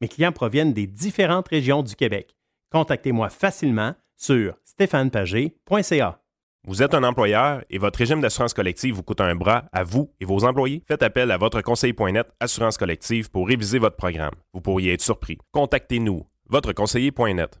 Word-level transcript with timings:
Mes 0.00 0.08
clients 0.08 0.32
proviennent 0.32 0.72
des 0.72 0.86
différentes 0.86 1.48
régions 1.48 1.82
du 1.82 1.96
Québec. 1.96 2.36
Contactez-moi 2.70 3.30
facilement 3.30 3.94
sur 4.16 4.54
stéphanepagé.ca. 4.64 6.20
Vous 6.66 6.82
êtes 6.82 6.94
un 6.94 7.02
employeur 7.02 7.64
et 7.70 7.78
votre 7.78 7.98
régime 7.98 8.20
d'assurance 8.20 8.52
collective 8.52 8.94
vous 8.94 9.02
coûte 9.02 9.20
un 9.20 9.34
bras 9.34 9.64
à 9.72 9.84
vous 9.84 10.12
et 10.20 10.24
vos 10.24 10.44
employés? 10.44 10.82
Faites 10.86 11.02
appel 11.02 11.30
à 11.30 11.36
votre 11.36 11.62
conseiller.net 11.62 12.28
Assurance 12.40 12.76
collective 12.76 13.30
pour 13.30 13.48
réviser 13.48 13.78
votre 13.78 13.96
programme. 13.96 14.34
Vous 14.52 14.60
pourriez 14.60 14.92
être 14.92 15.00
surpris. 15.00 15.38
Contactez-nous, 15.52 16.26
votre 16.48 16.72
conseiller.net. 16.72 17.60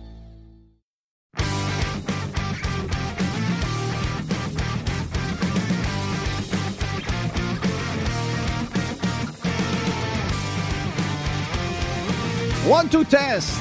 One, 12.71 12.87
two, 12.87 13.03
test! 13.03 13.59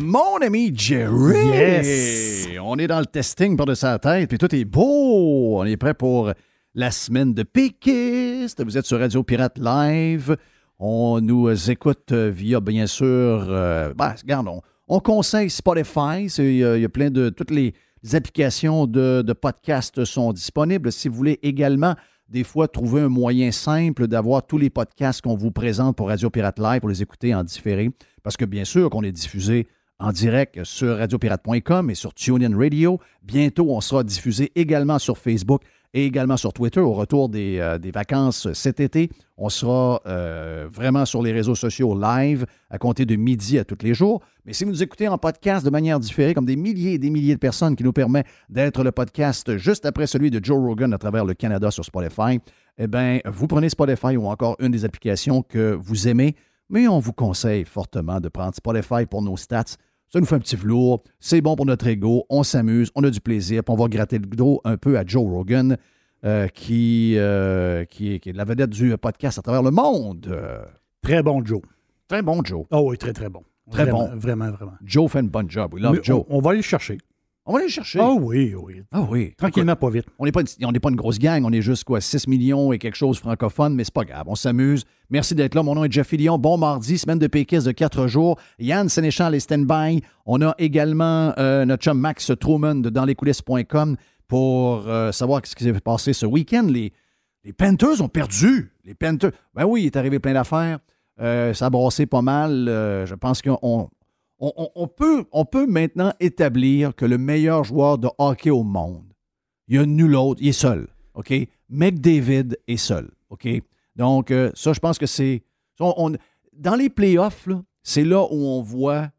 Mon 0.00 0.38
ami 0.42 0.72
Jerry! 0.74 1.46
Yes! 1.48 2.46
On 2.62 2.76
est 2.78 2.86
dans 2.86 2.98
le 3.00 3.06
testing 3.06 3.56
par 3.56 3.66
de 3.66 3.74
sa 3.74 3.98
tête, 3.98 4.28
puis 4.28 4.38
tout 4.38 4.52
est 4.54 4.64
beau. 4.64 5.58
On 5.60 5.64
est 5.64 5.76
prêt 5.76 5.94
pour 5.94 6.32
la 6.74 6.90
semaine 6.90 7.32
de 7.34 7.42
péquiste. 7.42 8.62
Vous 8.64 8.76
êtes 8.76 8.86
sur 8.86 8.98
Radio 8.98 9.22
Pirate 9.22 9.58
Live. 9.58 10.36
On 10.78 11.20
nous 11.20 11.70
écoute 11.70 12.12
via, 12.12 12.60
bien 12.60 12.86
sûr, 12.86 13.06
euh, 13.48 13.92
ben, 13.94 14.14
regarde, 14.20 14.48
on, 14.48 14.60
on 14.88 15.00
conseille 15.00 15.50
Spotify. 15.50 16.28
C'est- 16.28 16.44
Il 16.44 16.56
y, 16.56 16.64
a, 16.64 16.76
il 16.76 16.82
y 16.82 16.86
a 16.86 16.88
plein 16.88 17.10
de... 17.10 17.28
Toutes 17.28 17.50
les 17.50 17.74
applications 18.14 18.86
de, 18.86 19.22
de 19.22 19.32
podcast 19.34 20.04
sont 20.06 20.32
disponibles. 20.32 20.90
Si 20.90 21.08
vous 21.08 21.14
voulez 21.16 21.38
également, 21.42 21.94
des 22.30 22.44
fois, 22.44 22.68
trouver 22.68 23.02
un 23.02 23.08
moyen 23.08 23.50
simple 23.50 24.06
d'avoir 24.06 24.46
tous 24.46 24.56
les 24.56 24.70
podcasts 24.70 25.20
qu'on 25.20 25.34
vous 25.34 25.50
présente 25.50 25.96
pour 25.96 26.08
Radio 26.08 26.30
Pirate 26.30 26.60
Live 26.60 26.80
pour 26.80 26.88
les 26.88 27.02
écouter 27.02 27.34
en 27.34 27.42
différé. 27.42 27.90
Parce 28.22 28.36
que, 28.36 28.44
bien 28.44 28.64
sûr, 28.64 28.88
qu'on 28.88 29.02
est 29.02 29.12
diffusé 29.12 29.66
en 29.98 30.12
direct 30.12 30.62
sur 30.64 30.96
radiopirate.com 30.96 31.90
et 31.90 31.94
sur 31.94 32.14
TuneIn 32.14 32.56
Radio. 32.56 33.00
Bientôt, 33.22 33.66
on 33.70 33.80
sera 33.80 34.04
diffusé 34.04 34.52
également 34.54 34.98
sur 34.98 35.18
Facebook 35.18 35.62
et 35.92 36.06
également 36.06 36.36
sur 36.36 36.52
Twitter 36.52 36.80
au 36.80 36.92
retour 36.92 37.28
des, 37.28 37.58
euh, 37.58 37.78
vacances 37.92 38.52
cet 38.52 38.80
été. 38.80 39.10
On 39.36 39.48
sera 39.48 40.00
euh, 40.06 40.68
vraiment 40.70 41.04
sur 41.04 41.22
les 41.22 41.32
réseaux 41.32 41.54
sociaux 41.54 41.98
live 41.98 42.46
à 42.68 42.78
compter 42.78 43.06
de 43.06 43.16
midi 43.16 43.58
à 43.58 43.64
tous 43.64 43.78
les 43.82 43.94
jours. 43.94 44.20
Mais 44.44 44.52
si 44.52 44.64
vous 44.64 44.70
nous 44.70 44.82
écoutez 44.82 45.08
en 45.08 45.18
podcast 45.18 45.64
de 45.64 45.70
manière 45.70 45.98
différée, 45.98 46.34
comme 46.34 46.44
des 46.44 46.56
milliers 46.56 46.94
et 46.94 46.98
des 46.98 47.10
milliers 47.10 47.34
de 47.34 47.40
personnes 47.40 47.74
qui 47.74 47.82
nous 47.82 47.92
permet 47.92 48.24
d'être 48.48 48.84
le 48.84 48.92
podcast 48.92 49.56
juste 49.56 49.86
après 49.86 50.06
celui 50.06 50.30
de 50.30 50.42
Joe 50.42 50.58
Rogan 50.58 50.92
à 50.92 50.98
travers 50.98 51.24
le 51.24 51.34
Canada 51.34 51.70
sur 51.70 51.84
Spotify, 51.84 52.38
eh 52.78 52.86
bien, 52.86 53.18
vous 53.24 53.46
prenez 53.46 53.68
Spotify 53.68 54.16
ou 54.16 54.26
encore 54.26 54.56
une 54.60 54.70
des 54.70 54.84
applications 54.84 55.42
que 55.42 55.72
vous 55.80 56.08
aimez, 56.08 56.36
mais 56.68 56.86
on 56.86 56.98
vous 56.98 57.12
conseille 57.12 57.64
fortement 57.64 58.20
de 58.20 58.28
prendre 58.28 58.54
Spotify 58.54 59.06
pour 59.06 59.22
nos 59.22 59.36
stats. 59.36 59.76
Ça 60.12 60.18
nous 60.18 60.26
fait 60.26 60.34
un 60.34 60.40
petit 60.40 60.56
velours, 60.56 61.04
c'est 61.20 61.40
bon 61.40 61.54
pour 61.54 61.66
notre 61.66 61.86
ego, 61.86 62.24
on 62.30 62.42
s'amuse, 62.42 62.90
on 62.96 63.04
a 63.04 63.10
du 63.10 63.20
plaisir, 63.20 63.62
puis 63.62 63.72
on 63.72 63.76
va 63.80 63.88
gratter 63.88 64.18
le 64.18 64.26
dos 64.26 64.60
un 64.64 64.76
peu 64.76 64.98
à 64.98 65.04
Joe 65.06 65.22
Rogan, 65.22 65.76
euh, 66.24 66.48
qui, 66.48 67.14
euh, 67.16 67.84
qui, 67.84 68.14
est, 68.14 68.18
qui 68.18 68.30
est 68.30 68.32
la 68.32 68.44
vedette 68.44 68.70
du 68.70 68.96
podcast 68.98 69.38
à 69.38 69.42
travers 69.42 69.62
le 69.62 69.70
monde. 69.70 70.26
Euh, 70.28 70.64
Très 71.00 71.22
bon, 71.22 71.44
Joe. 71.44 71.62
très 72.08 72.22
bon, 72.22 72.42
Joe. 72.44 72.66
Oh 72.72 72.90
oui, 72.90 72.98
très, 72.98 73.12
très 73.12 73.28
bon. 73.28 73.42
Très 73.70 73.84
Vraiment, 73.84 74.08
bon. 74.08 74.16
Vraiment, 74.16 74.50
vraiment. 74.50 74.72
Joe 74.84 75.08
fait 75.10 75.20
une 75.20 75.28
bonne 75.28 75.48
job. 75.48 75.72
We 75.74 75.82
love 75.82 75.94
Mais 75.94 76.02
Joe. 76.02 76.24
On, 76.28 76.38
on 76.38 76.40
va 76.40 76.50
aller 76.50 76.58
le 76.58 76.62
chercher. 76.64 76.98
On, 77.46 77.52
va 77.52 77.58
aller 77.58 77.66
le 77.68 77.72
chercher. 77.72 77.98
Ah 78.00 78.12
oui, 78.12 78.54
oui. 78.54 78.82
Ah 78.92 79.00
oui. 79.08 79.34
Tranquillement, 79.36 79.74
pas 79.74 79.90
vite. 79.90 80.06
On 80.18 80.24
n'est 80.24 80.32
pas, 80.32 80.42
une- 80.42 80.66
on 80.66 80.72
pas 80.72 80.90
une 80.90 80.96
grosse 80.96 81.18
gang, 81.18 81.42
on 81.44 81.52
est 81.52 81.62
juste 81.62 81.84
quoi, 81.84 82.00
6 82.00 82.26
millions 82.28 82.72
et 82.72 82.78
quelque 82.78 82.96
chose 82.96 83.18
francophone, 83.18 83.74
mais 83.74 83.84
c'est 83.84 83.94
pas 83.94 84.04
grave, 84.04 84.24
on 84.26 84.34
s'amuse. 84.34 84.84
Merci 85.08 85.34
d'être 85.34 85.54
là. 85.54 85.62
Mon 85.62 85.74
nom 85.74 85.84
est 85.84 85.90
Jeff 85.90 86.08
Fillion. 86.08 86.38
Bon 86.38 86.58
mardi, 86.58 86.98
semaine 86.98 87.18
de 87.18 87.26
péquiste 87.26 87.66
de 87.66 87.72
4 87.72 88.06
jours. 88.06 88.38
Yann 88.58 88.88
Sénéchal 88.88 89.34
est 89.34 89.40
stand-by. 89.40 90.02
On 90.26 90.40
a 90.42 90.54
également 90.58 91.32
euh, 91.38 91.64
notre 91.64 91.82
chum 91.82 91.98
Max 91.98 92.30
Truman 92.38 92.76
de 92.76 92.90
danslescoulisses.com 92.90 93.96
pour 94.28 94.86
euh, 94.86 95.10
savoir 95.10 95.40
ce 95.44 95.56
qui 95.56 95.64
s'est 95.64 95.72
passé 95.80 96.12
ce 96.12 96.26
week-end. 96.26 96.66
Les, 96.70 96.92
les 97.42 97.52
Panthers 97.52 98.00
ont 98.00 98.08
perdu. 98.08 98.70
Les 98.84 98.94
Panthers. 98.94 99.32
Ben 99.54 99.64
oui, 99.64 99.82
il 99.82 99.86
est 99.86 99.96
arrivé 99.96 100.18
plein 100.20 100.34
d'affaires. 100.34 100.78
Euh, 101.20 101.52
ça 101.54 101.66
a 101.66 101.70
brassé 101.70 102.06
pas 102.06 102.22
mal. 102.22 102.66
Je 102.68 103.14
pense 103.14 103.42
qu'on 103.42 103.88
on, 104.40 104.86
peut, 105.44 105.66
maintenant 105.66 106.12
établir 106.18 106.94
que 106.94 107.04
le 107.04 107.18
meilleur 107.18 107.64
joueur 107.64 107.98
de 107.98 108.08
hockey 108.18 108.50
au 108.50 108.62
monde, 108.62 109.12
il 109.68 109.76
n'y 109.76 109.82
a 109.82 109.86
nul 109.86 110.16
autre, 110.16 110.40
il 110.42 110.48
est 110.48 110.52
seul. 110.52 110.88
OK? 111.14 111.32
McDavid 111.68 112.56
est 112.66 112.76
seul. 112.76 113.10
OK? 113.28 113.46
Donc, 113.96 114.30
euh, 114.30 114.50
ça, 114.54 114.72
je 114.72 114.80
pense 114.80 114.98
que 114.98 115.06
c'est. 115.06 115.42
dans 115.78 116.74
les 116.74 116.88
playoffs, 116.88 117.48
c'est 117.82 118.04
là 118.04 118.22
où 118.30 118.46
on 118.46 118.62
voit 118.62 119.10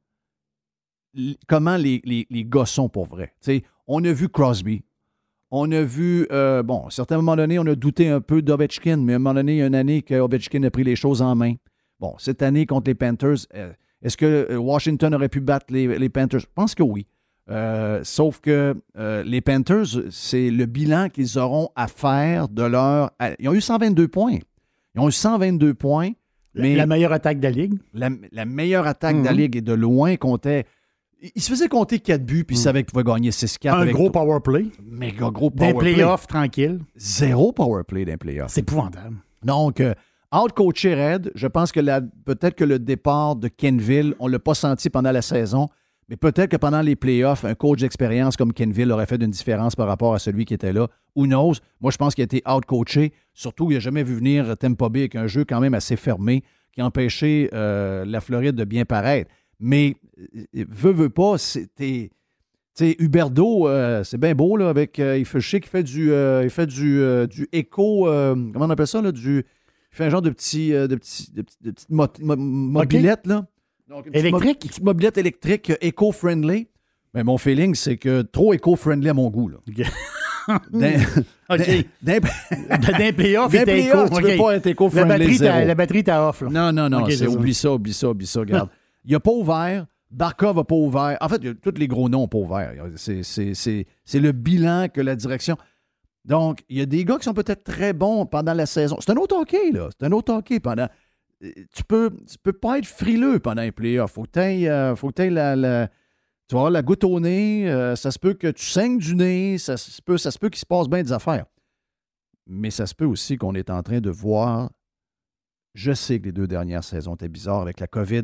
comment 1.47 1.77
les, 1.77 2.01
les, 2.03 2.45
gars 2.45 2.65
sont 2.65 2.89
pour 2.89 3.05
vrai. 3.05 3.33
On 3.87 4.03
a 4.03 4.11
vu 4.11 4.29
Crosby. 4.29 4.84
On 5.53 5.69
a 5.72 5.81
vu, 5.81 6.28
euh, 6.31 6.63
bon, 6.63 6.84
à 6.84 6.87
un 6.87 6.90
certain 6.91 7.17
moment 7.17 7.35
donné, 7.35 7.59
on 7.59 7.66
a 7.66 7.75
douté 7.75 8.07
un 8.07 8.22
peu 8.22 8.41
d'Ovechkin, 8.41 8.97
mais 8.97 9.13
à 9.13 9.16
un 9.17 9.19
moment 9.19 9.34
donné, 9.34 9.55
il 9.55 9.57
y 9.57 9.61
a 9.61 9.67
une 9.67 9.75
année 9.75 10.01
que 10.01 10.16
Ovechkin 10.16 10.63
a 10.63 10.72
pris 10.72 10.85
les 10.85 10.96
choses 10.96 11.22
en 11.22 11.35
main. 11.35 11.55
Bon, 11.99 12.16
cette 12.17 12.41
année 12.41 12.66
contre 12.66 12.90
les 12.90 12.96
Panthers, 12.96 13.46
euh, 13.55 13.73
est-ce 14.01 14.17
que 14.17 14.47
euh, 14.51 14.57
Washington 14.57 15.13
aurait 15.15 15.29
pu 15.29 15.39
battre 15.41 15.67
les, 15.69 15.97
les 15.99 16.09
Panthers? 16.09 16.39
Je 16.41 16.45
pense 16.53 16.75
que 16.75 16.83
oui. 16.83 17.05
Euh, 17.49 18.01
sauf 18.03 18.39
que 18.39 18.75
euh, 18.97 19.23
les 19.23 19.41
Panthers, 19.41 19.85
c'est 20.11 20.49
le 20.51 20.65
bilan 20.65 21.09
qu'ils 21.09 21.37
auront 21.37 21.69
à 21.75 21.87
faire 21.87 22.47
de 22.47 22.63
leur. 22.63 23.11
ils 23.39 23.49
ont 23.49 23.53
eu 23.53 23.61
122 23.61 24.07
points. 24.07 24.37
Ils 24.95 25.01
ont 25.01 25.07
eu 25.09 25.11
122 25.11 25.73
points. 25.73 26.09
La- 26.53 26.63
Mais 26.63 26.75
La 26.75 26.85
meilleure 26.85 27.13
attaque 27.13 27.39
de 27.39 27.43
la 27.43 27.51
Ligue. 27.51 27.73
la, 27.93 28.09
la 28.31 28.45
meilleure 28.45 28.85
attaque 28.87 29.19
de 29.19 29.25
la 29.25 29.31
Mhm. 29.31 29.37
Ligue 29.37 29.55
et 29.57 29.61
de 29.61 29.73
loin 29.73 30.15
comptait. 30.17 30.65
Il 31.35 31.41
se 31.41 31.49
faisait 31.49 31.67
compter 31.69 31.99
4 31.99 32.25
buts, 32.25 32.43
puis 32.45 32.55
il 32.55 32.59
savait 32.59 32.83
qu'il 32.83 32.91
pouvait 32.93 33.03
gagner 33.03 33.31
6-4. 33.31 33.75
Un 33.75 33.91
gros 33.91 34.07
tout- 34.07 34.11
power 34.13 34.39
play. 34.43 34.65
méga 34.83 35.29
gros 35.29 35.49
Des 35.49 35.57
power 35.57 35.73
play. 35.77 35.93
playoffs 35.93 36.27
tranquilles. 36.27 36.79
Zéro 36.95 37.51
power 37.53 37.83
play 37.87 38.05
d'un 38.05 38.17
playoff. 38.17 38.51
C'est 38.51 38.61
épouvantable. 38.61 39.17
Donc, 39.43 39.79
euh, 39.81 39.93
out-coaché 40.33 40.95
Red, 40.95 41.31
je 41.35 41.47
pense 41.47 41.72
que 41.72 41.79
peut-être 42.25 42.55
que 42.55 42.63
le 42.63 42.79
départ 42.79 43.35
de 43.35 43.47
Kenville, 43.47 44.16
on 44.19 44.28
ne 44.28 44.33
l'a 44.33 44.39
pas 44.39 44.53
senti 44.53 44.89
pendant 44.89 45.11
la 45.11 45.22
saison, 45.22 45.67
Mais 46.09 46.17
peut-être 46.17 46.49
que 46.49 46.57
pendant 46.57 46.81
les 46.81 46.97
playoffs, 46.97 47.45
un 47.45 47.55
coach 47.55 47.79
d'expérience 47.79 48.35
comme 48.35 48.51
Kenville 48.51 48.91
aurait 48.91 49.05
fait 49.05 49.22
une 49.22 49.31
différence 49.31 49.78
par 49.78 49.87
rapport 49.87 50.13
à 50.13 50.19
celui 50.19 50.43
qui 50.43 50.53
était 50.53 50.73
là. 50.73 50.87
Who 51.16 51.25
knows? 51.25 51.53
Moi, 51.79 51.91
je 51.91 51.97
pense 51.97 52.16
qu'il 52.16 52.22
a 52.22 52.25
été 52.25 52.41
out-coaché. 52.45 53.13
Surtout, 53.33 53.72
il 53.72 53.75
n'a 53.75 53.79
jamais 53.79 54.03
vu 54.03 54.16
venir 54.16 54.57
Tampa 54.57 54.89
Bay 54.89 54.99
avec 54.99 55.16
un 55.16 55.28
jeu 55.28 55.45
quand 55.45 55.61
même 55.61 55.73
assez 55.73 55.95
fermé 55.95 56.43
qui 56.73 56.81
a 56.81 56.85
empêché 56.85 57.49
euh, 57.53 58.05
la 58.05 58.19
Floride 58.22 58.55
de 58.55 58.63
bien 58.66 58.85
paraître. 58.85 59.31
Mais, 59.59 59.95
euh, 60.35 60.66
veut, 60.69 60.91
veut 60.91 61.09
pas, 61.09 61.37
c'était. 61.37 62.11
Tu 62.75 62.95
Huberdo, 62.99 63.67
euh, 63.67 64.03
c'est 64.03 64.17
bien 64.17 64.34
beau, 64.34 64.55
là, 64.55 64.69
avec. 64.69 64.97
il 64.97 65.25
fait 65.25 65.41
chier, 65.41 65.59
il 65.61 65.67
fait 65.67 65.84
du. 65.84 66.11
il 66.11 66.49
fait 66.49 66.67
du, 66.67 67.01
du 67.29 67.47
écho. 67.51 68.05
comment 68.05 68.66
on 68.66 68.69
appelle 68.69 68.87
ça, 68.87 69.01
là? 69.01 69.11
Du, 69.11 69.45
il 69.91 69.96
fait 69.96 70.05
un 70.05 70.09
genre 70.09 70.22
de 70.22 70.29
petit. 70.29 70.72
de 70.72 70.96
petit, 70.96 71.32
de, 71.34 71.41
petite 71.41 71.90
mobilette, 71.90 73.28
là. 73.28 73.46
électrique? 74.14 74.64
Mo 74.64 74.70
petite 74.70 74.84
mobilette 74.84 75.17
électrique 75.17 75.72
éco-friendly. 75.82 76.67
Mais 77.14 77.23
mon 77.23 77.38
feeling, 77.38 77.76
c'est 77.76 77.97
que 77.97 78.22
trop 78.22 78.53
éco-friendly 78.53 79.09
à 79.09 79.14
mon 79.14 79.29
goût, 79.29 79.49
là. 79.49 79.58
D'un 80.72 82.20
playoff, 83.14 83.52
D'un 83.52 83.64
playoff, 83.64 84.09
tu 84.11 84.22
peux 84.22 84.38
pas 84.38 84.55
être 84.55 84.67
éco-friendly. 84.67 85.38
La 85.38 85.76
batterie, 85.76 86.03
t'as 86.03 86.28
off. 86.28 86.41
Là. 86.41 86.49
Non, 86.49 86.72
non, 86.72 86.90
non. 86.90 87.05
oublie 87.05 87.53
ça, 87.53 87.72
oublie 87.72 87.94
ça, 87.94 88.09
oublie 88.09 88.28
ça. 88.28 88.40
Regarde. 88.40 88.70
Il 89.05 89.11
n'a 89.11 89.20
pas 89.20 89.32
ouvert. 89.32 89.85
Barkov 90.09 90.58
n'a 90.58 90.64
pas 90.64 90.76
ouvert. 90.76 91.17
En 91.22 91.29
fait, 91.29 91.40
tous 91.61 91.73
les 91.78 91.87
gros 91.87 92.09
noms 92.09 92.22
n'ont 92.22 92.28
pas 92.28 92.37
ouvert. 92.37 92.73
C'est 92.96 94.20
le 94.20 94.32
bilan 94.32 94.87
que 94.90 95.02
la 95.02 95.16
direction. 95.16 95.58
Donc, 96.23 96.64
il 96.70 96.78
y 96.78 96.82
a 96.82 96.85
des 96.85 97.03
gars 97.03 97.18
qui 97.18 97.23
sont 97.23 97.34
peut-être 97.34 97.64
très 97.64 97.94
bons 97.94 98.26
pendant 98.26 98.53
la 98.53 98.66
saison. 98.66 98.97
C'est 99.00 99.12
un 99.12 99.18
autre 99.18 99.35
hockey, 99.35 99.72
là. 99.72 99.90
C'est 99.91 100.06
un 100.06 100.12
autre 100.12 100.34
hockey 100.34 100.59
pendant. 100.59 100.88
Tu 101.40 101.84
peux, 101.88 102.12
tu 102.29 102.38
peux 102.38 102.53
pas 102.53 102.78
être 102.78 102.85
frileux 102.85 103.40
pendant 103.40 103.64
les 103.64 103.72
playoffs. 103.72 104.12
Faut 104.12 104.23
que 104.23 104.40
euh, 104.40 104.96
faut 104.96 105.12
que 105.12 105.23
la, 105.23 105.90
tu 106.47 106.56
vas 106.56 106.70
la 106.70 106.84
goutte 106.84 107.03
au 107.03 107.20
nez. 107.20 107.70
Euh, 107.70 107.96
ça 107.96 108.12
se 108.12 108.20
peut 108.20 108.35
que 108.35 108.47
tu 108.52 108.66
saignes 108.66 109.00
du 109.00 109.16
nez. 109.16 109.58
Ça 109.58 109.78
se 109.78 110.02
peut, 110.02 110.18
peut 110.40 110.50
qu'il 110.50 110.59
se 110.59 110.66
passe 110.66 110.88
bien 110.88 111.02
des 111.02 111.12
affaires. 111.12 111.46
Mais 112.46 112.70
ça 112.70 112.85
se 112.85 112.94
peut 112.94 113.06
aussi 113.06 113.38
qu'on 113.38 113.56
est 113.56 113.72
en 113.72 113.82
train 113.82 114.00
de 114.00 114.12
voir. 114.12 114.70
Je 115.73 115.94
sais 115.94 116.20
que 116.20 116.26
les 116.26 116.32
deux 116.32 116.47
dernières 116.47 116.84
saisons 116.84 117.16
étaient 117.16 117.29
bizarres 117.29 117.62
avec 117.62 117.79
la 117.79 117.88
COVID. 117.88 118.23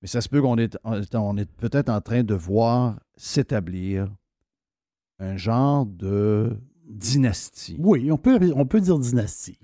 Mais 0.00 0.08
ça 0.08 0.20
se 0.20 0.28
peut 0.28 0.42
qu'on 0.42 0.58
est, 0.58 0.76
on 0.82 1.36
est 1.36 1.50
peut-être 1.52 1.88
en 1.88 2.00
train 2.00 2.24
de 2.24 2.34
voir 2.34 2.98
s'établir 3.16 4.08
un 5.20 5.36
genre 5.36 5.86
de 5.86 6.58
dynastie. 6.92 7.76
Oui, 7.78 8.10
on 8.10 8.16
peut, 8.16 8.38
on 8.54 8.66
peut 8.66 8.80
dire 8.80 8.98
dynastie. 8.98 9.58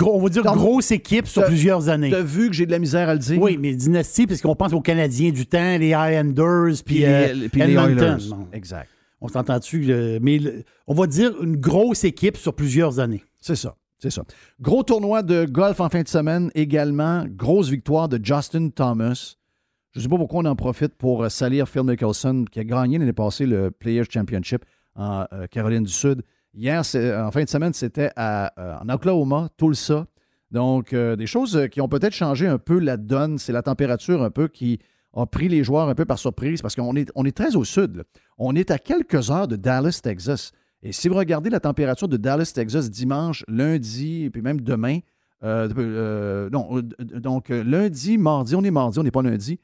on 0.00 0.20
va 0.20 0.28
dire 0.28 0.42
grosse 0.42 0.90
équipe 0.90 1.26
sur 1.26 1.44
plusieurs 1.44 1.88
années. 1.88 2.10
Tu 2.10 2.14
as 2.14 2.22
vu 2.22 2.48
que 2.48 2.54
j'ai 2.54 2.66
de 2.66 2.70
la 2.70 2.78
misère 2.78 3.08
à 3.08 3.14
le 3.14 3.20
dire? 3.20 3.40
Oui, 3.40 3.58
mais 3.58 3.74
dynastie, 3.74 4.26
parce 4.26 4.40
qu'on 4.40 4.56
pense 4.56 4.72
aux 4.72 4.80
Canadiens 4.80 5.30
du 5.30 5.46
temps, 5.46 5.78
les 5.78 5.88
Islanders, 5.88 6.82
puis, 6.84 7.04
euh, 7.04 7.34
les 7.34 7.74
Oilers. 7.74 8.16
Exact. 8.52 8.88
On 9.20 9.28
s'entend-tu? 9.28 10.18
mais 10.22 10.40
on 10.86 10.94
va 10.94 11.06
dire 11.06 11.32
une 11.42 11.56
grosse 11.56 12.04
équipe 12.04 12.36
sur 12.36 12.54
plusieurs 12.54 13.00
années. 13.00 13.24
C'est 13.40 13.56
ça. 13.56 13.76
C'est 14.00 14.10
ça. 14.10 14.22
Gros 14.60 14.84
tournoi 14.84 15.22
de 15.22 15.44
golf 15.44 15.80
en 15.80 15.88
fin 15.88 16.02
de 16.02 16.08
semaine 16.08 16.52
également. 16.54 17.24
Grosse 17.28 17.68
victoire 17.68 18.08
de 18.08 18.24
Justin 18.24 18.68
Thomas. 18.68 19.34
Je 19.92 19.98
ne 19.98 20.02
sais 20.04 20.08
pas 20.08 20.16
pourquoi 20.16 20.42
on 20.42 20.44
en 20.44 20.54
profite 20.54 20.94
pour 20.94 21.24
euh, 21.24 21.28
salir 21.28 21.68
Phil 21.68 21.82
Mickelson, 21.82 22.44
qui 22.50 22.60
a 22.60 22.64
gagné 22.64 22.98
l'année 22.98 23.12
passée 23.12 23.46
le 23.46 23.72
Players 23.72 24.04
Championship 24.08 24.64
en 24.98 25.24
euh, 25.32 25.46
Caroline 25.46 25.84
du 25.84 25.92
Sud. 25.92 26.22
Hier, 26.52 26.80
en 26.80 27.30
fin 27.30 27.44
de 27.44 27.48
semaine, 27.48 27.72
c'était 27.72 28.10
euh, 28.18 28.48
en 28.56 28.88
Oklahoma, 28.90 29.48
Tulsa. 29.56 30.06
Donc, 30.50 30.94
des 30.94 31.26
choses 31.26 31.68
qui 31.70 31.82
ont 31.82 31.88
peut-être 31.88 32.14
changé 32.14 32.46
un 32.46 32.58
peu 32.58 32.78
la 32.78 32.96
donne. 32.96 33.38
C'est 33.38 33.52
la 33.52 33.62
température 33.62 34.22
un 34.22 34.30
peu 34.30 34.48
qui 34.48 34.78
a 35.14 35.26
pris 35.26 35.48
les 35.48 35.62
joueurs 35.62 35.88
un 35.88 35.94
peu 35.94 36.06
par 36.06 36.18
surprise 36.18 36.62
parce 36.62 36.74
qu'on 36.74 36.96
est, 36.96 37.10
on 37.14 37.24
est 37.24 37.36
très 37.36 37.54
au 37.54 37.64
sud. 37.64 38.04
On 38.38 38.54
est 38.56 38.70
à 38.70 38.78
quelques 38.78 39.30
heures 39.30 39.48
de 39.48 39.56
Dallas, 39.56 40.00
Texas. 40.02 40.52
Et 40.82 40.92
si 40.92 41.08
vous 41.08 41.16
regardez 41.16 41.50
la 41.50 41.60
température 41.60 42.08
de 42.08 42.16
Dallas, 42.16 42.52
Texas, 42.54 42.90
dimanche, 42.90 43.44
lundi, 43.48 44.24
et 44.24 44.30
puis 44.30 44.42
même 44.42 44.60
demain, 44.60 45.00
euh, 45.42 45.68
euh, 45.76 46.50
euh, 46.52 47.20
donc 47.20 47.48
lundi, 47.48 48.18
mardi, 48.18 48.54
on 48.54 48.64
est 48.64 48.70
mardi, 48.70 48.98
on 48.98 49.02
n'est 49.02 49.10
pas 49.10 49.22
lundi, 49.22 49.58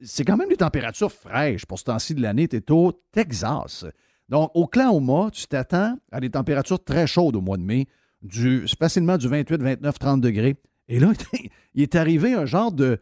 c'est 0.00 0.24
quand 0.24 0.36
même 0.36 0.48
des 0.48 0.56
températures 0.56 1.12
fraîches 1.12 1.66
pour 1.66 1.78
ce 1.78 1.84
temps-ci 1.84 2.14
de 2.14 2.22
l'année. 2.22 2.48
Tu 2.48 2.62
au 2.70 2.92
Texas. 3.12 3.84
Donc, 4.30 4.50
au 4.54 4.62
Oklahoma, 4.62 5.28
tu 5.32 5.46
t'attends 5.46 5.98
à 6.12 6.20
des 6.20 6.30
températures 6.30 6.82
très 6.82 7.06
chaudes 7.06 7.34
au 7.34 7.40
mois 7.40 7.56
de 7.56 7.62
mai, 7.62 7.86
du, 8.22 8.64
facilement 8.78 9.18
du 9.18 9.28
28, 9.28 9.60
29, 9.60 9.98
30 9.98 10.20
degrés. 10.20 10.56
Et 10.88 11.00
là, 11.00 11.12
il 11.74 11.82
est 11.82 11.96
arrivé 11.96 12.32
un 12.34 12.46
genre 12.46 12.70
de, 12.70 13.00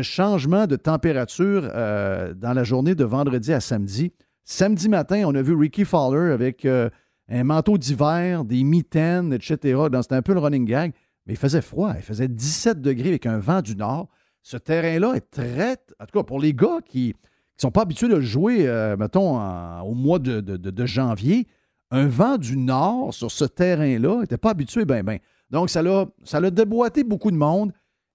changement 0.00 0.66
de 0.66 0.76
température 0.76 1.62
dans 1.62 2.52
la 2.54 2.64
journée 2.64 2.94
de 2.94 3.04
vendredi 3.04 3.52
à 3.52 3.60
samedi. 3.60 4.12
Samedi 4.44 4.88
matin, 4.88 5.24
on 5.26 5.34
a 5.34 5.42
vu 5.42 5.54
Ricky 5.54 5.84
Fowler 5.84 6.32
avec 6.32 6.64
euh, 6.64 6.88
un 7.28 7.44
manteau 7.44 7.78
d'hiver, 7.78 8.44
des 8.44 8.64
mitaines, 8.64 9.32
etc. 9.32 9.78
C'était 10.02 10.14
un 10.14 10.22
peu 10.22 10.34
le 10.34 10.40
running 10.40 10.64
gag. 10.64 10.92
Mais 11.26 11.34
il 11.34 11.38
faisait 11.38 11.60
froid. 11.60 11.92
Il 11.96 12.02
faisait 12.02 12.28
17 12.28 12.80
degrés 12.80 13.10
avec 13.10 13.26
un 13.26 13.38
vent 13.38 13.62
du 13.62 13.76
nord. 13.76 14.08
Ce 14.42 14.56
terrain-là 14.56 15.14
est 15.14 15.30
très. 15.30 15.76
En 16.00 16.06
tout 16.06 16.18
cas, 16.18 16.24
pour 16.24 16.40
les 16.40 16.54
gars 16.54 16.80
qui 16.84 17.14
ne 17.58 17.60
sont 17.60 17.70
pas 17.70 17.82
habitués 17.82 18.08
de 18.08 18.20
jouer, 18.20 18.66
euh, 18.66 18.96
mettons, 18.96 19.38
au 19.82 19.94
mois 19.94 20.18
de, 20.18 20.86
janvier, 20.86 21.46
un 21.90 22.06
vent 22.06 22.38
du 22.38 22.56
nord 22.56 23.12
sur 23.12 23.30
ce 23.30 23.44
terrain-là 23.44 24.20
n'était 24.20 24.38
pas 24.38 24.50
habitué, 24.50 24.84
ben, 24.84 25.02
ben. 25.02 25.18
Donc, 25.50 25.68
ça 25.68 25.82
l'a, 25.82 26.06
ça 26.24 26.40
l'a 26.40 26.50
déboîté 26.50 27.04
beaucoup 27.04 27.30
de 27.30 27.36
monde. 27.36 27.72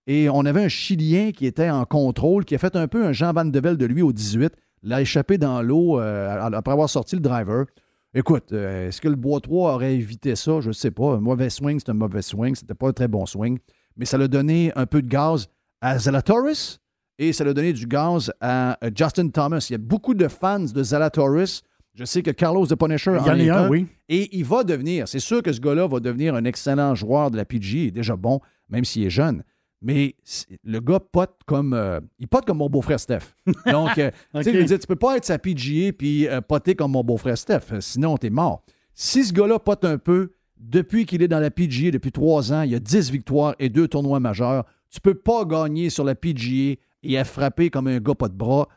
Et 0.07 0.29
on 0.29 0.45
avait 0.45 0.63
un 0.63 0.69
Chilien 0.69 1.31
qui 1.31 1.45
était 1.45 1.69
en 1.69 1.85
contrôle, 1.85 2.45
qui 2.45 2.55
a 2.55 2.57
fait 2.57 2.75
un 2.75 2.87
peu 2.87 3.05
un 3.05 3.11
Jean 3.11 3.33
Van 3.33 3.45
de 3.45 3.59
de 3.59 3.85
lui 3.85 4.01
au 4.01 4.13
18 4.13 4.53
l'a 4.83 5.01
échappé 5.01 5.37
dans 5.37 5.61
l'eau 5.61 5.99
euh, 5.99 6.39
après 6.41 6.71
avoir 6.71 6.89
sorti 6.89 7.15
le 7.15 7.21
driver. 7.21 7.65
Écoute, 8.13 8.51
euh, 8.53 8.87
est-ce 8.87 9.01
que 9.01 9.09
le 9.09 9.15
bois 9.15 9.39
3 9.41 9.73
aurait 9.73 9.95
évité 9.95 10.35
ça? 10.35 10.59
Je 10.61 10.69
ne 10.69 10.73
sais 10.73 10.91
pas. 10.91 11.15
Un 11.15 11.19
mauvais 11.19 11.49
swing, 11.49 11.79
c'est 11.79 11.89
un 11.89 11.95
mauvais 11.95 12.21
swing. 12.21 12.55
C'était 12.55 12.73
pas 12.73 12.87
un 12.87 12.93
très 12.93 13.07
bon 13.07 13.25
swing. 13.25 13.59
Mais 13.95 14.05
ça 14.05 14.17
l'a 14.17 14.27
donné 14.27 14.71
un 14.75 14.85
peu 14.85 15.01
de 15.01 15.07
gaz 15.07 15.47
à 15.81 15.99
Zalatoris 15.99 16.79
et 17.19 17.33
ça 17.33 17.43
l'a 17.43 17.53
donné 17.53 17.73
du 17.73 17.87
gaz 17.87 18.31
à 18.41 18.77
euh, 18.83 18.91
Justin 18.95 19.29
Thomas. 19.29 19.65
Il 19.69 19.73
y 19.73 19.75
a 19.75 19.79
beaucoup 19.79 20.13
de 20.13 20.27
fans 20.27 20.59
de 20.59 20.83
Zalatoris. 20.83 21.63
Je 21.93 22.05
sais 22.05 22.21
que 22.21 22.31
Carlos 22.31 22.67
de 22.67 22.75
Punisher 22.75 23.17
en, 23.17 23.35
est 23.35 23.49
un, 23.49 23.69
oui. 23.69 23.87
Et 24.07 24.37
il 24.37 24.45
va 24.45 24.63
devenir, 24.63 25.07
c'est 25.07 25.19
sûr 25.19 25.41
que 25.41 25.51
ce 25.51 25.59
gars-là 25.59 25.87
va 25.87 25.99
devenir 25.99 26.35
un 26.35 26.45
excellent 26.45 26.93
joueur 26.93 27.31
de 27.31 27.37
la 27.37 27.45
PG. 27.45 27.77
Il 27.77 27.87
est 27.87 27.91
déjà 27.91 28.15
bon, 28.15 28.39
même 28.69 28.85
s'il 28.85 29.03
est 29.03 29.09
jeune. 29.09 29.43
Mais 29.81 30.15
le 30.63 30.79
gars 30.79 30.99
pote 30.99 31.35
comme. 31.45 31.73
Euh, 31.73 31.99
il 32.19 32.27
pote 32.27 32.45
comme 32.45 32.57
mon 32.57 32.69
beau-frère 32.69 32.99
Steph. 32.99 33.35
Donc, 33.71 33.97
euh, 33.97 34.11
tu 34.43 34.67
sais, 34.67 34.79
tu 34.79 34.87
peux 34.87 34.95
pas 34.95 35.17
être 35.17 35.25
sa 35.25 35.37
PGA 35.37 35.91
puis 35.93 36.27
euh, 36.27 36.41
poter 36.41 36.75
comme 36.75 36.91
mon 36.91 37.03
beau-frère 37.03 37.37
Steph. 37.37 37.79
Sinon, 37.79 38.17
t'es 38.17 38.29
mort. 38.29 38.63
Si 38.93 39.23
ce 39.23 39.33
gars-là 39.33 39.59
pote 39.59 39.85
un 39.85 39.99
peu, 39.99 40.33
depuis 40.59 41.05
qu'il 41.05 41.21
est 41.21 41.27
dans 41.27 41.39
la 41.39 41.51
PGA 41.51 41.91
depuis 41.91 42.11
trois 42.11 42.51
ans, 42.51 42.63
il 42.63 42.71
y 42.71 42.75
a 42.75 42.79
10 42.79 43.11
victoires 43.11 43.55
et 43.59 43.69
deux 43.69 43.87
tournois 43.87 44.19
majeurs. 44.19 44.65
Tu 44.89 44.99
peux 44.99 45.13
pas 45.13 45.45
gagner 45.45 45.91
sur 45.91 46.03
la 46.03 46.15
PGA 46.15 46.75
et 47.03 47.17
à 47.17 47.23
frapper 47.23 47.69
comme 47.69 47.87
un 47.87 47.99
gars 47.99 48.15
pas 48.15 48.29
de 48.29 48.35
bras 48.35 48.67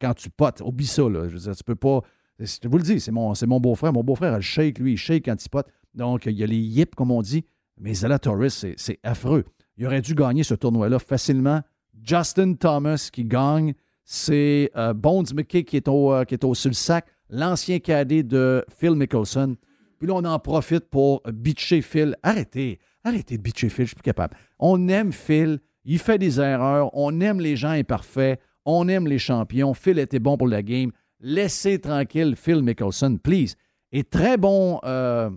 quand 0.00 0.14
tu 0.14 0.30
potes. 0.30 0.60
Oublie 0.60 0.86
ça, 0.86 1.02
là. 1.08 1.28
Je 1.28 1.34
veux 1.34 1.40
dire, 1.40 1.56
tu 1.56 1.64
peux 1.64 1.76
pas. 1.76 2.00
Je 2.38 2.68
vous 2.68 2.76
le 2.76 2.82
dis, 2.82 3.00
c'est 3.00 3.12
mon, 3.12 3.32
mon 3.46 3.60
beau-frère. 3.60 3.92
Mon 3.92 4.02
beau-frère, 4.02 4.34
elle 4.34 4.42
shake, 4.42 4.78
lui, 4.78 4.92
il 4.92 4.96
shake 4.96 5.24
quand 5.24 5.42
il 5.42 5.48
pote. 5.48 5.66
Donc, 5.94 6.26
il 6.26 6.32
y 6.32 6.42
a 6.42 6.46
les 6.46 6.58
yips, 6.58 6.94
comme 6.94 7.10
on 7.10 7.22
dit. 7.22 7.44
Mais 7.78 7.94
Zalatoris, 7.94 8.66
c'est 8.76 8.98
affreux. 9.02 9.44
Il 9.76 9.86
aurait 9.86 10.02
dû 10.02 10.14
gagner 10.14 10.42
ce 10.42 10.54
tournoi-là 10.54 10.98
facilement. 10.98 11.60
Justin 12.02 12.54
Thomas 12.54 13.08
qui 13.12 13.24
gagne. 13.24 13.74
C'est 14.04 14.70
euh, 14.76 14.94
Bones 14.94 15.26
McKay 15.34 15.64
qui 15.64 15.76
est 15.76 15.88
au, 15.88 16.12
euh, 16.12 16.24
qui 16.24 16.34
est 16.34 16.44
au 16.44 16.54
sur 16.54 16.72
sac, 16.72 17.06
l'ancien 17.28 17.80
cadet 17.80 18.22
de 18.22 18.64
Phil 18.78 18.92
Mickelson. 18.92 19.56
Puis 19.98 20.06
là, 20.06 20.14
on 20.14 20.24
en 20.24 20.38
profite 20.38 20.88
pour 20.88 21.22
bitcher 21.32 21.82
Phil. 21.82 22.16
Arrêtez, 22.22 22.78
arrêtez 23.02 23.36
de 23.36 23.42
bitcher 23.42 23.68
Phil, 23.68 23.84
je 23.84 23.88
suis 23.88 23.96
plus 23.96 24.02
capable. 24.02 24.36
On 24.60 24.86
aime 24.88 25.12
Phil, 25.12 25.58
il 25.86 25.98
fait 25.98 26.18
des 26.18 26.40
erreurs, 26.40 26.90
on 26.92 27.20
aime 27.20 27.40
les 27.40 27.56
gens 27.56 27.70
imparfaits, 27.70 28.40
on 28.64 28.88
aime 28.88 29.06
les 29.06 29.18
champions. 29.18 29.72
Phil 29.72 29.98
était 29.98 30.18
bon 30.18 30.36
pour 30.36 30.48
la 30.48 30.62
game. 30.62 30.90
Laissez 31.20 31.78
tranquille 31.78 32.34
Phil 32.36 32.62
Mickelson, 32.62 33.16
please. 33.16 33.54
Et 33.92 34.02
très 34.04 34.36
bon, 34.36 34.80
euh, 34.84 35.30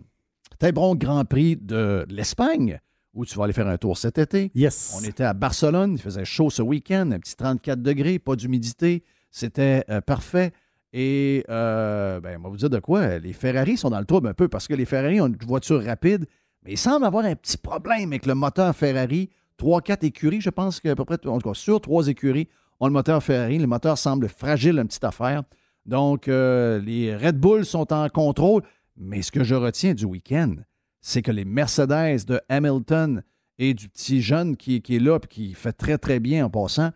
très 0.58 0.72
bon 0.72 0.96
Grand 0.96 1.24
Prix 1.24 1.56
de 1.56 2.06
l'Espagne 2.10 2.80
où 3.14 3.26
tu 3.26 3.38
vas 3.38 3.46
aller 3.46 3.54
faire 3.54 3.68
un 3.68 3.78
tour 3.78 3.98
cet 3.98 4.18
été. 4.18 4.52
Yes. 4.56 4.98
On 5.00 5.04
était 5.08 5.24
à 5.24 5.34
Barcelone, 5.34 5.94
il 5.94 6.02
faisait 6.02 6.26
chaud 6.26 6.50
ce 6.50 6.62
week-end, 6.62 7.12
un 7.12 7.20
petit 7.20 7.36
34 7.36 7.82
degrés, 7.82 8.20
pas 8.20 8.36
d'humidité. 8.36 9.04
C'était 9.32 9.84
euh, 9.90 10.02
parfait. 10.02 10.52
Et 10.94 11.44
euh, 11.50 12.20
ben, 12.20 12.40
on 12.40 12.44
va 12.44 12.50
vous 12.50 12.58
dire 12.58 12.70
de 12.70 12.80
quoi. 12.80 13.20
Les 13.20 13.34
Ferrari 13.34 13.78
sont 13.78 13.90
dans 13.90 14.00
le 14.00 14.06
trouble 14.06 14.28
un 14.28 14.34
peu 14.34 14.48
parce 14.48 14.68
que 14.68 14.74
les 14.74 14.86
Ferrari 14.86 15.22
ont 15.22 15.28
une 15.28 15.38
voiture 15.46 15.84
rapide, 15.84 16.26
mais 16.64 16.72
ils 16.72 16.78
semblent 16.78 17.06
avoir 17.06 17.26
un 17.26 17.36
petit 17.36 17.58
problème 17.58 18.10
avec 18.10 18.26
le 18.26 18.34
moteur 18.34 18.76
Ferrari. 18.76 19.30
3-4 19.60 20.06
écuries, 20.06 20.42
je 20.42 20.50
pense 20.50 20.80
qu'à 20.80 20.96
peu 20.96 21.06
près, 21.06 21.18
en 21.28 21.40
tout 21.40 21.50
cas, 21.50 21.54
sur 21.54 21.82
trois 21.82 22.08
écuries 22.08 22.48
ont 22.80 22.88
le 22.88 22.94
moteur 22.94 23.22
Ferrari. 23.22 23.58
Le 23.58 23.68
moteur 23.68 23.98
semble 23.98 24.30
fragile, 24.30 24.80
une 24.80 24.88
petite 24.88 25.04
affaire. 25.04 25.44
Donc, 25.86 26.28
euh, 26.28 26.80
les 26.80 27.16
Red 27.16 27.40
Bull 27.40 27.66
sont 27.66 27.92
en 27.92 28.08
contrôle. 28.10 28.64
Mais 28.98 29.22
ce 29.22 29.32
que 29.32 29.44
je 29.44 29.56
retiens 29.56 29.94
du 29.94 30.06
week-end, 30.06 30.56
c'est 31.02 31.22
que 31.22 31.32
les 31.32 31.46
Mercedes 31.46 32.26
de 32.26 32.42
Hamilton 32.50 33.24
et 33.58 33.74
du 33.74 33.90
petit 33.90 34.22
jeune 34.22 34.56
qui, 34.56 34.76
est 34.76 35.00
là 35.00 35.18
et 35.18 35.28
qui 35.28 35.54
fait 35.54 35.74
très, 35.74 35.98
très 35.98 36.20
bien 36.20 36.46
en 36.46 36.50
passant, 36.50 36.92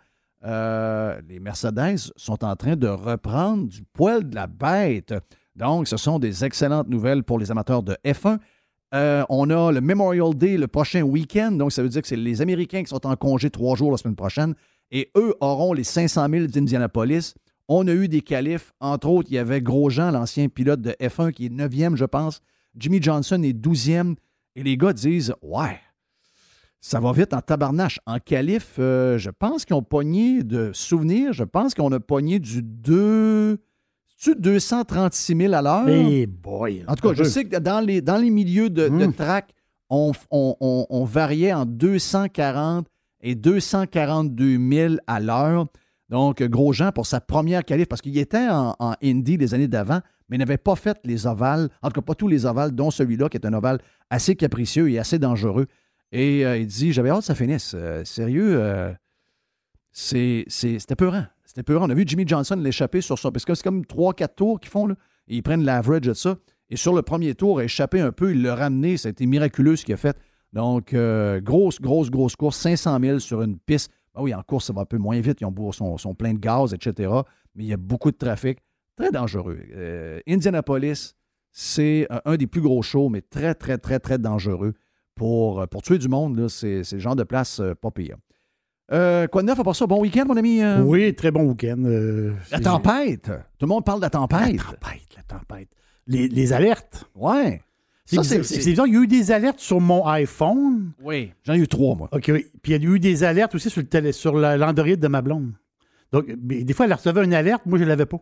euh, 0.46 1.22
les 1.28 1.40
Mercedes 1.40 2.12
sont 2.16 2.44
en 2.44 2.56
train 2.56 2.76
de 2.76 2.88
reprendre 2.88 3.68
du 3.68 3.84
poil 3.84 4.30
de 4.30 4.36
la 4.36 4.48
bête. 4.48 5.14
Donc, 5.56 5.88
ce 5.88 5.98
sont 5.98 6.20
des 6.20 6.44
excellentes 6.44 6.90
nouvelles 6.90 7.24
pour 7.24 7.40
les 7.40 7.52
amateurs 7.52 7.84
de 7.84 7.96
F1. 8.06 8.40
Euh, 8.94 9.24
on 9.30 9.50
a 9.50 9.72
le 9.72 9.82
Memorial 9.82 10.36
Day 10.36 10.58
le 10.58 10.68
prochain 10.68 11.02
week-end. 11.02 11.52
Donc, 11.52 11.72
ça 11.72 11.82
veut 11.82 11.90
dire 11.90 12.02
que 12.02 12.08
c'est 12.08 12.16
les 12.16 12.42
Américains 12.42 12.84
qui 12.84 12.90
sont 12.90 13.06
en 13.08 13.16
congé 13.16 13.50
trois 13.50 13.76
jours 13.76 13.92
la 13.92 13.98
semaine 13.98 14.16
prochaine. 14.16 14.54
Et 14.92 15.10
eux 15.18 15.34
auront 15.40 15.74
les 15.74 15.84
500 15.84 16.28
000 16.30 16.46
d'Indianapolis. 16.48 17.34
On 17.68 17.88
a 17.88 17.94
eu 17.94 18.08
des 18.08 18.22
qualifs. 18.22 18.72
Entre 18.80 19.08
autres, 19.08 19.30
il 19.32 19.36
y 19.36 19.40
avait 19.40 19.62
Grosjean, 19.62 20.12
l'ancien 20.12 20.48
pilote 20.48 20.82
de 20.82 20.92
F1, 21.02 21.32
qui 21.32 21.48
est 21.48 21.50
9e, 21.50 21.96
je 21.96 22.06
pense. 22.06 22.42
Jimmy 22.78 23.02
Johnson 23.02 23.42
est 23.42 23.54
12e. 23.54 24.16
Et 24.56 24.62
les 24.62 24.78
gars 24.78 24.94
disent 24.94 25.34
Ouais, 25.42 25.80
ça 26.80 27.00
va 27.00 27.12
vite 27.14 27.34
en 27.34 27.42
tabarnache. 27.42 28.00
En 28.06 28.20
qualif, 28.20 28.76
euh, 28.78 29.18
je 29.18 29.32
pense 29.32 29.66
qu'ils 29.66 29.76
ont 29.76 29.82
pogné 29.82 30.44
de 30.44 30.72
souvenirs. 30.74 31.34
Je 31.34 31.46
pense 31.46 31.74
qu'on 31.74 31.92
a 31.92 32.00
pogné 32.00 32.40
du 32.40 32.62
2. 32.62 33.58
236 34.32 35.36
000 35.38 35.54
à 35.54 35.62
l'heure? 35.62 35.88
Hey 35.90 36.26
boy! 36.26 36.84
En 36.88 36.96
tout 36.96 37.10
cas, 37.10 37.14
je 37.16 37.24
sais 37.24 37.46
que 37.46 37.58
dans 37.58 37.80
les, 37.80 38.02
dans 38.02 38.18
les 38.18 38.30
milieux 38.30 38.70
de, 38.70 38.88
de 38.90 39.06
Hmm. 39.08 39.14
track, 39.14 39.50
on, 39.90 40.12
on- 40.32 40.86
on 40.90 41.04
variait 41.06 41.54
en 41.54 41.66
240 41.66 42.88
et 43.22 43.36
242 43.36 44.58
000 44.72 44.96
à 45.08 45.20
l'heure. 45.20 45.68
Donc, 46.10 46.42
Grosjean, 46.44 46.92
pour 46.92 47.06
sa 47.08 47.22
première 47.22 47.64
qualif, 47.66 47.88
parce 47.88 48.02
qu'il 48.02 48.18
était 48.18 48.48
en, 48.50 48.76
en 48.80 48.94
Indy 49.04 49.38
les 49.38 49.54
années 49.54 49.68
d'avant, 49.68 50.00
mais 50.30 50.38
n'avait 50.38 50.58
pas 50.58 50.76
fait 50.76 50.98
les 51.04 51.26
ovales, 51.28 51.70
en 51.82 51.90
tout 51.90 52.02
cas 52.02 52.06
pas 52.06 52.16
tous 52.16 52.28
les 52.28 52.46
ovales, 52.46 52.72
dont 52.74 52.92
celui-là, 52.92 53.30
qui 53.30 53.38
est 53.38 53.46
un 53.46 53.54
ovale 53.54 53.80
assez 54.10 54.36
capricieux 54.36 54.90
et 54.90 55.00
assez 55.00 55.20
dangereux. 55.20 55.68
Et 56.12 56.46
euh, 56.46 56.58
il 56.58 56.68
dit 56.68 56.92
J'avais 56.94 57.10
hâte 57.10 57.20
que 57.20 57.26
ça 57.26 57.36
finisse. 57.36 57.74
Euh, 57.76 58.04
sérieux, 58.06 58.56
euh, 58.62 58.94
c'est, 59.92 60.46
c'est, 60.48 60.80
c'était 60.80 60.96
peurant. 60.96 61.26
C'était 61.54 61.64
peurant. 61.64 61.86
On 61.86 61.90
a 61.92 61.94
vu 61.94 62.04
Jimmy 62.08 62.28
Johnson 62.28 62.56
l'échapper 62.56 63.00
sur 63.02 63.20
ça. 63.20 63.30
Parce 63.30 63.46
que 63.46 63.54
c'est 63.54 63.64
comme 63.64 63.84
3-4 63.84 64.36
tours 64.36 64.60
qu'ils 64.60 64.72
font. 64.72 64.88
Là. 64.88 64.96
Ils 65.28 65.44
prennent 65.44 65.64
l'average 65.64 66.02
de 66.02 66.14
ça. 66.14 66.38
Et 66.72 66.78
sur 66.78 66.96
le 66.96 67.04
premier 67.04 67.36
tour, 67.36 67.62
échappé 67.62 68.00
un 68.00 68.12
peu. 68.12 68.32
Il 68.32 68.42
l'a 68.42 68.56
ramené. 68.56 68.98
Ça 68.98 69.10
a 69.10 69.12
été 69.12 69.28
miraculeux 69.28 69.76
ce 69.76 69.86
qu'il 69.86 69.94
a 69.94 69.98
fait. 69.98 70.18
Donc, 70.52 70.94
euh, 70.94 71.42
grosse, 71.42 71.80
grosse, 71.80 72.10
grosse 72.10 72.36
course. 72.36 72.58
500 72.58 73.00
000 73.00 73.20
sur 73.20 73.44
une 73.44 73.60
piste. 73.60 73.92
Ah 74.16 74.24
oui, 74.24 74.34
en 74.34 74.42
course, 74.42 74.66
ça 74.66 74.74
va 74.74 74.82
un 74.82 74.86
peu 74.86 74.98
moins 74.98 75.20
vite. 75.20 75.42
Ils 75.42 75.46
ont, 75.46 75.98
sont, 75.98 76.16
pleins 76.16 76.34
de 76.34 76.40
gaz, 76.40 76.74
etc. 76.74 77.12
Mais 77.54 77.66
il 77.66 77.68
y 77.68 77.74
a 77.74 77.78
beaucoup 77.78 78.10
de 78.10 78.18
trafic. 78.18 78.58
Très 78.96 79.12
dangereux. 79.12 79.60
Euh, 79.76 80.20
Indianapolis, 80.28 81.14
c'est 81.52 82.08
un, 82.10 82.22
un 82.26 82.36
des 82.36 82.48
plus 82.48 82.62
gros 82.62 82.82
shows, 82.82 83.10
mais 83.10 83.22
très, 83.22 83.54
très, 83.54 83.78
très, 83.78 84.00
très 84.00 84.18
dangereux. 84.18 84.74
Pour, 85.16 85.68
pour 85.68 85.84
tuer 85.84 86.00
du 86.00 86.08
monde, 86.08 86.48
c'est, 86.48 86.82
le 86.92 87.00
genre 87.00 87.16
de 87.16 87.24
place 87.24 87.60
euh, 87.60 87.76
pas 87.76 87.92
pire. 87.92 88.18
Euh, 88.94 89.28
quoi 89.28 89.42
de 89.42 89.48
neuf 89.48 89.60
à 89.60 89.64
part 89.64 89.76
ça? 89.76 89.88
Bon 89.88 90.00
week-end, 90.02 90.26
mon 90.28 90.38
ami? 90.38 90.62
euh? 90.62 90.82
Oui, 90.82 91.14
très 91.16 91.32
bon 91.32 91.44
week-end. 91.50 91.82
euh, 91.86 92.34
La 92.52 92.60
tempête. 92.60 93.26
Tout 93.58 93.66
le 93.66 93.68
monde 93.68 93.84
parle 93.86 94.00
de 94.00 94.04
la 94.04 94.08
La 94.08 94.10
tempête. 94.12 94.58
tempête, 94.58 95.02
la 95.18 95.24
tempête. 95.24 95.70
Les, 96.08 96.28
les 96.28 96.54
alertes. 96.54 97.10
Ouais. 97.16 97.62
C'est 98.06 98.18
Ça, 98.18 98.22
bizarre, 98.22 98.46
c'est- 98.46 98.62
c'est 98.62 98.70
bizarre, 98.70 98.88
il 98.88 98.94
y 98.94 98.98
a 98.98 99.00
eu 99.02 99.08
des 99.08 99.32
alertes 99.32 99.60
sur 99.60 99.80
mon 99.80 100.06
iPhone. 100.08 100.92
Oui. 101.02 101.32
J'en 101.44 101.54
ai 101.54 101.58
eu 101.60 101.68
trois, 101.68 101.96
moi. 101.96 102.10
OK, 102.12 102.26
oui. 102.34 102.46
Puis 102.62 102.74
il 102.74 102.84
y 102.84 102.86
a 102.88 102.90
eu 102.90 103.00
des 103.00 103.24
alertes 103.24 103.56
aussi 103.56 103.70
sur 103.70 103.82
le 103.82 103.88
télé, 103.88 104.12
sur 104.12 104.36
la- 104.38 104.58
l'Android 104.58 104.96
de 104.96 105.08
ma 105.08 105.22
blonde. 105.22 105.54
Donc, 106.12 106.28
des 106.38 106.74
fois, 106.74 106.86
elle 106.86 106.94
recevait 106.94 107.24
une 107.24 107.34
alerte, 107.34 107.66
moi, 107.66 107.80
je 107.80 107.84
ne 107.86 107.90
l'avais 107.90 108.06
pas. 108.06 108.20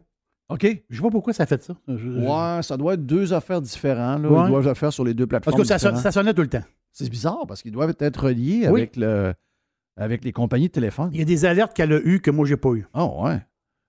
OK. 0.49 0.83
Je 0.89 0.95
sais 0.95 1.01
pas 1.01 1.09
pourquoi 1.09 1.33
ça 1.33 1.43
a 1.43 1.45
fait 1.47 1.61
ça. 1.63 1.73
Je- 1.87 1.97
je- 1.97 2.09
Ouais, 2.19 2.61
ça 2.61 2.77
doit 2.77 2.93
être 2.93 3.05
deux 3.05 3.33
affaires 3.33 3.59
différentes. 3.61 4.21
Là. 4.23 4.29
Ouais. 4.29 4.43
Ils 4.45 4.49
doivent 4.51 4.67
le 4.67 4.73
faire 4.75 4.93
sur 4.93 5.03
les 5.03 5.13
deux 5.13 5.25
Parce 5.27 5.41
plateformes. 5.43 5.63
que 5.63 5.67
ça, 5.67 5.95
ça 6.01 6.11
sonnait 6.11 6.33
tout 6.33 6.41
le 6.43 6.47
temps. 6.49 6.63
C'est 6.93 7.09
bizarre 7.09 7.45
parce 7.47 7.61
qu'ils 7.61 7.71
doivent 7.71 7.95
être 7.99 8.23
reliés 8.25 8.67
Oui. 8.69 8.81
avec, 8.81 8.95
le, 8.97 9.33
avec 9.97 10.23
les 10.23 10.31
compagnies 10.31 10.67
de 10.67 10.73
téléphone. 10.73 11.09
Il 11.13 11.19
y 11.19 11.21
a 11.21 11.25
des 11.25 11.45
alertes 11.45 11.73
qu'elle 11.75 11.93
a 11.93 11.99
eues 12.03 12.21
que 12.21 12.31
moi, 12.31 12.45
j'ai 12.45 12.57
pas 12.57 12.71
eues. 12.71 12.85
Oh, 12.93 13.23
ouais. 13.23 13.39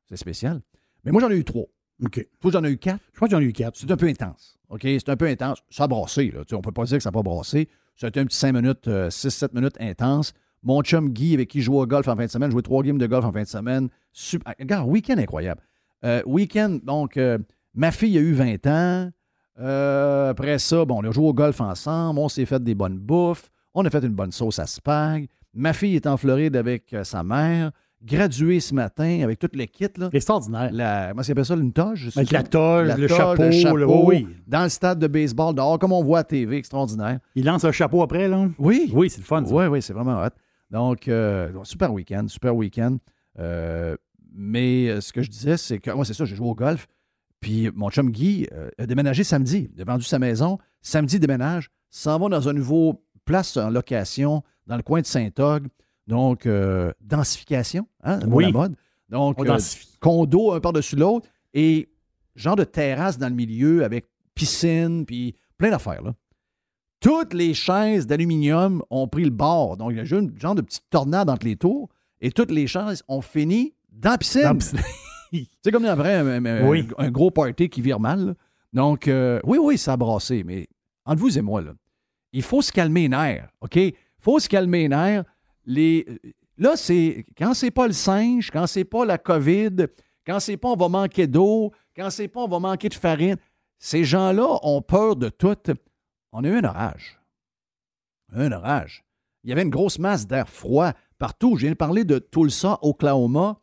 C'est 0.09 0.17
spécial. 0.17 0.61
Mais 1.05 1.13
moi, 1.13 1.21
j'en 1.21 1.31
ai 1.31 1.37
eu 1.37 1.45
trois. 1.45 1.67
OK. 2.05 2.27
Toi, 2.41 2.51
j'en 2.51 2.65
ai 2.65 2.71
eu 2.71 2.79
quatre. 2.79 3.01
Je 3.13 3.17
crois 3.17 3.29
que 3.29 3.33
j'en 3.33 3.41
ai 3.41 3.45
eu 3.45 3.53
quatre. 3.53 3.77
C'est 3.77 3.91
un 3.91 3.97
peu 3.97 4.07
intense. 4.07 4.59
OK? 4.69 4.83
C'est 4.83 5.09
un 5.09 5.17
peu 5.17 5.27
intense. 5.27 5.63
Ça 5.71 5.85
a 5.85 5.89
brassé, 5.89 6.31
là. 6.31 6.41
Tu 6.41 6.51
sais, 6.51 6.55
on 6.55 6.63
peut 6.63 6.73
pas 6.73 6.85
dire 6.85 6.99
que 6.99 7.03
ça 7.03 7.11
n'a 7.11 7.13
pas 7.13 7.23
brassé. 7.23 7.69
Ça 7.97 8.07
a 8.07 8.09
été 8.09 8.21
un 8.21 8.27
petit 8.27 8.39
5 8.39 8.53
minutes, 8.53 8.89
6-7 8.89 9.55
minutes 9.55 9.77
intense. 9.81 10.33
Mon 10.63 10.83
chum 10.83 11.11
Guy, 11.11 11.35
avec 11.35 11.49
qui 11.49 11.61
je 11.61 11.67
joue 11.67 11.79
au 11.79 11.87
golf 11.87 12.07
en 12.07 12.17
fin 12.17 12.25
de 12.25 12.31
semaine, 12.31 12.51
joué 12.51 12.63
trois 12.63 12.83
games 12.83 12.99
de 12.99 13.07
golf 13.07 13.25
en 13.25 13.33
fin 13.33 13.43
de 13.43 13.49
semaine. 13.49 13.89
Super. 14.13 14.55
Regarde, 14.59 14.89
week-end 14.89 15.19
incroyable. 15.19 15.61
Euh, 16.05 16.23
week-end, 16.25 16.79
donc, 16.83 17.17
euh, 17.17 17.39
ma 17.75 17.91
fille 17.91 18.17
a 18.17 18.21
eu 18.21 18.33
20 18.33 18.67
ans. 18.67 19.11
Euh, 19.61 20.31
après 20.31 20.59
ça, 20.59 20.85
bon, 20.85 21.03
on 21.03 21.09
a 21.09 21.11
joué 21.11 21.27
au 21.27 21.35
golf 21.35 21.61
ensemble. 21.61 22.21
On 22.21 22.29
s'est 22.29 22.47
fait 22.47 22.63
des 22.63 22.75
bonnes 22.75 22.99
bouffes. 22.99 23.51
On 23.75 23.85
a 23.85 23.91
fait 23.91 24.05
une 24.05 24.15
bonne 24.15 24.33
sauce 24.33 24.59
à 24.59 24.67
spag. 24.67 25.29
Ma 25.55 25.73
fille 25.73 25.97
est 25.97 26.07
en 26.07 26.17
Floride 26.17 26.57
avec 26.57 26.93
euh, 26.93 27.05
sa 27.05 27.23
mère. 27.23 27.73
Graduée 28.05 28.59
ce 28.59 28.75
matin 28.75 29.21
avec 29.23 29.39
tout 29.39 29.49
le 29.53 29.65
kit, 29.67 29.87
là. 29.97 30.11
Extraordinaire. 30.13 30.71
La, 30.73 31.09
comment 31.11 31.23
s'appelle 31.23 31.45
ça, 31.45 31.55
une 31.55 31.73
toge? 31.73 32.09
c'est 32.13 32.19
Avec 32.19 32.33
la 32.33 32.43
toge, 32.43 32.89
La 32.89 32.97
le, 32.97 33.07
toge, 33.07 33.17
chapeau, 33.17 33.43
le 33.45 33.53
chapeau, 33.53 34.03
oui. 34.07 34.27
dans 34.49 34.65
le 34.65 34.69
stade 34.69 34.99
de 34.99 35.07
baseball, 35.07 35.55
dehors, 35.55 35.79
comme 35.79 35.93
on 35.93 36.03
voit 36.03 36.21
à 36.21 36.25
TV, 36.25 36.57
extraordinaire. 36.57 37.21
Il 37.37 37.45
lance 37.45 37.65
un 37.65 37.71
chapeau 37.71 38.03
après, 38.03 38.27
là? 38.27 38.49
Oui, 38.59 38.91
Oui, 38.93 39.09
c'est 39.09 39.19
le 39.21 39.25
fun. 39.25 39.45
ça. 39.45 39.55
oui, 39.55 39.67
oui, 39.67 39.81
c'est 39.83 39.93
vraiment 39.93 40.21
hot. 40.21 40.31
Donc, 40.71 41.07
euh, 41.07 41.53
super 41.63 41.93
week-end, 41.93 42.27
super 42.27 42.57
week-end. 42.57 42.97
Euh, 43.39 43.95
mais 44.35 45.01
ce 45.01 45.13
que 45.13 45.23
je 45.23 45.31
disais, 45.31 45.57
c'est 45.57 45.79
que 45.79 45.91
moi, 45.93 46.05
c'est 46.05 46.15
ça, 46.15 46.25
j'ai 46.25 46.35
joué 46.35 46.49
au 46.49 46.55
golf. 46.57 46.89
Puis 47.41 47.71
mon 47.75 47.91
chum 47.91 48.11
Guy 48.11 48.49
euh, 48.53 48.69
a 48.79 48.87
déménagé 48.87 49.23
samedi. 49.23 49.71
Il 49.77 49.81
a 49.83 49.85
vendu 49.85 50.05
sa 50.05 50.19
maison. 50.19 50.59
Samedi, 50.81 51.17
il 51.17 51.21
déménage. 51.21 51.71
S'en 51.91 52.19
va 52.19 52.29
dans 52.29 52.49
un 52.49 52.53
nouveau 52.53 53.05
place 53.25 53.57
en 53.57 53.71
location 53.71 54.43
dans 54.67 54.77
le 54.77 54.83
coin 54.83 55.01
de 55.01 55.07
Saint-Og. 55.07 55.69
Donc, 56.07 56.47
euh, 56.47 56.93
densification, 57.01 57.87
hein, 58.03 58.21
Oui. 58.27 58.45
la 58.47 58.51
mode. 58.53 58.77
Donc, 59.09 59.37
On 59.39 59.47
euh, 59.47 59.59
condo 60.01 60.53
un 60.53 60.61
par-dessus 60.61 60.97
l'autre 60.97 61.29
et 61.55 61.89
genre 62.35 62.57
de 62.57 62.65
terrasse 62.65 63.19
dans 63.19 63.29
le 63.29 63.35
milieu 63.35 63.85
avec 63.85 64.07
piscine, 64.35 65.05
puis 65.07 65.37
plein 65.59 65.71
d'affaires. 65.71 66.03
Là. 66.03 66.15
Toutes 67.01 67.35
les 67.35 67.53
chaises 67.55 68.07
d'aluminium 68.07 68.83
ont 68.91 69.09
pris 69.09 69.25
le 69.25 69.31
bord. 69.31 69.77
Donc, 69.77 69.91
il 69.93 69.97
y 69.97 70.01
a 70.01 70.05
juste 70.05 70.31
un 70.37 70.39
genre 70.41 70.55
de 70.55 70.63
petite 70.63 70.89
tornade 70.91 71.29
entre 71.29 71.47
les 71.47 71.57
tours 71.57 71.89
et 72.21 72.31
toutes 72.31 72.51
les 72.51 72.67
chaises 72.67 73.03
ont 73.09 73.21
fini 73.21 73.75
dans 73.91 74.11
la 74.11 74.19
piscine. 74.19 74.43
Dans 74.43 74.49
la 74.51 74.55
piscine. 74.55 74.81
C'est 75.65 75.73
comme 75.73 75.85
après 75.85 76.15
un, 76.15 76.45
un- 76.45 76.69
Oui. 76.69 76.87
un 76.99 77.11
gros 77.11 77.31
party 77.31 77.69
qui 77.69 77.81
vire 77.81 77.99
mal. 78.01 78.27
là. 78.27 78.35
Donc, 78.73 79.09
euh, 79.09 79.41
oui, 79.45 79.59
oui, 79.61 79.79
ça 79.79 79.95
a 79.95 79.97
brassé, 79.97 80.45
mais 80.45 80.69
entre 81.05 81.21
vous 81.21 81.37
et 81.39 81.43
moi, 81.43 81.61
là, 81.63 81.73
il 82.33 82.43
faut 82.43 82.63
se 82.63 82.73
calmer 82.73 83.03
les 83.03 83.09
nerfs, 83.11 83.49
OK? 83.61 83.77
Il 83.77 83.95
faut 84.19 84.39
se 84.39 84.49
calmer 84.49 84.89
les 84.89 84.89
nerfs. 84.89 85.25
Là, 86.59 86.77
c'est 86.77 87.27
quand 87.37 87.55
c'est 87.55 87.71
pas 87.71 87.87
le 87.87 87.93
singe, 87.93 88.51
quand 88.51 88.67
c'est 88.67 88.85
pas 88.85 89.05
la 89.05 89.19
COVID, 89.19 89.87
quand 90.27 90.41
c'est 90.41 90.57
pas 90.57 90.69
on 90.69 90.77
va 90.77 90.89
manquer 90.89 91.27
d'eau, 91.27 91.73
quand 91.97 92.11
c'est 92.11 92.29
pas 92.29 92.41
on 92.41 92.49
va 92.49 92.59
manquer 92.59 92.89
de 92.89 92.95
farine, 92.95 93.37
ces 93.79 94.05
gens-là 94.05 94.59
ont 94.63 94.81
peur 94.83 95.17
de 95.17 95.29
tout. 95.29 95.57
On 96.33 96.45
a 96.45 96.49
eu 96.49 96.57
un 96.59 96.65
orage. 96.65 97.19
Un 98.33 98.53
orage. 98.53 99.05
Il 99.45 99.51
y 99.51 99.53
avait 99.53 99.63
une 99.63 99.71
grosse 99.71 99.99
masse 99.99 100.27
d'air 100.27 100.49
froid 100.49 100.93
partout. 101.19 101.57
Je 101.57 101.63
viens 101.63 101.73
de 101.73 101.77
parler 101.77 102.05
de 102.05 102.19
Tulsa, 102.19 102.79
Oklahoma. 102.83 103.59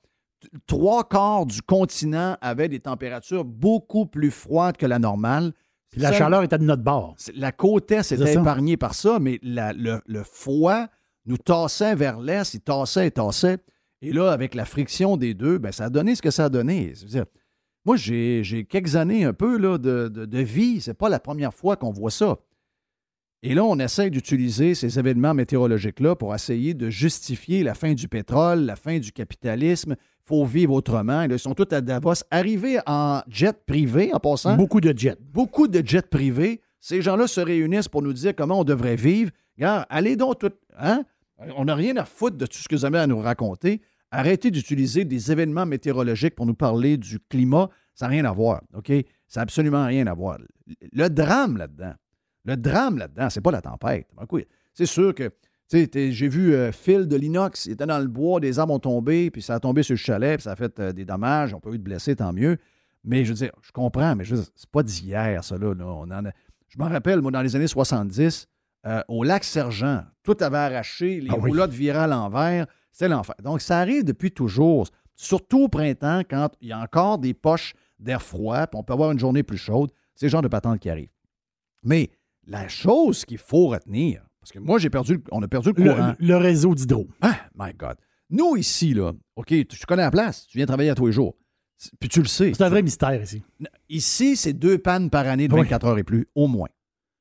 Trois 0.68 1.04
quarts 1.08 1.46
du 1.46 1.62
continent 1.62 2.38
avaient 2.42 2.70
des 2.70 2.80
températures 2.80 3.46
beaucoup 3.46 4.06
plus 4.06 4.32
froides 4.32 4.78
que 4.78 4.86
la 4.86 5.00
normale. 5.00 5.54
Puis 5.92 6.02
la 6.02 6.10
chaleur 6.18 6.44
était 6.44 6.58
de 6.58 6.64
notre 6.64 6.84
bord. 6.84 7.16
La 7.36 7.52
côte 7.52 7.92
est 7.92 8.12
était 8.12 8.24
épargnée 8.42 8.78
par 8.78 8.94
ça, 8.94 9.18
mais 9.20 9.40
la- 9.42 9.74
le, 9.74 10.02
le 10.06 10.24
froid 10.24 10.88
nous 11.26 11.38
tassait 11.38 11.96
vers 11.96 12.20
l'est, 12.20 12.54
il 12.54 12.62
tassait 12.62 13.08
et 13.08 13.12
tassait. 13.12 13.58
Et 14.02 14.12
là, 14.14 14.32
avec 14.32 14.56
la 14.56 14.66
friction 14.66 15.18
des 15.18 15.34
deux, 15.34 15.58
ben, 15.58 15.72
ça 15.72 15.86
a 15.86 15.90
donné 15.90 16.16
ce 16.16 16.22
que 16.22 16.32
ça 16.32 16.46
a 16.46 16.50
donné. 16.50 16.94
Moi, 17.86 17.96
j'ai 17.98 18.44
j'ai 18.44 18.66
quelques 18.66 18.96
années 18.96 19.24
un 19.26 19.34
peu 19.34 19.58
là, 19.58 19.78
de, 19.78 20.08
de, 20.10 20.26
de 20.26 20.40
vie. 20.40 20.80
C'est 20.82 20.94
pas 20.94 21.10
la 21.10 21.20
première 21.20 21.54
fois 21.54 21.76
qu'on 21.76 21.92
voit 21.92 22.12
ça. 22.12 22.38
Et 23.42 23.54
là, 23.56 23.64
on 23.64 23.80
essaie 23.80 24.10
d'utiliser 24.10 24.76
ces 24.76 25.00
événements 25.00 25.34
météorologiques-là 25.34 26.16
pour 26.16 26.36
essayer 26.36 26.74
de 26.74 26.90
justifier 26.90 27.64
la 27.64 27.74
fin 27.74 27.94
du 27.94 28.08
pétrole, 28.10 28.60
la 28.62 28.76
fin 28.76 29.00
du 29.00 29.12
capitalisme. 29.14 29.96
Il 30.32 30.36
faut 30.36 30.46
vivre 30.46 30.74
autrement. 30.74 31.24
Ils 31.24 31.40
sont 31.40 31.56
tous 31.56 31.74
à 31.74 31.82
Davos, 31.82 32.14
arrivés 32.30 32.78
en 32.86 33.22
jet 33.28 33.66
privé 33.66 34.14
en 34.14 34.20
passant 34.20 34.56
Beaucoup 34.56 34.80
de 34.80 34.96
jets. 34.96 35.18
beaucoup 35.20 35.68
de 35.68 35.82
jets 35.84 36.04
privés. 36.04 36.62
Ces 36.80 37.02
gens-là 37.02 37.26
se 37.26 37.42
réunissent 37.42 37.88
pour 37.88 38.04
nous 38.04 38.14
dire 38.14 38.36
comment 38.36 38.60
on 38.60 38.64
devrait 38.64 38.96
vivre. 38.96 39.32
Regarde, 39.58 39.88
allez 39.90 40.16
donc 40.16 40.38
tout. 40.38 40.52
Hein? 40.78 41.04
On 41.58 41.66
n'a 41.66 41.74
rien 41.74 41.98
à 41.98 42.06
foutre 42.06 42.38
de 42.38 42.46
tout 42.46 42.60
ce 42.60 42.68
que 42.68 42.76
vous 42.76 42.86
avez 42.86 43.00
à 43.00 43.08
nous 43.08 43.18
raconter. 43.18 43.82
Arrêtez 44.12 44.52
d'utiliser 44.52 45.04
des 45.04 45.32
événements 45.32 45.66
météorologiques 45.66 46.36
pour 46.36 46.46
nous 46.46 46.54
parler 46.54 46.98
du 46.98 47.20
climat. 47.20 47.68
Ça 47.96 48.06
n'a 48.06 48.12
rien 48.12 48.26
à 48.26 48.32
voir. 48.32 48.62
OK? 48.76 48.92
Ça 49.28 49.40
n'a 49.40 49.44
absolument 49.44 49.88
rien 49.88 50.06
à 50.06 50.14
voir. 50.14 50.38
Le 50.92 51.10
drame 51.10 51.58
là-dedans, 51.58 51.94
le 52.46 52.56
drame 52.56 53.00
là-dedans, 53.00 53.32
c'est 53.32 53.42
pas 53.42 53.52
la 53.52 53.62
tempête. 53.62 54.08
C'est 54.76 54.86
sûr 54.86 55.16
que. 55.16 55.32
Tu 55.70 55.80
sais, 55.80 55.88
t'es- 55.88 56.12
J'ai 56.12 56.28
vu 56.28 56.54
euh, 56.54 56.72
Phil 56.72 57.08
de 57.08 57.16
l'inox, 57.16 57.66
il 57.68 57.74
était 57.74 57.86
dans 57.86 58.00
le 58.00 58.08
bois, 58.08 58.40
des 58.40 58.58
arbres 58.60 58.74
ont 58.74 58.80
tombé, 58.80 59.30
puis 59.32 59.42
ça 59.42 59.56
a 59.56 59.60
tombé 59.60 59.84
sur 59.84 59.94
le 59.94 59.98
chalet, 59.98 60.36
puis 60.38 60.44
ça 60.44 60.52
a 60.54 60.56
fait 60.56 60.80
euh, 60.80 60.92
des 60.92 61.06
dommages, 61.06 61.54
on 61.54 61.60
peut 61.60 61.74
eu 61.74 61.78
de 61.78 61.84
blessés, 61.84 62.16
tant 62.16 62.34
mieux. 62.34 62.58
Mais 63.04 63.24
je 63.24 63.30
veux 63.30 63.36
dire, 63.36 63.52
je 63.62 63.72
comprends, 63.72 64.16
mais 64.16 64.26
je 64.26 64.36
veux 64.36 64.42
dire, 64.42 64.52
c'est 64.56 64.70
pas 64.70 64.84
d'hier, 64.84 65.44
ça, 65.44 65.58
là. 65.58 65.74
là. 65.74 65.86
On 65.86 66.02
en 66.04 66.26
a- 66.26 66.32
Je 66.68 66.78
m'en 66.78 66.90
rappelle, 66.90 67.22
moi, 67.22 67.32
dans 67.32 67.42
les 67.42 67.56
années 67.56 67.68
70, 67.68 68.48
euh, 68.86 69.02
au 69.08 69.24
lac 69.24 69.44
Sergent, 69.44 70.04
tout 70.24 70.36
avait 70.42 70.58
arraché, 70.58 71.22
les 71.22 71.30
Ah 71.32 71.36
oui. 71.40 71.50
roulottes 71.52 71.72
viraient 71.72 72.00
à 72.00 72.08
l'envers, 72.08 72.66
C'est 72.92 73.08
l'enfer. 73.08 73.36
Donc, 73.44 73.62
ça 73.62 73.80
arrive 73.80 74.04
depuis 74.04 74.32
toujours, 74.32 74.88
surtout 75.16 75.64
au 75.64 75.68
printemps, 75.70 76.22
quand 76.30 76.50
il 76.60 76.70
y 76.70 76.72
a 76.74 76.80
encore 76.80 77.18
des 77.20 77.34
poches 77.34 77.74
d'air 78.00 78.22
froid, 78.22 78.68
puis 78.68 78.78
on 78.80 78.84
peut 78.84 78.94
avoir 78.94 79.12
une 79.12 79.20
journée 79.20 79.44
plus 79.44 79.58
chaude. 79.58 79.92
C'est 80.16 80.26
le 80.26 80.32
genre 80.32 80.42
de 80.42 80.48
patente 80.50 80.80
qui 80.80 80.90
arrive. 80.90 81.10
Mais 81.84 82.10
la 82.46 82.68
chose 82.68 83.24
qu'il 83.26 83.38
faut 83.38 83.68
retenir, 83.68 84.24
parce 84.50 84.64
que 84.64 84.66
moi, 84.68 84.80
j'ai 84.80 84.90
perdu, 84.90 85.22
on 85.32 85.44
a 85.44 85.48
perdu 85.48 85.70
le 85.70 85.74
courant. 85.76 86.16
Le, 86.20 86.28
le 86.28 86.38
réseau 86.38 86.74
d'hydro. 86.74 87.08
Ah, 87.22 87.36
my 87.56 87.72
God. 87.78 87.98
Nous, 88.32 88.56
ici, 88.58 88.96
là, 88.96 89.12
OK, 89.36 89.48
tu 89.48 89.86
connais 89.88 90.02
la 90.02 90.10
place, 90.10 90.48
tu 90.48 90.58
viens 90.58 90.66
travailler 90.66 90.90
à 90.90 90.96
tous 90.96 91.06
les 91.06 91.12
jours. 91.12 91.36
Puis 92.00 92.10
tu 92.10 92.20
le 92.22 92.28
sais. 92.28 92.52
C'est 92.56 92.64
un 92.64 92.70
vrai 92.70 92.82
mystère 92.82 93.22
ici. 93.22 93.44
Ici, 93.90 94.36
c'est 94.36 94.54
deux 94.54 94.80
pannes 94.80 95.10
par 95.12 95.28
année 95.28 95.48
de 95.48 95.54
Oui. 95.54 95.62
24 95.62 95.86
heures 95.88 95.98
et 96.00 96.04
plus, 96.04 96.28
au 96.34 96.48
moins. 96.48 96.68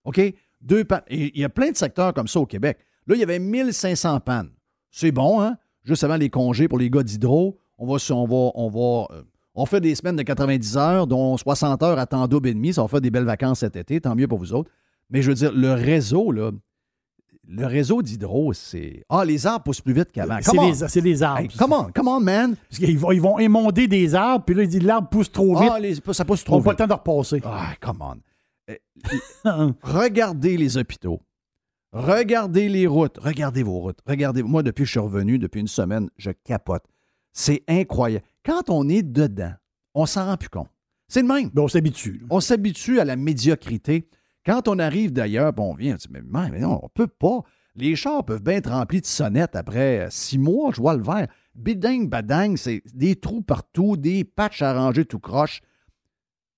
OK? 0.05 0.21
Deux 0.63 0.85
pannes. 0.85 1.03
Et 1.09 1.31
il 1.35 1.41
y 1.41 1.45
a 1.45 1.49
plein 1.51 1.71
de 1.71 1.77
secteurs 1.77 2.15
comme 2.15 2.29
ça 2.29 2.41
au 2.41 2.47
Québec. 2.47 2.79
Là, 3.07 3.15
il 3.15 3.21
y 3.21 3.23
avait 3.23 3.39
1500 3.39 4.21
pannes. 4.21 4.51
C'est 4.91 5.13
bon, 5.13 5.41
hein? 5.43 5.57
Juste 5.85 6.05
avant 6.05 6.17
les 6.17 6.31
congés 6.31 6.67
pour 6.67 6.79
les 6.79 6.91
gars 6.91 7.03
d'hydro, 7.03 7.59
on 7.77 7.87
va, 7.87 7.99
on 8.11 8.27
va, 8.27 8.51
on 8.55 8.69
va, 8.69 9.15
euh, 9.15 9.23
on 9.55 9.67
fait 9.67 9.81
des 9.81 9.95
semaines 9.95 10.17
de 10.17 10.23
90 10.23 10.77
heures, 10.79 11.07
dont 11.07 11.37
60 11.37 11.83
heures 11.83 11.99
à 11.99 12.07
temps 12.07 12.27
double 12.27 12.49
et 12.49 12.55
demi. 12.55 12.73
Ça 12.73 12.83
va 12.83 12.89
faire 12.89 13.01
des 13.01 13.11
belles 13.11 13.25
vacances 13.25 13.61
cet 13.61 13.77
été, 13.77 14.01
tant 14.01 14.15
mieux 14.17 14.29
pour 14.29 14.39
vous 14.39 14.55
autres. 14.55 14.71
Mais 15.11 15.23
je 15.23 15.29
veux 15.29 15.35
dire, 15.35 15.53
le 15.53 15.73
réseau, 15.73 16.33
là, 16.33 16.51
le 17.51 17.67
réseau 17.67 18.03
d'hydro, 18.03 18.53
c'est. 18.53 19.03
Ah, 19.09 19.25
les 19.25 19.47
arbres 19.47 19.65
poussent 19.65 19.81
plus 19.81 19.95
vite 19.95 20.13
qu'avant. 20.13 20.39
C'est 20.43 20.59
on. 20.59 20.67
les, 20.69 20.75
c'est 20.89 21.01
les 21.01 21.23
arbres. 21.23 21.41
Hey, 21.41 21.49
come 21.49 21.73
on, 21.73 21.91
come 21.93 22.09
on, 22.09 22.21
man. 22.21 22.55
Parce 22.69 22.79
qu'ils 22.79 22.99
vont, 22.99 23.11
ils 23.11 23.21
vont 23.23 23.39
émonder 23.39 23.89
des 23.89 24.15
arbres, 24.15 24.45
puis 24.45 24.55
là, 24.55 24.63
ils 24.65 24.69
disent 24.69 24.83
l'arbre 24.83 25.09
pousse 25.09 25.33
trop 25.33 25.59
vite. 25.59 25.71
Ah, 25.73 25.81
les- 25.81 25.95
ça 26.13 26.25
pousse 26.25 26.43
on 26.43 26.45
trop 26.45 26.59
n'a 26.59 26.65
pas 26.65 26.71
le 26.71 26.77
vite. 26.77 26.79
temps 26.79 26.87
de 26.87 26.93
repasser. 26.93 27.41
Ah, 27.45 27.73
come 27.81 27.99
on. 28.03 28.17
Euh, 28.71 29.73
regardez 29.83 30.57
les 30.59 30.77
hôpitaux. 30.77 31.21
Regardez 31.93 32.69
les 32.69 32.87
routes. 32.87 33.17
Regardez 33.23 33.63
vos 33.63 33.79
routes. 33.79 34.01
Regardez. 34.07 34.43
Moi, 34.43 34.63
depuis 34.63 34.83
que 34.83 34.87
je 34.87 34.91
suis 34.91 35.01
revenu, 35.01 35.39
depuis 35.39 35.61
une 35.61 35.69
semaine, 35.69 36.11
je 36.19 36.31
capote. 36.45 36.85
C'est 37.33 37.63
incroyable. 37.67 38.25
Quand 38.45 38.69
on 38.69 38.89
est 38.91 39.03
dedans, 39.03 39.53
on 39.95 40.05
s'en 40.05 40.27
rend 40.27 40.37
plus 40.37 40.51
compte. 40.51 40.69
C'est 41.09 41.23
le 41.23 41.29
même. 41.29 41.49
Ben, 41.55 41.63
on 41.63 41.69
s'habitue. 41.69 42.27
On 42.29 42.41
s'habitue 42.41 43.01
à 43.01 43.07
la 43.07 43.17
médiocrité. 43.17 44.07
Quand 44.47 44.69
on 44.69 44.79
arrive 44.79 45.13
d'ailleurs, 45.13 45.53
on 45.59 45.75
vient, 45.75 45.95
on 45.95 45.97
dit, 45.97 46.09
mais, 46.11 46.61
non, 46.61 46.81
on 46.83 46.89
peut 46.89 47.07
pas. 47.07 47.41
Les 47.75 47.95
chars 47.95 48.25
peuvent 48.25 48.43
bien 48.43 48.55
être 48.55 48.71
remplis 48.71 49.01
de 49.01 49.07
sonnettes 49.07 49.55
après 49.55 50.07
euh, 50.07 50.11
six 50.11 50.39
mois, 50.39 50.73
je 50.75 50.81
vois 50.81 50.97
le 50.97 51.03
vert. 51.03 51.29
Biding, 51.55 52.09
badang, 52.09 52.57
c'est 52.57 52.83
des 52.93 53.15
trous 53.17 53.43
partout, 53.43 53.97
des 53.97 54.25
patchs 54.25 54.63
arrangés 54.63 55.05
tout 55.05 55.21
croche. 55.21 55.61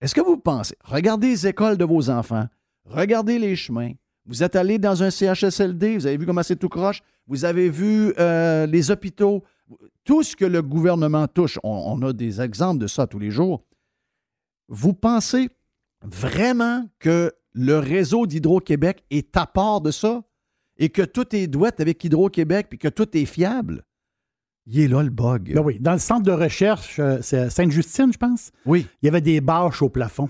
Est-ce 0.00 0.14
que 0.14 0.20
vous 0.22 0.38
pensez, 0.38 0.76
regardez 0.82 1.28
les 1.28 1.46
écoles 1.46 1.76
de 1.76 1.84
vos 1.84 2.08
enfants, 2.08 2.46
regardez 2.86 3.38
les 3.38 3.54
chemins, 3.54 3.92
vous 4.24 4.42
êtes 4.42 4.56
allé 4.56 4.78
dans 4.78 5.02
un 5.02 5.10
CHSLD, 5.10 5.98
vous 5.98 6.06
avez 6.06 6.16
vu 6.16 6.24
comment 6.24 6.42
c'est 6.42 6.56
tout 6.56 6.70
croche, 6.70 7.02
vous 7.26 7.44
avez 7.44 7.68
vu 7.68 8.14
euh, 8.18 8.64
les 8.66 8.90
hôpitaux, 8.90 9.44
tout 10.04 10.22
ce 10.22 10.34
que 10.34 10.46
le 10.46 10.62
gouvernement 10.62 11.28
touche, 11.28 11.58
on 11.62 12.00
a 12.02 12.12
des 12.12 12.40
exemples 12.40 12.80
de 12.80 12.86
ça 12.86 13.06
tous 13.06 13.18
les 13.18 13.30
jours. 13.30 13.62
Vous 14.68 14.94
pensez 14.94 15.50
vraiment 16.02 16.88
que 16.98 17.32
le 17.52 17.78
réseau 17.78 18.26
d'Hydro-Québec 18.26 19.04
est 19.10 19.36
à 19.36 19.46
part 19.46 19.80
de 19.80 19.90
ça 19.90 20.22
et 20.78 20.88
que 20.88 21.02
tout 21.02 21.34
est 21.34 21.46
douette 21.46 21.80
avec 21.80 22.02
Hydro-Québec 22.04 22.66
puis 22.70 22.78
que 22.78 22.88
tout 22.88 23.08
est 23.16 23.24
fiable? 23.26 23.84
Il 24.66 24.80
est 24.80 24.88
là 24.88 25.02
le 25.02 25.10
bug. 25.10 25.54
Ben 25.54 25.62
oui. 25.62 25.78
Dans 25.80 25.92
le 25.92 25.98
centre 25.98 26.22
de 26.22 26.32
recherche, 26.32 26.98
euh, 27.00 27.18
c'est 27.22 27.50
Sainte-Justine, 27.50 28.12
je 28.12 28.18
pense, 28.18 28.52
Oui. 28.66 28.86
il 29.02 29.06
y 29.06 29.08
avait 29.08 29.20
des 29.20 29.40
bâches 29.40 29.82
au 29.82 29.88
plafond 29.88 30.28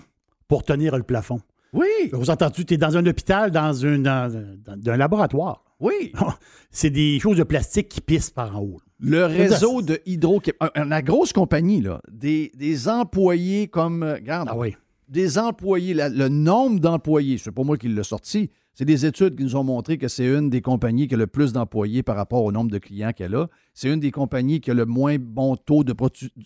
pour 0.49 0.63
tenir 0.65 0.97
le 0.97 1.03
plafond. 1.03 1.41
Oui. 1.73 1.87
Vous 2.13 2.31
entendez, 2.31 2.65
tu 2.65 2.75
es 2.75 2.77
dans 2.79 2.97
un 2.97 3.05
hôpital, 3.07 3.51
dans, 3.51 3.73
une, 3.73 4.03
dans, 4.03 4.33
dans 4.65 4.93
un 4.93 4.97
laboratoire. 4.97 5.65
Oui. 5.79 6.13
C'est 6.71 6.91
des 6.91 7.19
choses 7.21 7.37
de 7.37 7.43
plastique 7.45 7.89
qui 7.89 8.01
pissent 8.01 8.31
par 8.31 8.57
en 8.57 8.63
haut. 8.63 8.81
Le 8.99 9.25
réseau 9.27 9.81
de 9.83 10.01
Hydro-Québec, 10.07 10.61
la 10.75 11.03
grosse 11.03 11.33
compagnie, 11.33 11.81
là, 11.81 12.01
des, 12.11 12.51
des 12.57 12.89
employés 12.89 13.69
comme. 13.69 14.03
euh, 14.03 14.15
Regarde, 14.15 14.49
Ah 14.51 14.57
oui. 14.57 14.77
Des 15.11 15.39
employés, 15.39 15.93
le 15.95 16.29
nombre 16.29 16.81
d'employés, 16.81 17.37
c'est 17.37 17.51
pas 17.51 17.65
moi 17.65 17.77
qui 17.77 17.89
l'ai 17.89 18.03
sorti, 18.03 18.51
c'est 18.75 18.85
des 18.85 19.05
études 19.05 19.37
qui 19.37 19.43
nous 19.43 19.57
ont 19.57 19.65
montré 19.65 19.99
que 19.99 20.09
c'est 20.09 20.25
une 20.25 20.49
des 20.49 20.63
compagnies 20.63 21.09
qui 21.09 21.15
a 21.15 21.19
le 21.19 21.27
plus 21.27 21.53
d'employés 21.53 22.03
par 22.03 22.17
rapport 22.17 22.45
au 22.45 22.53
nombre 22.53 22.71
de 22.71 22.79
clients 22.79 23.13
qu'elle 23.13 23.35
a. 23.35 23.49
C'est 23.75 23.93
une 23.93 24.01
des 24.01 24.13
compagnies 24.13 24.61
qui 24.61 24.71
a 24.71 24.75
le 24.75 24.87
moins 24.87 25.19
bon 25.19 25.57
taux 25.57 25.85
de, 25.85 25.95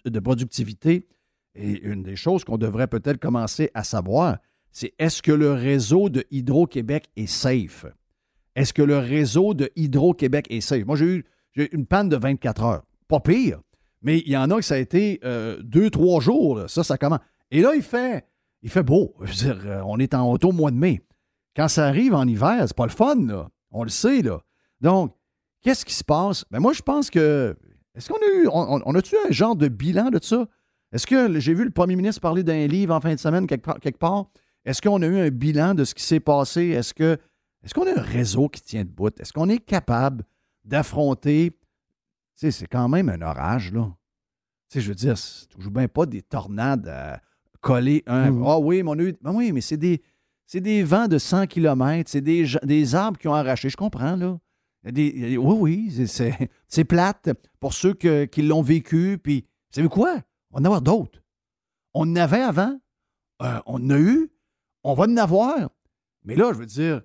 de 0.04 0.20
productivité. 0.20 1.06
Et 1.54 1.80
une 1.82 2.02
des 2.02 2.16
choses 2.16 2.42
qu'on 2.42 2.58
devrait 2.58 2.88
peut-être 2.88 3.20
commencer 3.20 3.70
à 3.74 3.84
savoir, 3.84 4.38
c'est 4.72 4.94
est-ce 4.98 5.22
que 5.22 5.30
le 5.30 5.52
réseau 5.52 6.08
de 6.08 6.24
Hydro-Québec 6.30 7.08
est 7.16 7.26
safe? 7.26 7.86
Est-ce 8.56 8.72
que 8.72 8.82
le 8.82 8.98
réseau 8.98 9.54
de 9.54 9.70
Hydro-Québec 9.76 10.46
est 10.50 10.60
safe? 10.60 10.84
Moi, 10.86 10.96
j'ai 10.96 11.04
eu, 11.04 11.24
une 11.72 11.86
panne 11.86 12.08
de 12.08 12.16
24 12.16 12.62
heures. 12.64 12.82
Pas 13.06 13.20
pire. 13.20 13.60
Mais 14.02 14.18
il 14.26 14.32
y 14.32 14.36
en 14.36 14.50
a 14.50 14.56
que 14.56 14.64
ça 14.64 14.74
a 14.74 14.78
été 14.78 15.20
euh, 15.24 15.58
deux, 15.62 15.90
trois 15.90 16.20
jours. 16.20 16.64
Ça, 16.68 16.82
ça 16.82 16.98
commence. 16.98 17.20
Et 17.52 17.60
là, 17.60 17.76
il 17.76 17.82
fait, 17.82 18.24
il 18.64 18.70
fait 18.70 18.82
beau. 18.82 19.14
Je 19.20 19.26
veux 19.26 19.54
dire, 19.54 19.62
euh, 19.66 19.82
on 19.86 19.98
est 19.98 20.14
en 20.14 20.28
auto 20.28 20.48
au 20.48 20.52
mois 20.52 20.72
de 20.72 20.76
mai. 20.76 21.00
Quand 21.54 21.68
ça 21.68 21.86
arrive 21.86 22.14
en 22.14 22.26
hiver, 22.26 22.64
c'est 22.66 22.76
pas 22.76 22.86
le 22.86 22.90
fun, 22.90 23.14
là. 23.26 23.48
On 23.70 23.84
le 23.84 23.90
sait, 23.90 24.22
là. 24.22 24.40
Donc, 24.80 25.14
qu'est-ce 25.62 25.84
qui 25.84 25.94
se 25.94 26.02
passe? 26.02 26.44
Ben 26.50 26.58
moi, 26.58 26.72
je 26.72 26.82
pense 26.82 27.10
que. 27.10 27.56
Est-ce 27.94 28.08
qu'on 28.08 28.18
a 28.18 28.42
eu. 28.42 28.48
On, 28.50 28.94
a-tu 28.94 29.14
un 29.28 29.30
genre 29.30 29.54
de 29.54 29.68
bilan 29.68 30.10
de 30.10 30.18
ça? 30.20 30.46
Est-ce 30.90 31.06
que 31.06 31.38
j'ai 31.38 31.54
vu 31.54 31.64
le 31.64 31.70
premier 31.70 31.94
ministre 31.94 32.20
parler 32.20 32.42
d'un 32.42 32.66
livre 32.66 32.92
en 32.92 33.00
fin 33.00 33.14
de 33.14 33.20
semaine 33.20 33.46
quelque 33.46 33.64
part? 33.64 33.78
quelque 33.78 33.98
part? 33.98 34.26
Est-ce 34.64 34.82
qu'on 34.82 35.00
a 35.02 35.06
eu 35.06 35.18
un 35.18 35.30
bilan 35.30 35.74
de 35.74 35.84
ce 35.84 35.94
qui 35.94 36.02
s'est 36.02 36.20
passé? 36.20 36.68
Est-ce 36.70 36.92
que. 36.92 37.18
Est-ce 37.62 37.72
qu'on 37.72 37.86
a 37.86 37.98
un 37.98 38.02
réseau 38.02 38.48
qui 38.48 38.62
tient 38.62 38.84
debout? 38.84 39.10
Est-ce 39.20 39.32
qu'on 39.32 39.48
est 39.48 39.64
capable 39.64 40.24
d'affronter. 40.64 41.50
Tu 41.50 41.58
sais, 42.36 42.50
c'est 42.50 42.66
quand 42.66 42.88
même 42.88 43.08
un 43.08 43.22
orage, 43.22 43.72
là. 43.72 43.92
Tu 44.70 44.78
sais, 44.78 44.80
je 44.80 44.88
veux 44.88 44.94
dire, 44.94 45.16
c'est 45.16 45.46
toujours 45.48 45.72
bien 45.72 45.88
pas 45.88 46.06
des 46.06 46.22
tornades 46.22 46.88
à 46.88 47.20
coller 47.64 48.02
un. 48.06 48.24
Ah 48.26 48.30
Mhm. 48.30 48.64
oui, 48.66 48.82
mais 48.82 48.90
on 48.90 48.98
a 48.98 49.02
eu. 49.02 49.14
Ben 49.22 49.32
oui, 49.34 49.50
mais 49.52 49.60
c'est 49.60 49.76
des. 49.76 50.02
C'est 50.46 50.60
des 50.60 50.82
vents 50.82 51.08
de 51.08 51.16
100 51.18 51.46
km, 51.46 52.08
c'est 52.10 52.20
des, 52.20 52.94
arbres 52.94 53.18
qui 53.18 53.26
ont 53.28 53.34
arraché. 53.34 53.70
Je 53.70 53.76
comprends, 53.78 54.14
là. 54.14 54.38
Des- 54.84 55.38
oui, 55.38 55.56
oui, 55.90 56.06
c'est- 56.06 56.84
plate 56.84 57.30
pour 57.58 57.72
ceux 57.72 57.94
que- 57.94 58.26
qui 58.26 58.42
l'ont 58.42 58.60
vécu. 58.60 59.18
Puis, 59.22 59.46
savez-vous 59.70 59.88
quoi? 59.94 60.16
On 60.50 60.56
va 60.56 60.60
en 60.60 60.64
avoir 60.66 60.82
d'autres. 60.82 61.22
On 61.94 62.02
en 62.02 62.16
avait 62.16 62.42
avant, 62.42 62.78
euh, 63.42 63.58
on 63.64 63.76
en 63.86 63.90
a 63.90 63.98
eu, 63.98 64.30
on 64.82 64.92
va 64.92 65.04
en 65.04 65.16
avoir. 65.16 65.70
Mais 66.24 66.36
là, 66.36 66.52
je 66.52 66.58
veux 66.58 66.66
dire, 66.66 66.96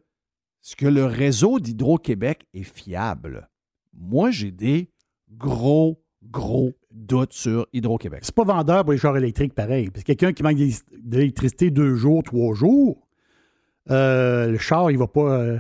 est-ce 0.62 0.76
que 0.76 0.86
le 0.88 1.06
réseau 1.06 1.62
d'Hydro-Québec 1.62 2.46
est 2.54 2.64
fiable? 2.64 3.50
Moi, 3.94 4.32
j'ai 4.32 4.52
des 4.52 4.92
gros, 5.32 6.04
gros 6.24 6.74
doutes 7.00 7.34
sur 7.34 7.68
Hydro-Québec. 7.74 8.20
C'est 8.24 8.36
pas 8.36 8.44
vendeur 8.44 8.84
pour 8.84 8.92
les 8.94 8.98
chars 9.00 9.16
électriques 9.18 9.54
pareil. 9.54 9.90
Parce 9.90 10.04
que 10.04 10.14
quelqu'un 10.14 10.34
qui 10.34 10.44
manque 10.44 10.56
d'éle- 10.58 10.74
d'électricité 10.98 11.72
deux 11.72 11.96
jours, 11.96 12.24
trois 12.24 12.54
jours, 12.54 13.08
euh, 13.90 14.48
le 14.48 14.58
char, 14.58 14.92
il 14.92 14.98
va 14.98 15.08
pas. 15.08 15.32
euh, 15.40 15.58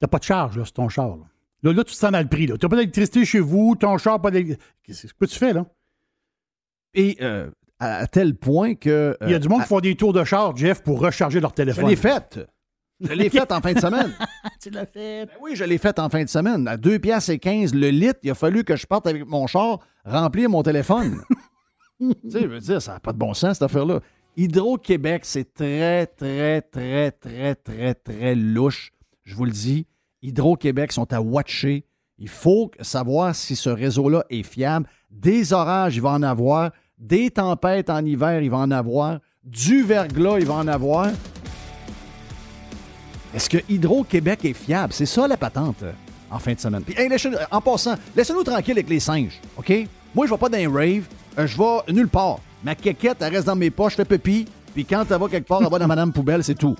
T'as 0.00 0.06
pas 0.08 0.18
de 0.18 0.24
charge 0.24 0.58
là, 0.58 0.64
sur 0.64 0.74
ton 0.74 0.88
char. 0.88 1.16
Là, 1.16 1.24
là, 1.62 1.72
là, 1.72 1.84
tu 1.84 1.92
te 1.94 1.98
sens 1.98 2.10
mal 2.10 2.28
pris. 2.28 2.46
Tu 2.46 2.52
n'as 2.52 2.58
pas 2.68 2.76
d'électricité 2.76 3.24
chez 3.24 3.40
vous, 3.40 3.74
ton 3.78 3.96
char, 3.98 4.20
pas 4.20 4.30
d'électricité. 4.30 4.64
Qu'est-ce 4.82 5.14
que 5.14 5.24
tu 5.24 5.38
fais, 5.38 5.52
là? 5.54 5.66
Et 6.94 7.16
euh, 7.22 7.50
à, 7.78 8.06
tel 8.06 8.34
point 8.36 8.74
que. 8.74 9.16
Il 9.22 9.30
y 9.30 9.34
a 9.34 9.38
du 9.38 9.48
monde 9.48 9.62
qui 9.62 9.68
font 9.68 9.80
des 9.80 9.94
tours 9.96 10.12
de 10.12 10.22
char, 10.24 10.56
Jeff, 10.56 10.82
pour 10.82 11.00
recharger 11.00 11.40
leur 11.40 11.50
Je 11.50 11.54
téléphone. 11.56 11.88
l'ai 11.88 11.96
faite. 11.96 12.40
Je 13.00 13.12
l'ai 13.12 13.28
faite 13.28 13.52
en 13.52 13.60
fin 13.60 13.72
de 13.72 13.80
semaine. 13.80 14.12
Tu 14.60 14.70
l'as 14.70 14.86
fait. 14.86 15.26
Ben 15.26 15.32
oui, 15.42 15.54
je 15.54 15.64
l'ai 15.64 15.78
faite 15.78 15.98
en 15.98 16.08
fin 16.08 16.24
de 16.24 16.28
semaine. 16.28 16.66
À 16.66 16.76
2 16.76 16.98
piastres 16.98 17.30
et 17.30 17.38
15 17.38 17.74
le 17.74 17.90
litre, 17.90 18.18
il 18.22 18.30
a 18.30 18.34
fallu 18.34 18.64
que 18.64 18.74
je 18.74 18.86
parte 18.86 19.06
avec 19.06 19.26
mon 19.26 19.46
char 19.46 19.80
remplir 20.04 20.48
mon 20.48 20.62
téléphone. 20.62 21.20
tu 22.00 22.08
sais, 22.28 22.40
je 22.42 22.46
veux 22.46 22.60
dire, 22.60 22.80
ça 22.80 22.94
n'a 22.94 23.00
pas 23.00 23.12
de 23.12 23.18
bon 23.18 23.34
sens, 23.34 23.54
cette 23.54 23.62
affaire-là. 23.62 24.00
Hydro-Québec, 24.36 25.24
c'est 25.24 25.52
très, 25.54 26.06
très, 26.06 26.62
très, 26.62 27.10
très, 27.10 27.54
très, 27.54 27.94
très 27.94 28.34
louche. 28.34 28.92
Je 29.24 29.34
vous 29.34 29.44
le 29.44 29.50
dis. 29.50 29.86
Hydro-Québec 30.22 30.92
sont 30.92 31.12
à 31.12 31.20
watcher. 31.20 31.84
Il 32.18 32.28
faut 32.28 32.70
savoir 32.80 33.34
si 33.34 33.56
ce 33.56 33.70
réseau-là 33.70 34.24
est 34.30 34.42
fiable. 34.42 34.88
Des 35.10 35.52
orages, 35.52 35.96
il 35.96 36.02
va 36.02 36.10
en 36.10 36.22
avoir. 36.22 36.70
Des 36.98 37.30
tempêtes 37.30 37.90
en 37.90 38.04
hiver, 38.04 38.40
il 38.40 38.50
va 38.50 38.58
en 38.58 38.70
avoir. 38.70 39.20
Du 39.44 39.82
verglas, 39.82 40.38
il 40.38 40.46
va 40.46 40.54
en 40.54 40.68
avoir. 40.68 41.10
Est-ce 43.36 43.50
que 43.50 43.58
Hydro-Québec 43.68 44.46
est 44.46 44.54
fiable? 44.54 44.94
C'est 44.94 45.04
ça 45.04 45.28
la 45.28 45.36
patente 45.36 45.82
euh, 45.82 45.92
en 46.30 46.38
fin 46.38 46.54
de 46.54 46.58
semaine. 46.58 46.82
Puis, 46.82 46.96
en 47.50 47.60
passant, 47.60 47.94
laissez-nous 48.16 48.42
tranquille 48.42 48.72
avec 48.72 48.88
les 48.88 48.98
singes, 48.98 49.38
OK? 49.58 49.70
Moi, 50.14 50.26
je 50.26 50.30
vais 50.30 50.38
pas 50.38 50.48
dans 50.48 50.56
un 50.56 50.72
rave, 50.72 51.02
euh, 51.38 51.46
je 51.46 51.54
vais 51.58 51.92
nulle 51.92 52.08
part. 52.08 52.38
Ma 52.64 52.74
quéquette, 52.74 53.18
elle 53.20 53.34
reste 53.34 53.46
dans 53.46 53.54
mes 53.54 53.68
poches, 53.68 53.92
je 53.92 53.96
fais 53.96 54.06
pipi, 54.06 54.46
puis 54.72 54.86
quand 54.86 55.04
elle 55.10 55.18
va 55.20 55.28
quelque 55.28 55.46
part, 55.46 55.60
elle 55.62 55.70
va 55.70 55.78
dans 55.78 55.86
Madame 55.86 56.14
Poubelle, 56.14 56.42
c'est 56.42 56.54
tout. 56.54 56.76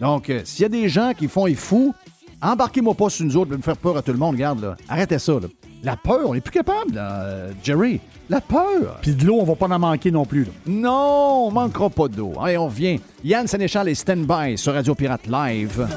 Donc, 0.00 0.30
euh, 0.30 0.40
s'il 0.46 0.62
y 0.62 0.64
a 0.64 0.70
des 0.70 0.88
gens 0.88 1.12
qui 1.12 1.28
font 1.28 1.44
les 1.44 1.54
fous, 1.54 1.94
embarquez-moi 2.40 2.94
pas 2.94 3.10
sur 3.10 3.26
nous 3.26 3.36
autres, 3.36 3.54
me 3.54 3.60
faire 3.60 3.76
peur 3.76 3.98
à 3.98 4.00
tout 4.00 4.12
le 4.12 4.18
monde, 4.18 4.36
regarde. 4.36 4.74
Arrêtez 4.88 5.18
ça, 5.18 5.34
là. 5.34 5.48
La 5.84 5.96
peur, 5.96 6.20
on 6.26 6.34
n'est 6.34 6.40
plus 6.40 6.52
capable, 6.52 6.94
là, 6.94 7.22
euh, 7.24 7.52
Jerry. 7.64 8.00
La 8.30 8.40
peur. 8.40 8.98
Puis 9.02 9.16
de 9.16 9.26
l'eau, 9.26 9.38
on 9.40 9.44
va 9.44 9.56
pas 9.56 9.66
en 9.66 9.78
manquer 9.80 10.12
non 10.12 10.24
plus. 10.24 10.44
là. 10.44 10.50
Non, 10.66 11.48
on 11.48 11.50
manquera 11.50 11.90
pas 11.90 12.06
d'eau. 12.06 12.34
Allez, 12.40 12.56
on 12.56 12.66
revient. 12.66 13.00
Yann 13.24 13.48
Sénéchal 13.48 13.88
est 13.88 13.96
stand-by 13.96 14.56
sur 14.56 14.74
Radio 14.74 14.94
Pirate 14.94 15.26
Live. 15.26 15.88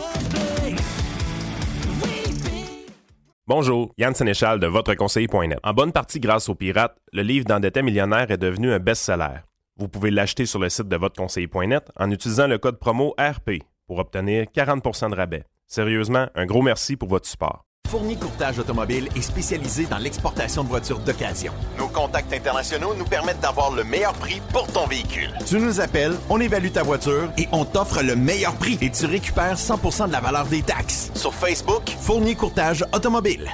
Bonjour, 3.46 3.92
Yann 4.00 4.16
Sénéchal 4.16 4.60
de 4.60 4.66
VotreConseiller.net. 4.66 5.60
En 5.64 5.74
bonne 5.74 5.92
partie 5.92 6.20
grâce 6.20 6.50
aux 6.50 6.56
pirates, 6.56 6.98
le 7.14 7.22
livre 7.22 7.46
d'endetté 7.46 7.84
millionnaire 7.84 8.32
est 8.32 8.40
devenu 8.40 8.72
un 8.74 8.80
best-seller. 8.80 9.42
Vous 9.78 9.88
pouvez 9.88 10.10
l'acheter 10.10 10.48
sur 10.48 10.58
le 10.58 10.70
site 10.70 10.88
de 10.88 10.96
VotreConseiller.net 10.98 11.92
en 11.96 12.10
utilisant 12.10 12.48
le 12.48 12.58
code 12.58 12.80
promo 12.80 13.14
RP 13.20 13.62
pour 13.86 14.00
obtenir 14.00 14.46
40% 14.46 15.12
de 15.12 15.16
rabais. 15.16 15.44
Sérieusement, 15.68 16.28
un 16.34 16.48
gros 16.48 16.64
merci 16.64 16.96
pour 16.96 17.08
votre 17.10 17.28
support. 17.28 17.65
Fourni 17.88 18.18
Courtage 18.18 18.60
Automobile 18.60 19.10
est 19.16 19.22
spécialisé 19.22 19.86
dans 19.86 19.98
l'exportation 19.98 20.64
de 20.64 20.70
voitures 20.70 21.00
d'occasion. 21.00 21.54
Nos 21.78 21.88
contacts 21.88 22.34
internationaux 22.34 22.94
nous 22.96 23.06
permettent 23.06 23.40
d'avoir 23.40 23.72
le 23.72 23.84
meilleur 23.84 24.14
prix 24.14 24.42
pour 24.52 24.68
ton 24.68 24.88
véhicule. 24.88 25.32
Tu 25.46 25.60
nous 25.60 25.80
appelles, 25.80 26.16
on 26.30 26.40
évalue 26.40 26.72
ta 26.72 26.84
voiture 26.84 27.32
et 27.38 27.48
on 27.52 27.66
t'offre 27.66 28.02
le 28.04 28.16
meilleur 28.16 28.56
prix 28.56 28.78
et 28.82 28.90
tu 28.90 29.06
récupères 29.06 29.58
100% 29.58 30.08
de 30.08 30.12
la 30.12 30.22
valeur 30.22 30.46
des 30.46 30.62
taxes. 30.62 31.12
Sur 31.16 31.34
Facebook, 31.34 31.90
Fourni 32.00 32.36
Courtage 32.36 32.84
Automobile. 32.94 33.50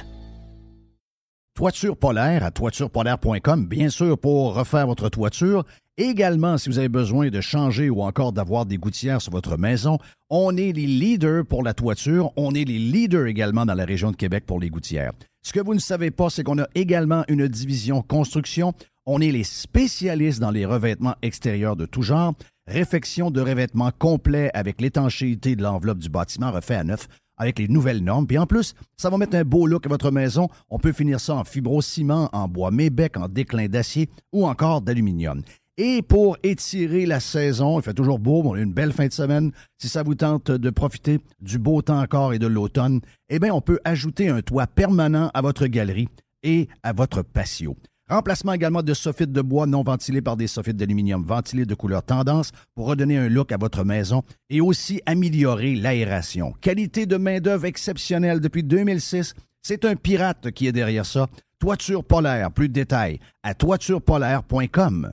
Toiture 1.54 1.98
polaire 1.98 2.44
à 2.44 2.50
toiturepolaire.com, 2.50 3.66
bien 3.66 3.90
sûr, 3.90 4.18
pour 4.18 4.54
refaire 4.54 4.86
votre 4.86 5.10
toiture. 5.10 5.64
Également, 5.98 6.56
si 6.56 6.70
vous 6.70 6.78
avez 6.78 6.88
besoin 6.88 7.28
de 7.28 7.40
changer 7.42 7.90
ou 7.90 8.00
encore 8.00 8.32
d'avoir 8.32 8.64
des 8.64 8.78
gouttières 8.78 9.20
sur 9.20 9.30
votre 9.30 9.58
maison, 9.58 9.98
on 10.30 10.56
est 10.56 10.72
les 10.72 10.86
leaders 10.86 11.44
pour 11.44 11.62
la 11.62 11.74
toiture. 11.74 12.32
On 12.36 12.54
est 12.54 12.64
les 12.64 12.78
leaders 12.78 13.26
également 13.26 13.66
dans 13.66 13.74
la 13.74 13.84
région 13.84 14.10
de 14.10 14.16
Québec 14.16 14.44
pour 14.46 14.58
les 14.58 14.70
gouttières. 14.70 15.12
Ce 15.42 15.52
que 15.52 15.60
vous 15.60 15.74
ne 15.74 15.80
savez 15.80 16.10
pas, 16.10 16.30
c'est 16.30 16.44
qu'on 16.44 16.58
a 16.58 16.66
également 16.74 17.24
une 17.28 17.46
division 17.46 18.00
construction. 18.00 18.72
On 19.04 19.20
est 19.20 19.32
les 19.32 19.44
spécialistes 19.44 20.40
dans 20.40 20.50
les 20.50 20.64
revêtements 20.64 21.16
extérieurs 21.20 21.76
de 21.76 21.84
tout 21.84 22.02
genre. 22.02 22.32
Réfection 22.66 23.30
de 23.30 23.42
revêtements 23.42 23.90
complet 23.98 24.50
avec 24.54 24.80
l'étanchéité 24.80 25.56
de 25.56 25.62
l'enveloppe 25.62 25.98
du 25.98 26.08
bâtiment 26.08 26.52
refait 26.52 26.76
à 26.76 26.84
neuf 26.84 27.06
avec 27.36 27.58
les 27.58 27.68
nouvelles 27.68 28.02
normes. 28.02 28.26
Puis 28.26 28.38
en 28.38 28.46
plus, 28.46 28.74
ça 28.96 29.10
va 29.10 29.18
mettre 29.18 29.36
un 29.36 29.44
beau 29.44 29.66
look 29.66 29.84
à 29.84 29.90
votre 29.90 30.10
maison. 30.10 30.48
On 30.70 30.78
peut 30.78 30.92
finir 30.92 31.20
ça 31.20 31.34
en 31.34 31.44
fibrociment, 31.44 32.30
en 32.32 32.48
bois 32.48 32.70
mébec, 32.70 33.18
en 33.18 33.28
déclin 33.28 33.66
d'acier 33.66 34.08
ou 34.32 34.46
encore 34.46 34.80
d'aluminium. 34.80 35.42
Et 35.78 36.02
pour 36.02 36.36
étirer 36.42 37.06
la 37.06 37.18
saison, 37.18 37.80
il 37.80 37.82
fait 37.82 37.94
toujours 37.94 38.18
beau, 38.18 38.42
on 38.44 38.54
a 38.54 38.60
une 38.60 38.74
belle 38.74 38.92
fin 38.92 39.06
de 39.06 39.12
semaine. 39.12 39.52
Si 39.78 39.88
ça 39.88 40.02
vous 40.02 40.14
tente 40.14 40.50
de 40.50 40.70
profiter 40.70 41.18
du 41.40 41.58
beau 41.58 41.80
temps 41.80 42.00
encore 42.00 42.34
et 42.34 42.38
de 42.38 42.46
l'automne, 42.46 43.00
eh 43.30 43.38
bien, 43.38 43.54
on 43.54 43.62
peut 43.62 43.80
ajouter 43.84 44.28
un 44.28 44.42
toit 44.42 44.66
permanent 44.66 45.30
à 45.32 45.40
votre 45.40 45.66
galerie 45.66 46.08
et 46.42 46.68
à 46.82 46.92
votre 46.92 47.22
patio. 47.22 47.74
Remplacement 48.10 48.52
également 48.52 48.82
de 48.82 48.92
soffites 48.92 49.32
de 49.32 49.40
bois 49.40 49.66
non 49.66 49.82
ventilés 49.82 50.20
par 50.20 50.36
des 50.36 50.46
soffites 50.46 50.76
d'aluminium 50.76 51.24
ventilés 51.24 51.64
de 51.64 51.74
couleur 51.74 52.02
tendance 52.02 52.52
pour 52.74 52.86
redonner 52.86 53.16
un 53.16 53.30
look 53.30 53.52
à 53.52 53.56
votre 53.56 53.84
maison 53.84 54.22
et 54.50 54.60
aussi 54.60 55.00
améliorer 55.06 55.74
l'aération. 55.74 56.52
Qualité 56.60 57.06
de 57.06 57.16
main-d'œuvre 57.16 57.64
exceptionnelle 57.64 58.40
depuis 58.40 58.64
2006. 58.64 59.32
C'est 59.62 59.86
un 59.86 59.96
pirate 59.96 60.50
qui 60.50 60.66
est 60.66 60.72
derrière 60.72 61.06
ça. 61.06 61.28
Toiture 61.58 62.04
polaire, 62.04 62.52
plus 62.52 62.68
de 62.68 62.74
détails 62.74 63.20
à 63.42 63.54
toiturepolaire.com. 63.54 65.12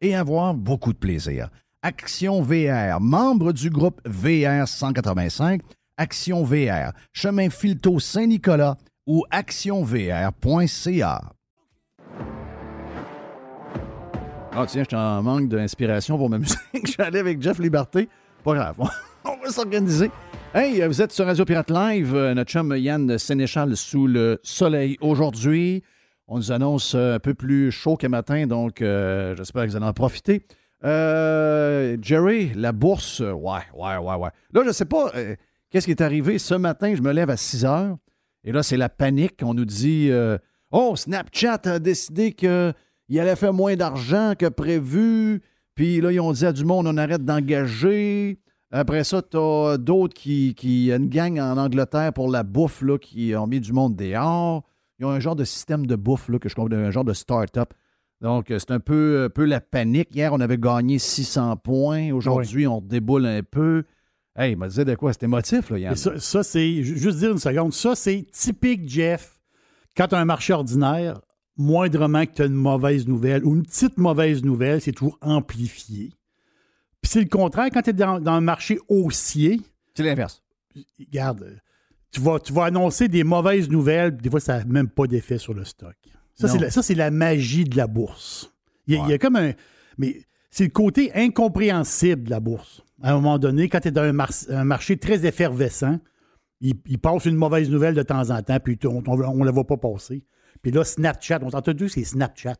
et 0.00 0.14
avoir 0.14 0.54
beaucoup 0.54 0.92
de 0.92 0.98
plaisir. 0.98 1.48
Action 1.82 2.42
VR, 2.42 3.00
membre 3.00 3.52
du 3.52 3.70
groupe 3.70 4.00
VR 4.04 4.66
185, 4.66 5.60
Action 5.96 6.44
VR, 6.44 6.92
chemin 7.12 7.50
Filto 7.50 8.00
Saint-Nicolas 8.00 8.76
ou 9.06 9.24
actionvr.ca. 9.30 11.32
Ah 14.52 14.64
tiens, 14.66 14.82
je 14.90 14.96
en 14.96 15.22
manque 15.22 15.48
d'inspiration 15.48 16.18
pour 16.18 16.28
ma 16.28 16.38
musique. 16.38 16.58
J'allais 16.96 17.20
avec 17.20 17.40
Jeff 17.40 17.58
Liberté. 17.58 18.08
Pas 18.42 18.54
grave, 18.54 18.76
on 19.24 19.36
va 19.42 19.50
s'organiser. 19.50 20.10
Hey, 20.54 20.80
vous 20.86 21.02
êtes 21.02 21.12
sur 21.12 21.26
Radio 21.26 21.44
Pirate 21.44 21.70
Live, 21.70 22.14
euh, 22.14 22.34
notre 22.34 22.50
chum 22.50 22.74
Yann 22.76 23.18
Sénéchal 23.18 23.76
sous 23.76 24.06
le 24.06 24.40
soleil 24.42 24.96
aujourd'hui. 25.00 25.82
On 26.28 26.36
nous 26.36 26.52
annonce 26.52 26.94
euh, 26.94 27.16
un 27.16 27.18
peu 27.18 27.34
plus 27.34 27.70
chaud 27.70 27.96
qu'un 27.96 28.10
matin, 28.10 28.46
donc 28.46 28.82
euh, 28.82 29.34
j'espère 29.36 29.64
que 29.64 29.70
vous 29.70 29.76
allez 29.76 29.86
en 29.86 29.94
profiter. 29.94 30.42
Jerry, 30.82 32.52
la 32.54 32.72
bourse, 32.72 33.20
ouais, 33.20 33.62
ouais, 33.74 33.96
ouais, 33.96 34.14
ouais. 34.14 34.30
Là, 34.52 34.62
je 34.62 34.68
ne 34.68 34.72
sais 34.72 34.84
pas 34.84 35.10
qu'est-ce 35.70 35.86
qui 35.86 35.90
est 35.90 36.02
arrivé? 36.02 36.38
Ce 36.38 36.54
matin, 36.54 36.94
je 36.94 37.02
me 37.02 37.12
lève 37.12 37.30
à 37.30 37.36
6 37.36 37.64
heures. 37.64 37.96
Et 38.44 38.52
là, 38.52 38.62
c'est 38.62 38.76
la 38.76 38.88
panique. 38.88 39.40
On 39.42 39.54
nous 39.54 39.64
dit 39.64 40.12
Oh, 40.70 40.94
Snapchat 40.94 41.62
a 41.64 41.78
décidé 41.78 42.32
qu'il 42.32 42.74
allait 43.18 43.34
faire 43.34 43.54
moins 43.54 43.74
d'argent 43.74 44.34
que 44.38 44.46
prévu. 44.46 45.40
Puis 45.74 46.00
là, 46.00 46.12
ils 46.12 46.20
ont 46.20 46.32
dit 46.32 46.44
à 46.44 46.52
du 46.52 46.64
monde 46.64 46.86
on 46.86 46.96
arrête 46.96 47.24
d'engager. 47.24 48.38
Après 48.70 49.02
ça, 49.02 49.22
tu 49.22 49.38
as 49.38 49.78
d'autres 49.78 50.14
qui, 50.14 50.54
qui. 50.54 50.92
Une 50.92 51.08
gang 51.08 51.38
en 51.38 51.56
Angleterre 51.56 52.12
pour 52.12 52.30
la 52.30 52.42
bouffe 52.42 52.82
là, 52.82 52.98
qui 52.98 53.34
ont 53.34 53.46
mis 53.46 53.60
du 53.60 53.72
monde 53.72 53.96
dehors. 53.96 54.62
Ils 54.98 55.06
ont 55.06 55.10
un 55.10 55.20
genre 55.20 55.36
de 55.36 55.44
système 55.44 55.86
de 55.86 55.96
bouffe 55.96 56.28
là, 56.28 56.38
que 56.38 56.48
je 56.48 56.54
comprends, 56.54 56.76
un 56.76 56.90
genre 56.90 57.04
de 57.04 57.12
start-up. 57.12 57.72
Donc, 58.20 58.50
euh, 58.50 58.58
c'est 58.58 58.72
un 58.72 58.80
peu, 58.80 59.24
un 59.26 59.30
peu 59.30 59.44
la 59.44 59.60
panique. 59.60 60.14
Hier, 60.14 60.32
on 60.32 60.40
avait 60.40 60.58
gagné 60.58 60.98
600 60.98 61.56
points. 61.56 62.10
Aujourd'hui, 62.10 62.66
on 62.66 62.80
déboule 62.80 63.26
un 63.26 63.42
peu. 63.42 63.84
Hey, 64.36 64.52
il 64.52 64.56
m'a 64.56 64.68
dit 64.68 64.84
de 64.84 64.94
quoi? 64.94 65.12
C'était 65.12 65.26
émotif, 65.26 65.70
là, 65.70 65.78
Yann. 65.78 65.96
Ça, 65.96 66.18
ça 66.18 66.42
c'est, 66.42 66.82
juste 66.82 67.18
dire 67.18 67.32
une 67.32 67.38
seconde, 67.38 67.72
ça, 67.72 67.94
c'est 67.94 68.26
typique, 68.32 68.88
Jeff. 68.88 69.40
Quand 69.96 70.08
tu 70.08 70.14
as 70.14 70.18
un 70.18 70.24
marché 70.24 70.52
ordinaire, 70.52 71.20
moindrement 71.56 72.24
que 72.24 72.32
tu 72.32 72.42
as 72.42 72.46
une 72.46 72.54
mauvaise 72.54 73.06
nouvelle 73.06 73.44
ou 73.44 73.54
une 73.54 73.64
petite 73.64 73.98
mauvaise 73.98 74.44
nouvelle, 74.44 74.80
c'est 74.80 74.92
toujours 74.92 75.18
amplifié. 75.20 76.12
Puis 77.00 77.10
c'est 77.10 77.20
le 77.20 77.28
contraire, 77.28 77.68
quand 77.72 77.82
tu 77.82 77.90
es 77.90 77.92
dans, 77.92 78.20
dans 78.20 78.32
un 78.32 78.40
marché 78.40 78.78
haussier. 78.88 79.60
C'est 79.94 80.02
l'inverse. 80.02 80.42
Regarde, 81.00 81.60
tu 82.10 82.20
vas, 82.20 82.38
tu 82.40 82.52
vas 82.52 82.64
annoncer 82.64 83.08
des 83.08 83.24
mauvaises 83.24 83.68
nouvelles, 83.68 84.16
des 84.16 84.30
fois, 84.30 84.40
ça 84.40 84.58
n'a 84.58 84.64
même 84.64 84.88
pas 84.88 85.06
d'effet 85.06 85.38
sur 85.38 85.54
le 85.54 85.64
stock. 85.64 85.96
Ça, 86.34 86.48
c'est 86.48 86.58
la, 86.58 86.70
ça, 86.70 86.82
c'est 86.82 86.94
la 86.94 87.10
magie 87.10 87.64
de 87.64 87.76
la 87.76 87.86
bourse. 87.86 88.52
Il 88.86 88.94
y, 88.94 89.12
a, 89.12 89.18
comme 89.18 89.36
un. 89.36 89.52
Mais 89.98 90.22
c'est 90.50 90.64
le 90.64 90.70
côté 90.70 91.12
incompréhensible 91.14 92.24
de 92.24 92.30
la 92.30 92.40
bourse. 92.40 92.82
À 93.02 93.10
un 93.10 93.14
moment 93.14 93.38
donné, 93.38 93.68
quand 93.68 93.80
tu 93.80 93.88
es 93.88 93.90
dans 93.90 94.02
un, 94.02 94.64
marché 94.64 94.96
très 94.96 95.26
effervescent, 95.26 95.98
il, 96.60 96.98
passe 96.98 97.26
une 97.26 97.36
mauvaise 97.36 97.70
nouvelle 97.70 97.94
de 97.94 98.02
temps 98.02 98.30
en 98.30 98.42
temps, 98.42 98.58
puis 98.60 98.78
on 98.86 99.02
ne 99.02 99.44
la 99.44 99.50
voit 99.50 99.66
pas 99.66 99.76
passer. 99.76 100.24
Puis 100.62 100.72
là, 100.72 100.84
Snapchat, 100.84 101.38
on 101.42 101.50
s'entend 101.50 101.58
entendu, 101.58 101.88
c'est 101.88 102.04
Snapchat. 102.04 102.56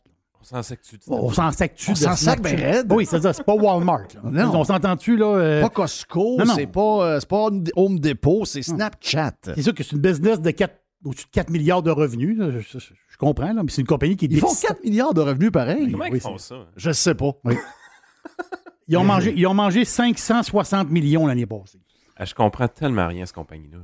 S'en 0.49 0.63
sac-tu 0.63 0.99
On 1.09 1.31
s'en 1.31 1.53
sac-tu 1.53 1.91
On 1.91 1.95
s'en 1.95 2.17
sac 2.17 2.41
raide. 2.47 2.91
Oui, 2.91 3.05
c'est 3.05 3.21
ça. 3.21 3.33
C'est 3.33 3.45
pas 3.45 3.55
Walmart. 3.55 4.09
Non. 4.25 4.55
On 4.55 4.65
s'entend-tu, 4.65 5.17
là? 5.17 5.27
Euh, 5.27 5.61
pas 5.61 5.69
Costco, 5.69 6.39
c'est 6.55 6.67
pas, 6.67 7.17
euh, 7.17 7.21
pas 7.21 7.51
Home 7.77 8.01
Depot, 8.01 8.45
c'est 8.45 8.63
Snapchat. 8.63 9.35
C'est 9.43 9.63
sûr 9.63 9.75
que 9.75 9.83
c'est 9.83 9.93
une 9.93 10.01
business 10.01 10.41
de 10.41 10.51
4, 10.51 10.75
au-dessus 11.05 11.27
de 11.27 11.31
4 11.31 11.51
milliards 11.51 11.83
de 11.83 11.91
revenus. 11.91 12.39
Je, 12.39 13.17
comprends, 13.19 13.53
là, 13.53 13.63
mais 13.63 13.71
c'est 13.71 13.83
une 13.83 13.87
compagnie 13.87 14.17
qui... 14.17 14.27
Ils 14.27 14.41
font 14.41 14.55
4 14.55 14.83
milliards 14.85 15.13
de 15.13 15.21
revenus, 15.21 15.51
pareil. 15.51 15.91
Comment 15.91 16.05
ils 16.07 16.21
font 16.21 16.39
ça? 16.39 16.67
Je 16.77 16.93
sais 16.93 17.15
pas. 17.15 17.33
ils, 18.89 18.97
ont 18.97 19.05
mangé, 19.05 19.35
ils 19.37 19.47
ont 19.47 19.55
mangé 19.55 19.85
560 19.85 20.89
millions 20.91 21.27
l'année 21.27 21.47
passée. 21.47 21.81
Ah, 22.17 22.25
je 22.25 22.35
comprends 22.35 22.69
tellement 22.69 23.07
rien, 23.07 23.27
cette 23.27 23.35
compagnie-là. 23.35 23.79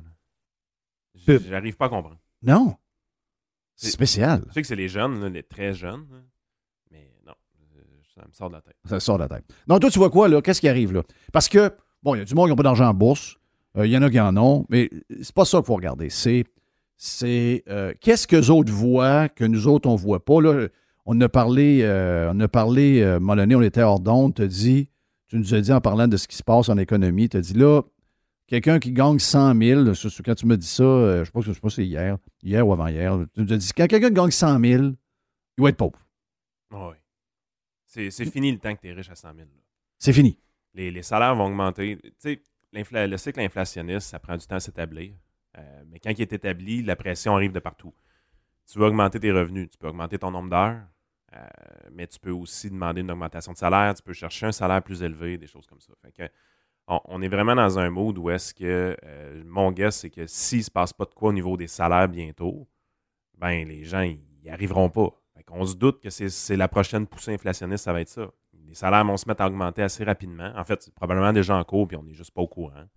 J'arrive 1.49 1.77
pas 1.77 1.87
à 1.87 1.89
comprendre. 1.91 2.19
Non. 2.43 2.75
C'est 3.77 3.91
spécial. 3.91 4.45
Je 4.49 4.53
sais 4.55 4.63
que 4.63 4.69
c'est 4.69 4.77
les 4.77 4.89
jeunes, 4.89 5.27
les 5.27 5.43
très 5.43 5.75
jeunes 5.75 6.07
me 8.29 8.33
sort 8.33 8.49
de 8.49 8.55
la 8.55 8.61
tête. 8.61 8.77
Ça 8.85 9.01
sort 9.01 9.19
de 9.19 9.23
la 9.23 9.29
tête. 9.29 9.45
Donc, 9.67 9.81
toi, 9.81 9.91
tu 9.91 9.99
vois 9.99 10.11
quoi, 10.11 10.29
là? 10.29 10.41
Qu'est-ce 10.43 10.61
qui 10.61 10.69
arrive, 10.69 10.93
là? 10.93 11.03
Parce 11.33 11.49
que, 11.49 11.71
bon, 12.03 12.15
il 12.15 12.19
y 12.19 12.21
a 12.21 12.25
du 12.25 12.35
monde 12.35 12.47
qui 12.47 12.51
n'a 12.51 12.57
pas 12.57 12.63
d'argent 12.63 12.89
en 12.89 12.95
bourse. 12.95 13.37
Euh, 13.77 13.87
il 13.87 13.93
y 13.93 13.97
en 13.97 14.03
a 14.03 14.11
qui 14.11 14.21
en 14.21 14.37
ont, 14.37 14.67
mais 14.69 14.91
c'est 15.21 15.35
pas 15.35 15.45
ça 15.45 15.59
qu'il 15.59 15.67
faut 15.67 15.75
regarder. 15.75 16.11
C'est, 16.11 16.45
c'est 16.97 17.65
euh, 17.69 17.93
qu'est-ce 18.01 18.27
que 18.27 18.37
les 18.37 18.51
autres 18.51 18.73
voient 18.73 19.29
que 19.29 19.45
nous 19.45 19.67
autres, 19.67 19.89
on 19.89 19.95
ne 19.95 19.99
voit 19.99 20.25
pas? 20.25 20.41
Là, 20.41 20.69
on 21.07 21.21
a 21.21 21.29
parlé, 21.29 21.81
euh, 21.83 22.33
on 22.33 22.41
a 22.41 22.49
parlé, 22.49 23.01
donné, 23.21 23.55
on 23.55 23.63
était 23.63 23.83
hors 23.83 24.01
d'onde, 24.01 24.35
tu 24.35 24.47
dit, 24.47 24.89
tu 25.29 25.39
nous 25.39 25.55
as 25.55 25.61
dit 25.61 25.73
en 25.73 25.81
parlant 25.81 26.07
de 26.07 26.17
ce 26.17 26.29
qui 26.29 26.37
se 26.37 26.43
passe 26.43 26.69
en 26.69 26.79
économie, 26.79 27.29
tu 27.29 27.37
as 27.37 27.41
dit 27.41 27.55
là, 27.55 27.83
quelqu'un 28.47 28.79
qui 28.79 28.93
gagne 28.93 29.19
100 29.19 29.61
000, 29.61 29.85
quand 30.25 30.35
tu 30.35 30.47
me 30.47 30.57
dis 30.57 30.67
ça, 30.67 31.25
je 31.25 31.31
pense 31.31 31.45
que 31.45 31.53
sais 31.53 31.61
pas 31.61 31.69
c'est 31.69 31.85
hier, 31.85 32.17
hier 32.43 32.67
ou 32.67 32.73
avant-hier, 32.73 33.19
tu 33.35 33.43
nous 33.43 33.53
as 33.53 33.57
dit, 33.57 33.69
quand 33.77 33.87
quelqu'un 33.87 34.11
gagne 34.11 34.31
100 34.31 34.61
000, 34.61 34.83
il 35.59 35.63
va 35.63 35.69
être 35.69 35.77
pauvre. 35.77 35.99
Oui. 36.73 36.95
C'est 37.95 38.31
fini 38.31 38.51
le 38.51 38.59
temps 38.59 38.75
que 38.75 38.81
tu 38.81 38.89
es 38.89 38.93
riche 38.93 39.11
à 39.11 39.15
100 39.15 39.35
000. 39.35 39.49
C'est 39.99 40.13
fini. 40.13 40.39
Les, 40.75 41.03
salaires 41.03 41.37
vont 41.37 41.47
augmenter. 41.47 41.99
Tu 42.03 42.13
sais, 42.19 42.43
le 42.73 43.17
cycle 43.17 43.41
inflationniste, 43.41 44.09
ça 44.09 44.19
prend 44.19 44.37
du 44.37 44.47
temps 44.47 44.57
à 44.57 44.61
s'établir. 44.61 45.15
Euh, 45.59 45.83
mais 45.87 46.01
quand 46.01 46.11
il 46.11 46.21
est 46.23 46.33
établi, 46.33 46.83
la 46.83 46.97
pression 46.97 47.37
arrive 47.37 47.53
de 47.53 47.61
partout. 47.61 47.95
Tu 48.67 48.79
veux 48.79 48.87
augmenter 48.87 49.21
tes 49.21 49.31
revenus, 49.31 49.69
tu 49.71 49.79
peux 49.79 49.89
augmenter 49.89 50.19
ton 50.19 50.31
nombre 50.31 50.51
d'heures, 50.51 50.83
euh, 51.35 51.47
mais 51.93 52.07
tu 52.07 52.19
peux 52.19 52.31
aussi 52.31 52.71
demander 52.71 53.03
une 53.03 53.11
augmentation 53.11 53.53
de 53.53 53.59
salaire, 53.59 53.95
tu 53.95 54.03
peux 54.03 54.15
chercher 54.15 54.47
un 54.47 54.53
salaire 54.53 54.83
plus 54.83 55.03
élevé, 55.03 55.37
des 55.37 55.47
choses 55.47 55.67
comme 55.67 55.81
ça. 55.81 55.93
Fait 56.03 56.13
que, 56.13 56.23
on, 56.87 57.23
est 57.23 57.29
vraiment 57.29 57.55
dans 57.55 57.79
un 57.79 57.89
mode 57.91 58.19
où 58.19 58.31
est-ce 58.31 58.53
que 58.53 58.97
euh, 59.05 59.43
mon 59.47 59.71
guess, 59.73 60.01
c'est 60.01 60.11
que 60.11 60.27
s'il 60.27 60.59
ne 60.59 60.65
se 60.65 60.71
passe 60.71 60.93
pas 60.93 61.05
de 61.05 61.15
quoi 61.15 61.31
au 61.31 61.33
niveau 61.33 61.57
des 61.57 61.67
salaires 61.67 62.09
bientôt, 62.09 62.69
ben 63.39 63.67
les 63.67 63.85
gens, 63.85 64.03
n'y 64.03 64.51
arriveront 64.51 64.91
pas. 64.91 65.11
On 65.51 65.65
se 65.65 65.77
doute 65.77 66.01
que 66.01 66.11
c'est 66.11 66.57
la 66.57 66.69
prochaine 66.69 67.07
poussée 67.07 67.35
inflationniste, 67.35 67.85
ça 67.85 67.93
va 67.93 68.01
être 68.01 68.09
ça. 68.09 68.31
Les 68.67 68.75
salaires 68.75 69.05
vont 69.05 69.17
se 69.17 69.29
mettre 69.29 69.43
à 69.43 69.47
augmenter 69.47 69.83
assez 69.83 70.05
rapidement. 70.05 70.53
En 70.57 70.65
fait, 70.65 70.83
c'est 70.83 70.95
probablement 70.95 71.33
déjà 71.33 71.57
en 71.57 71.65
cours, 71.65 71.87
puis 71.87 71.97
on 71.97 72.03
n'est 72.03 72.15
juste 72.15 72.33
pas 72.33 72.43
au 72.43 72.49
courant. 72.49 72.89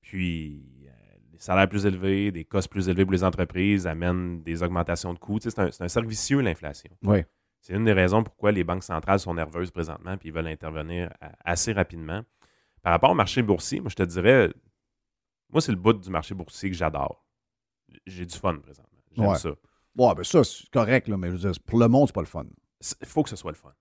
Puis, 0.00 0.86
euh, 0.86 0.90
les 1.32 1.38
salaires 1.38 1.68
plus 1.68 1.86
élevés, 1.86 2.30
des 2.32 2.44
costs 2.44 2.70
plus 2.70 2.88
élevés 2.88 3.04
pour 3.04 3.12
les 3.12 3.24
entreprises 3.24 3.86
amènent 3.86 4.42
des 4.42 4.62
augmentations 4.62 5.14
de 5.14 5.18
coûts. 5.18 5.38
c'est 5.40 5.58
un, 5.58 5.66
un 5.66 5.88
cercle 5.88 6.08
vicieux, 6.08 6.40
l'inflation. 6.40 6.90
Oui. 7.02 7.24
C'est 7.60 7.74
une 7.74 7.84
des 7.84 7.92
raisons 7.92 8.22
pourquoi 8.22 8.52
les 8.52 8.64
banques 8.64 8.84
centrales 8.84 9.18
sont 9.18 9.34
nerveuses 9.34 9.70
présentement, 9.70 10.16
puis 10.16 10.28
ils 10.28 10.32
veulent 10.32 10.46
intervenir 10.46 11.12
assez 11.44 11.72
rapidement. 11.72 12.22
Par 12.82 12.92
rapport 12.92 13.10
au 13.10 13.14
marché 13.14 13.42
boursier, 13.42 13.80
moi, 13.80 13.90
je 13.90 13.96
te 13.96 14.02
dirais, 14.04 14.52
moi, 15.50 15.60
c'est 15.60 15.72
le 15.72 15.78
bout 15.78 15.94
du 15.94 16.10
marché 16.10 16.34
boursier 16.34 16.70
que 16.70 16.76
j'adore. 16.76 17.24
J'ai 18.06 18.26
du 18.26 18.36
fun 18.36 18.56
présentement. 18.56 19.00
J'aime 19.16 19.34
ça. 19.34 19.50
Ouais, 19.96 20.14
ben 20.14 20.24
ça, 20.24 20.44
c'est 20.44 20.68
correct, 20.70 21.08
là, 21.08 21.16
mais 21.16 21.30
pour 21.66 21.78
le 21.78 21.88
monde, 21.88 22.08
c'est 22.08 22.14
pas 22.14 22.20
le 22.20 22.26
fun. 22.26 22.46
Il 23.00 23.06
faut 23.06 23.22
que 23.22 23.30
ce 23.30 23.36
soit 23.36 23.50
le 23.50 23.56
fun. 23.56 23.72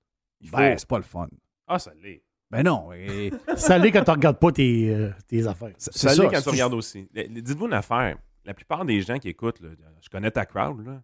Ben, 0.52 0.78
c'est 0.78 0.88
pas 0.88 0.98
le 0.98 1.04
fun. 1.04 1.28
Ah, 1.68 1.80
ça 1.80 1.94
l'est. 1.96 2.24
Ben 2.50 2.64
non. 2.64 2.90
ça 3.58 3.78
l'est 3.78 3.92
quand 3.92 4.04
tu 4.04 4.12
regardes 4.12 4.40
pas 4.40 4.52
tes, 4.52 4.94
euh, 4.94 5.12
tes 5.28 5.46
affaires. 5.46 5.74
Ça, 5.78 6.16
l'est 6.16 6.30
quand 6.30 6.42
tu 6.42 6.50
regardes 6.50 6.74
aussi. 6.74 7.08
Dites-vous 7.14 7.68
une 7.68 7.74
affaire. 7.74 8.18
La 8.46 8.54
plupart 8.54 8.86
des 8.86 9.02
gens 9.02 9.20
qui 9.20 9.28
écoutent, 9.28 9.62
je 9.62 10.10
connais 10.10 10.32
ta 10.32 10.46
crowd, 10.46 10.86
là. 10.86 11.04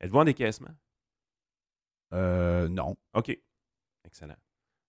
Êtes-vous 0.00 0.18
en 0.18 0.24
décaissement? 0.24 0.74
Euh, 2.12 2.68
non. 2.68 2.96
OK. 3.14 3.36
Excellent. 4.04 4.36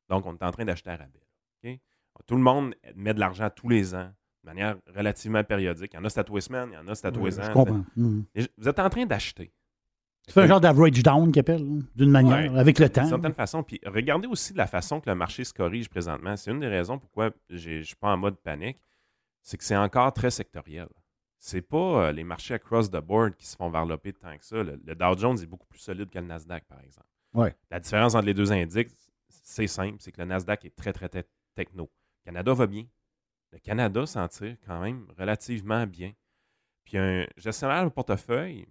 Donc, 0.09 0.25
on 0.25 0.35
est 0.35 0.43
en 0.43 0.51
train 0.51 0.65
d'acheter 0.65 0.89
à 0.89 0.97
rabais. 0.97 1.25
OK? 1.63 1.79
Tout 2.25 2.35
le 2.35 2.41
monde 2.41 2.75
met 2.95 3.13
de 3.13 3.19
l'argent 3.19 3.49
tous 3.49 3.69
les 3.69 3.95
ans, 3.95 4.11
de 4.47 4.53
manière 4.53 4.77
relativement 4.95 5.43
périodique. 5.43 5.91
Il 5.93 5.97
y 5.97 5.99
en 5.99 6.05
a 6.05 6.09
c'est 6.09 6.29
les 6.29 6.41
semaines, 6.41 6.69
il 6.71 6.75
y 6.75 6.77
en 6.77 6.87
a 6.87 6.95
c'est 6.95 7.15
les 7.15 7.39
ans. 7.39 7.43
Je 7.43 7.51
comprends. 7.51 7.83
Mhm. 7.95 8.25
Vous 8.57 8.67
êtes 8.67 8.79
en 8.79 8.89
train 8.89 9.05
d'acheter. 9.05 9.51
Tu 10.25 10.33
fais 10.33 10.41
un 10.41 10.47
genre 10.47 10.61
d'average 10.61 11.03
down 11.03 11.31
qu'ils 11.31 11.39
appelle, 11.39 11.65
d'une 11.95 12.11
manière, 12.11 12.55
avec 12.57 12.79
le 12.79 12.89
temps. 12.89 13.01
D'une 13.01 13.09
certaine 13.09 13.33
façon. 13.33 13.63
Puis 13.63 13.79
regardez 13.85 14.27
aussi 14.27 14.53
la 14.53 14.67
façon 14.67 14.99
que 14.99 15.09
le 15.09 15.15
marché 15.15 15.43
se 15.43 15.53
corrige 15.53 15.89
présentement. 15.89 16.35
C'est 16.35 16.51
une 16.51 16.59
des 16.59 16.67
raisons 16.67 16.97
pourquoi 16.97 17.31
je 17.49 17.71
ne 17.71 17.83
suis 17.83 17.95
pas 17.95 18.13
en 18.13 18.17
mode 18.17 18.35
panique. 18.37 18.77
C'est 19.41 19.57
que 19.57 19.63
c'est 19.63 19.77
encore 19.77 20.11
très 20.13 20.31
sectoriel. 20.31 20.87
C'est 21.39 21.61
pas 21.61 22.07
euh, 22.07 22.11
les 22.11 22.23
marchés 22.23 22.55
across 22.55 22.89
the 22.89 22.97
board 22.97 23.35
qui 23.35 23.45
se 23.45 23.55
font 23.55 23.69
varloper 23.69 24.11
tant 24.11 24.37
que 24.37 24.43
ça. 24.43 24.63
Le, 24.63 24.77
Dow 24.77 25.17
Jones 25.17 25.37
est 25.41 25.45
beaucoup 25.45 25.67
plus 25.67 25.79
solide 25.79 26.09
que 26.09 26.19
le 26.19 26.25
Nasdaq, 26.25 26.65
par 26.65 26.81
exemple. 26.81 27.07
Ouais. 27.33 27.55
La 27.69 27.79
différence 27.79 28.15
entre 28.15 28.25
les 28.25 28.33
deux 28.33 28.51
indices, 28.51 29.11
c'est 29.29 29.67
simple, 29.67 29.97
c'est 29.99 30.11
que 30.11 30.19
le 30.19 30.27
Nasdaq 30.27 30.65
est 30.65 30.75
très, 30.75 30.91
très, 30.91 31.07
très 31.07 31.25
techno. 31.55 31.83
Le 31.83 32.31
Canada 32.31 32.53
va 32.53 32.67
bien. 32.67 32.85
Le 33.51 33.59
Canada 33.59 34.05
s'en 34.05 34.27
tire 34.27 34.57
quand 34.65 34.81
même 34.81 35.05
relativement 35.17 35.85
bien. 35.87 36.11
Puis 36.83 36.97
un 36.97 37.25
gestionnaire 37.37 37.83
de 37.85 37.89
portefeuille 37.89 38.65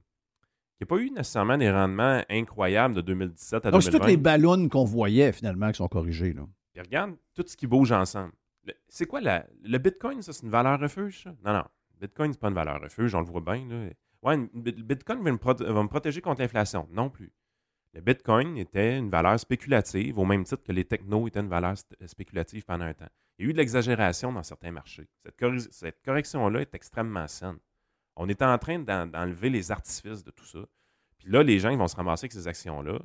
qui 0.76 0.82
n'a 0.82 0.86
pas 0.86 0.96
eu 0.96 1.10
nécessairement 1.10 1.58
des 1.58 1.70
rendements 1.70 2.22
incroyables 2.28 2.94
de 2.94 3.00
2017 3.00 3.66
à 3.66 3.70
Donc, 3.70 3.80
2020. 3.80 3.80
C'est 3.80 3.98
toutes 3.98 4.08
les 4.08 4.16
ballons 4.16 4.68
qu'on 4.68 4.84
voyait 4.84 5.32
finalement 5.32 5.70
qui 5.70 5.78
sont 5.78 5.88
corrigés. 5.88 6.32
Là. 6.32 6.42
Puis 6.72 6.82
regarde 6.82 7.16
tout 7.34 7.44
ce 7.46 7.56
qui 7.56 7.66
bouge 7.66 7.92
ensemble. 7.92 8.32
C'est 8.88 9.06
quoi 9.06 9.20
la, 9.20 9.46
le 9.62 9.78
Bitcoin, 9.78 10.22
ça, 10.22 10.32
c'est 10.32 10.42
une 10.42 10.50
valeur 10.50 10.78
refuge, 10.80 11.22
ça? 11.22 11.34
Non, 11.44 11.52
non. 11.52 11.64
Bitcoin, 12.00 12.32
c'est 12.32 12.40
pas 12.40 12.48
une 12.48 12.54
valeur 12.54 12.80
refuge, 12.80 13.14
on 13.14 13.20
le 13.20 13.26
voit 13.26 13.40
bien. 13.40 13.66
Là. 13.68 13.88
Ouais, 14.22 14.36
le 14.36 14.82
Bitcoin 14.82 15.22
va 15.22 15.32
me, 15.32 15.86
protéger 15.86 16.20
contre 16.20 16.42
l'inflation. 16.42 16.88
Non 16.90 17.08
plus. 17.08 17.32
Le 17.96 18.02
Bitcoin 18.02 18.58
était 18.58 18.98
une 18.98 19.08
valeur 19.08 19.40
spéculative, 19.40 20.18
au 20.18 20.26
même 20.26 20.44
titre 20.44 20.62
que 20.62 20.72
les 20.72 20.84
technos 20.84 21.28
étaient 21.28 21.40
une 21.40 21.48
valeur 21.48 21.76
spéculative 22.04 22.62
pendant 22.66 22.84
un 22.84 22.92
temps. 22.92 23.08
Il 23.38 23.44
y 23.44 23.48
a 23.48 23.50
eu 23.50 23.52
de 23.54 23.58
l'exagération 23.58 24.30
dans 24.30 24.42
certains 24.42 24.70
marchés. 24.70 25.08
Cette, 25.70 26.02
correction-là 26.04 26.60
est 26.60 26.74
extrêmement 26.74 27.26
saine. 27.26 27.56
On 28.16 28.28
est 28.28 28.42
en 28.42 28.58
train 28.58 28.78
d'enlever 28.78 29.48
les 29.48 29.72
artifices 29.72 30.22
de 30.22 30.30
tout 30.30 30.44
ça. 30.44 30.58
Puis 31.18 31.30
là, 31.30 31.42
les 31.42 31.58
gens 31.58 31.74
vont 31.74 31.88
se 31.88 31.96
ramasser 31.96 32.26
avec 32.26 32.32
ces 32.32 32.46
actions-là 32.46 32.98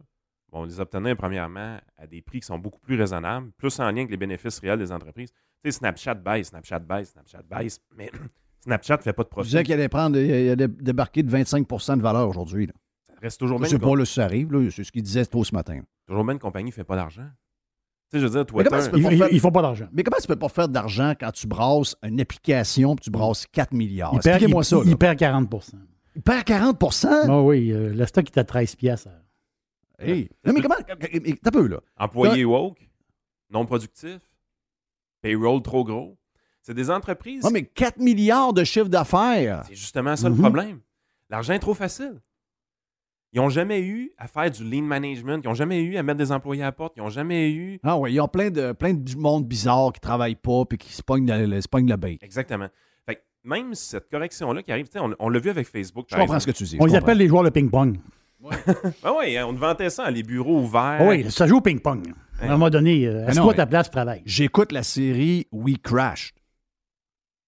vont 0.52 0.66
les 0.66 0.82
obtenir 0.82 1.16
premièrement 1.16 1.80
à 1.98 2.08
des 2.08 2.22
prix 2.22 2.42
qui 2.42 2.48
sont 2.48 2.60
beaucoup 2.60 2.82
plus 2.82 2.98
raisonnables, 2.98 3.52
plus 3.54 3.80
en 3.80 3.86
lien 3.86 4.00
avec 4.00 4.12
les 4.12 4.18
bénéfices 4.18 4.60
réels 4.60 4.80
des 4.80 4.92
entreprises. 4.92 5.32
Tu 5.64 5.72
sais, 5.72 5.78
Snapchat 5.78 6.16
baisse, 6.16 6.48
Snapchat 6.50 6.80
baisse, 6.80 7.12
Snapchat 7.12 7.44
baisse, 7.44 7.80
mais 7.96 8.12
Snapchat 8.60 8.98
ne 8.98 9.02
fait 9.02 9.14
pas 9.14 9.24
de 9.24 9.30
profit. 9.30 9.50
Je 9.50 9.58
disais 9.58 9.64
qu'il 9.64 9.74
allait 9.74 10.50
allait 10.50 10.68
débarquer 10.68 11.24
de 11.24 11.32
25% 11.32 11.96
de 11.96 12.02
valeur 12.02 12.28
aujourd'hui. 12.28 12.70
Reste 13.22 13.40
toujours. 13.40 13.64
Je 13.64 13.70
sais 13.70 13.80
pas 13.80 13.96
là, 13.96 14.06
si 14.06 14.14
ça 14.14 14.26
arrive, 14.26 14.50
c'est 14.72 14.84
ce 14.84 14.92
qu'il 14.92 15.04
disait 15.04 15.26
tôt 15.26 15.44
ce 15.44 15.54
matin. 15.54 15.82
Toujours 16.08 16.24
bien 16.24 16.34
une 16.34 16.40
compagnie 16.40 16.70
ne 16.70 16.74
fait 16.74 16.84
pas 16.84 16.96
d'argent. 16.96 17.28
Tu 18.10 18.18
sais, 18.18 18.20
je 18.20 18.26
veux 18.26 18.32
dire, 18.32 18.46
Twitter. 18.46 18.70
Ils, 19.32 19.36
ne 19.36 19.40
font 19.40 19.52
pas 19.52 19.62
d'argent. 19.62 19.88
Mais 19.94 20.04
comment 20.04 20.18
tu 20.20 20.28
peux 20.28 20.36
pas 20.36 20.50
faire 20.50 20.68
d'argent 20.68 21.14
quand 21.18 21.32
tu 21.32 21.48
brasses 21.48 21.96
une 22.04 22.20
application 22.20 22.96
et 22.96 23.00
tu 23.00 23.10
brasses 23.10 23.46
4 23.52 23.74
milliards? 23.74 24.16
Expliquez-moi 24.16 24.64
ça. 24.64 24.78
Il, 24.86 24.98
perd 24.98 25.18
40% 25.18 25.76
Il 26.16 26.22
perd 26.22 26.44
40 26.44 27.06
Ah 27.06 27.42
oui, 27.42 27.72
euh, 27.72 27.94
le 27.94 28.06
stock 28.06 28.26
est 28.26 28.38
à 28.38 28.44
13 28.44 28.76
piastres. 28.76 29.10
Hey. 30.00 30.30
Non, 30.44 30.54
mais 30.54 30.62
comment? 30.62 30.76
T'as 31.44 31.52
peu, 31.52 31.68
là. 31.68 31.80
Employé 31.98 32.44
woke, 32.44 32.90
non 33.52 33.66
productif, 33.66 34.20
payroll 35.22 35.62
trop 35.62 35.84
gros. 35.84 36.18
C'est 36.64 36.74
des 36.74 36.90
entreprises. 36.90 37.44
Non, 37.44 37.52
mais 37.52 37.64
4 37.64 38.00
milliards 38.00 38.54
de 38.54 38.64
chiffre 38.64 38.90
d'affaires. 38.90 39.64
C'est 39.68 39.76
justement 39.76 40.16
ça 40.16 40.28
le 40.28 40.36
mhm. 40.36 40.42
problème. 40.42 40.80
L'argent 41.30 41.54
est 41.54 41.60
trop 41.60 41.74
facile. 41.74 42.20
Ils 43.34 43.40
n'ont 43.40 43.50
jamais 43.50 43.82
eu 43.82 44.12
à 44.18 44.28
faire 44.28 44.52
du 44.52 44.64
lean 44.64 44.84
management. 44.84 45.42
Ils 45.44 45.48
n'ont 45.48 45.54
jamais 45.54 45.82
eu 45.82 45.96
à 45.96 46.04
mettre 46.04 46.18
des 46.18 46.32
employés 46.32 46.64
à 46.64 46.68
la 46.68 46.72
porte. 46.74 46.94
Ils 46.98 47.04
n'ont 47.04 47.10
jamais 47.10 47.50
eu. 47.52 47.80
Ah 47.84 47.98
oui, 47.98 48.14
ils 48.14 48.20
ont 48.20 48.28
plein 48.28 48.50
de, 48.50 48.74
plein 48.74 48.94
de 48.94 49.16
monde 49.16 49.48
bizarre 49.48 49.94
qui 49.94 50.00
ne 50.00 50.08
travaille 50.08 50.36
pas 50.36 50.64
et 50.70 50.78
qui 50.78 50.92
se 50.92 51.02
pognent 51.02 51.26
le, 51.26 51.96
bain. 51.96 52.16
Exactement. 52.22 52.68
Fait 53.06 53.24
même 53.44 53.74
cette 53.74 54.10
correction-là 54.10 54.64
qui 54.64 54.72
arrive, 54.72 54.88
on, 54.96 55.16
on 55.18 55.30
l'a 55.30 55.40
vu 55.40 55.50
avec 55.50 55.68
Facebook. 55.68 56.08
Je 56.10 56.16
comprends 56.18 56.40
ce 56.40 56.48
que 56.48 56.52
tu 56.52 56.64
dis. 56.66 56.78
On 56.80 56.86
les 56.86 56.96
appelle 56.96 57.18
les 57.18 57.28
joueurs 57.28 57.44
de 57.44 57.50
ping-pong. 57.50 58.00
Oui, 58.42 58.56
ouais, 59.06 59.38
hein, 59.38 59.46
on 59.48 59.54
vantait 59.54 59.90
ça, 59.90 60.10
les 60.12 60.24
bureaux 60.24 60.62
ouverts. 60.62 61.06
Oui, 61.06 61.30
ça 61.32 61.48
joue 61.48 61.58
au 61.58 61.62
ping-pong. 61.62 62.14
À 62.42 62.46
un 62.46 62.50
moment 62.50 62.70
donné, 62.70 63.06
euh, 63.06 63.28
est-ce 63.28 63.40
que 63.40 63.54
ta 63.54 63.68
place 63.68 63.90
travaille? 63.90 64.24
J'écoute 64.26 64.72
la 64.72 64.84
série 64.84 65.48
We 65.52 65.76
Crashed. 65.82 66.34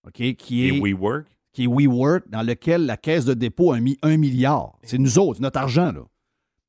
OK, 0.05 0.35
qui 0.35 0.67
est. 0.67 0.75
Et 0.75 0.79
WeWork 0.79 1.25
qui 1.53 1.65
est 1.65 1.67
WeWork, 1.67 2.29
dans 2.29 2.41
lequel 2.41 2.85
la 2.85 2.97
caisse 2.97 3.25
de 3.25 3.33
dépôt 3.33 3.71
a 3.71 3.79
mis 3.79 3.97
un 4.01 4.17
milliard. 4.17 4.73
C'est 4.83 4.97
nous 4.97 5.19
autres, 5.19 5.39
notre 5.39 5.59
argent, 5.59 5.91
là. 5.91 6.01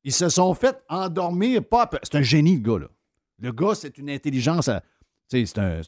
Ils 0.05 0.13
se 0.13 0.29
sont 0.29 0.53
fait 0.53 0.77
endormir. 0.91 1.65
Pas 1.65 1.89
C'est 2.03 2.17
un 2.17 2.23
génie, 2.23 2.57
le 2.57 2.61
gars, 2.61 2.79
là. 2.79 2.89
Le 3.41 3.53
gars, 3.53 3.75
c'est 3.75 3.97
une 3.99 4.11
intelligence. 4.11 4.71
C'est 5.29 5.59
un, 5.59 5.81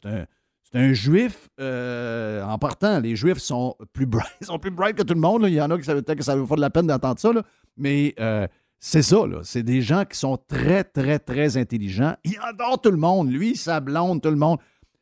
un, 0.73 0.93
juif 0.93 1.49
euh, 1.59 2.43
en 2.43 2.57
partant. 2.57 2.99
Les 2.99 3.15
juifs 3.15 3.37
sont 3.37 3.75
plus 3.93 4.07
bright, 4.07 4.33
sont 4.41 4.59
plus 4.59 4.71
bright 4.71 4.97
que 4.97 5.03
tout 5.03 5.13
le 5.13 5.19
monde. 5.19 5.43
Il 5.47 5.53
y 5.53 5.61
en 5.61 5.69
a 5.69 5.77
qui 5.77 5.83
ça, 5.83 6.01
que 6.01 6.23
ça 6.23 6.35
vaut 6.35 6.55
de 6.55 6.61
la 6.61 6.71
peine 6.71 6.87
d'entendre 6.87 7.19
ça. 7.19 7.31
Là. 7.31 7.43
Mais 7.77 8.15
euh, 8.19 8.47
c'est 8.79 9.03
ça, 9.03 9.27
là. 9.27 9.41
C'est 9.43 9.63
des 9.63 9.83
gens 9.83 10.03
qui 10.03 10.17
sont 10.17 10.37
très, 10.47 10.83
très, 10.83 11.19
très 11.19 11.55
intelligents. 11.55 12.15
Ils 12.23 12.39
adorent 12.41 12.81
tout 12.81 12.91
le 12.91 12.97
monde. 12.97 13.31
Lui, 13.31 13.55
sa 13.55 13.79
blonde, 13.79 14.21
tout 14.21 14.31
le 14.31 14.35
monde. 14.35 14.57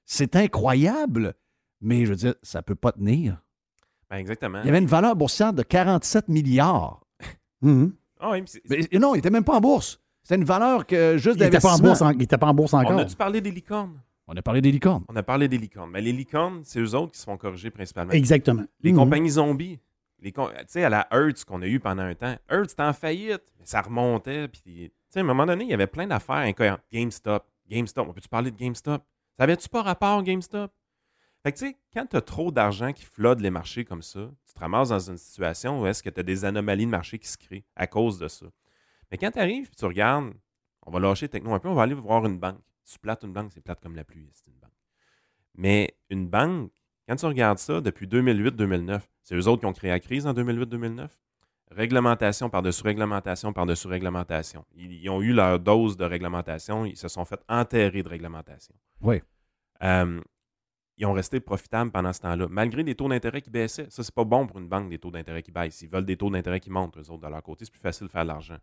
C'est 0.05 0.35
incroyable. 0.35 1.33
Mais 1.79 2.05
je 2.05 2.11
veux 2.11 2.17
dire, 2.17 2.35
ça 2.43 2.59
ne 2.59 2.63
peut 2.63 2.75
pas 2.75 2.91
tenir. 2.91 3.41
Ben, 4.09 4.17
exactement. 4.17 4.59
Il 4.61 4.67
y 4.67 4.69
avait 4.69 4.79
une 4.79 4.87
valeur 4.87 5.15
boursière 5.15 5.53
de 5.53 5.63
47 5.63 6.27
milliards. 6.27 7.01
Mhm. 7.61 7.93
Ah 8.19 8.31
mais, 8.69 8.99
non, 8.99 9.15
il 9.15 9.19
n'était 9.19 9.29
même 9.29 9.43
pas 9.43 9.55
en 9.55 9.61
bourse. 9.61 9.99
C'était 10.21 10.35
une 10.35 10.43
valeur 10.43 10.85
que 10.85 11.17
juste 11.17 11.39
d'investissement. 11.39 12.11
Il 12.11 12.17
n'était 12.17 12.37
pas, 12.37 12.47
en 12.47 12.53
bourse 12.53 12.73
encore. 12.73 12.91
On 12.91 12.97
a-tu 12.97 13.15
parlé 13.15 13.41
des 13.41 13.49
licornes? 13.49 13.99
On 14.27 14.35
a 14.35 14.41
parlé 14.41 14.61
des 14.61 14.71
licornes. 14.71 15.03
On 15.07 15.15
a 15.15 15.23
parlé 15.23 15.47
des 15.47 15.57
licornes. 15.57 15.89
Mais 15.89 16.01
les 16.01 16.11
licornes, 16.11 16.61
c'est 16.63 16.79
eux 16.79 16.95
autres 16.95 17.13
qui 17.13 17.19
se 17.19 17.23
font 17.23 17.37
corriger 17.37 17.71
principalement. 17.71 18.11
Exactement. 18.11 18.65
Les 18.81 18.91
mhm. 18.91 18.97
compagnies 18.97 19.31
zombies. 19.31 19.79
Tu 20.23 20.33
sais, 20.67 20.83
à 20.83 20.89
la 20.89 21.07
Hertz 21.11 21.43
qu'on 21.43 21.61
a 21.61 21.67
eu 21.67 21.79
pendant 21.79 22.03
un 22.03 22.15
temps. 22.15 22.35
Hertz 22.49 22.73
était 22.73 22.83
en 22.83 22.93
faillite, 22.93 23.43
mais 23.59 23.65
ça 23.65 23.81
remontait. 23.81 24.47
Puis, 24.47 24.91
à 25.15 25.19
un 25.19 25.23
moment 25.23 25.45
donné, 25.45 25.65
il 25.65 25.69
y 25.69 25.73
avait 25.73 25.87
plein 25.87 26.07
d'affaires 26.07 26.35
incohérentes. 26.37 26.81
GameStop. 26.91 27.45
GameStop. 27.69 28.07
On 28.09 28.13
peut-tu 28.13 28.29
parler 28.29 28.51
de 28.51 28.57
GameStop? 28.57 29.03
Ça 29.37 29.43
avait-tu 29.43 29.69
pas 29.69 29.83
rapport 29.83 30.23
GameStop? 30.23 30.71
Fait 31.45 31.51
que, 31.51 31.59
tu 31.59 31.67
sais, 31.67 31.77
quand 31.93 32.07
tu 32.07 32.15
as 32.15 32.21
trop 32.21 32.49
d'argent 32.49 32.91
qui 32.91 33.03
flotte 33.03 33.39
les 33.39 33.51
marchés 33.51 33.85
comme 33.85 34.01
ça, 34.01 34.31
tu 34.47 34.53
te 34.55 34.59
ramasses 34.59 34.89
dans 34.89 35.11
une 35.11 35.17
situation 35.19 35.79
où 35.79 35.85
est-ce 35.85 36.01
que 36.01 36.09
tu 36.09 36.19
as 36.19 36.23
des 36.23 36.43
anomalies 36.43 36.87
de 36.87 36.89
marché 36.89 37.19
qui 37.19 37.27
se 37.27 37.37
créent 37.37 37.63
à 37.75 37.85
cause 37.85 38.17
de 38.17 38.27
ça. 38.27 38.47
Mais 39.11 39.19
quand 39.19 39.29
tu 39.29 39.37
arrives 39.37 39.69
et 39.71 39.75
tu 39.75 39.85
regardes, 39.85 40.33
on 40.87 40.89
va 40.91 40.99
lâcher 40.99 41.29
techno 41.29 41.53
un 41.53 41.59
peu, 41.59 41.69
on 41.69 41.75
va 41.75 41.83
aller 41.83 41.93
voir 41.93 42.25
une 42.25 42.39
banque. 42.39 42.57
tu 42.83 42.97
plates 42.97 43.21
une 43.21 43.31
banque, 43.31 43.51
c'est 43.53 43.61
plate 43.61 43.79
comme 43.79 43.95
la 43.95 44.03
pluie, 44.03 44.27
c'est 44.33 44.47
une 44.47 44.57
banque. 44.57 44.71
Mais 45.53 45.95
une 46.09 46.27
banque, 46.27 46.71
quand 47.07 47.15
tu 47.15 47.27
regardes 47.27 47.59
ça, 47.59 47.79
depuis 47.79 48.07
2008-2009, 48.07 49.01
c'est 49.21 49.35
eux 49.35 49.47
autres 49.47 49.59
qui 49.59 49.67
ont 49.67 49.73
créé 49.73 49.91
la 49.91 49.99
crise 49.99 50.25
en 50.25 50.33
2008-2009. 50.33 51.09
Réglementation 51.69 52.49
par-dessus 52.49 52.81
réglementation 52.81 53.53
par-dessus 53.53 53.87
réglementation. 53.87 54.65
Ils, 54.73 55.07
ont 55.11 55.21
eu 55.21 55.31
leur 55.31 55.59
dose 55.59 55.95
de 55.95 56.05
réglementation, 56.05 56.85
ils 56.85 56.97
se 56.97 57.07
sont 57.07 57.23
fait 57.23 57.41
enterrer 57.47 58.01
de 58.01 58.09
réglementation. 58.09 58.73
Oui. 59.01 59.21
Euh, 59.83 60.19
ils 60.97 61.05
ont 61.05 61.13
resté 61.13 61.39
profitables 61.39 61.91
pendant 61.91 62.13
ce 62.13 62.21
temps-là, 62.21 62.47
malgré 62.49 62.83
des 62.83 62.95
taux 62.95 63.09
d'intérêt 63.09 63.41
qui 63.41 63.49
baissaient. 63.49 63.87
Ça, 63.89 64.03
c'est 64.03 64.15
pas 64.15 64.23
bon 64.23 64.47
pour 64.47 64.59
une 64.59 64.67
banque, 64.67 64.89
des 64.89 64.97
taux 64.97 65.11
d'intérêt 65.11 65.43
qui 65.43 65.51
baissent. 65.51 65.81
Ils 65.81 65.89
veulent 65.89 66.05
des 66.05 66.15
taux 66.15 66.29
d'intérêt 66.29 66.59
qui 66.59 66.69
montent, 66.69 66.97
eux 66.97 67.11
autres, 67.11 67.25
de 67.25 67.27
leur 67.27 67.43
côté. 67.43 67.65
C'est 67.65 67.71
plus 67.71 67.81
facile 67.81 68.07
de 68.07 68.11
faire 68.11 68.23
de 68.23 68.29
l'argent. 68.29 68.57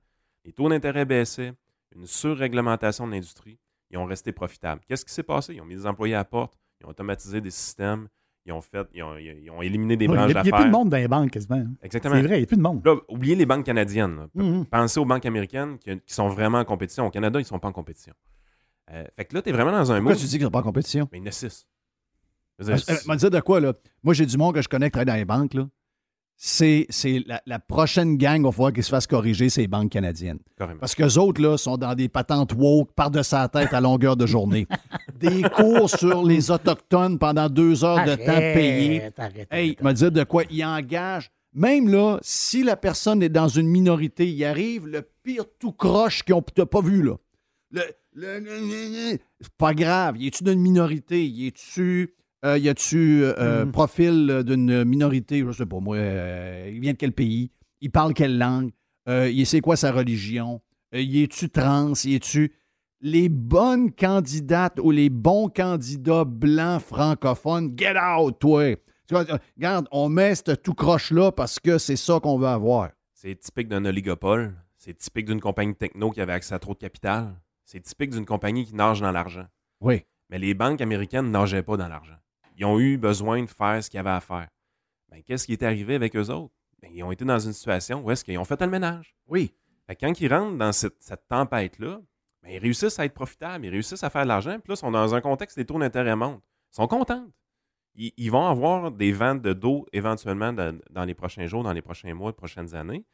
Les 0.44 0.52
taux 0.52 0.68
d'intérêt 0.68 1.04
baissaient, 1.04 1.52
une 1.94 2.06
surréglementation 2.06 3.06
de 3.06 3.12
l'industrie, 3.12 3.58
ils 3.90 3.98
ont 3.98 4.06
resté 4.06 4.32
profitables. 4.32 4.80
Qu'est-ce 4.88 5.04
qui 5.04 5.12
s'est 5.12 5.22
passé? 5.22 5.54
Ils 5.54 5.60
ont 5.60 5.66
mis 5.66 5.74
des 5.74 5.86
employés 5.86 6.14
à 6.14 6.18
la 6.18 6.24
porte, 6.24 6.58
ils 6.80 6.86
ont 6.86 6.90
automatisé 6.90 7.42
des 7.42 7.50
systèmes, 7.50 8.08
ils 8.46 8.52
ont 8.52 8.60
fait, 8.60 8.88
ils 8.94 9.02
ont, 9.02 9.16
ils 9.18 9.50
ont 9.50 9.62
éliminé 9.62 9.96
des 9.96 10.08
branches 10.08 10.32
d'affaires. 10.32 10.44
Il 10.44 10.50
n'y 10.50 10.52
a, 10.52 10.56
plus 10.56 10.66
de 10.66 10.72
monde 10.72 10.88
dans 10.88 10.96
les 10.96 11.06
banques 11.06 11.30
quasiment. 11.30 11.64
Exactement. 11.82 12.16
C'est 12.16 12.22
vrai, 12.22 12.36
il 12.36 12.40
n'y 12.40 12.44
a 12.44 12.46
plus 12.46 12.56
de 12.56 12.62
monde. 12.62 12.84
Là, 12.84 12.96
oubliez 13.08 13.34
les 13.36 13.46
banques 13.46 13.64
canadiennes. 13.64 14.28
Mhm. 14.34 14.66
Pensez 14.66 14.98
aux 14.98 15.04
banques 15.04 15.26
américaines 15.26 15.78
qui, 15.78 16.00
qui, 16.00 16.14
sont 16.14 16.28
vraiment 16.28 16.58
en 16.58 16.64
compétition. 16.64 17.06
Au 17.06 17.10
Canada, 17.10 17.38
ils 17.38 17.42
ne 17.42 17.46
sont 17.46 17.58
pas 17.58 17.68
en 17.68 17.72
compétition. 17.72 18.14
Euh, 18.90 19.04
fait 19.14 19.26
que 19.26 19.34
là, 19.34 19.42
tu 19.42 19.50
es 19.50 19.52
vraiment 19.52 19.70
dans 19.70 19.92
un 19.92 19.96
Pourquoi 19.96 20.14
mot. 20.14 20.18
tu 20.18 20.26
dis 20.26 20.32
qu'ils 20.32 20.40
ne 20.40 20.46
sont 20.46 20.50
pas 20.50 20.58
en 20.58 20.62
compétition? 20.62 21.08
Mais 21.12 21.18
il 21.18 21.20
y 21.20 21.24
en 21.24 21.28
a 21.28 21.30
six. 21.30 21.68
Je 22.58 22.64
dire, 22.66 22.74
vais 22.76 23.14
te 23.14 23.16
dire 23.16 23.30
de 23.30 23.40
quoi, 23.40 23.60
là? 23.60 23.72
Moi, 24.02 24.14
j'ai 24.14 24.26
du 24.26 24.36
monde 24.36 24.54
que 24.54 24.62
je 24.62 24.68
connais 24.68 24.86
qui 24.86 24.92
travaille 24.92 25.06
dans 25.06 25.14
les 25.14 25.24
banques, 25.24 25.54
là. 25.54 25.68
C'est 26.44 26.86
c'est 26.90 27.22
la, 27.26 27.40
la 27.46 27.60
prochaine 27.60 28.16
gang, 28.16 28.40
il 28.40 28.44
va 28.44 28.50
falloir 28.50 28.72
qu'ils 28.72 28.82
se 28.82 28.88
fassent 28.88 29.06
corriger, 29.06 29.48
c'est 29.48 29.60
les 29.60 29.68
banques 29.68 29.92
canadiennes. 29.92 30.40
carrément. 30.58 30.80
Parce 30.80 30.94
qu'eux 30.96 31.16
autres, 31.18 31.40
là, 31.40 31.56
sont 31.56 31.76
dans 31.76 31.94
des 31.94 32.08
patentes 32.08 32.52
woke 32.56 32.92
par 32.94 33.12
de 33.12 33.22
sa 33.22 33.48
tête 33.48 33.72
à 33.72 33.80
longueur 33.80 34.16
de 34.16 34.26
journée. 34.26 34.66
des 35.20 35.42
cours 35.42 35.88
sur 35.88 36.24
les 36.24 36.50
Autochtones 36.50 37.18
pendant 37.18 37.48
deux 37.48 37.84
heures 37.84 38.04
de 38.04 38.16
temps 38.16 38.32
payés. 38.54 39.02
Hey, 39.52 39.76
me 39.82 39.92
dire 39.92 40.10
de 40.10 40.24
quoi? 40.24 40.42
Ils 40.50 40.64
engagent. 40.64 41.30
Même 41.54 41.88
là, 41.88 42.18
si 42.22 42.64
la 42.64 42.76
personne 42.76 43.22
est 43.22 43.28
dans 43.28 43.48
une 43.48 43.68
minorité, 43.68 44.26
il 44.28 44.44
arrive 44.44 44.88
le 44.88 45.02
pire 45.22 45.44
tout 45.60 45.72
croche 45.72 46.22
qu'on 46.24 46.42
t'a 46.42 46.66
pas 46.66 46.80
vu, 46.80 47.02
là. 47.04 47.14
Le, 47.70 47.82
le- 48.14 48.38
le- 48.40 48.44
le- 48.58 49.12
le- 49.12 49.18
c'est 49.40 49.52
pas 49.58 49.74
grave. 49.74 50.16
Y 50.16 50.26
es-tu 50.26 50.42
d'une 50.44 50.60
minorité? 50.60 51.24
Y 51.24 51.46
es-tu. 51.48 52.14
Euh, 52.44 52.58
y 52.58 52.68
a-tu 52.68 53.22
euh, 53.24 53.64
Mm. 53.64 53.72
profil 53.72 54.42
d'une 54.44 54.84
minorité? 54.84 55.44
Je 55.46 55.52
sais 55.52 55.66
pas, 55.66 55.80
moi. 55.80 55.96
euh, 55.96 56.70
il 56.72 56.80
vient 56.80 56.92
de 56.92 56.96
quel 56.98 57.12
pays? 57.12 57.50
Il 57.80 57.90
parle 57.90 58.14
quelle 58.14 58.38
langue? 58.38 58.70
Euh, 59.08 59.28
il 59.30 59.46
sait 59.46 59.60
quoi 59.60 59.76
sa 59.76 59.90
religion? 59.92 60.60
Euh, 60.94 61.00
y 61.00 61.22
es-tu 61.24 61.48
trans? 61.50 61.92
Y 62.04 62.14
es-tu. 62.16 62.52
Les 63.00 63.28
bonnes 63.28 63.90
candidates 63.92 64.78
ou 64.80 64.92
les 64.92 65.10
bons 65.10 65.48
candidats 65.48 66.24
blancs 66.24 66.80
francophones, 66.82 67.74
get 67.76 67.94
out, 67.98 68.38
toi! 68.38 68.76
Tu 69.08 69.14
vois, 69.14 69.28
euh, 69.32 69.38
regarde, 69.56 69.88
on 69.90 70.08
met 70.08 70.34
ce 70.36 70.52
tout 70.52 70.74
croche-là 70.74 71.32
parce 71.32 71.58
que 71.58 71.78
c'est 71.78 71.96
ça 71.96 72.20
qu'on 72.20 72.38
veut 72.38 72.46
avoir. 72.46 72.90
C'est 73.12 73.34
typique 73.38 73.68
d'un 73.68 73.84
oligopole. 73.84 74.54
C'est 74.76 74.96
typique 74.96 75.26
d'une 75.26 75.40
compagnie 75.40 75.74
techno 75.74 76.10
qui 76.10 76.20
avait 76.20 76.32
accès 76.32 76.54
à 76.54 76.58
trop 76.60 76.74
de 76.74 76.78
capital. 76.78 77.34
C'est 77.64 77.80
typique 77.80 78.10
d'une 78.10 78.24
compagnie 78.24 78.64
qui 78.64 78.74
nage 78.74 79.00
dans 79.00 79.10
l'argent. 79.12 79.46
Oui. 79.80 80.02
Mais 80.30 80.38
les 80.38 80.54
banques 80.54 80.80
américaines 80.80 81.26
ne 81.26 81.30
nageaient 81.30 81.62
pas 81.62 81.76
dans 81.76 81.88
l'argent. 81.88 82.14
Ils 82.56 82.64
ont 82.64 82.78
eu 82.78 82.96
besoin 82.96 83.42
de 83.42 83.50
faire 83.50 83.82
ce 83.82 83.90
qu'ils 83.90 84.00
avaient 84.00 84.10
à 84.10 84.20
faire. 84.20 84.48
Ben, 85.10 85.22
qu'est-ce 85.22 85.46
qui 85.46 85.52
est 85.52 85.62
arrivé 85.62 85.94
avec 85.94 86.16
eux 86.16 86.30
autres? 86.30 86.54
Ben, 86.80 86.90
ils 86.92 87.02
ont 87.02 87.12
été 87.12 87.24
dans 87.24 87.38
une 87.38 87.52
situation 87.52 88.02
où 88.02 88.10
est-ce 88.10 88.24
qu'ils 88.24 88.38
ont 88.38 88.44
fait 88.44 88.60
le 88.60 88.68
ménage. 88.68 89.14
Oui. 89.26 89.54
Fait 89.86 89.96
que 89.96 90.06
quand 90.06 90.20
ils 90.20 90.32
rentrent 90.32 90.56
dans 90.56 90.72
cette, 90.72 90.96
cette 91.00 91.26
tempête-là, 91.28 92.00
ben, 92.42 92.50
ils 92.50 92.58
réussissent 92.58 92.98
à 92.98 93.04
être 93.04 93.14
profitables, 93.14 93.64
ils 93.64 93.70
réussissent 93.70 94.04
à 94.04 94.10
faire 94.10 94.22
de 94.22 94.28
l'argent, 94.28 94.58
puis 94.58 94.70
là, 94.70 94.74
ils 94.74 94.78
sont 94.78 94.90
dans 94.90 95.14
un 95.14 95.20
contexte 95.20 95.56
où 95.56 95.60
les 95.60 95.66
taux 95.66 95.78
d'intérêt 95.78 96.16
montent. 96.16 96.42
Ils 96.72 96.76
sont 96.76 96.86
contents. 96.86 97.26
Ils, 97.94 98.12
ils 98.16 98.30
vont 98.30 98.46
avoir 98.46 98.90
des 98.90 99.12
ventes 99.12 99.42
de 99.42 99.52
dos 99.52 99.86
éventuellement 99.92 100.52
dans, 100.52 100.78
dans 100.90 101.04
les 101.04 101.14
prochains 101.14 101.46
jours, 101.46 101.62
dans 101.62 101.72
les 101.72 101.82
prochains 101.82 102.14
mois, 102.14 102.30
les 102.30 102.36
prochaines 102.36 102.74
années. 102.74 103.04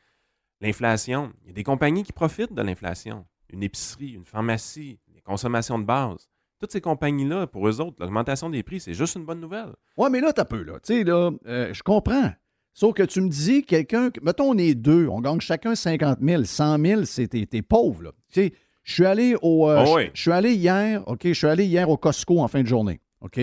L'inflation, 0.60 1.32
il 1.42 1.48
y 1.48 1.50
a 1.50 1.52
des 1.52 1.64
compagnies 1.64 2.02
qui 2.02 2.12
profitent 2.12 2.52
de 2.52 2.62
l'inflation. 2.62 3.26
Une 3.50 3.62
épicerie, 3.62 4.12
une 4.12 4.24
pharmacie, 4.24 4.98
des 5.08 5.20
consommations 5.20 5.78
de 5.78 5.84
base. 5.84 6.28
Toutes 6.60 6.72
ces 6.72 6.80
compagnies-là, 6.80 7.46
pour 7.46 7.68
eux 7.68 7.80
autres, 7.80 7.96
l'augmentation 8.00 8.50
des 8.50 8.62
prix, 8.62 8.80
c'est 8.80 8.94
juste 8.94 9.14
une 9.16 9.24
bonne 9.24 9.40
nouvelle. 9.40 9.72
Ouais, 9.96 10.10
mais 10.10 10.20
là, 10.20 10.32
t'as 10.32 10.44
peu, 10.44 10.62
là. 10.62 10.74
Tu 10.82 10.94
sais, 10.98 11.04
là, 11.04 11.30
euh, 11.46 11.72
je 11.72 11.82
comprends. 11.82 12.30
Sauf 12.74 12.94
que 12.94 13.02
tu 13.04 13.20
me 13.20 13.28
dis, 13.28 13.62
quelqu'un, 13.64 14.10
que- 14.10 14.20
mettons, 14.22 14.50
on 14.50 14.58
est 14.58 14.74
deux, 14.74 15.06
on 15.08 15.20
gagne 15.20 15.40
chacun 15.40 15.74
50 15.74 16.18
000, 16.20 16.44
100 16.44 16.78
000, 16.84 17.04
c'est 17.04 17.28
t'es, 17.28 17.62
pauvre, 17.62 18.02
là. 18.04 18.10
Tu 18.32 18.40
sais, 18.42 18.52
je 18.84 18.92
suis 18.92 19.04
allé 19.06 19.36
au. 19.42 19.68
euh, 19.68 19.78
Ah 19.80 19.84
je- 19.84 19.92
oui. 19.94 20.10
Je 20.14 20.20
suis 20.20 20.30
allé 20.32 20.54
hier, 20.54 21.02
OK, 21.06 21.20
je 21.24 21.32
suis 21.32 21.46
allé 21.46 21.64
hier 21.64 21.88
au 21.88 21.96
Costco 21.96 22.40
en 22.40 22.48
fin 22.48 22.62
de 22.62 22.66
journée, 22.68 23.00
OK? 23.20 23.38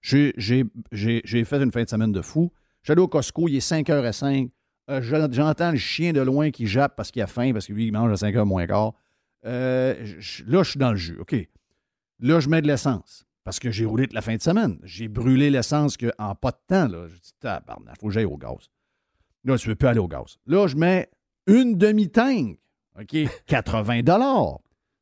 J'ai, 0.00 0.32
j'ai, 0.36 0.64
j'ai, 0.90 1.20
j'ai 1.24 1.44
fait 1.44 1.62
une 1.62 1.70
fin 1.72 1.84
de 1.84 1.88
semaine 1.88 2.12
de 2.12 2.22
fou. 2.22 2.50
Je 2.82 2.86
suis 2.88 2.92
allé 2.92 3.00
au 3.02 3.08
Costco, 3.08 3.46
il 3.48 3.56
est 3.56 3.60
5h05. 3.60 4.50
Euh, 4.90 5.00
je- 5.00 5.32
j'entends 5.32 5.70
le 5.70 5.76
chien 5.78 6.12
de 6.12 6.20
loin 6.20 6.50
qui 6.50 6.66
jappe 6.66 6.94
parce 6.96 7.10
qu'il 7.12 7.22
a 7.22 7.28
faim, 7.28 7.52
parce 7.52 7.66
que 7.68 7.72
lui, 7.72 7.86
il 7.86 7.92
mange 7.92 8.10
à 8.12 8.16
5h 8.16 8.44
moins 8.44 8.66
quart. 8.66 8.92
Euh, 9.46 9.94
là, 10.46 10.62
je 10.62 10.70
suis 10.70 10.78
dans 10.78 10.90
le 10.90 10.96
jus, 10.96 11.18
OK? 11.20 11.34
Là, 12.22 12.40
je 12.40 12.48
mets 12.48 12.62
de 12.62 12.66
l'essence. 12.68 13.26
Parce 13.44 13.58
que 13.58 13.70
j'ai 13.70 13.84
roulé 13.84 14.04
toute 14.04 14.14
la 14.14 14.22
fin 14.22 14.36
de 14.36 14.40
semaine. 14.40 14.78
J'ai 14.84 15.08
brûlé 15.08 15.50
l'essence 15.50 15.96
que, 15.96 16.10
en 16.18 16.34
pas 16.34 16.52
de 16.52 16.58
temps. 16.68 16.86
Là. 16.88 17.08
Je 17.08 17.14
dis, 17.16 17.32
tabarnak, 17.40 17.96
faut 18.00 18.06
que 18.06 18.12
j'aille 18.12 18.24
au 18.24 18.36
gaz. 18.38 18.70
Là, 19.44 19.58
tu 19.58 19.66
ne 19.68 19.72
veux 19.72 19.76
plus 19.76 19.88
aller 19.88 19.98
au 19.98 20.06
gaz. 20.08 20.38
Là, 20.46 20.66
je 20.68 20.76
mets 20.76 21.10
une 21.48 21.76
demi-tank. 21.76 22.58
OK? 23.00 23.16
80 23.46 24.02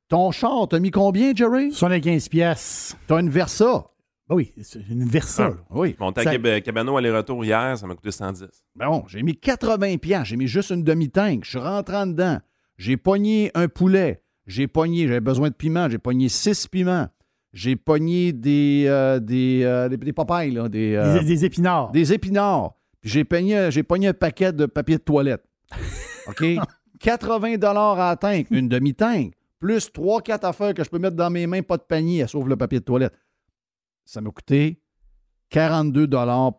Ton 0.08 0.30
char, 0.32 0.66
t'as 0.68 0.78
mis 0.80 0.90
combien, 0.90 1.34
Jerry? 1.34 1.70
75 1.72 2.28
pièces. 2.30 2.96
T'as 3.06 3.20
une 3.20 3.28
Versa. 3.30 3.86
Ah 4.28 4.34
oui, 4.34 4.54
une 4.88 5.04
Versa. 5.04 5.48
là. 5.50 5.56
Oui. 5.70 5.96
Monté 5.98 6.20
à 6.20 6.24
Ça- 6.24 6.32
Cab- 6.32 6.62
Cabano 6.62 6.96
aller-retour 6.96 7.44
hier, 7.44 7.76
ça 7.76 7.86
m'a 7.86 7.94
coûté 7.94 8.10
110. 8.12 8.46
Ben 8.76 8.86
Bon, 8.88 9.04
j'ai 9.08 9.22
mis 9.22 9.36
80 9.36 9.98
piastres. 9.98 10.26
J'ai 10.26 10.36
mis 10.36 10.46
juste 10.46 10.70
une 10.70 10.84
demi-tank. 10.84 11.44
Je 11.44 11.50
suis 11.50 11.58
rentré 11.58 11.96
en 11.96 12.06
dedans. 12.06 12.38
J'ai 12.78 12.96
pogné 12.96 13.50
un 13.54 13.68
poulet. 13.68 14.22
J'ai 14.50 14.66
pogné, 14.66 15.06
j'avais 15.06 15.20
besoin 15.20 15.48
de 15.48 15.54
piment. 15.54 15.88
J'ai 15.88 15.98
pogné 15.98 16.28
six 16.28 16.66
piments. 16.66 17.08
J'ai 17.52 17.76
pogné 17.76 18.32
des, 18.32 18.84
euh, 18.88 19.20
des, 19.20 19.62
euh, 19.62 19.88
des, 19.88 19.96
des 19.96 20.12
papayes, 20.12 20.50
là, 20.50 20.68
des, 20.68 20.94
euh, 20.96 21.20
Des, 21.20 21.24
des 21.24 21.44
épinards. 21.44 21.92
des 21.92 22.12
épinards. 22.12 22.74
Puis 23.00 23.10
j'ai 23.10 23.24
pogné, 23.24 23.70
j'ai 23.70 23.84
pogné 23.84 24.08
un 24.08 24.12
paquet 24.12 24.52
de 24.52 24.66
papier 24.66 24.98
de 24.98 25.02
toilette. 25.02 25.44
OK? 26.26 26.44
80 27.00 27.56
à 27.62 28.16
tank, 28.16 28.48
une 28.50 28.68
demi-tank, 28.68 29.32
plus 29.58 29.88
3-4 29.88 30.44
affaires 30.44 30.74
que 30.74 30.84
je 30.84 30.90
peux 30.90 30.98
mettre 30.98 31.16
dans 31.16 31.30
mes 31.30 31.46
mains, 31.46 31.62
pas 31.62 31.76
de 31.78 31.82
panier, 31.82 32.26
sauf 32.26 32.46
le 32.46 32.56
papier 32.56 32.80
de 32.80 32.84
toilette. 32.84 33.14
Ça 34.04 34.20
m'a 34.20 34.30
coûté 34.30 34.82
42 35.48 36.08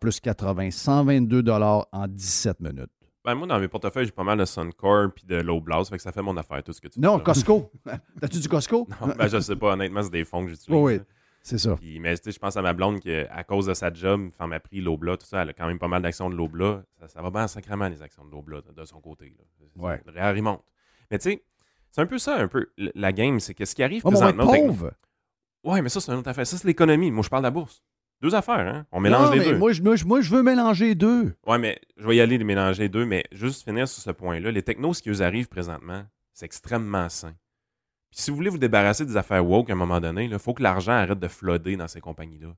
plus 0.00 0.18
80, 0.18 0.70
122 0.70 1.44
en 1.50 2.06
17 2.08 2.60
minutes. 2.60 2.90
Ben, 3.24 3.34
moi, 3.36 3.46
dans 3.46 3.58
mes 3.60 3.68
portefeuilles, 3.68 4.06
j'ai 4.06 4.10
pas 4.12 4.24
mal 4.24 4.38
de 4.38 4.44
Suncore 4.44 5.12
puis 5.14 5.24
de 5.24 5.36
Low 5.36 5.60
Blast, 5.60 5.90
fait 5.90 5.96
que 5.96 6.02
ça 6.02 6.10
fait 6.10 6.22
mon 6.22 6.36
affaire, 6.36 6.62
tout 6.62 6.72
ce 6.72 6.80
que 6.80 6.88
tu 6.88 6.98
Non. 7.00 7.20
Costco. 7.20 7.70
T'as-tu 8.20 8.40
du 8.40 8.48
Costco? 8.48 8.88
Non, 9.00 9.14
ben, 9.16 9.28
je 9.28 9.38
sais 9.40 9.54
pas, 9.56 9.72
honnêtement, 9.74 10.02
c'est 10.02 10.10
des 10.10 10.24
fonds 10.24 10.44
que 10.44 10.50
j'utilise. 10.50 10.76
Oui, 10.80 10.94
oui. 10.94 11.00
C'est 11.44 11.58
ça. 11.58 11.74
Puis, 11.76 11.98
mais 11.98 12.16
tu 12.18 12.24
sais, 12.24 12.32
je 12.32 12.38
pense 12.38 12.56
à 12.56 12.62
ma 12.62 12.72
blonde 12.72 13.00
qui, 13.00 13.12
à 13.12 13.42
cause 13.44 13.66
de 13.66 13.74
sa 13.74 13.92
job, 13.92 14.30
Femme 14.36 14.52
a 14.52 14.60
pris 14.60 14.80
Lobla, 14.80 15.16
tout 15.16 15.26
ça, 15.26 15.42
elle 15.42 15.48
a 15.50 15.52
quand 15.52 15.66
même 15.66 15.78
pas 15.78 15.88
mal 15.88 16.00
d'actions 16.02 16.30
de 16.30 16.36
Lobla. 16.36 16.84
Ça, 17.00 17.08
ça 17.08 17.22
va 17.22 17.30
bien 17.30 17.46
sacrément, 17.48 17.88
les 17.88 18.00
actions 18.02 18.24
de 18.24 18.30
Lobla, 18.30 18.60
de, 18.60 18.72
de 18.72 18.84
son 18.84 19.00
côté. 19.00 19.34
Là. 19.38 19.66
Ouais. 19.76 20.00
Le 20.06 20.12
REER, 20.12 20.36
il 20.36 20.42
monte. 20.42 20.62
Mais 21.10 21.18
tu 21.18 21.30
sais, 21.30 21.42
c'est 21.90 22.00
un 22.00 22.06
peu 22.06 22.18
ça, 22.18 22.36
un 22.36 22.46
peu, 22.48 22.68
la 22.76 23.12
game, 23.12 23.38
c'est 23.40 23.54
que 23.54 23.64
ce 23.64 23.74
qui 23.74 23.82
arrive 23.82 24.02
Oh, 24.04 24.10
mais 24.10 24.16
on 24.18 24.20
va 24.20 24.28
être 24.30 24.36
présentement... 24.36 24.56
techni- 24.66 24.66
pauvre. 24.78 24.92
Ouais, 25.64 25.82
mais 25.82 25.88
ça, 25.88 26.00
c'est 26.00 26.12
une 26.12 26.18
autre 26.18 26.28
affaire. 26.28 26.46
Ça, 26.46 26.56
c'est 26.56 26.66
l'économie. 26.66 27.10
Moi, 27.10 27.22
je 27.24 27.28
parle 27.28 27.42
de 27.42 27.46
la 27.48 27.50
bourse. 27.52 27.82
Deux 28.22 28.34
affaires, 28.34 28.60
hein? 28.60 28.86
On 28.92 29.00
mélange 29.00 29.26
Non, 29.26 29.32
les 29.32 29.38
mais 29.40 29.44
deux. 29.46 29.58
Moi, 29.58 29.72
je, 29.72 29.82
moi, 29.82 29.96
je- 29.96 30.04
moi, 30.04 30.20
je 30.20 30.30
veux 30.30 30.42
mélanger 30.42 30.94
deux. 30.94 31.34
Ouais, 31.46 31.58
mais 31.58 31.78
je 31.96 32.06
vais 32.06 32.16
y 32.16 32.20
aller 32.20 32.38
de 32.38 32.44
mélanger 32.44 32.84
les 32.84 32.88
deux, 32.88 33.04
mais 33.04 33.24
juste 33.32 33.64
finir 33.64 33.88
sur 33.88 34.00
ce 34.02 34.10
point-là. 34.10 34.50
Les 34.52 34.62
technos, 34.62 34.94
ce 34.94 35.02
qui 35.02 35.08
vous 35.08 35.22
arrive 35.22 35.48
présentement, 35.48 36.04
c'est 36.32 36.46
extrêmement 36.46 37.08
sain. 37.08 37.32
Puis 38.10 38.20
si 38.20 38.30
vous 38.30 38.36
voulez 38.36 38.50
vous 38.50 38.58
débarrasser 38.58 39.04
des 39.06 39.16
affaires 39.16 39.44
woke 39.44 39.70
à 39.70 39.72
un 39.72 39.76
moment 39.76 39.98
donné, 40.00 40.24
il 40.24 40.38
faut 40.38 40.54
que 40.54 40.62
l'argent 40.62 40.92
arrête 40.92 41.18
de 41.18 41.28
flooder 41.28 41.76
dans 41.76 41.88
ces 41.88 42.00
compagnies-là. 42.00 42.48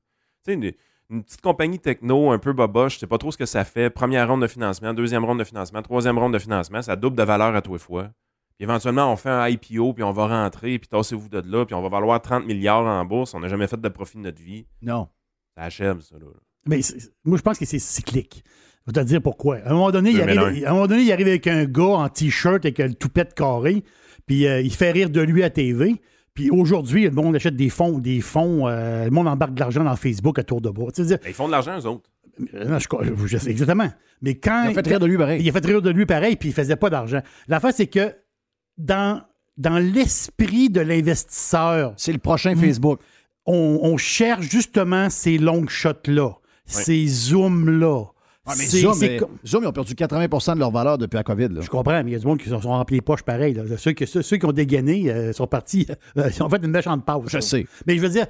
Tu 0.45 0.51
sais, 0.51 0.53
une, 0.53 0.71
une 1.09 1.23
petite 1.23 1.41
compagnie 1.41 1.79
techno 1.79 2.29
un 2.31 2.37
peu 2.39 2.53
boboche, 2.53 2.95
je 2.95 2.99
sais 2.99 3.07
pas 3.07 3.17
trop 3.17 3.31
ce 3.31 3.37
que 3.37 3.45
ça 3.45 3.63
fait. 3.63 3.89
Première 3.89 4.27
ronde 4.27 4.41
de 4.41 4.47
financement, 4.47 4.93
deuxième 4.93 5.25
ronde 5.25 5.39
de 5.39 5.43
financement, 5.45 5.81
troisième 5.81 6.17
ronde 6.19 6.33
de 6.33 6.39
financement, 6.39 6.81
ça 6.81 6.95
double 6.95 7.15
de 7.17 7.23
valeur 7.23 7.55
à 7.55 7.61
tous 7.61 7.73
les 7.73 7.79
fois. 7.79 8.09
Puis 8.57 8.63
éventuellement, 8.65 9.11
on 9.11 9.15
fait 9.15 9.29
un 9.29 9.47
IPO, 9.49 9.93
puis 9.93 10.03
on 10.03 10.11
va 10.11 10.27
rentrer, 10.27 10.77
puis 10.79 10.87
tassez-vous 10.87 11.27
de 11.29 11.41
là, 11.45 11.65
puis 11.65 11.73
on 11.75 11.81
va 11.81 11.89
valoir 11.89 12.21
30 12.21 12.45
milliards 12.45 12.85
en 12.85 13.03
bourse. 13.03 13.33
On 13.33 13.39
n'a 13.39 13.47
jamais 13.47 13.67
fait 13.67 13.79
de 13.79 13.89
profit 13.89 14.17
de 14.17 14.23
notre 14.23 14.41
vie. 14.41 14.65
Non. 14.81 15.07
Ça 15.57 15.63
achève, 15.63 16.01
ça. 16.01 16.15
Là. 16.19 16.25
Mais 16.67 16.81
moi, 17.23 17.37
je 17.37 17.41
pense 17.43 17.57
que 17.59 17.65
c'est 17.65 17.79
cyclique. 17.79 18.43
Je 18.87 18.91
vais 18.93 19.01
te 19.01 19.07
dire 19.07 19.21
pourquoi. 19.21 19.57
À 19.57 19.69
un 19.71 19.73
moment 19.73 19.91
donné, 19.91 20.11
il 20.11 20.21
arrive, 20.21 20.35
mélange. 20.39 20.63
à 20.63 20.69
un 20.69 20.73
moment 20.73 20.87
donné, 20.87 21.01
il 21.03 21.11
arrive 21.11 21.27
avec 21.27 21.47
un 21.47 21.65
gars 21.65 21.83
en 21.83 22.09
T-shirt 22.09 22.65
avec 22.65 22.77
le 22.79 22.93
toupette 22.93 23.33
carré, 23.33 23.83
puis 24.25 24.45
euh, 24.47 24.61
il 24.61 24.71
fait 24.73 24.91
rire 24.91 25.09
de 25.09 25.21
lui 25.21 25.43
à 25.43 25.49
TV. 25.49 25.95
Puis 26.33 26.49
aujourd'hui, 26.51 27.03
le 27.05 27.11
monde 27.11 27.35
achète 27.35 27.55
des 27.55 27.69
fonds, 27.69 27.97
des 27.97 28.19
fonds, 28.21 28.67
euh, 28.67 29.05
le 29.05 29.11
monde 29.11 29.27
embarque 29.27 29.53
de 29.53 29.59
l'argent 29.61 29.83
dans 29.83 29.95
Facebook 29.95 30.37
à 30.37 30.43
tour 30.43 30.59
de 30.61 30.69
bras. 30.69 30.91
Tu 30.91 31.01
sais, 31.01 31.07
dire, 31.07 31.17
ils 31.25 31.33
font 31.33 31.47
de 31.47 31.51
l'argent, 31.53 31.79
eux 31.79 31.85
autres. 31.87 32.09
euh, 32.53 32.65
non, 32.65 32.77
je, 32.77 32.87
je 33.25 33.37
sais 33.37 33.49
exactement. 33.51 33.89
Mais 34.21 34.35
quand. 34.35 34.65
Il 34.69 34.77
a 34.77 34.83
fait 34.83 34.87
rire 34.89 34.99
de 34.99 35.05
lui 35.05 35.17
pareil. 35.17 35.41
Il 35.41 35.49
a 35.49 35.51
fait 35.53 35.65
rire 35.65 35.81
de 35.81 35.89
lui 35.89 36.05
pareil, 36.05 36.35
puis 36.35 36.49
il 36.49 36.53
faisait 36.53 36.75
pas 36.75 36.89
d'argent. 36.89 37.21
L'affaire, 37.47 37.71
c'est 37.73 37.87
que 37.87 38.13
dans, 38.77 39.21
dans 39.57 39.79
l'esprit 39.79 40.69
de 40.69 40.81
l'investisseur, 40.81 41.93
C'est 41.97 42.11
le 42.11 42.19
prochain 42.19 42.53
Mm. 42.55 42.59
Facebook. 42.59 42.99
On, 43.45 43.79
on 43.83 43.97
cherche 43.97 44.49
justement 44.49 45.09
ces 45.09 45.37
long 45.37 45.67
shots-là, 45.67 46.31
ces 46.65 47.05
zooms-là. 47.07 48.05
Ouais, 48.47 48.53
mais 48.59 48.65
Zoom, 48.65 48.99
mais 48.99 49.19
Zoom, 49.43 49.63
ils 49.63 49.67
ont 49.67 49.71
perdu 49.71 49.93
80% 49.95 50.53
de 50.53 50.59
leur 50.59 50.69
valeur 50.69 50.99
depuis 50.99 51.15
la 51.15 51.23
COVID. 51.23 51.47
Là. 51.49 51.61
Je 51.61 51.69
comprends, 51.69 52.03
mais 52.03 52.11
il 52.11 52.13
y 52.13 52.15
a 52.15 52.19
du 52.19 52.27
monde 52.27 52.37
qui 52.37 52.47
se 52.47 52.51
sont 52.51 52.69
remplis 52.69 52.97
les 52.97 53.01
poches 53.01 53.23
pareil. 53.23 53.55
là. 53.55 53.63
Ceux, 53.75 53.93
qui, 53.93 54.05
ceux, 54.05 54.21
ceux 54.21 54.37
qui 54.37 54.45
ont 54.45 54.51
dégainé 54.51 55.09
euh, 55.09 55.33
sont 55.33 55.47
partis, 55.47 55.87
euh, 56.17 56.29
ils 56.31 56.43
ont 56.43 56.49
fait 56.49 56.63
une 56.63 56.69
méchante 56.69 57.03
pause. 57.03 57.23
Je 57.27 57.37
là. 57.37 57.41
sais. 57.41 57.65
Mais 57.87 57.95
je 57.95 58.01
veux 58.01 58.09
dire, 58.09 58.27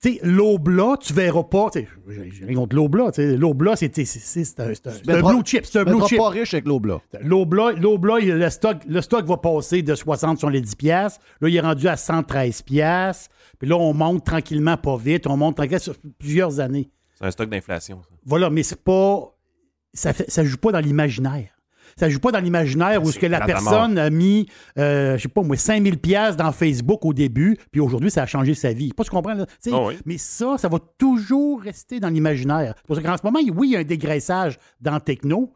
sais, 0.00 0.20
l'Obla, 0.22 0.96
tu 1.00 1.12
verras 1.12 1.42
pas. 1.44 1.70
tu 1.72 1.80
sais, 1.80 1.88
J'ai 2.30 2.44
rien 2.44 2.56
contre 2.56 2.76
l'Obla. 2.76 3.10
L'Obla, 3.16 3.74
c'est 3.76 3.94
c'est- 3.94 4.04
c'est- 4.04 4.44
c'est 4.44 4.60
un, 4.60 4.70
un- 4.70 4.74
c'est 4.74 4.86
un 4.88 4.92
mettras- 5.16 5.32
blue 5.34 5.42
chip. 5.44 5.66
C'est 5.66 5.78
un 5.80 5.84
Tu 5.84 5.90
blue 5.92 6.06
chip. 6.06 6.18
pas 6.18 6.28
riche 6.28 6.54
avec 6.54 6.66
l'Obla. 6.66 7.00
L'Obla, 7.20 7.72
le 8.20 8.50
stock, 8.50 8.76
le 8.86 9.00
stock 9.00 9.24
va 9.26 9.36
passer 9.38 9.82
de 9.82 9.94
60 9.94 10.38
sur 10.38 10.50
les 10.50 10.60
10 10.60 10.76
piastres. 10.76 11.20
Là, 11.40 11.48
il 11.48 11.56
est 11.56 11.60
rendu 11.60 11.88
à 11.88 11.96
113 11.96 12.62
piastres. 12.62 13.30
Puis 13.58 13.68
là, 13.68 13.76
on 13.76 13.92
monte 13.92 14.24
tranquillement, 14.24 14.76
pas 14.76 14.96
vite. 14.96 15.26
On 15.26 15.36
monte 15.36 15.56
tranquillement 15.56 15.80
sur 15.80 15.94
plusieurs 16.18 16.60
années. 16.60 16.90
C'est 17.18 17.24
un 17.26 17.30
stock 17.32 17.50
d'inflation. 17.50 18.00
ça. 18.02 18.08
Voilà, 18.24 18.50
mais 18.50 18.62
c'est 18.62 18.82
pas. 18.82 19.34
Ça 19.94 20.10
ne 20.10 20.24
ça 20.28 20.44
joue 20.44 20.58
pas 20.58 20.70
dans 20.70 20.78
l'imaginaire. 20.80 21.50
Ça 21.98 22.08
joue 22.08 22.20
pas 22.20 22.30
dans 22.32 22.38
l'imaginaire 22.40 23.02
où 23.02 23.10
ce 23.10 23.18
que 23.18 23.26
la 23.26 23.38
personne 23.70 23.98
a 23.98 24.08
mis, 24.10 24.46
euh, 24.78 25.16
je 25.16 25.22
sais 25.22 25.28
pas 25.28 25.42
moi, 25.42 25.56
5000 25.56 25.98
pièces 25.98 26.36
dans 26.36 26.52
Facebook 26.52 27.04
au 27.04 27.12
début, 27.12 27.56
puis 27.72 27.80
aujourd'hui, 27.80 28.10
ça 28.10 28.22
a 28.22 28.26
changé 28.26 28.54
sa 28.54 28.72
vie. 28.72 28.92
Pas 28.92 29.04
ce 29.04 29.10
qu'on 29.10 29.16
comprend, 29.22 29.36
Ah 29.72 29.84
oui. 29.84 29.94
Mais 30.06 30.16
ça, 30.18 30.56
ça 30.58 30.68
va 30.68 30.78
toujours 30.98 31.60
rester 31.60 31.98
dans 32.00 32.08
l'imaginaire. 32.08 32.74
Parce 32.86 33.00
qu'en 33.00 33.16
ce 33.16 33.22
moment, 33.24 33.40
oui, 33.56 33.68
il 33.68 33.72
y 33.72 33.76
a 33.76 33.80
un 33.80 33.84
dégraissage 33.84 34.58
dans 34.80 34.94
le 34.94 35.00
techno, 35.00 35.52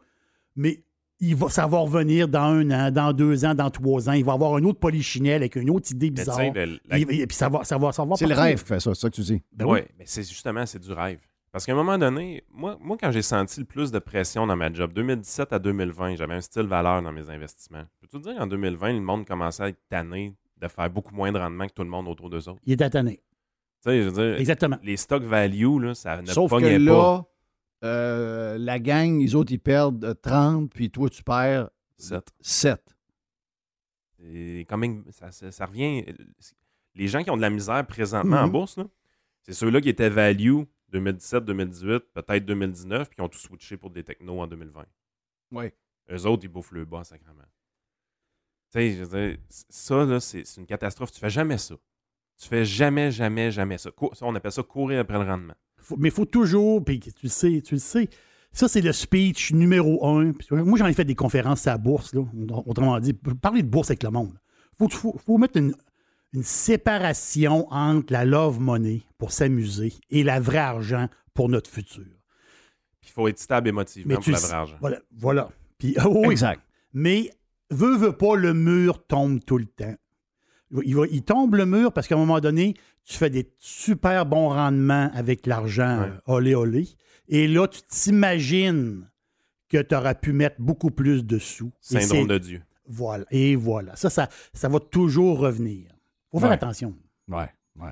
mais 0.55 0.83
il 1.19 1.35
va, 1.35 1.47
ça 1.49 1.65
va 1.67 1.77
revenir 1.79 2.27
dans 2.27 2.41
un 2.41 2.69
an, 2.71 2.91
dans 2.91 3.13
deux 3.13 3.45
ans, 3.45 3.53
dans 3.55 3.69
trois 3.69 4.09
ans. 4.09 4.13
Il 4.13 4.25
va 4.25 4.33
y 4.33 4.35
avoir 4.35 4.55
un 4.55 4.63
autre 4.65 4.79
polichinelle 4.79 5.35
avec 5.41 5.55
une 5.55 5.69
autre 5.69 5.89
idée 5.91 6.09
bizarre. 6.09 6.35
sais, 6.35 6.51
le- 6.53 6.79
la- 6.89 6.97
Et, 6.99 7.01
et 7.21 7.27
puis 7.27 7.37
ça 7.37 7.47
va, 7.47 7.63
ça 7.63 7.77
va, 7.77 7.93
ça 7.93 8.03
va 8.03 8.15
C'est 8.17 8.27
le 8.27 8.35
rêve 8.35 8.61
qui 8.61 8.67
fait 8.67 8.79
ça, 8.81 8.93
c'est 8.93 8.99
ça 9.01 9.09
que 9.09 9.15
tu 9.15 9.21
dis. 9.21 9.41
Ben 9.53 9.65
oui, 9.65 9.79
oui. 9.81 9.87
mais 9.97 10.03
c'est 10.05 10.23
justement, 10.27 10.65
c'est 10.65 10.79
du 10.79 10.91
rêve. 10.91 11.19
Parce 11.53 11.65
qu'à 11.67 11.71
un 11.71 11.75
moment 11.75 11.97
donné, 11.99 12.43
moi, 12.51 12.77
moi 12.81 12.97
quand 12.99 13.11
j'ai 13.11 13.21
senti 13.21 13.59
le 13.61 13.65
plus 13.65 13.91
de 13.91 13.99
pression 13.99 14.45
dans 14.47 14.55
ma 14.55 14.73
job, 14.73 14.91
2017 14.91 15.53
à 15.53 15.59
2020, 15.59 16.15
j'avais 16.15 16.33
un 16.33 16.41
style 16.41 16.63
valeur 16.63 17.01
dans 17.03 17.11
mes 17.11 17.29
investissements. 17.29 17.83
Peux-tu 18.01 18.17
te 18.19 18.23
dire, 18.29 18.41
en 18.41 18.47
2020, 18.47 18.93
le 18.93 18.99
monde 19.01 19.25
commençait 19.25 19.63
à 19.63 19.69
être 19.69 19.79
tanné 19.87 20.35
de 20.59 20.67
faire 20.67 20.89
beaucoup 20.89 21.13
moins 21.13 21.31
de 21.31 21.37
rendement 21.37 21.67
que 21.67 21.73
tout 21.73 21.83
le 21.83 21.89
monde 21.89 22.07
autour 22.07 22.29
d'eux 22.29 22.49
autres? 22.49 22.59
Il 22.65 22.73
est 22.73 22.89
tanné. 22.89 23.17
Tu 23.17 23.89
sais, 23.91 24.01
je 24.01 24.09
veux 24.09 24.11
dire, 24.31 24.39
Exactement. 24.39 24.77
les 24.81 24.97
stocks 24.97 25.23
value, 25.23 25.79
là, 25.79 25.93
ça 25.93 26.21
ne 26.23 26.27
Sauf 26.27 26.49
que 26.49 26.55
pognait 26.55 26.79
pas. 26.79 26.91
là, 26.91 27.23
euh, 27.83 28.57
la 28.57 28.79
gang, 28.79 29.19
les 29.19 29.35
autres, 29.35 29.51
ils 29.51 29.59
perdent 29.59 30.03
euh, 30.05 30.13
30, 30.15 30.71
puis 30.73 30.89
toi, 30.89 31.07
tu 31.09 31.21
perds 31.23 31.69
Sept. 31.97 32.29
7. 32.41 32.81
C'est 34.19 34.65
quand 34.69 34.77
même, 34.77 35.03
ça, 35.11 35.31
ça- 35.31 35.51
ça 35.51 35.65
revient. 35.65 36.03
Les 36.95 37.07
gens 37.07 37.23
qui 37.23 37.29
ont 37.29 37.37
de 37.37 37.41
la 37.41 37.49
misère 37.49 37.85
présentement 37.85 38.37
en 38.37 38.45
Mhm. 38.47 38.51
bourse, 38.51 38.77
là, 38.77 38.85
c'est 39.43 39.53
ceux-là 39.53 39.81
qui 39.81 39.89
étaient 39.89 40.09
value 40.09 40.61
2017, 40.93 41.43
2018, 41.45 41.99
peut-être 42.13 42.45
2019, 42.45 43.09
puis 43.09 43.15
qui 43.15 43.21
ont 43.21 43.27
tout 43.29 43.39
switché 43.39 43.75
pour 43.77 43.89
des 43.89 44.03
technos 44.03 44.39
en 44.39 44.47
2020. 44.47 44.85
Oui. 45.51 45.65
Eux 46.11 46.25
autres, 46.25 46.43
ils 46.45 46.49
bouffent 46.49 46.71
le 46.71 46.85
bas 46.85 47.03
sacrément. 47.03 47.43
Tu 48.71 48.79
sais, 48.79 48.91
je 48.93 49.03
veux 49.03 49.27
dire, 49.29 49.37
ça, 49.69 50.05
là, 50.05 50.19
c'est 50.19 50.43
une 50.57 50.65
catastrophe. 50.65 51.11
Tu 51.11 51.19
fais 51.19 51.29
jamais 51.29 51.57
ça. 51.57 51.75
Tu 52.41 52.47
fais 52.47 52.65
jamais, 52.65 53.11
jamais, 53.11 53.51
jamais 53.51 53.77
ça. 53.77 53.91
Ça, 54.13 54.25
on 54.25 54.33
appelle 54.35 54.51
ça 54.51 54.63
courir 54.63 54.99
après 55.01 55.19
le 55.19 55.25
rendement. 55.29 55.53
Faut- 55.77 55.97
mais 55.97 56.09
il 56.09 56.13
faut 56.13 56.25
toujours, 56.25 56.83
puis 56.83 56.99
tu 56.99 57.11
le 57.23 57.29
sais, 57.29 57.61
tu 57.61 57.75
le 57.75 57.79
sais. 57.79 58.09
Ça, 58.51 58.67
c'est 58.67 58.81
le 58.81 58.91
speech 58.93 59.51
numéro 59.53 60.05
un. 60.07 60.31
Puis, 60.31 60.47
moi, 60.51 60.77
j'en 60.77 60.87
ai 60.87 60.93
fait 60.93 61.05
des 61.05 61.15
conférences 61.15 61.67
à 61.67 61.71
la 61.71 61.77
bourse, 61.77 62.13
là. 62.13 62.21
Autrement 62.65 62.99
dit, 62.99 63.13
parler 63.13 63.63
de 63.63 63.67
bourse 63.67 63.89
avec 63.89 64.03
le 64.03 64.09
monde. 64.11 64.37
Il 64.79 64.89
faut, 64.89 64.89
faut- 64.89 65.17
faut 65.17 65.37
mettre 65.37 65.57
une, 65.57 65.75
une 66.33 66.43
séparation 66.43 67.67
entre 67.71 68.11
la 68.11 68.25
love 68.25 68.59
money 68.59 69.01
pour 69.17 69.31
s'amuser 69.31 69.93
et 70.09 70.23
la 70.23 70.39
vraie 70.39 70.57
argent 70.57 71.07
pour 71.33 71.49
notre 71.49 71.69
futur. 71.69 72.05
Puis 73.01 73.09
il 73.09 73.13
faut 73.13 73.27
être 73.27 73.39
stable 73.39 73.69
émotivement 73.69 74.15
Mais 74.15 74.15
pour 74.15 74.31
la 74.31 74.39
vraie 74.39 74.53
argent. 74.53 74.77
Voilà. 74.79 74.99
voilà. 75.15 75.49
Puis, 75.77 75.95
oui, 76.09 76.31
Exact. 76.31 76.61
mais 76.93 77.29
veut, 77.69 77.97
veut 77.97 78.17
pas, 78.17 78.35
le 78.35 78.53
mur 78.53 79.05
tombe 79.05 79.39
tout 79.45 79.57
le 79.57 79.65
temps. 79.65 79.95
Il, 80.83 80.95
va- 80.95 81.05
il 81.11 81.21
tombe 81.23 81.53
le 81.55 81.65
mur 81.67 81.93
parce 81.93 82.07
qu'à 82.07 82.15
un 82.15 82.19
moment 82.19 82.39
donné, 82.39 82.73
tu 83.05 83.15
fais 83.15 83.29
des 83.29 83.47
super 83.59 84.25
bons 84.25 84.49
rendements 84.49 85.11
avec 85.13 85.45
l'argent 85.45 86.01
Ouais. 86.01 86.07
euh, 86.07 86.33
olé 86.33 86.55
olé. 86.55 86.87
Et 87.27 87.47
là, 87.47 87.67
tu 87.67 87.81
t'imagines 87.83 89.07
que 89.69 89.81
tu 89.81 89.93
aurais 89.95 90.15
pu 90.15 90.33
mettre 90.33 90.55
beaucoup 90.59 90.89
plus 90.91 91.23
de 91.25 91.37
sous. 91.37 91.71
Syndrome 91.79 92.27
de 92.27 92.37
Dieu. 92.37 92.61
Voilà. 92.87 93.25
Et 93.31 93.55
voilà. 93.55 93.95
Ça, 93.95 94.09
ça, 94.09 94.29
ça 94.53 94.67
va 94.69 94.79
toujours 94.79 95.37
revenir. 95.39 95.92
Faut 96.33 96.39
faire 96.39 96.49
Ouais. 96.49 96.55
attention. 96.55 96.93
Ouais, 97.29 97.49
ouais, 97.79 97.89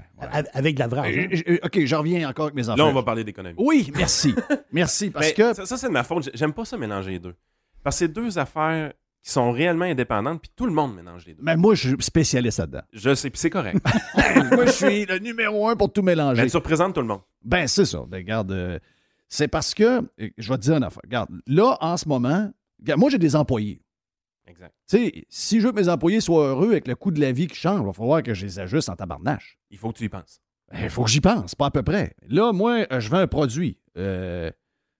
Avec 0.53 0.75
de 0.75 0.79
la 0.79 0.87
vraie. 0.87 1.29
Euh, 1.47 1.57
OK, 1.63 1.85
je 1.85 1.95
reviens 1.95 2.29
encore 2.29 2.45
avec 2.45 2.55
mes 2.55 2.67
enfants. 2.69 2.83
Là, 2.83 2.89
on 2.89 2.93
va 2.93 3.03
parler 3.03 3.23
d'économie. 3.23 3.55
Oui, 3.57 3.91
merci. 3.95 4.35
merci, 4.71 5.09
parce 5.09 5.27
Mais 5.27 5.33
que... 5.33 5.53
Ça, 5.53 5.65
ça, 5.65 5.77
c'est 5.77 5.87
de 5.87 5.93
ma 5.93 6.03
faute. 6.03 6.29
J'aime 6.33 6.53
pas 6.53 6.65
ça 6.65 6.77
mélanger 6.77 7.11
les 7.11 7.19
deux. 7.19 7.35
Parce 7.83 7.95
que 7.95 7.99
c'est 8.05 8.07
deux 8.13 8.37
affaires 8.37 8.93
qui 9.23 9.31
sont 9.31 9.51
réellement 9.51 9.85
indépendantes, 9.85 10.41
puis 10.41 10.51
tout 10.55 10.65
le 10.65 10.71
monde 10.71 10.95
mélange 10.95 11.25
les 11.27 11.33
deux. 11.35 11.41
Mais 11.43 11.55
moi, 11.55 11.75
je 11.75 11.89
suis 11.89 11.97
spécialiste 12.01 12.59
là-dedans. 12.59 12.81
Je 12.91 13.13
sais, 13.13 13.29
puis 13.29 13.39
c'est 13.39 13.49
correct. 13.51 13.77
moi, 14.51 14.65
je 14.65 14.71
suis 14.71 15.05
le 15.05 15.19
numéro 15.19 15.67
un 15.67 15.75
pour 15.75 15.91
tout 15.93 16.01
mélanger. 16.01 16.41
Mais 16.43 16.49
tu 16.49 16.57
représentes 16.57 16.95
tout 16.95 17.01
le 17.01 17.07
monde. 17.07 17.21
Ben, 17.43 17.67
c'est 17.67 17.85
ça. 17.85 18.03
Ben, 18.07 18.17
regarde, 18.17 18.51
euh, 18.51 18.79
c'est 19.27 19.47
parce 19.47 19.73
que, 19.75 19.83
euh, 19.83 20.29
je 20.37 20.49
vais 20.49 20.57
te 20.57 20.63
dire 20.63 20.75
une 20.77 20.83
affaire. 20.83 21.01
Regarde, 21.03 21.29
là, 21.47 21.77
en 21.81 21.97
ce 21.97 22.07
moment, 22.07 22.51
regarde, 22.79 22.99
moi, 22.99 23.09
j'ai 23.11 23.19
des 23.19 23.35
employés. 23.35 23.80
Exact. 24.51 24.73
Tu 24.89 24.97
sais, 24.97 25.25
si 25.29 25.59
je 25.61 25.65
veux 25.65 25.71
que 25.71 25.79
mes 25.79 25.87
employés 25.87 26.19
soient 26.19 26.47
heureux 26.47 26.71
avec 26.71 26.85
le 26.87 26.95
coût 26.95 27.11
de 27.11 27.21
la 27.21 27.31
vie 27.31 27.47
qui 27.47 27.55
change, 27.55 27.79
il 27.81 27.85
va 27.85 27.93
falloir 27.93 28.21
que 28.21 28.33
je 28.33 28.45
les 28.45 28.59
ajuste 28.59 28.89
en 28.89 28.95
tabarnache. 28.95 29.57
Il 29.69 29.77
faut 29.77 29.91
que 29.93 29.97
tu 29.97 30.03
y 30.03 30.09
penses. 30.09 30.41
Il 30.73 30.89
faut 30.89 31.03
que 31.05 31.09
j'y 31.09 31.21
pense, 31.21 31.55
pas 31.55 31.67
à 31.67 31.71
peu 31.71 31.83
près. 31.83 32.15
Là, 32.27 32.51
moi, 32.51 32.85
euh, 32.91 32.99
je 32.99 33.09
vends 33.09 33.17
un 33.17 33.27
produit. 33.27 33.77
Euh, 33.97 34.51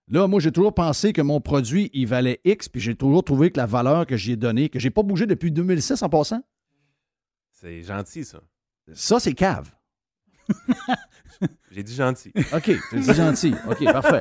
là, 0.08 0.26
moi, 0.26 0.40
j'ai 0.40 0.52
toujours 0.52 0.74
pensé 0.74 1.12
que 1.12 1.20
mon 1.22 1.40
produit, 1.40 1.90
il 1.92 2.06
valait 2.06 2.40
X, 2.44 2.68
puis 2.68 2.80
j'ai 2.80 2.94
toujours 2.94 3.24
trouvé 3.24 3.50
que 3.50 3.58
la 3.58 3.66
valeur 3.66 4.06
que 4.06 4.16
j'y 4.16 4.32
ai 4.32 4.36
donnée, 4.36 4.68
que 4.70 4.78
j'ai 4.78 4.90
pas 4.90 5.02
bougé 5.02 5.26
depuis 5.26 5.50
2006 5.52 6.02
en 6.02 6.08
passant, 6.08 6.42
C'est 7.50 7.82
gentil, 7.82 8.24
ça. 8.24 8.40
ça, 8.94 9.20
c'est 9.20 9.34
cave. 9.34 9.70
J'ai 11.70 11.82
dit 11.82 11.94
gentil. 11.94 12.32
OK, 12.54 12.70
c'est 12.90 13.14
gentil. 13.14 13.54
OK, 13.68 13.84
parfait. 13.84 14.20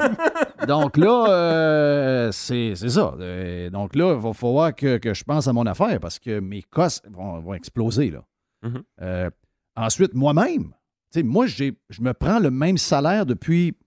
Donc 0.67 0.97
là, 0.97 1.25
euh, 1.29 2.31
c'est 2.31 2.75
ça. 2.75 3.15
Euh, 3.19 3.69
donc 3.69 3.95
là, 3.95 4.13
il 4.15 4.21
va 4.21 4.33
falloir 4.33 4.75
que, 4.75 4.97
que 4.97 5.13
je 5.13 5.23
pense 5.23 5.47
à 5.47 5.53
mon 5.53 5.65
affaire 5.65 5.99
parce 5.99 6.17
que 6.17 6.39
mes 6.39 6.63
costs 6.63 7.07
vont, 7.09 7.39
vont 7.39 7.53
exploser. 7.53 8.09
Là. 8.09 8.23
Mhm. 8.63 8.83
Euh, 9.01 9.29
ensuite, 9.75 10.13
moi-même, 10.13 10.73
tu 11.11 11.19
sais, 11.19 11.23
moi, 11.23 11.45
je 11.45 11.73
me 11.99 12.13
prends 12.13 12.39
le 12.39 12.51
même 12.51 12.77
salaire 12.77 13.25
depuis. 13.25 13.77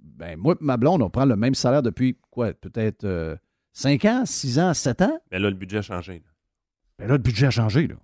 Ben, 0.00 0.36
moi 0.36 0.54
et 0.60 0.64
ma 0.64 0.76
blonde, 0.76 1.02
on 1.02 1.10
prend 1.10 1.24
le 1.24 1.36
même 1.36 1.54
salaire 1.54 1.82
depuis, 1.82 2.18
quoi, 2.30 2.52
peut-être 2.52 3.38
5 3.72 4.04
ans, 4.06 4.26
6 4.26 4.58
ans, 4.58 4.74
7 4.74 5.02
ans? 5.02 5.20
Mais 5.30 5.38
là, 5.38 5.50
le 5.50 5.56
budget 5.56 5.78
a 5.78 5.82
changé. 5.82 6.14
là. 6.14 6.30
Ben 6.98 7.06
là, 7.06 7.14
le 7.14 7.22
budget 7.22 7.46
a 7.46 7.50
changé. 7.50 7.86
Là, 7.86 7.94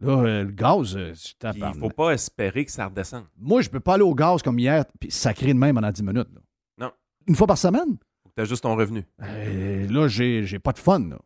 là 0.00 0.18
euh, 0.22 0.44
le 0.44 0.50
gaz, 0.50 0.96
euh, 0.96 1.12
Puis 1.12 1.22
il 1.30 1.38
tabarnak. 1.38 1.76
faut 1.80 1.88
pas 1.90 2.10
espérer 2.12 2.64
que 2.64 2.70
ça 2.72 2.86
redescende. 2.86 3.24
Moi, 3.38 3.62
je 3.62 3.70
peux 3.70 3.80
pas 3.80 3.94
aller 3.94 4.02
au 4.02 4.14
gaz 4.14 4.42
comme 4.42 4.58
hier, 4.58 4.84
puis 5.00 5.10
sacrer 5.10 5.52
de 5.54 5.58
même 5.58 5.74
pendant 5.74 5.90
10 5.92 6.02
minutes. 6.02 6.28
là. 6.34 6.40
Non. 6.78 6.92
Une 7.26 7.34
fois 7.36 7.46
par 7.46 7.58
semaine? 7.58 7.96
Faut 8.22 8.30
que 8.36 8.42
tu 8.42 8.48
juste 8.48 8.62
ton 8.62 8.74
revenu. 8.76 9.04
Euh, 9.22 9.86
là, 9.88 10.08
j'ai, 10.08 10.44
j'ai 10.44 10.58
pas 10.58 10.72
de 10.72 10.78
fun. 10.78 10.98
Là, 11.00 11.18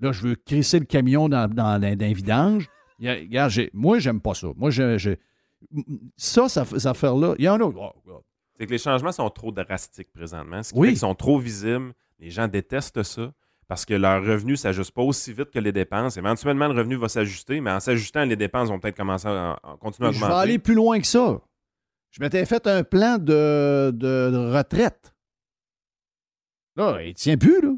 Là, 0.00 0.12
je 0.12 0.22
veux 0.28 0.34
crisser 0.34 0.78
le 0.78 0.86
camion 0.86 1.28
dans, 1.28 1.46
dans, 1.48 1.78
dans, 1.78 1.96
dans 1.96 2.58
y 2.98 3.08
a- 3.08 3.14
regarde, 3.14 3.50
j'ai- 3.50 3.70
moi, 3.74 3.98
j'aime 3.98 4.20
pas 4.20 4.32
ça. 4.34 4.48
Moi, 4.56 4.70
je, 4.70 4.96
je- 4.98 5.10
ça, 6.16 6.48
ça, 6.48 6.64
cette 6.64 6.86
affaire-là, 6.86 7.34
il 7.38 7.44
y 7.44 7.48
en 7.48 7.60
a. 7.60 7.64
oh, 7.64 7.92
oh. 8.08 8.24
C'est 8.58 8.66
que 8.66 8.72
les 8.72 8.78
changements 8.78 9.12
sont 9.12 9.28
trop 9.30 9.52
drastiques 9.52 10.12
présentement. 10.12 10.62
Ce 10.62 10.72
qui 10.72 10.78
Oui. 10.78 10.88
fait 10.88 10.92
qu'ils 10.92 11.00
sont 11.00 11.14
trop 11.14 11.38
visibles. 11.38 11.92
Les 12.18 12.30
gens 12.30 12.46
détestent 12.48 13.02
ça 13.02 13.32
parce 13.70 13.84
que 13.86 13.94
leur 13.94 14.20
revenu 14.24 14.50
ne 14.52 14.56
s'ajuste 14.56 14.90
pas 14.90 15.02
aussi 15.02 15.32
vite 15.32 15.52
que 15.52 15.60
les 15.60 15.70
dépenses. 15.70 16.16
Éventuellement, 16.16 16.66
le 16.66 16.74
revenu 16.76 16.96
va 16.96 17.08
s'ajuster, 17.08 17.60
mais 17.60 17.70
en 17.70 17.78
s'ajustant, 17.78 18.24
les 18.24 18.34
dépenses 18.34 18.68
vont 18.68 18.80
peut-être 18.80 18.96
commencer 18.96 19.28
à, 19.28 19.52
à 19.62 19.76
continuer 19.78 20.08
à 20.08 20.12
Je 20.12 20.18
vais 20.18 20.24
augmenter. 20.24 20.42
aller 20.42 20.58
plus 20.58 20.74
loin 20.74 20.98
que 20.98 21.06
ça. 21.06 21.40
Je 22.10 22.20
m'étais 22.20 22.44
fait 22.46 22.66
un 22.66 22.82
plan 22.82 23.16
de, 23.18 23.92
de- 23.94 24.30
de 24.32 24.52
retraite. 24.56 25.14
Là, 26.74 27.00
il 27.02 27.14
tient 27.14 27.36
plus, 27.38 27.60
là. 27.60 27.70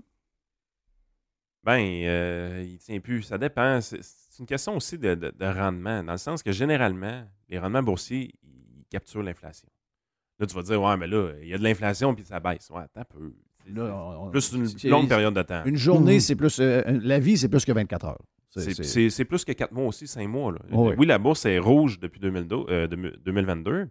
Ben, 1.63 1.79
euh, 2.07 2.65
il 2.67 2.79
tient 2.79 2.99
plus. 3.01 3.23
Ça 3.25 3.37
dépend. 3.37 3.81
C'est 3.83 4.01
une 4.39 4.47
question 4.47 4.75
aussi 4.77 4.97
de, 4.99 5.15
de- 5.15 5.31
de 5.31 5.45
rendement, 5.45 6.03
dans 6.03 6.13
le 6.13 6.19
sens 6.19 6.43
que 6.43 6.53
généralement, 6.53 7.23
les 7.51 7.59
rendements 7.59 7.83
boursiers, 7.83 8.33
ils 8.43 8.87
capturent 8.91 9.23
l'inflation. 9.23 9.69
Là, 10.39 10.47
tu 10.47 10.55
vas 10.55 10.63
dire, 10.63 10.81
ouais, 10.83 10.97
mais 10.97 11.07
là, 11.07 11.33
il 11.43 11.49
y 11.49 11.55
a 11.55 11.59
de 11.59 11.63
l'inflation 11.63 12.15
puis 12.15 12.25
ça 12.25 12.41
baisse. 12.41 12.71
Ouais, 12.71 12.81
attends 12.83 13.03
un 13.03 13.05
peu. 13.05 13.35
Là, 13.67 13.85
on- 14.19 14.31
plus 14.31 14.53
une 14.53 14.91
longue 14.91 15.09
période 15.09 15.35
de 15.35 15.43
temps. 15.43 15.63
Une 15.65 15.77
journée, 15.77 16.15
Mhm. 16.15 16.21
c'est 16.21 16.37
plus. 16.37 16.59
euh, 16.61 16.83
la 17.03 17.19
vie, 17.19 17.37
c'est 17.39 17.49
plus 17.49 17.65
que 17.65 17.73
24 17.73 18.07
heures. 18.07 18.23
C'est- 18.51 19.25
plus 19.25 19.45
que 19.45 19.53
quatre 19.53 19.73
mois 19.73 19.87
aussi, 19.87 20.07
cinq 20.07 20.29
mois. 20.29 20.53
là. 20.53 20.59
Oh 20.73 20.89
oui. 20.91 20.95
Oui, 20.99 21.07
la 21.07 21.19
bourse 21.19 21.47
est 21.47 21.59
rouge 21.59 21.99
depuis 21.99 22.21
2012, 22.21 22.67
euh, 22.69 22.87
deux- 22.87 23.17
2022. 23.25 23.89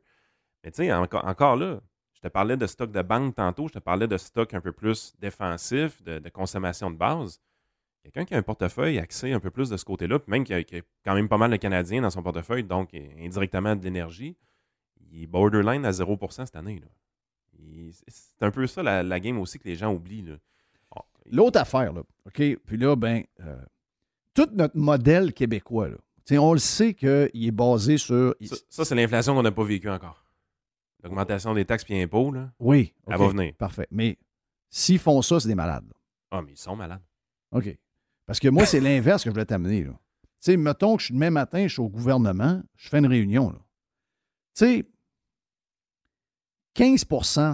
Mais 0.63 0.71
tu 0.71 0.83
sais, 0.83 0.93
encore, 0.93 1.25
encore 1.25 1.55
là, 1.55 1.79
je 2.13 2.19
te 2.19 2.27
parlais 2.27 2.57
de 2.57 2.67
stock 2.67 2.91
de 2.91 3.01
banque 3.01 3.33
tantôt, 3.35 3.67
je 3.67 3.73
te 3.73 3.79
parlais 3.79 4.07
de 4.07 4.17
stock 4.17 4.53
un 4.53 4.61
peu 4.61 4.71
plus 4.71 5.13
défensif, 5.19 6.03
de, 6.03 6.19
de 6.19 6.29
consommation 6.29 6.91
de 6.91 6.95
base. 6.97 7.39
Quelqu'un 8.03 8.25
qui 8.25 8.35
a 8.35 8.37
un 8.37 8.41
portefeuille 8.43 8.99
axé 8.99 9.31
un 9.31 9.39
peu 9.39 9.49
plus 9.51 9.69
de 9.69 9.77
ce 9.77 9.85
côté-là, 9.85 10.19
puis 10.19 10.29
même 10.31 10.43
qui 10.43 10.53
a, 10.53 10.61
qui 10.63 10.77
a 10.77 10.81
quand 11.05 11.15
même 11.15 11.27
pas 11.29 11.37
mal 11.37 11.49
de 11.51 11.55
Canadiens 11.55 12.01
dans 12.01 12.09
son 12.11 12.21
portefeuille, 12.21 12.63
donc 12.63 12.89
indirectement 13.19 13.75
de 13.75 13.83
l'énergie, 13.83 14.35
il 15.11 15.23
est 15.23 15.27
borderline 15.27 15.85
à 15.85 15.91
0% 15.91 16.45
cette 16.45 16.55
année. 16.55 16.79
là. 16.79 16.87
C'est 18.07 18.43
un 18.45 18.51
peu 18.51 18.67
ça 18.67 18.83
la, 18.83 19.03
la 19.03 19.19
game 19.19 19.37
aussi 19.39 19.59
que 19.59 19.67
les 19.67 19.75
gens 19.75 19.93
oublient. 19.93 20.23
Bon, 20.23 21.01
L'autre 21.31 21.59
affaire, 21.59 21.93
là, 21.93 22.01
OK? 22.25 22.35
Puis 22.65 22.77
là, 22.77 22.95
ben, 22.95 23.23
euh, 23.41 23.61
tout 24.33 24.47
notre 24.53 24.77
modèle 24.77 25.33
québécois, 25.33 25.89
là, 25.89 25.97
on 26.39 26.53
le 26.53 26.59
sait 26.59 26.93
qu'il 26.93 27.29
est 27.33 27.51
basé 27.51 27.97
sur. 27.97 28.35
Ça, 28.45 28.55
ça, 28.69 28.85
c'est 28.85 28.95
l'inflation 28.95 29.33
qu'on 29.35 29.43
n'a 29.43 29.51
pas 29.51 29.63
vécue 29.65 29.89
encore. 29.89 30.25
L'augmentation 31.03 31.53
des 31.53 31.65
taxes 31.65 31.83
et 31.89 32.01
impôts, 32.03 32.31
là, 32.31 32.51
Oui. 32.59 32.93
elle 33.07 33.15
OK, 33.15 33.19
va 33.21 33.27
venir. 33.29 33.53
Parfait. 33.55 33.87
Mais 33.91 34.17
s'ils 34.69 34.99
font 34.99 35.21
ça, 35.21 35.39
c'est 35.39 35.47
des 35.49 35.55
malades. 35.55 35.85
là. 35.87 35.93
Ah, 36.31 36.41
mais 36.41 36.51
ils 36.53 36.57
sont 36.57 36.75
malades. 36.75 37.01
OK. 37.51 37.77
Parce 38.25 38.39
que 38.39 38.47
moi, 38.47 38.65
c'est 38.65 38.79
l'inverse 38.79 39.23
que 39.23 39.29
je 39.29 39.33
voulais 39.33 39.45
t'amener. 39.45 39.83
Tu 39.83 39.91
sais, 40.39 40.55
mettons 40.57 40.95
que 40.95 41.01
je 41.01 41.05
suis 41.07 41.13
demain 41.13 41.31
matin, 41.31 41.63
je 41.67 41.73
suis 41.73 41.81
au 41.81 41.89
gouvernement, 41.89 42.61
je 42.75 42.87
fais 42.87 42.99
une 42.99 43.07
réunion. 43.07 43.49
là. 43.49 43.57
Tu 44.55 44.65
sais, 44.65 44.85
15 46.73 47.05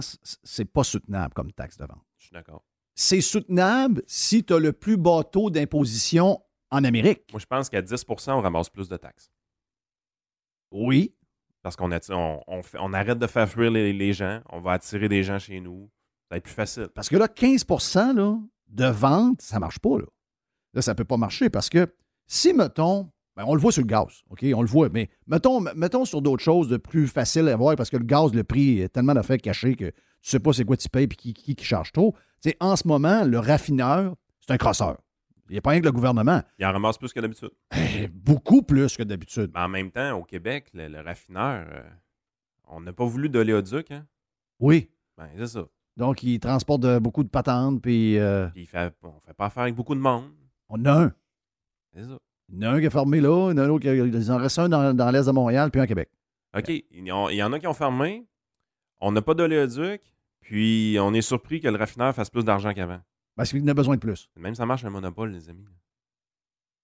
c- 0.02 0.18
c'est 0.42 0.64
pas 0.64 0.84
soutenable 0.84 1.34
comme 1.34 1.52
taxe 1.52 1.76
de 1.76 1.84
vente. 1.84 2.04
Je 2.16 2.24
suis 2.26 2.32
d'accord. 2.32 2.64
C'est 2.94 3.20
soutenable 3.20 4.02
si 4.06 4.44
tu 4.44 4.52
as 4.54 4.58
le 4.58 4.72
plus 4.72 4.96
bas 4.96 5.22
taux 5.24 5.50
d'imposition 5.50 6.42
en 6.70 6.84
Amérique. 6.84 7.22
Moi, 7.32 7.40
je 7.40 7.46
pense 7.46 7.68
qu'à 7.68 7.80
10% 7.80 8.32
on 8.32 8.40
ramasse 8.40 8.68
plus 8.70 8.88
de 8.88 8.96
taxes. 8.96 9.30
Oui. 10.70 11.14
Parce 11.62 11.76
qu'on 11.76 11.90
on, 11.92 12.42
on 12.74 12.92
arrête 12.92 13.18
de 13.18 13.26
faire 13.26 13.48
fuir 13.48 13.70
les, 13.70 13.92
les 13.92 14.12
gens. 14.12 14.40
On 14.50 14.60
va 14.60 14.72
attirer 14.72 15.08
des 15.08 15.22
gens 15.22 15.38
chez 15.38 15.60
nous. 15.60 15.90
Ça 16.22 16.26
va 16.32 16.36
être 16.38 16.44
plus 16.44 16.52
facile. 16.54 16.88
Parce 16.94 17.08
que 17.08 17.16
là, 17.16 17.28
15 17.28 17.66
là, 18.14 18.38
de 18.68 18.86
vente, 18.86 19.42
ça 19.42 19.58
marche 19.58 19.78
pas. 19.78 19.98
Là, 19.98 20.06
là 20.74 20.82
ça 20.82 20.94
peut 20.94 21.04
pas 21.04 21.16
marcher 21.16 21.50
parce 21.50 21.68
que 21.68 21.92
si, 22.26 22.52
mettons, 22.52 23.10
ben, 23.38 23.44
on 23.46 23.54
le 23.54 23.60
voit 23.60 23.70
sur 23.70 23.82
le 23.82 23.86
gaz, 23.86 24.24
OK? 24.30 24.44
On 24.52 24.62
le 24.62 24.66
voit, 24.66 24.88
mais 24.88 25.08
mettons, 25.28 25.60
mettons 25.60 26.04
sur 26.04 26.20
d'autres 26.20 26.42
choses 26.42 26.68
de 26.68 26.76
plus 26.76 27.06
faciles 27.06 27.46
à 27.48 27.54
voir 27.56 27.76
parce 27.76 27.88
que 27.88 27.96
le 27.96 28.02
gaz, 28.04 28.34
le 28.34 28.42
prix 28.42 28.80
est 28.80 28.88
tellement 28.88 29.14
d'affaires 29.14 29.38
cachées 29.38 29.76
que 29.76 29.84
tu 29.84 29.94
sais 30.22 30.40
pas 30.40 30.52
c'est 30.52 30.64
quoi 30.64 30.76
tu 30.76 30.88
payes 30.88 31.04
et 31.04 31.08
qui, 31.08 31.32
qui, 31.32 31.54
qui 31.54 31.64
charge 31.64 31.92
trop. 31.92 32.16
Tu 32.42 32.50
sais, 32.50 32.56
en 32.58 32.74
ce 32.74 32.88
moment, 32.88 33.22
le 33.24 33.38
raffineur, 33.38 34.16
c'est 34.40 34.52
un 34.52 34.56
crosseur. 34.56 34.96
Il 35.48 35.52
n'y 35.52 35.58
a 35.58 35.60
pas 35.60 35.70
rien 35.70 35.78
que 35.80 35.84
le 35.86 35.92
gouvernement. 35.92 36.42
Il 36.58 36.66
en 36.66 36.72
ramasse 36.72 36.98
plus 36.98 37.12
que 37.12 37.20
d'habitude. 37.20 37.50
Eh, 37.76 38.08
Beaucoup 38.08 38.62
plus 38.62 38.96
que 38.96 39.04
d'habitude. 39.04 39.52
Mais 39.54 39.60
en 39.60 39.68
même 39.68 39.92
temps, 39.92 40.18
au 40.18 40.24
Québec, 40.24 40.66
le, 40.74 40.88
le 40.88 41.00
raffineur, 41.00 41.64
euh, 41.72 41.82
on 42.66 42.80
n'a 42.80 42.92
pas 42.92 43.04
voulu 43.06 43.28
d'oléoduc. 43.28 43.92
Hein? 43.92 44.04
Oui. 44.58 44.90
Ben, 45.16 45.28
c'est 45.38 45.46
ça. 45.46 45.64
Donc, 45.96 46.24
il 46.24 46.40
transporte 46.40 46.84
beaucoup 46.98 47.22
de 47.22 47.28
patentes, 47.28 47.80
puis 47.80 48.18
euh, 48.18 48.48
Puis 48.48 48.62
il 48.62 48.66
fait, 48.66 48.92
on 49.04 49.20
fait 49.24 49.34
pas 49.34 49.46
affaire 49.46 49.62
avec 49.62 49.76
beaucoup 49.76 49.94
de 49.94 50.00
monde. 50.00 50.24
on 50.68 50.84
a 50.84 51.04
un. 51.04 51.12
C'est 51.94 52.02
ça. 52.02 52.18
Il 52.50 52.62
y 52.62 52.66
en 52.66 52.70
a 52.70 52.74
un 52.74 52.80
qui 52.80 52.86
est 52.86 52.90
fermé 52.90 53.20
là, 53.20 53.50
il 53.50 53.56
y 53.56 53.60
en 53.60 53.62
a 53.62 53.66
un 53.66 53.68
autre 53.68 53.82
qui 53.82 53.88
il 53.88 54.30
en 54.32 54.36
reste 54.38 54.58
un 54.58 54.68
dans, 54.68 54.94
dans 54.94 55.10
l'est 55.10 55.26
de 55.26 55.30
Montréal, 55.32 55.70
puis 55.70 55.80
un 55.80 55.84
à 55.84 55.86
Québec. 55.86 56.08
OK. 56.56 56.68
Il 56.68 57.06
y, 57.06 57.12
en- 57.12 57.52
a 57.52 57.58
qui 57.60 57.66
ont 57.66 57.74
fermé. 57.74 58.26
On 59.00 59.12
n'a 59.12 59.20
pas 59.22 59.34
d'oléoduc. 59.34 60.00
Puis 60.40 60.96
on 61.00 61.12
est 61.12 61.20
surpris 61.20 61.60
que 61.60 61.68
le 61.68 61.76
raffineur 61.76 62.14
fasse 62.14 62.30
plus 62.30 62.44
d'argent 62.44 62.72
qu'avant. 62.72 63.00
Parce 63.36 63.50
qu'il 63.50 63.62
en 63.62 63.68
a 63.68 63.74
besoin 63.74 63.96
de 63.96 64.00
plus. 64.00 64.30
Même 64.36 64.54
ça 64.54 64.64
marche 64.64 64.84
un 64.84 64.90
monopole, 64.90 65.30
les 65.30 65.48
amis. 65.50 65.66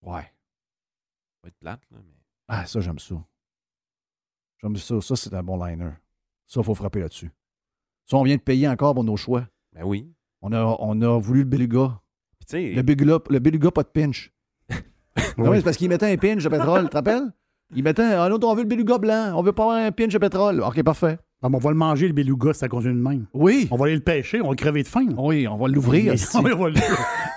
Ouais. 0.03 0.21
Ça 0.23 1.41
va 1.45 1.49
être 1.49 1.57
plate, 1.59 1.81
là, 1.91 1.99
mais. 2.05 2.13
Ah, 2.49 2.67
ça, 2.67 2.81
j'aime 2.81 2.99
ça. 2.99 3.15
J'aime 4.59 4.77
ça. 4.77 5.01
Ça, 5.01 5.17
c'est 5.17 5.33
un 5.33 5.43
bon 5.43 5.63
liner. 5.65 5.93
Ça, 6.47 6.61
il 6.61 6.65
faut 6.65 6.75
frapper 6.75 7.01
là-dessus. 7.01 7.31
Ça, 8.05 8.19
on 8.19 8.23
vient 8.23 8.37
de 8.37 8.43
payer 8.43 8.69
encore 8.69 8.93
pour 8.95 9.05
nos 9.05 9.17
choix. 9.17 9.49
Ben 9.73 9.83
oui. 9.85 10.13
On 10.43 10.53
a, 10.53 10.63
on 10.79 11.01
a 11.01 11.19
voulu 11.19 11.41
le 11.41 11.47
beluga. 11.49 12.01
Puis 12.47 12.75
Le 12.75 12.83
beluga, 12.83 13.19
le 13.31 13.39
beluga 13.39 13.71
pas 13.71 13.83
de 13.83 13.89
pinch. 13.89 14.31
Mais 15.39 15.57
c'est 15.59 15.63
parce 15.65 15.77
qu'il 15.77 15.89
mettait 15.89 16.13
un 16.13 16.17
pinch 16.17 16.43
de 16.43 16.49
pétrole, 16.49 16.85
tu 16.85 16.89
te 16.91 16.97
rappelles? 16.97 17.33
Il 17.75 17.83
mettait 17.83 18.03
un 18.03 18.31
autre, 18.31 18.47
on 18.47 18.55
veut 18.55 18.63
le 18.63 18.69
beluga 18.69 18.99
blanc, 18.99 19.33
on 19.37 19.43
veut 19.43 19.53
pas 19.53 19.63
avoir 19.65 19.77
un 19.79 19.91
pinch 19.93 20.13
de 20.13 20.19
pétrole. 20.19 20.61
OK, 20.61 20.83
parfait. 20.83 21.19
Ah, 21.43 21.49
mais 21.51 21.57
on 21.57 21.61
va 21.61 21.71
le 21.71 21.77
manger, 21.77 22.07
le 22.07 22.15
beluga, 22.15 22.53
ça 22.55 22.69
continue 22.69 22.95
de 22.95 22.99
même. 23.07 23.27
Oui. 23.35 23.69
On 23.71 23.77
va 23.77 23.87
aller 23.87 23.95
le 23.97 24.01
pêcher, 24.01 24.41
on 24.41 24.45
va 24.45 24.51
le 24.51 24.57
crever 24.57 24.83
de 24.83 24.89
faim. 24.89 25.07
Oui, 25.19 25.47
on 25.47 25.57
va 25.57 25.69
l'ouvrir. 25.69 26.15
on, 26.35 26.41
va 26.43 26.49
le- 26.71 26.81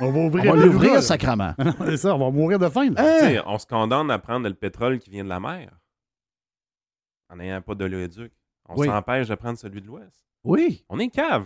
on 0.01 0.11
va 0.11 0.55
l'ouvrir 0.65 0.93
là. 0.93 1.01
C'est 1.86 1.97
ça, 1.97 2.15
on 2.15 2.19
va 2.19 2.32
mourir 2.32 2.57
de 2.59 2.69
faim. 2.69 2.89
là. 2.91 3.03
Hein? 3.38 3.41
on 3.45 3.57
se 3.57 3.65
condamne 3.65 4.09
à 4.11 4.19
prendre 4.19 4.47
le 4.47 4.53
pétrole 4.53 4.99
qui 4.99 5.09
vient 5.09 5.23
de 5.23 5.30
la 5.30 5.39
mer. 5.39 5.71
En 7.30 7.36
n'ayant 7.38 7.61
pas 7.61 7.75
d'oléoduc. 7.75 8.32
On 8.69 8.78
Oui. 8.80 8.88
s'empêche 8.88 9.28
de 9.28 9.36
prendre 9.36 9.57
celui 9.57 9.82
de 9.82 9.88
l'Ouest. 9.88 10.23
Oui. 10.43 10.86
On 10.89 10.99
est 10.99 11.09
cave. 11.09 11.45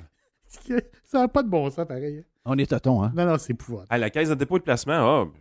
Ça 1.05 1.19
n'a 1.19 1.27
pas 1.27 1.41
de 1.43 1.49
bon 1.49 1.69
sens, 1.69 1.88
pareil. 1.88 2.23
On 2.45 2.57
est 2.57 2.65
tâton, 2.69 3.03
hein? 3.03 3.11
Non, 3.15 3.25
non, 3.25 3.38
c'est 3.39 3.53
épouvantable. 3.53 3.88
À 3.89 3.97
la 3.97 4.09
caisse 4.09 4.29
de 4.29 4.36
dépôt 4.36 4.57
de 4.59 4.63
placement, 4.63 4.93
ah, 4.93 5.23
on- 5.25 5.32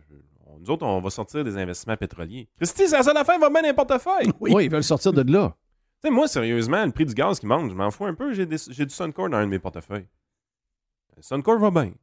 nous 0.61 0.69
autres, 0.69 0.85
on 0.85 1.01
va 1.01 1.09
sortir 1.09 1.43
des 1.43 1.57
investissements 1.57 1.97
pétroliers. 1.97 2.47
Christy, 2.57 2.87
c'est 2.87 2.95
la 2.97 3.03
seule 3.03 3.17
affaire, 3.17 3.39
va 3.39 3.49
bien 3.49 3.63
un 3.69 3.73
portefeuille. 3.73 4.31
Oui. 4.39 4.65
ils 4.65 4.71
veulent 4.71 4.83
sortir 4.83 5.11
de 5.11 5.21
là. 5.31 5.55
Tu 6.01 6.07
sais, 6.07 6.09
moi, 6.13 6.27
sérieusement, 6.27 6.85
le 6.85 6.91
prix 6.91 7.05
du 7.05 7.13
gaz 7.13 7.39
qui 7.39 7.45
monte, 7.45 7.69
je 7.69 7.75
m'en 7.75 7.91
fous 7.91 8.05
un 8.05 8.13
peu. 8.15 8.33
J'ai, 8.33 8.45
des- 8.45 8.57
j'ai 8.69 8.85
du 8.85 8.93
Suncor 8.93 9.29
dans 9.29 9.37
un 9.37 9.45
de 9.45 9.49
mes 9.49 9.59
portefeuilles. 9.59 10.07
Le 11.17 11.21
Suncor 11.21 11.59
va 11.59 11.69
bien. 11.71 11.93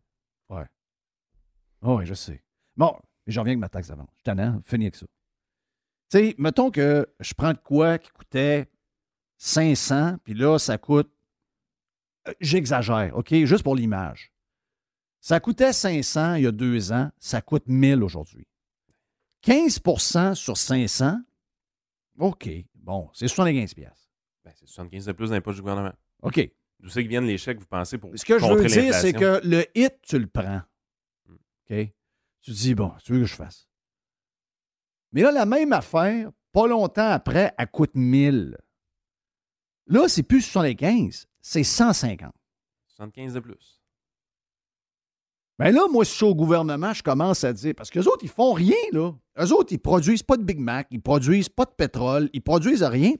Oh, 1.82 1.96
oui, 1.98 2.06
je 2.06 2.14
sais. 2.14 2.42
Bon, 2.76 2.92
mais 3.26 3.32
j'en 3.32 3.42
reviens 3.42 3.52
avec 3.52 3.60
ma 3.60 3.68
taxe 3.68 3.88
d'avance. 3.88 4.08
Je 4.10 4.16
suis 4.16 4.22
tannant, 4.24 4.60
fini 4.64 4.86
avec 4.86 4.96
ça. 4.96 5.06
Tu 6.10 6.18
sais, 6.18 6.34
mettons 6.38 6.70
que 6.70 7.06
je 7.20 7.34
prends 7.34 7.52
de 7.52 7.58
quoi 7.58 7.98
qui 7.98 8.10
coûtait 8.10 8.68
500, 9.36 10.16
puis 10.24 10.34
là, 10.34 10.58
ça 10.58 10.78
coûte. 10.78 11.10
euh, 12.26 12.32
J'exagère, 12.40 13.16
OK? 13.16 13.32
Juste 13.44 13.62
pour 13.62 13.76
l'image. 13.76 14.32
Ça 15.20 15.40
coûtait 15.40 15.72
500 15.72 16.34
il 16.34 16.44
y 16.44 16.46
a 16.46 16.52
deux 16.52 16.92
ans, 16.92 17.10
ça 17.18 17.40
coûte 17.40 17.64
1000 17.66 18.02
aujourd'hui. 18.02 18.46
15% 19.42 20.34
sur 20.34 20.56
500, 20.56 21.18
OK, 22.18 22.48
bon, 22.74 23.08
c'est 23.12 23.28
75 23.28 23.74
pièces. 23.74 24.10
Ben, 24.44 24.52
c'est 24.56 24.66
75 24.66 25.06
de 25.06 25.12
plus 25.12 25.30
d'impôts 25.30 25.52
du 25.52 25.60
gouvernement. 25.60 25.92
OK. 26.22 26.50
D'où 26.80 26.88
c'est 26.88 27.02
que 27.02 27.08
viennent 27.08 27.26
les 27.26 27.38
chèques, 27.38 27.58
vous 27.58 27.66
pensez, 27.66 27.98
pour 27.98 28.10
Ce 28.14 28.24
que 28.24 28.38
je 28.38 28.44
veux 28.44 28.66
dire, 28.66 28.94
c'est 28.94 29.12
que 29.12 29.40
le 29.44 29.64
hit, 29.74 29.94
tu 30.02 30.18
le 30.18 30.26
prends. 30.26 30.62
OK? 31.28 31.76
Tu 32.40 32.52
te 32.52 32.56
dis, 32.56 32.74
bon, 32.74 32.92
tu 33.04 33.12
veux 33.12 33.20
que 33.20 33.24
je 33.26 33.34
fasse? 33.34 33.68
Mais 35.12 35.22
là, 35.22 35.32
la 35.32 35.46
même 35.46 35.72
affaire, 35.72 36.30
pas 36.52 36.66
longtemps 36.66 37.10
après, 37.10 37.52
elle 37.58 37.70
coûte 37.70 37.94
1000. 37.94 38.56
Là, 39.86 40.08
c'est 40.08 40.22
plus 40.22 40.42
75, 40.42 41.26
c'est 41.40 41.64
150. 41.64 42.32
75 42.88 43.34
de 43.34 43.40
plus. 43.40 43.77
Mais 45.58 45.72
là, 45.72 45.86
moi, 45.90 46.04
si 46.04 46.12
je 46.12 46.16
suis 46.18 46.24
au 46.26 46.34
gouvernement, 46.34 46.92
je 46.92 47.02
commence 47.02 47.42
à 47.44 47.52
dire, 47.52 47.74
parce 47.76 47.90
qu'eux 47.90 48.04
autres, 48.06 48.22
ils 48.22 48.28
font 48.28 48.52
rien, 48.52 48.76
là. 48.92 49.12
Eux 49.40 49.52
autres, 49.52 49.72
ils 49.72 49.78
produisent 49.78 50.22
pas 50.22 50.36
de 50.36 50.42
Big 50.44 50.58
Mac, 50.60 50.86
ils 50.90 51.00
produisent 51.00 51.48
pas 51.48 51.64
de 51.64 51.70
pétrole, 51.76 52.30
ils 52.32 52.42
produisent 52.42 52.82
rien. 52.84 53.12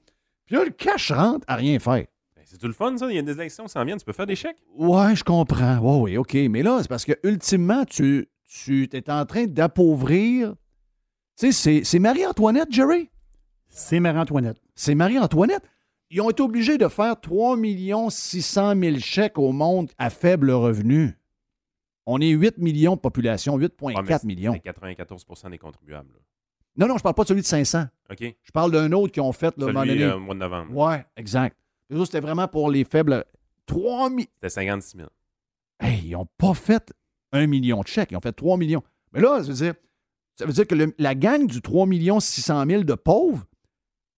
Puis 0.47 0.55
là, 0.57 0.65
le 0.65 0.71
cash 0.71 1.11
rentre 1.13 1.45
à 1.49 1.57
rien 1.57 1.79
faire. 1.81 2.07
Ben, 2.37 2.43
c'est 2.45 2.59
tout 2.59 2.69
le 2.69 2.73
fun, 2.73 2.97
ça. 2.97 3.07
Il 3.11 3.17
y 3.17 3.19
a 3.19 3.23
des 3.23 3.33
élections 3.33 3.65
qui 3.65 3.73
s'en 3.73 3.85
viennent. 3.85 3.99
Tu 3.99 4.05
peux 4.05 4.13
faire 4.13 4.27
des 4.27 4.37
chèques? 4.37 4.57
Ouais, 4.77 5.15
je 5.17 5.25
comprends. 5.25 5.79
Ouais, 5.79 6.13
oui, 6.13 6.17
OK. 6.17 6.35
Mais 6.49 6.63
là, 6.63 6.79
c'est 6.81 6.89
parce 6.89 7.05
que 7.05 7.13
ultimement, 7.25 7.85
tu, 7.85 8.29
tu 8.47 8.89
es 8.93 9.11
en 9.11 9.27
train 9.27 9.47
d'appauvrir. 9.47 10.55
Tu 11.39 11.47
sais, 11.47 11.53
c'est- 11.53 11.85
c'est 11.85 11.99
Marie-Antoinette, 11.99 12.69
Jerry? 12.71 13.11
C'est 13.69 14.01
Marie-Antoinette. 14.01 14.57
C'est 14.75 14.95
Marie-Antoinette. 14.95 15.63
Ils 16.11 16.21
ont 16.23 16.31
été 16.31 16.43
obligés 16.43 16.79
de 16.79 16.89
faire 16.89 17.21
3 17.21 17.57
600 18.11 18.75
000 18.81 18.97
chèques 18.99 19.39
au 19.39 19.53
monde 19.53 19.91
à 19.99 20.09
faible 20.09 20.51
revenu. 20.51 21.18
On 22.11 22.21
est 22.23 22.31
8 22.31 22.57
millions 22.57 22.95
de 22.95 23.01
population, 23.01 23.59
8,4 23.59 23.83
Ouais, 23.85 24.03
mais 24.03 24.19
c'est- 24.19 24.25
millions. 24.27 24.53
C'est 24.55 24.61
94 24.61 25.25
des 25.51 25.59
contribuables. 25.59 26.09
là. 26.15 26.21
Non, 26.77 26.87
non, 26.89 26.97
je 26.97 27.03
parle 27.03 27.15
pas 27.15 27.25
de 27.25 27.29
celui 27.29 27.43
de 27.43 27.47
500. 27.47 27.85
OK? 28.11 28.35
Je 28.43 28.51
parle 28.51 28.71
d'un 28.73 28.91
autre 28.93 29.13
qui 29.13 29.21
ont 29.21 29.33
fait, 29.33 29.55
moment 29.59 29.85
donné. 29.85 30.05
euh, 30.05 30.19
mois 30.19 30.35
de 30.35 30.41
novembre. 30.41 30.75
Ouais, 30.75 31.05
exact. 31.19 31.57
C'était 32.05 32.21
vraiment 32.21 32.49
pour 32.49 32.71
les 32.71 32.85
faibles. 32.85 33.25
3 33.67 34.09
000. 34.09 34.21
C'était 34.37 34.49
56 34.49 34.97
000. 34.97 35.09
Hey, 35.81 36.01
ils 36.07 36.11
n'ont 36.13 36.27
pas 36.39 36.55
fait 36.55 36.93
un 37.33 37.47
million 37.47 37.83
de 37.83 37.87
chèques, 37.89 38.11
ils 38.13 38.17
ont 38.17 38.21
fait 38.23 38.33
3 38.33 38.57
millions. 38.57 38.83
Mais 39.13 39.21
là, 39.21 39.43
ça 39.43 39.49
veut 39.49 39.55
dire, 39.55 39.75
ça 40.35 40.47
veut 40.47 40.53
dire 40.53 40.67
que 40.67 40.75
le- 40.75 40.95
la 40.99 41.15
gang 41.15 41.47
du 41.47 41.61
3 41.61 41.87
600 42.21 42.65
000 42.67 42.85
de 42.85 42.95
pauvres, 42.95 43.45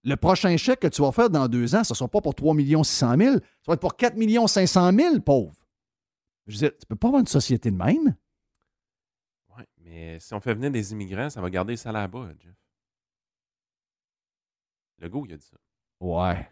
le 0.05 0.15
prochain 0.17 0.57
chèque 0.57 0.81
que 0.81 0.87
tu 0.89 1.03
vas 1.03 1.11
faire 1.13 1.29
dans 1.31 1.49
deux 1.49 1.75
ans, 1.75 1.83
ce 1.83 1.93
ne 1.93 1.97
sera 1.97 2.09
pas 2.09 2.21
pour 2.21 2.35
3 2.37 2.55
600 2.85 3.17
000, 3.19 3.33
ça 3.35 3.41
va 3.67 3.75
être 3.75 3.81
pour 3.81 3.97
4 3.97 4.17
500 4.49 4.93
000 4.97 5.21
pauvres. 5.21 5.55
Je 6.47 6.53
veux 6.55 6.59
dire, 6.59 6.77
tu 6.79 6.87
peux 6.87 6.97
pas 6.97 7.09
avoir 7.09 7.21
une 7.21 7.27
société 7.27 7.71
de 7.71 7.77
même? 7.77 8.17
Ouais, 9.57 9.67
mais 9.79 10.19
si 10.21 10.33
on 10.35 10.41
fait 10.41 10.55
venir 10.55 10.71
des 10.71 10.93
immigrants, 10.93 11.31
ça 11.31 11.41
va 11.41 11.51
garder 11.51 11.75
le 11.75 11.77
salaire 11.77 12.09
bas, 12.09 12.29
Jeff. 12.39 12.55
Le 14.99 15.09
goût, 15.09 15.25
il 15.27 15.33
a 15.33 15.37
dit 15.37 15.47
ça. 15.47 15.57
Ouais. 16.01 16.49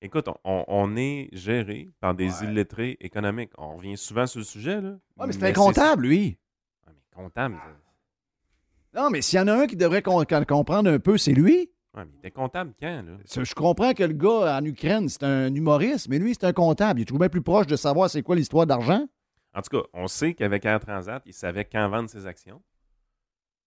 Écoute, 0.00 0.28
on- 0.44 0.96
est 0.96 1.28
géré 1.32 1.88
par 2.00 2.14
des 2.14 2.28
Ouais. 2.40 2.46
illettrés 2.50 2.96
économiques. 3.00 3.52
On 3.56 3.76
revient 3.76 3.96
souvent 3.96 4.26
sur 4.26 4.38
le 4.40 4.44
sujet, 4.44 4.80
là. 4.80 4.98
Ouais, 5.16 5.26
mais 5.26 5.32
c'est 5.32 5.44
un 5.44 5.52
comptable, 5.52 6.06
lui. 6.08 6.38
Ouais, 6.86 6.92
mais 6.92 7.02
comptable. 7.14 7.54
ça- 7.56 9.00
Non, 9.00 9.10
mais 9.10 9.22
s'il 9.22 9.38
y 9.38 9.42
en 9.42 9.48
a 9.48 9.54
un 9.54 9.66
qui 9.66 9.76
devrait 9.76 10.02
com- 10.02 10.24
comprendre 10.46 10.90
un 10.90 10.98
peu, 10.98 11.16
c'est 11.18 11.32
lui. 11.34 11.70
Ouais, 11.94 12.04
mais 12.06 12.12
t'es 12.22 12.30
comptable 12.30 12.72
quand, 12.80 13.02
là? 13.02 13.18
Ça, 13.26 13.44
Je 13.44 13.54
comprends 13.54 13.92
que 13.92 14.02
le 14.02 14.14
gars 14.14 14.58
en 14.58 14.64
Ukraine, 14.64 15.08
c'est 15.08 15.22
un 15.24 15.54
humoriste, 15.54 16.08
mais 16.08 16.18
lui, 16.18 16.32
c'est 16.34 16.44
un 16.44 16.52
comptable. 16.54 17.00
Il 17.00 17.02
est 17.02 17.06
toujours 17.06 17.18
bien 17.20 17.28
plus 17.28 17.42
proche 17.42 17.66
de 17.66 17.76
savoir 17.76 18.08
c'est 18.08 18.22
quoi 18.22 18.34
l'histoire 18.34 18.66
d'argent. 18.66 19.06
En 19.54 19.60
tout 19.60 19.78
cas, 19.78 19.86
on 19.92 20.08
sait 20.08 20.32
qu'avec 20.32 20.64
Air 20.64 20.80
Transat, 20.80 21.22
il 21.26 21.34
savait 21.34 21.66
quand 21.66 21.86
vendre 21.90 22.08
ses 22.08 22.26
actions. 22.26 22.62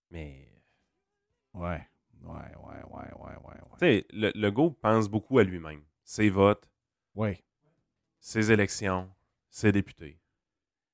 Mais, 0.10 0.50
Ouais. 1.54 1.88
Ouais, 2.24 2.34
ouais, 2.34 2.84
ouais, 2.90 3.14
ouais, 3.20 3.36
ouais, 3.46 3.56
tu 3.74 3.80
sais, 3.80 4.06
le, 4.12 4.32
le 4.34 4.50
go 4.52 4.72
pense 4.72 5.08
beaucoup 5.08 5.38
à 5.38 5.44
lui-même. 5.44 5.84
Ses 6.04 6.32
votes, 6.32 6.68
ouais. 7.14 7.44
ses 8.20 8.52
élections, 8.52 9.08
ses 9.52 9.72
députés. 9.72 10.20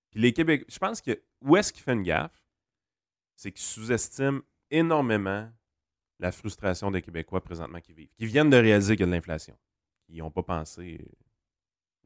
Puis 0.09 0.19
les 0.19 0.33
Québécois, 0.33 0.67
je 0.69 0.77
pense 0.77 0.99
que 0.99 1.21
où 1.41 1.55
est-ce 1.55 1.71
qu'il 1.71 1.83
fait 1.83 1.93
une 1.93 2.03
gaffe, 2.03 2.43
c'est 3.37 3.53
qu'il 3.53 3.61
sous-estime 3.63 4.41
énormément 4.71 5.49
la 6.21 6.31
frustration 6.31 6.91
des 6.91 7.01
Québécois 7.01 7.41
présentement 7.43 7.79
qui 7.79 7.93
vivent, 7.93 8.09
qui 8.17 8.25
viennent 8.25 8.49
de 8.49 8.57
réaliser 8.57 8.95
qu'il 8.95 9.01
y 9.05 9.09
a 9.09 9.11
de 9.11 9.11
l'inflation. 9.15 9.55
ils 10.09 10.19
n'ont 10.19 10.31
pas 10.31 10.43
pensé 10.43 11.03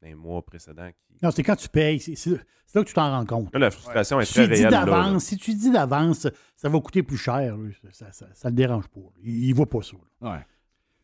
dans 0.02 0.08
les 0.08 0.16
mois 0.16 0.42
précédents. 0.44 0.90
Qui... 0.90 1.24
Non, 1.24 1.32
c'est 1.32 1.44
quand 1.44 1.56
tu 1.56 1.70
payes. 1.70 2.00
C'est 2.00 2.30
là 2.30 2.38
que 2.84 2.88
tu 2.88 2.94
t'en 2.94 3.12
rends 3.12 3.26
compte. 3.26 3.54
Là, 3.54 3.60
la 3.60 3.72
frustration 3.72 4.20
est 4.20 4.26
Si 4.26 4.34
très 4.34 4.48
tu 4.48 4.54
dis 4.54 4.60
réelle. 4.62 4.72
là, 4.72 4.80
là. 4.80 4.86
d'avance, 4.86 5.24
si 5.26 5.38
tu 5.38 5.54
dis 5.54 5.72
d'avance, 5.72 6.28
ça 6.56 6.70
va 6.70 6.80
coûter 6.80 7.04
plus 7.04 7.18
cher, 7.18 7.56
ça, 7.92 8.12
ça, 8.12 8.26
ça 8.34 8.50
le 8.50 8.56
dérange 8.56 8.88
pas. 8.88 9.02
Il, 9.24 9.46
il 9.46 9.54
voit 9.54 9.70
pas 9.70 9.82
ça. 9.82 9.98
là. 10.22 10.32
Ouais. 10.34 10.46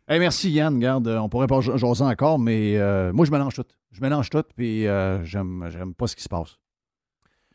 Hey, 0.08 0.20
merci 0.20 0.52
Yann, 0.52 0.78
garde, 0.80 1.08
on 1.08 1.30
pourrait 1.30 1.48
pas 1.48 1.62
jaser 1.62 2.04
encore, 2.04 2.38
mais 2.40 2.76
euh, 2.78 3.14
moi 3.14 3.26
je 3.26 3.32
mélange 3.32 3.54
tout. 3.56 3.66
Je 3.92 4.02
mélange 4.02 4.30
tout, 4.30 4.44
puis 4.56 4.86
euh, 4.88 5.24
j'aime, 5.24 5.70
j'aime 5.70 5.94
pas 5.94 6.08
ce 6.08 6.16
qui 6.16 6.24
se 6.24 6.30
passe. 6.30 6.58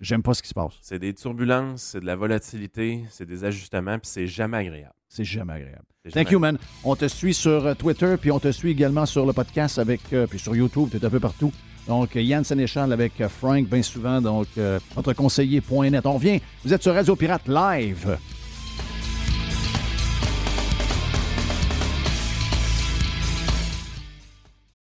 J'aime 0.01 0.23
pas 0.23 0.35
ce 0.35 0.43
qui 0.43 0.49
se 0.49 0.55
passe. 0.55 0.75
C'est 0.83 0.99
des 0.99 1.15
turbulences, 1.15 1.83
c'est 1.83 2.01
de 2.01 2.07
la 2.07 2.17
volatilité, 2.17 3.05
c'est 3.11 3.27
des 3.27 3.45
ajustements, 3.45 3.99
puis 3.99 4.11
c'est 4.11 4.27
jamais 4.27 4.59
agréable. 4.59 4.95
C'est 5.09 5.25
jamais 5.25 5.55
agréable. 5.55 5.85
Thank 6.13 6.31
you, 6.31 6.39
man. 6.39 6.59
On 6.85 6.95
te 6.95 7.09
suit 7.09 7.35
sur 7.35 7.67
euh, 7.67 7.75
Twitter, 7.75 8.15
puis 8.21 8.31
on 8.31 8.39
te 8.39 8.53
suit 8.53 8.71
également 8.71 9.07
sur 9.07 9.27
le 9.27 9.33
podcast, 9.33 9.79
avec, 9.79 10.01
euh, 10.13 10.27
puis 10.27 10.39
sur 10.39 10.55
YouTube, 10.55 10.89
tu 10.91 10.99
es 10.99 11.05
un 11.05 11.11
peu 11.11 11.21
partout. 11.21 11.53
Donc, 11.87 12.17
euh, 12.17 12.23
Yann 12.23 12.45
Sénéchal 12.45 12.93
avec 12.93 13.13
Frank, 13.29 13.69
bien 13.69 13.83
souvent, 13.83 14.21
donc, 14.21 14.49
euh, 14.59 14.79
notre 14.97 15.13
conseiller.net. 15.13 16.05
On 16.05 16.15
revient, 16.15 16.41
vous 16.65 16.75
êtes 16.75 16.83
sur 16.83 16.95
Radio 16.95 17.15
Pirate 17.17 17.49
Live. 17.49 18.19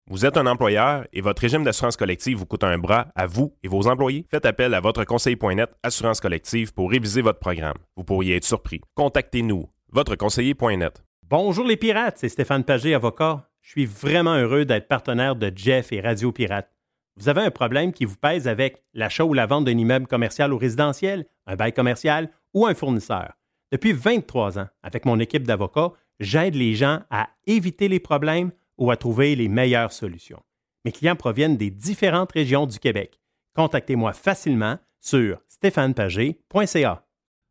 Vous 0.08 0.24
êtes 0.24 0.36
un 0.36 0.46
employeur 0.46 1.04
et 1.12 1.20
votre 1.20 1.42
régime 1.42 1.64
d'assurance 1.64 1.96
collective 1.96 2.38
vous 2.38 2.46
coûte 2.46 2.62
un 2.62 2.78
bras 2.78 3.08
à 3.16 3.26
vous 3.26 3.56
et 3.64 3.68
vos 3.68 3.88
employés? 3.88 4.24
Faites 4.30 4.46
appel 4.46 4.72
à 4.72 4.78
votre 4.78 5.02
conseiller.net 5.02 5.68
Assurance 5.82 6.20
collective 6.20 6.72
pour 6.72 6.92
réviser 6.92 7.22
votre 7.22 7.40
programme. 7.40 7.74
Vous 7.96 8.04
pourriez 8.04 8.36
être 8.36 8.44
surpris. 8.44 8.80
Contactez-nous. 8.94 9.68
Votre 9.90 10.14
conseiller.net. 10.14 11.02
Bonjour 11.28 11.66
les 11.66 11.76
pirates, 11.76 12.18
c'est 12.18 12.28
Stéphane 12.28 12.62
Pagé, 12.62 12.94
avocat. 12.94 13.50
Je 13.62 13.70
suis 13.70 13.84
vraiment 13.84 14.36
heureux 14.36 14.64
d'être 14.64 14.86
partenaire 14.86 15.34
de 15.34 15.50
Jeff 15.52 15.90
et 15.90 16.00
Radio 16.00 16.30
Pirate. 16.30 16.70
Vous 17.16 17.28
avez 17.28 17.40
un 17.40 17.50
problème 17.50 17.92
qui 17.92 18.04
vous 18.04 18.16
pèse 18.16 18.46
avec 18.46 18.84
l'achat 18.94 19.24
ou 19.24 19.34
la 19.34 19.46
vente 19.46 19.64
d'un 19.64 19.76
immeuble 19.76 20.06
commercial 20.06 20.52
ou 20.52 20.58
résidentiel, 20.58 21.26
un 21.48 21.56
bail 21.56 21.72
commercial 21.72 22.30
ou 22.54 22.64
un 22.64 22.74
fournisseur. 22.76 23.32
Depuis 23.72 23.92
23 23.92 24.60
ans, 24.60 24.68
avec 24.84 25.04
mon 25.04 25.18
équipe 25.18 25.48
d'avocats, 25.48 25.90
j'aide 26.20 26.54
les 26.54 26.74
gens 26.76 27.00
à 27.10 27.28
éviter 27.48 27.88
les 27.88 27.98
problèmes 27.98 28.52
ou 28.78 28.90
à 28.90 28.96
trouver 28.96 29.36
les 29.36 29.48
meilleures 29.48 29.92
solutions. 29.92 30.42
Mes 30.84 30.92
clients 30.92 31.16
proviennent 31.16 31.56
des 31.56 31.70
différentes 31.70 32.32
régions 32.32 32.66
du 32.66 32.78
Québec. 32.78 33.18
Contactez-moi 33.54 34.12
facilement 34.12 34.78
sur 35.00 35.38
stéphanepagé.ca. 35.48 37.02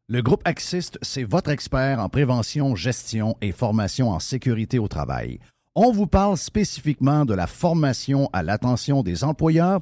Le 0.07 0.21
groupe 0.21 0.41
Axist, 0.45 0.99
c'est 1.01 1.23
votre 1.23 1.49
expert 1.49 1.99
en 1.99 2.09
prévention, 2.09 2.75
gestion 2.75 3.35
et 3.41 3.51
formation 3.51 4.11
en 4.11 4.19
sécurité 4.19 4.77
au 4.77 4.87
travail. 4.87 5.39
On 5.73 5.91
vous 5.91 6.07
parle 6.07 6.37
spécifiquement 6.37 7.25
de 7.25 7.33
la 7.33 7.47
formation 7.47 8.29
à 8.31 8.43
l'attention 8.43 9.03
des 9.03 9.23
employeurs 9.23 9.81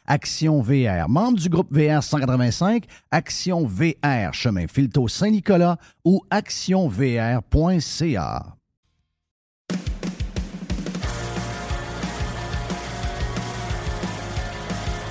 Action 0.13 0.61
VR, 0.61 1.07
membre 1.07 1.39
du 1.39 1.47
groupe 1.47 1.71
VR 1.71 2.03
185, 2.03 2.83
Action 3.11 3.65
VR, 3.65 4.33
chemin 4.33 4.67
Filto 4.67 5.07
Saint-Nicolas 5.07 5.77
ou 6.03 6.21
actionvr.ca. 6.29 7.41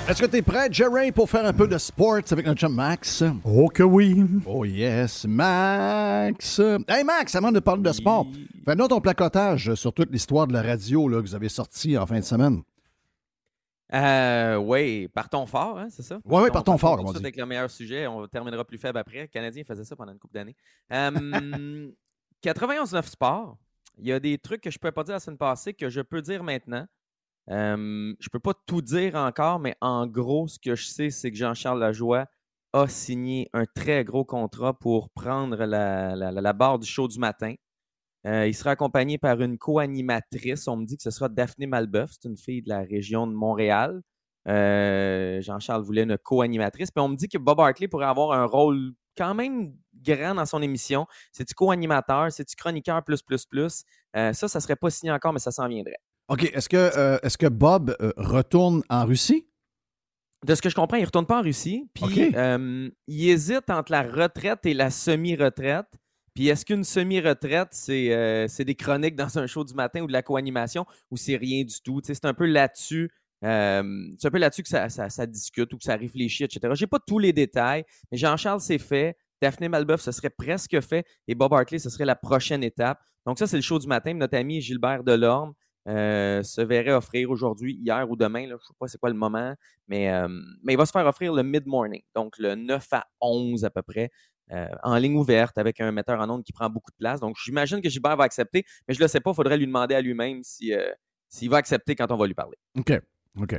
Est-ce 0.07 0.21
que 0.21 0.27
tu 0.27 0.37
es 0.37 0.43
prêt, 0.43 0.69
Jerry, 0.71 1.13
pour 1.13 1.31
faire 1.31 1.47
un 1.47 1.55
peu 1.55 1.67
de 1.67 1.79
sports 1.79 2.21
avec 2.31 2.45
notre 2.45 2.61
chum 2.61 2.75
Max? 2.75 3.25
Oh 3.43 3.69
que 3.69 3.83
oui. 3.83 4.23
Oh 4.45 4.67
yes, 4.67 5.25
Max! 5.27 6.61
Hey 6.87 7.05
Max, 7.05 7.35
avant 7.35 7.53
de 7.53 7.61
parler 7.61 7.85
de 7.85 7.93
sport, 7.93 8.27
fais-nous 8.67 8.89
ton 8.89 9.01
placotage 9.01 9.75
sur 9.77 9.95
toute 9.95 10.13
l'histoire 10.13 10.47
de 10.47 10.53
la 10.53 10.61
radio 10.61 11.09
là, 11.09 11.23
que 11.23 11.27
vous 11.27 11.35
avez 11.35 11.49
sorti 11.49 11.97
en 11.97 12.05
fin 12.05 12.19
de 12.19 12.25
semaine. 12.25 12.61
Euh, 13.93 14.57
oui, 14.57 15.09
partons 15.09 15.47
fort, 15.47 15.79
hein, 15.79 15.89
c'est 15.91 16.03
ça? 16.03 16.17
Ouais, 16.25 16.49
On 16.49 16.53
partons 16.53 16.73
part 16.73 16.81
fort, 16.81 16.97
comme 16.99 17.07
on 17.07 17.13
dit. 17.13 17.19
avec 17.19 17.37
le 17.37 17.45
meilleur 17.47 17.71
sujet, 17.71 18.07
on 18.07 18.27
terminera 18.29 18.65
plus 18.65 18.79
faible 18.79 18.99
après. 18.99 19.23
Le 19.23 19.27
Canadien 19.27 19.65
faisait 19.65 19.85
ça 19.85 19.97
pendant 19.97 20.13
une 20.13 20.19
couple 20.19 20.35
d'années. 20.35 20.57
Euh, 20.93 21.91
91-9 22.43 23.07
Sport, 23.09 23.59
il 23.99 24.07
y 24.07 24.13
a 24.13 24.21
des 24.21 24.39
trucs 24.39 24.61
que 24.63 24.71
je 24.71 24.77
ne 24.77 24.81
peux 24.81 24.93
pas 24.93 25.03
dire 25.05 25.15
la 25.15 25.21
semaine 25.21 25.39
passée 25.39 25.75
que 25.75 25.89
je 25.89 26.01
peux 26.01 26.23
dire 26.23 26.43
maintenant. 26.45 26.87
Euh, 27.51 28.15
je 28.21 28.27
ne 28.27 28.31
peux 28.31 28.39
pas 28.39 28.55
tout 28.67 28.81
dire 28.83 29.17
encore, 29.17 29.59
mais 29.59 29.75
en 29.81 30.07
gros, 30.07 30.47
ce 30.47 30.59
que 30.59 30.77
je 30.77 30.87
sais, 30.87 31.11
c'est 31.11 31.31
que 31.33 31.37
Jean-Charles 31.37 31.81
Lajoie 31.81 32.27
a 32.73 32.87
signé 32.87 33.51
un 33.53 33.65
très 33.67 34.05
gros 34.05 34.25
contrat 34.25 34.73
pour 34.79 35.11
prendre 35.11 35.57
la, 35.57 36.15
la- 36.15 36.31
la- 36.31 36.41
la 36.41 36.53
barre 36.53 36.79
du 36.79 36.87
show 36.87 37.09
du 37.09 37.19
matin. 37.19 37.55
Euh, 38.27 38.47
il 38.47 38.55
sera 38.55 38.73
accompagné 38.73 39.19
par 39.19 39.41
une 39.41 39.57
co-animatrice. 39.57 40.69
On 40.69 40.77
me 40.77 40.85
dit 40.85 40.97
que 40.97 41.03
ce 41.03 41.11
sera 41.11 41.29
Daphné 41.29 41.67
Malbeuf. 41.67 42.11
C'est 42.13 42.29
une 42.29 42.37
fille 42.37 42.63
de 42.63 42.69
la 42.69 42.81
région 42.81 43.27
de 43.27 43.33
Montréal. 43.33 44.03
Euh, 44.49 45.41
Jean-Charles 45.41 45.83
voulait 45.83 46.03
une 46.03 46.19
co-animatrice. 46.19 46.91
Puis 46.91 47.03
on 47.03 47.09
me 47.09 47.17
dit 47.17 47.29
que 47.29 47.39
Bob 47.39 47.61
Hartley 47.61 47.89
pourrait 47.89 48.07
avoir 48.07 48.33
un 48.33 48.45
rôle 48.45 48.93
quand 49.17 49.35
même 49.35 49.75
grand 49.95 50.35
dans 50.35 50.47
son 50.47 50.63
émission. 50.63 51.07
C'est-tu 51.33 51.55
co-animateur? 51.55 52.31
C'est-tu 52.31 52.57
chroniqueur 52.57 53.03
plus, 53.05 53.23
plus, 53.23 53.45
plus? 53.47 53.85
Euh, 54.17 54.33
ça, 54.33 54.49
ça 54.49 54.61
serait 54.61 54.77
pas 54.77 54.91
signé 54.91 55.13
encore, 55.13 55.33
mais 55.33 55.39
ça 55.39 55.51
s'en 55.51 55.69
viendrait. 55.69 55.99
OK, 56.29 56.45
est-ce 56.45 56.69
que, 56.69 56.77
euh, 56.77 57.19
est-ce 57.23 57.37
que 57.37 57.49
Bob 57.49 57.97
retourne 58.17 58.83
en 58.89 59.05
Russie? 59.05 59.47
De 60.47 60.55
ce 60.55 60.63
que 60.63 60.71
je 60.71 60.75
comprends, 60.75 60.97
il 60.97 61.03
ne 61.03 61.07
retourne 61.07 61.27
pas 61.27 61.41
en 61.41 61.43
Russie. 61.43 61.91
Puis 61.93 62.33
il 63.09 63.29
hésite 63.29 63.69
entre 63.69 63.93
la 63.93 64.03
retraite 64.03 64.65
et 64.65 64.75
la 64.75 64.91
semi-retraite. 64.91 66.00
Puis 66.35 66.49
est-ce 66.49 66.65
qu'une 66.65 66.85
semi-retraite, 66.85 67.69
c'est 67.73 68.13
euh, 68.15 68.47
c'est 68.49 68.65
des 68.65 68.75
chroniques 68.75 69.17
dans 69.17 69.39
un 69.39 69.47
show 69.47 69.65
du 69.65 69.75
matin 69.75 70.01
ou 70.03 70.07
de 70.07 70.13
la 70.13 70.23
co-animation 70.23 70.87
ou 71.11 71.17
c'est 71.17 71.37
rien 71.37 71.65
du 71.65 71.81
tout? 71.83 72.01
C'est 72.03 72.25
un 72.25 72.35
peu 72.35 72.47
là-dessus. 72.47 73.11
euh, 73.45 73.83
c'est 74.19 74.29
un 74.29 74.31
peu 74.31 74.39
là-dessus 74.39 74.63
que 74.63 74.69
ça, 74.69 75.27
discute 75.27 75.73
ou 75.73 75.79
que 75.79 75.85
ça 75.85 75.97
réfléchit, 75.97 76.45
etc. 76.45 76.73
Je 76.75 76.85
n'ai 76.85 76.87
pas 76.89 76.99
tous 77.05 77.19
les 77.19 77.33
détails, 77.33 77.85
mais 78.11 78.19
Jean-Charles, 78.19 78.61
c'est 78.61 78.79
fait. 78.79 79.17
Daphné 79.43 79.69
Malbeuf, 79.71 80.03
ce 80.03 80.13
serait 80.13 80.31
presque 80.31 80.79
fait. 80.83 81.07
Et 81.27 81.35
Bob 81.35 81.55
Hartley, 81.55 81.79
ce 81.79 81.89
serait 81.89 82.05
la 82.05 82.17
prochaine 82.17 82.63
étape. 82.63 83.01
Donc, 83.25 83.39
ça, 83.39 83.47
c'est 83.47 83.57
le 83.57 83.63
show 83.63 83.79
du 83.79 83.87
matin. 83.87 84.13
Notre 84.13 84.37
ami 84.37 84.61
Gilbert 84.61 85.03
Delorme 85.03 85.55
euh, 85.89 86.43
se 86.43 86.61
verrait 86.61 86.93
offrir 86.93 87.31
aujourd'hui, 87.31 87.79
hier 87.83 88.07
ou 88.11 88.17
demain. 88.17 88.47
je 88.47 88.53
ne 88.53 88.59
sais 88.59 88.75
pas 88.79 88.87
c'est 88.87 88.99
quoi 88.99 89.09
le 89.09 89.17
moment, 89.17 89.55
mais, 89.89 90.13
mais 90.63 90.75
il 90.75 90.77
va 90.77 90.85
se 90.85 90.93
faire 90.93 91.07
offrir 91.07 91.33
le 91.33 91.43
mid-morning, 91.43 92.03
donc 92.15 92.37
le 92.39 92.55
9 92.55 92.87
à 92.93 93.07
11 93.23 93.65
à 93.65 93.71
peu 93.71 93.81
près, 93.81 94.11
euh, 94.53 94.67
en 94.83 94.97
ligne 94.97 95.17
ouverte 95.17 95.59
avec 95.59 95.81
un 95.81 95.93
metteur 95.93 96.19
en 96.19 96.29
ondes 96.29 96.43
qui 96.43 96.53
prend 96.53 96.69
beaucoup 96.69 96.91
de 96.91 96.97
place. 96.97 97.21
Donc, 97.21 97.37
j'imagine 97.45 97.81
que 97.81 97.89
Gilbert 97.89 98.17
va 98.17 98.25
accepter, 98.25 98.65
mais 98.89 98.95
je 98.95 98.99
ne 98.99 99.05
le 99.05 99.09
sais 99.09 99.21
pas. 99.21 99.31
Il 99.31 99.35
faudrait 99.35 99.57
lui 99.57 99.67
demander 99.67 99.95
à 99.95 100.01
lui-même 100.01 100.43
si, 100.43 100.75
euh, 100.75 100.91
s'il 101.29 101.49
va 101.49 101.59
accepter 101.59 101.95
quand 101.95 102.11
on 102.11 102.17
va 102.17 102.27
lui 102.27 102.35
parler. 102.35 102.57
OK, 102.77 103.01
OK. 103.41 103.55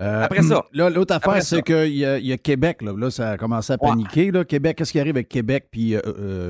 Euh, 0.00 0.22
Après 0.22 0.42
ça. 0.42 0.64
Là, 0.72 0.90
l'autre 0.90 1.14
affaire, 1.14 1.42
c'est 1.42 1.62
qu'il 1.62 1.88
y, 1.88 2.00
y 2.00 2.32
a 2.32 2.38
Québec. 2.38 2.82
Là. 2.82 2.92
Là, 2.96 3.10
ça 3.10 3.32
a 3.32 3.36
commencé 3.36 3.72
à 3.72 3.78
paniquer. 3.78 4.30
Là. 4.30 4.44
Québec, 4.44 4.78
qu'est-ce 4.78 4.92
qui 4.92 5.00
arrive 5.00 5.16
avec 5.16 5.28
Québec 5.28 5.68
puis 5.72 5.96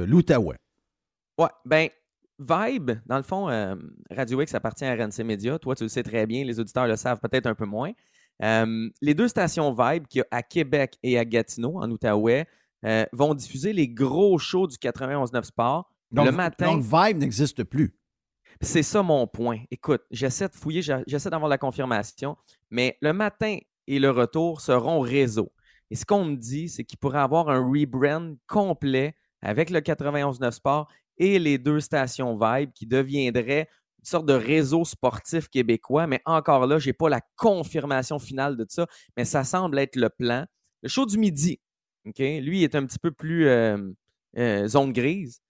l'Outaouais? 0.07 0.57
Ouais, 1.39 1.49
ben, 1.64 1.89
Vibe, 2.39 2.91
dans 3.07 3.16
le 3.16 3.22
fond, 3.22 3.47
Radio 4.11 4.43
X 4.43 4.55
appartient 4.55 4.84
à 4.84 4.95
RNC 4.95 5.24
Media. 5.24 5.59
Toi, 5.59 5.74
tu 5.76 5.84
le 5.84 5.89
sais 5.89 6.03
très 6.03 6.26
bien, 6.26 6.45
les 6.45 6.61
auditeurs 6.61 6.86
le 6.86 6.97
savent 6.97 7.20
peut-être 7.20 7.47
un 7.47 7.55
peu 7.55 7.64
moins. 7.64 7.93
Les 8.41 9.14
deux 9.14 9.28
stations 9.28 9.70
Vibe 9.70 10.07
qu'il 10.09 10.18
y 10.18 10.22
a 10.22 10.26
à 10.30 10.43
Québec 10.43 10.99
et 11.03 11.18
à 11.18 11.24
Gatineau, 11.24 11.78
en 11.78 11.91
Outaouais, 11.91 12.47
euh, 12.84 13.04
vont 13.12 13.34
diffuser 13.34 13.72
les 13.72 13.88
gros 13.88 14.38
shows 14.38 14.66
du 14.66 14.76
91.9 14.76 15.42
Sport 15.44 15.90
Donc, 16.10 16.26
le 16.26 16.32
matin. 16.32 16.72
donc, 16.72 16.82
Vibe 16.82 17.18
n'existe 17.18 17.64
plus. 17.64 17.96
C'est 18.60 18.82
ça 18.82 19.02
mon 19.02 19.26
point. 19.26 19.58
Écoute, 19.70 20.02
j'essaie 20.10 20.48
de 20.48 20.54
fouiller, 20.54 20.82
j'essaie 21.06 21.30
d'avoir 21.30 21.48
la 21.48 21.58
confirmation, 21.58 22.36
mais 22.70 22.96
le 23.00 23.12
matin 23.12 23.58
et 23.86 23.98
le 23.98 24.10
retour 24.10 24.60
seront 24.60 25.00
réseau. 25.00 25.52
Et 25.90 25.94
ce 25.94 26.04
qu'on 26.04 26.24
me 26.24 26.36
dit, 26.36 26.68
c'est 26.68 26.84
qu'il 26.84 26.98
pourrait 26.98 27.20
avoir 27.20 27.48
un 27.48 27.60
rebrand 27.60 28.34
complet 28.46 29.14
avec 29.42 29.70
le 29.70 29.80
91.9 29.80 30.50
Sport 30.50 30.88
et 31.18 31.38
les 31.38 31.58
deux 31.58 31.80
stations 31.80 32.36
Vibe 32.38 32.72
qui 32.72 32.86
deviendraient 32.86 33.68
une 33.98 34.04
sorte 34.04 34.26
de 34.26 34.34
réseau 34.34 34.84
sportif 34.84 35.48
québécois. 35.48 36.06
Mais 36.06 36.20
encore 36.24 36.66
là, 36.66 36.78
je 36.78 36.88
n'ai 36.88 36.92
pas 36.92 37.08
la 37.08 37.20
confirmation 37.36 38.18
finale 38.18 38.56
de 38.56 38.66
ça, 38.68 38.86
mais 39.16 39.24
ça 39.24 39.44
semble 39.44 39.78
être 39.78 39.96
le 39.96 40.08
plan. 40.08 40.46
Le 40.82 40.88
show 40.88 41.06
du 41.06 41.18
midi, 41.18 41.60
Lui 42.05 42.62
est 42.64 42.74
un 42.74 42.84
petit 42.86 42.99
peu 42.99 43.11
plus 43.11 43.46
euh, 43.49 43.78
euh, 44.36 44.66
zone 44.68 44.92
grise. 44.92 45.40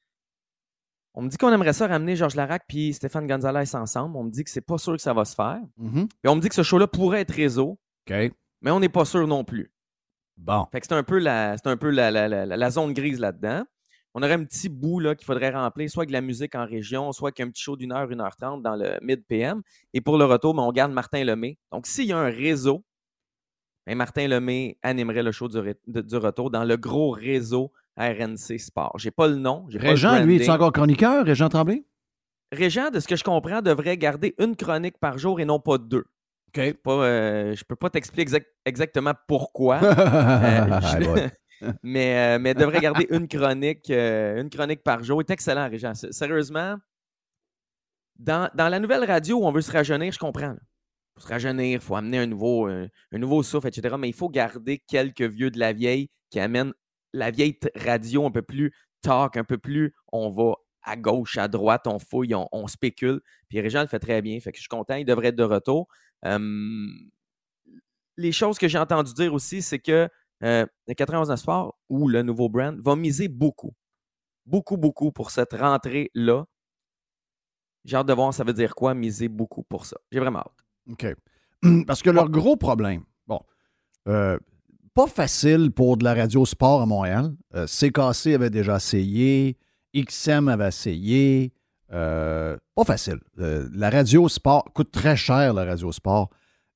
On 1.14 1.22
me 1.22 1.28
dit 1.28 1.36
qu'on 1.36 1.52
aimerait 1.52 1.72
ça 1.72 1.86
ramener 1.86 2.14
Georges 2.16 2.36
Larac 2.36 2.62
puis 2.68 2.92
Stéphane 2.94 3.26
Gonzalez 3.26 3.74
ensemble. 3.74 4.16
On 4.16 4.24
me 4.24 4.30
dit 4.30 4.44
que 4.44 4.50
c'est 4.50 4.60
pas 4.60 4.78
sûr 4.78 4.94
que 4.94 5.02
ça 5.02 5.12
va 5.14 5.24
se 5.24 5.34
faire. 5.34 5.60
Mhm. 5.76 6.08
Puis 6.08 6.28
on 6.30 6.36
me 6.36 6.40
dit 6.40 6.48
que 6.48 6.54
ce 6.54 6.62
show-là 6.62 6.86
pourrait 6.86 7.22
être 7.22 7.34
réseau, 7.34 7.78
mais 8.60 8.70
on 8.70 8.80
n'est 8.80 8.88
pas 8.88 9.04
sûr 9.04 9.26
non 9.26 9.44
plus. 9.44 9.72
Bon. 10.36 10.66
Fait 10.70 10.80
que 10.80 10.86
c'est 10.86 10.94
un 10.94 11.02
peu 11.02 11.18
la, 11.18 11.56
c'est 11.56 11.66
un 11.68 11.76
peu 11.76 11.90
la, 11.90 12.10
la- 12.12 12.28
la- 12.28 12.46
la 12.46 12.70
zone 12.70 12.92
grise 12.92 13.18
là-dedans. 13.18 13.64
On 14.14 14.22
aurait 14.22 14.34
un 14.34 14.44
petit 14.44 14.68
bout 14.68 15.00
qu'il 15.16 15.24
faudrait 15.24 15.50
remplir, 15.50 15.90
soit 15.90 16.02
avec 16.02 16.08
de 16.08 16.12
la 16.14 16.20
musique 16.20 16.54
en 16.54 16.64
région, 16.64 17.12
soit 17.12 17.28
avec 17.28 17.40
un 17.40 17.50
petit 17.50 17.62
show 17.62 17.76
d'une 17.76 17.92
heure, 17.92 18.10
une 18.10 18.20
heure 18.20 18.34
trente 18.36 18.62
dans 18.62 18.74
le 18.76 18.98
mid-PM. 19.02 19.62
Et 19.92 20.00
pour 20.00 20.16
le 20.16 20.24
retour, 20.24 20.54
ben, 20.54 20.62
on 20.62 20.72
garde 20.72 20.92
Martin 20.92 21.24
Lemay. 21.24 21.58
Donc, 21.72 21.86
s'il 21.86 22.06
y 22.06 22.12
a 22.12 22.18
un 22.18 22.30
réseau, 22.30 22.84
ben, 23.88 23.96
Martin 23.96 24.28
Lemay 24.28 24.78
animerait 24.82 25.22
le 25.22 25.32
show 25.32 25.48
du, 25.48 25.58
de- 25.86 26.00
du 26.02 26.16
retour 26.16 26.50
dans 26.50 26.64
le 26.64 26.76
gros 26.76 27.10
réseau 27.10 27.72
RNC 27.96 28.58
Sport. 28.58 28.92
J'ai 28.98 29.10
pas 29.10 29.26
le 29.26 29.36
nom. 29.36 29.66
j'ai 29.68 29.78
pas 29.78 29.84
le 29.86 29.90
Régent, 29.90 30.22
lui, 30.24 30.36
est 30.36 30.48
encore 30.50 30.72
chroniqueur, 30.72 31.24
Régent 31.24 31.48
Tremblay? 31.48 31.84
Régent, 32.52 32.90
de 32.90 33.00
ce 33.00 33.08
que 33.08 33.16
je 33.16 33.24
comprends, 33.24 33.60
devrait 33.62 33.96
garder 33.98 34.34
une 34.38 34.56
chronique 34.56 34.98
par 34.98 35.18
jour 35.18 35.40
et 35.40 35.44
non 35.44 35.58
pas 35.60 35.78
deux. 35.78 36.04
OK. 36.56 36.72
Pas, 36.82 36.92
euh, 36.92 37.54
je 37.54 37.64
peux 37.64 37.76
pas 37.76 37.90
t'expliquer 37.90 38.22
exact- 38.22 38.46
exactement 38.64 39.12
pourquoi. 39.26 39.80
Ah, 39.82 40.80
je- 41.00 41.08
ouais. 41.08 41.30
mais, 41.82 42.36
euh, 42.36 42.38
mais 42.38 42.54
devrait 42.54 42.80
garder 42.80 43.06
une 43.10 43.26
chronique, 43.26 43.90
euh, 43.90 44.40
une 44.40 44.48
chronique 44.48 44.82
par 44.82 45.02
jour. 45.02 45.20
Il 45.20 45.24
est 45.28 45.30
excellent, 45.32 45.68
Régent. 45.68 45.92
Sérieusement, 45.94 46.76
dans, 48.18 48.48
dans 48.54 48.68
la 48.68 48.78
nouvelle 48.80 49.04
radio 49.04 49.38
où 49.40 49.44
on 49.46 49.50
veut 49.52 49.60
se 49.60 49.72
rajeunir, 49.72 50.12
je 50.12 50.18
comprends. 50.18 50.56
Faut 51.18 51.26
se 51.26 51.32
rajeunir, 51.32 51.74
il 51.74 51.80
faut 51.80 51.96
amener 51.96 52.18
un 52.18 52.26
nouveau, 52.26 52.66
un 52.66 52.88
nouveau 53.12 53.42
souffle, 53.42 53.68
etc. 53.68 53.96
Mais 53.98 54.08
il 54.08 54.14
faut 54.14 54.28
garder 54.28 54.78
quelques 54.78 55.22
vieux 55.22 55.50
de 55.50 55.58
la 55.58 55.72
vieille 55.72 56.10
qui 56.30 56.40
amènent 56.40 56.72
la 57.12 57.30
vieille 57.30 57.58
radio 57.74 58.26
un 58.26 58.30
peu 58.30 58.42
plus 58.42 58.72
talk, 59.02 59.36
un 59.36 59.44
peu 59.44 59.58
plus 59.58 59.94
on 60.12 60.30
va 60.30 60.54
à 60.82 60.96
gauche, 60.96 61.36
à 61.36 61.48
droite, 61.48 61.86
on 61.86 61.98
fouille, 61.98 62.34
on, 62.34 62.66
spécule. 62.66 63.20
Puis 63.48 63.60
Régent 63.60 63.82
le 63.82 63.88
fait 63.88 63.98
très 63.98 64.22
bien. 64.22 64.40
Fait 64.40 64.52
que 64.52 64.56
je 64.56 64.62
suis 64.62 64.68
content, 64.68 64.94
il 64.94 65.04
devrait 65.04 65.28
être 65.28 65.36
de 65.36 65.44
retour. 65.44 65.88
Les 68.16 68.32
choses 68.32 68.58
que 68.58 68.68
j'ai 68.68 68.78
entendu 68.78 69.12
dire 69.14 69.34
aussi, 69.34 69.62
c'est 69.62 69.78
que 69.78 70.08
euh, 70.42 70.66
le 70.86 70.94
91 70.94 71.34
Sport 71.36 71.78
ou 71.88 72.08
le 72.08 72.22
nouveau 72.22 72.48
brand 72.48 72.78
va 72.80 72.96
miser 72.96 73.28
beaucoup, 73.28 73.74
beaucoup, 74.46 74.76
beaucoup 74.76 75.12
pour 75.12 75.30
cette 75.30 75.52
rentrée-là. 75.52 76.44
J'ai 77.84 77.96
hâte 77.96 78.06
de 78.06 78.12
voir 78.12 78.32
ça 78.34 78.44
veut 78.44 78.52
dire 78.52 78.74
quoi, 78.74 78.94
miser 78.94 79.28
beaucoup 79.28 79.62
pour 79.62 79.86
ça. 79.86 79.96
J'ai 80.10 80.20
vraiment 80.20 80.40
hâte. 80.40 80.67
OK. 80.90 81.06
Parce 81.86 82.02
que 82.02 82.10
leur 82.10 82.28
gros 82.30 82.56
problème, 82.56 83.02
bon, 83.26 83.40
euh, 84.08 84.38
pas 84.94 85.06
facile 85.06 85.70
pour 85.70 85.96
de 85.96 86.04
la 86.04 86.14
radio 86.14 86.44
sport 86.44 86.82
à 86.82 86.86
Montréal. 86.86 87.34
Euh, 87.54 87.66
CKC 87.66 88.34
avait 88.34 88.50
déjà 88.50 88.76
essayé, 88.76 89.56
XM 89.94 90.48
avait 90.48 90.68
essayé. 90.68 91.52
euh, 91.92 92.56
pas 92.74 92.84
facile. 92.84 93.18
Euh, 93.38 93.68
la 93.72 93.90
radio 93.90 94.28
sport 94.28 94.64
coûte 94.74 94.90
très 94.90 95.16
cher, 95.16 95.54
la 95.54 95.64
radio 95.64 95.90
sport. 95.92 96.30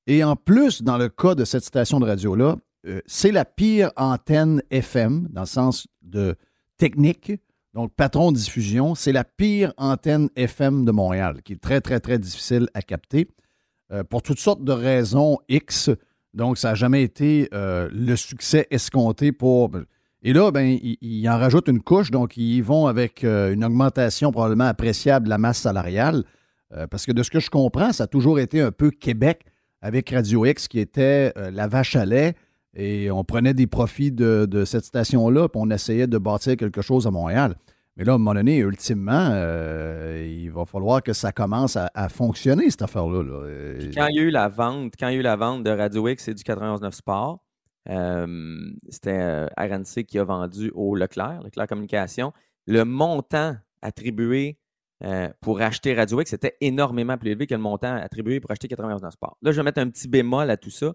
Et 0.07 0.23
en 0.23 0.35
plus, 0.35 0.81
dans 0.81 0.97
le 0.97 1.07
cas 1.09 1.35
de 1.35 1.45
cette 1.45 1.63
station 1.63 1.99
de 1.99 2.05
radio-là, 2.05 2.57
euh, 2.87 2.99
c'est 3.05 3.31
la 3.31 3.45
pire 3.45 3.91
antenne 3.95 4.61
FM, 4.69 5.27
dans 5.29 5.41
le 5.41 5.47
sens 5.47 5.87
de 6.01 6.35
technique. 6.77 7.31
Donc, 7.73 7.93
patron 7.95 8.31
de 8.31 8.37
diffusion, 8.37 8.95
c'est 8.95 9.11
la 9.13 9.23
pire 9.23 9.73
antenne 9.77 10.29
FM 10.35 10.83
de 10.83 10.91
Montréal, 10.91 11.41
qui 11.43 11.53
est 11.53 11.61
très, 11.61 11.79
très, 11.79 11.99
très 11.99 12.19
difficile 12.19 12.67
à 12.73 12.81
capter 12.81 13.27
euh, 13.93 14.03
pour 14.03 14.23
toutes 14.23 14.39
sortes 14.39 14.63
de 14.63 14.71
raisons 14.71 15.37
X. 15.49 15.91
Donc, 16.33 16.57
ça 16.57 16.69
n'a 16.69 16.75
jamais 16.75 17.03
été 17.03 17.47
euh, 17.53 17.89
le 17.93 18.15
succès 18.15 18.65
escompté 18.71 19.31
pour. 19.31 19.69
Et 20.23 20.33
là, 20.33 20.51
ben, 20.51 20.79
ils, 20.81 21.29
en 21.29 21.37
rajoutent 21.37 21.67
une 21.67 21.81
couche, 21.81 22.09
donc 22.09 22.35
ils 22.35 22.61
vont 22.61 22.87
avec 22.87 23.23
euh, 23.23 23.53
une 23.53 23.63
augmentation 23.63 24.31
probablement 24.31 24.63
appréciable 24.65 25.25
de 25.25 25.29
la 25.29 25.37
masse 25.37 25.59
salariale. 25.59 26.23
Parce 26.89 27.05
que 27.05 27.11
de 27.11 27.21
ce 27.21 27.29
que 27.29 27.39
je 27.39 27.51
comprends, 27.51 27.93
ça 27.93 28.05
a 28.05 28.07
toujours 28.07 28.39
été 28.39 28.59
un 28.59 28.71
peu 28.71 28.89
Québec 28.89 29.45
avec 29.79 30.09
Radio 30.09 30.43
X 30.43 30.67
qui 30.67 30.79
était 30.79 31.31
la 31.51 31.67
vache 31.67 31.95
à 31.95 32.03
lait. 32.03 32.33
Et 32.75 33.11
on 33.11 33.23
prenait 33.23 33.53
des 33.53 33.67
profits 33.67 34.11
de, 34.11 34.47
de 34.49 34.65
cette 34.65 34.85
station-là, 34.85 35.49
puis 35.49 35.61
on 35.63 35.69
essayait 35.69 36.07
de 36.07 36.17
bâtir 36.17 36.57
quelque 36.57 36.81
chose 36.81 37.05
à 37.05 37.11
Montréal. 37.11 37.57
Mais 37.95 38.05
là, 38.05 38.13
à 38.13 38.15
un 38.15 38.17
moment 38.17 38.33
donné, 38.33 38.57
ultimement, 38.57 39.29
euh, 39.31 40.25
il 40.25 40.49
va 40.49 40.65
falloir 40.65 41.03
que 41.03 41.13
ça 41.13 41.31
commence 41.31 41.77
à, 41.77 42.09
fonctionner, 42.09 42.69
cette 42.71 42.81
affaire-là. 42.81 43.23
quand 43.93 44.07
il 44.07 44.15
y 44.15 44.19
a 44.19 44.23
eu 44.23 44.29
la 44.31 44.47
vente, 44.47 44.93
quand 44.99 45.09
il 45.09 45.13
y 45.13 45.17
a 45.17 45.19
eu 45.19 45.23
la 45.23 45.35
vente 45.35 45.63
de 45.63 45.69
Radio 45.69 46.07
X 46.07 46.27
et 46.27 46.33
du 46.33 46.43
91.9 46.43 46.91
Sport, 46.91 47.43
euh, 47.89 48.71
c'était 48.89 49.19
euh, 49.19 49.45
RNC 49.57 50.05
qui 50.05 50.17
a 50.17 50.23
vendu 50.23 50.71
au 50.73 50.95
Leclerc, 50.95 51.41
Leclerc 51.43 51.67
Communication. 51.67 52.33
Le 52.65 52.83
montant 52.83 53.55
attribué 53.81 54.57
pour 55.41 55.59
acheter 55.59 55.93
Radio 55.93 56.21
X 56.21 56.31
était 56.31 56.55
énormément 56.61 57.17
plus 57.17 57.31
élevé 57.31 57.45
que 57.45 57.53
le 57.53 57.59
montant 57.59 57.93
attribué 57.93 58.39
pour 58.39 58.51
acheter 58.51 58.69
91.9 58.69 59.11
Sport. 59.11 59.37
Là, 59.41 59.51
je 59.51 59.57
vais 59.57 59.63
mettre 59.63 59.81
un 59.81 59.89
petit 59.89 60.07
bémol 60.07 60.49
à 60.49 60.55
tout 60.55 60.69
ça. 60.69 60.93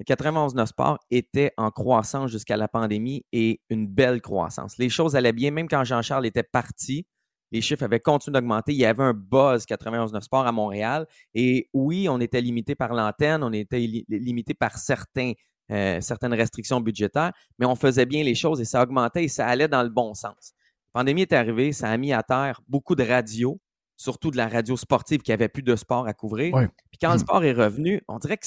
Le 0.00 0.04
91.9 0.04 0.66
Sport 0.66 0.98
était 1.10 1.52
en 1.56 1.70
croissance 1.70 2.30
jusqu'à 2.30 2.56
la 2.56 2.66
pandémie 2.68 3.24
et 3.32 3.60
une 3.70 3.86
belle 3.86 4.20
croissance. 4.20 4.76
Les 4.78 4.88
choses 4.88 5.14
allaient 5.14 5.32
bien, 5.32 5.50
même 5.52 5.68
quand 5.68 5.84
Jean-Charles 5.84 6.26
était 6.26 6.42
parti. 6.42 7.06
Les 7.52 7.60
chiffres 7.60 7.84
avaient 7.84 8.00
continué 8.00 8.32
d'augmenter. 8.32 8.72
Il 8.72 8.78
y 8.78 8.84
avait 8.84 9.04
un 9.04 9.12
buzz 9.14 9.64
91.9 9.66 10.20
Sport 10.22 10.46
à 10.46 10.50
Montréal. 10.52 11.06
Et 11.34 11.68
oui, 11.72 12.08
on 12.08 12.18
était 12.20 12.40
limité 12.40 12.74
par 12.74 12.92
l'antenne, 12.94 13.44
on 13.44 13.52
était 13.52 13.78
li- 13.78 14.04
limité 14.08 14.54
par 14.54 14.76
certains, 14.78 15.32
euh, 15.70 16.00
certaines 16.00 16.34
restrictions 16.34 16.80
budgétaires, 16.80 17.32
mais 17.60 17.66
on 17.66 17.76
faisait 17.76 18.06
bien 18.06 18.24
les 18.24 18.34
choses 18.34 18.60
et 18.60 18.64
ça 18.64 18.82
augmentait 18.82 19.24
et 19.24 19.28
ça 19.28 19.46
allait 19.46 19.68
dans 19.68 19.84
le 19.84 19.90
bon 19.90 20.14
sens. 20.14 20.52
La 20.92 21.00
pandémie 21.00 21.22
est 21.22 21.32
arrivée, 21.32 21.72
ça 21.72 21.88
a 21.90 21.96
mis 21.96 22.12
à 22.12 22.24
terre 22.24 22.60
beaucoup 22.66 22.96
de 22.96 23.04
radios, 23.04 23.60
surtout 23.96 24.32
de 24.32 24.36
la 24.36 24.48
radio 24.48 24.76
sportive 24.76 25.20
qui 25.22 25.30
avait 25.30 25.48
plus 25.48 25.62
de 25.62 25.76
sport 25.76 26.08
à 26.08 26.14
couvrir. 26.14 26.52
Ouais. 26.54 26.68
Puis 26.90 26.98
quand 27.00 27.10
le 27.10 27.16
Hmm. 27.16 27.18
sport 27.20 27.44
est 27.44 27.52
revenu, 27.52 28.02
on 28.08 28.18
dirait 28.18 28.36
que, 28.38 28.46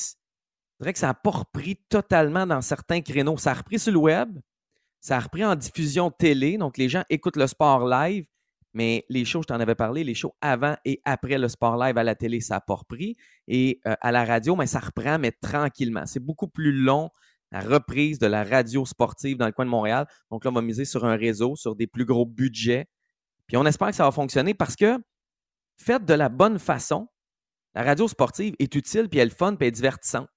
on 0.80 0.84
dirait 0.84 0.94
que 0.94 1.00
ça 1.00 1.08
n'a 1.08 1.14
pas 1.14 1.32
repris 1.32 1.78
totalement 1.90 2.46
dans 2.46 2.62
certains 2.62 3.02
créneaux. 3.02 3.38
Ça 3.38 3.52
a 3.52 3.54
repris 3.56 3.80
sur 3.80 3.92
le 3.92 3.98
web, 3.98 4.40
ça 5.00 5.18
a 5.18 5.20
repris 5.20 5.44
en 5.44 5.56
diffusion 5.56 6.12
télé, 6.12 6.58
donc 6.58 6.78
les 6.78 6.90
gens 6.90 7.04
écoutent 7.10 7.38
le 7.38 7.48
sport 7.48 7.88
live, 7.88 8.26
mais 8.74 9.06
les 9.10 9.26
shows, 9.26 9.42
je 9.42 9.48
t'en 9.48 9.60
avais 9.60 9.74
parlé, 9.74 10.04
les 10.04 10.14
shows 10.14 10.36
avant 10.40 10.76
et 10.86 11.02
après 11.04 11.40
le 11.40 11.48
sport 11.48 11.78
live 11.78 11.98
à 11.98 12.04
la 12.04 12.14
télé, 12.14 12.42
ça 12.42 12.56
n'a 12.56 12.62
pas 12.62 12.76
repris. 12.76 13.16
Et 13.48 13.80
euh, 13.88 13.96
à 14.02 14.12
la 14.12 14.24
radio, 14.24 14.56
ça 14.66 14.80
reprend, 14.80 15.18
mais 15.18 15.32
tranquillement. 15.32 16.06
C'est 16.06 16.20
beaucoup 16.20 16.48
plus 16.48 16.72
long, 16.72 17.10
la 17.52 17.62
reprise 17.62 18.20
de 18.20 18.28
la 18.28 18.44
radio 18.44 18.86
sportive 18.86 19.38
dans 19.38 19.48
le 19.48 19.52
coin 19.52 19.66
de 19.66 19.72
Montréal. 19.72 20.06
Donc 20.30 20.46
là, 20.46 20.52
on 20.52 20.54
va 20.54 20.62
miser 20.62 20.86
sur 20.86 21.06
un 21.06 21.16
réseau, 21.16 21.56
sur 21.56 21.76
des 21.76 21.88
plus 21.88 22.06
gros 22.06 22.26
budgets. 22.26 22.88
Puis 23.48 23.58
on 23.58 23.66
espère 23.66 23.90
que 23.90 23.96
ça 23.96 24.04
va 24.04 24.12
fonctionner 24.12 24.54
parce 24.54 24.76
que, 24.76 25.00
faites 25.78 26.06
de 26.06 26.14
la 26.14 26.30
bonne 26.30 26.60
façon, 26.60 27.08
la 27.74 27.84
radio 27.84 28.08
sportive 28.08 28.54
est 28.60 28.76
utile, 28.76 29.10
puis 29.10 29.20
elle 29.20 29.30
est 29.30 29.38
fun, 29.38 29.56
puis 29.56 29.66
elle 29.66 29.70
est 29.70 29.72
divertissante. 29.72 30.28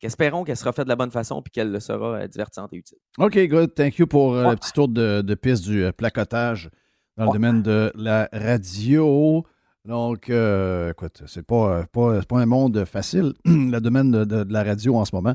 Fait 0.00 0.06
qu'espérons 0.06 0.44
qu'elle 0.44 0.56
sera 0.56 0.72
faite 0.72 0.84
de 0.84 0.88
la 0.90 0.96
bonne 0.96 1.10
façon, 1.10 1.42
puis 1.42 1.50
qu'elle 1.50 1.72
le 1.72 1.80
sera 1.80 2.18
euh, 2.20 2.26
divertissante 2.28 2.72
et 2.72 2.76
utile. 2.76 2.98
OK, 3.18 3.36
good. 3.48 3.74
Thank 3.74 3.98
you 3.98 4.06
pour 4.06 4.34
euh, 4.34 4.44
Ouais. 4.44 4.50
le 4.50 4.56
petit 4.56 4.72
tour 4.72 4.86
de, 4.88 5.22
de 5.22 5.34
piste 5.34 5.64
du 5.64 5.82
euh, 5.84 5.92
placotage 5.92 6.70
dans 7.16 7.26
le 7.26 7.32
domaine 7.32 7.62
de 7.62 7.90
la 7.96 8.28
radio. 8.32 9.44
Donc, 9.84 10.28
euh, 10.30 10.90
écoute, 10.90 11.22
c'est 11.26 11.44
pas, 11.46 11.84
pas, 11.86 12.20
pas 12.22 12.38
un 12.40 12.46
monde 12.46 12.84
facile, 12.84 13.32
le 13.44 13.78
domaine 13.80 14.10
de, 14.10 14.24
de- 14.24 14.44
de 14.44 14.52
la 14.52 14.62
radio 14.62 14.94
en 14.96 15.04
ce 15.04 15.14
moment. 15.14 15.34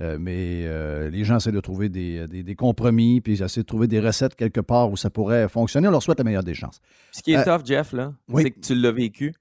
Euh, 0.00 0.16
mais 0.18 0.62
euh, 0.64 1.10
les 1.10 1.24
gens 1.24 1.36
essaient 1.36 1.52
de 1.52 1.60
trouver 1.60 1.88
des, 1.90 2.26
des- 2.26 2.42
des 2.42 2.54
compromis, 2.56 3.20
puis 3.20 3.34
ils 3.34 3.42
essaient 3.42 3.60
de 3.60 3.66
trouver 3.66 3.86
des 3.86 4.00
recettes 4.00 4.34
quelque 4.34 4.60
part 4.60 4.90
où 4.90 4.96
ça 4.96 5.10
pourrait 5.10 5.48
fonctionner. 5.48 5.88
On 5.88 5.90
leur 5.90 6.02
souhaite 6.02 6.18
la 6.18 6.24
meilleure 6.24 6.42
des 6.44 6.54
chances. 6.54 6.80
Ce 7.12 7.22
qui 7.22 7.32
est 7.32 7.44
tough, 7.44 7.64
Jeff, 7.64 7.92
là, 7.92 8.14
oui. 8.28 8.42
c'est 8.44 8.50
que 8.50 8.60
tu 8.60 8.74
l'as 8.74 8.92
vécu. 8.92 9.34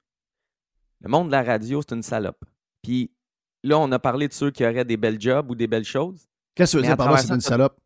Le 1.01 1.09
monde 1.09 1.27
de 1.27 1.31
la 1.31 1.43
radio, 1.43 1.81
c'est 1.81 1.95
une 1.95 2.03
salope. 2.03 2.43
Puis 2.83 3.11
là, 3.63 3.79
on 3.79 3.91
a 3.91 3.99
parlé 3.99 4.27
de 4.27 4.33
ceux 4.33 4.51
qui 4.51 4.65
auraient 4.65 4.85
des 4.85 4.97
belles 4.97 5.19
jobs 5.19 5.49
ou 5.49 5.55
des 5.55 5.67
belles 5.67 5.85
choses. 5.85 6.27
Qu'est-ce 6.55 6.73
que 6.73 6.77
tu 6.77 6.83
veux 6.83 6.87
dire 6.87 6.97
par 6.97 7.11
là, 7.11 7.17
c'est 7.17 7.33
une 7.33 7.41
salope? 7.41 7.77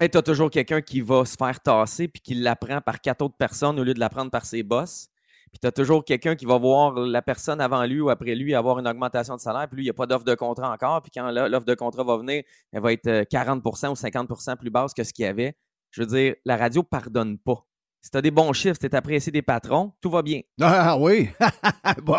tu 0.00 0.18
as 0.18 0.22
toujours 0.22 0.50
quelqu'un 0.50 0.82
qui 0.82 1.00
va 1.00 1.24
se 1.24 1.36
faire 1.36 1.58
tasser 1.60 2.08
puis 2.08 2.20
qui 2.20 2.34
l'apprend 2.34 2.80
par 2.80 3.00
quatre 3.00 3.22
autres 3.22 3.36
personnes 3.36 3.78
au 3.80 3.84
lieu 3.84 3.94
de 3.94 4.00
l'apprendre 4.00 4.30
par 4.30 4.44
ses 4.44 4.62
boss. 4.62 5.08
Puis 5.50 5.60
tu 5.60 5.66
as 5.66 5.72
toujours 5.72 6.04
quelqu'un 6.04 6.34
qui 6.34 6.46
va 6.46 6.58
voir 6.58 6.94
la 6.94 7.22
personne 7.22 7.60
avant 7.60 7.84
lui 7.84 8.00
ou 8.00 8.10
après 8.10 8.34
lui 8.34 8.54
avoir 8.54 8.78
une 8.80 8.88
augmentation 8.88 9.36
de 9.36 9.40
salaire, 9.40 9.68
puis 9.68 9.76
lui, 9.76 9.82
il 9.84 9.86
n'y 9.86 9.90
a 9.90 9.94
pas 9.94 10.06
d'offre 10.06 10.24
de 10.24 10.34
contrat 10.34 10.72
encore. 10.72 11.00
Puis 11.00 11.12
quand 11.14 11.30
l'offre 11.30 11.64
de 11.64 11.74
contrat 11.74 12.02
va 12.02 12.16
venir, 12.16 12.42
elle 12.72 12.82
va 12.82 12.92
être 12.92 13.08
40% 13.08 13.86
euh, 13.86 13.90
ou 13.90 13.94
50% 13.94 14.56
plus 14.56 14.70
basse 14.70 14.92
que 14.92 15.04
ce 15.04 15.12
qu'il 15.12 15.24
y 15.24 15.28
avait. 15.28 15.56
Je 15.90 16.02
veux 16.02 16.08
dire, 16.08 16.34
la 16.44 16.56
radio 16.56 16.82
ne 16.82 16.86
pardonne 16.86 17.38
pas. 17.38 17.64
Si 18.04 18.10
tu 18.10 18.18
as 18.18 18.20
des 18.20 18.30
bons 18.30 18.52
chiffres, 18.52 18.74
si 18.74 18.80
tu 18.80 18.86
es 18.86 18.94
apprécié 18.94 19.32
des 19.32 19.40
patrons, 19.40 19.90
tout 19.98 20.10
va 20.10 20.20
bien. 20.20 20.42
Ah 20.60 20.94
oui! 20.98 21.30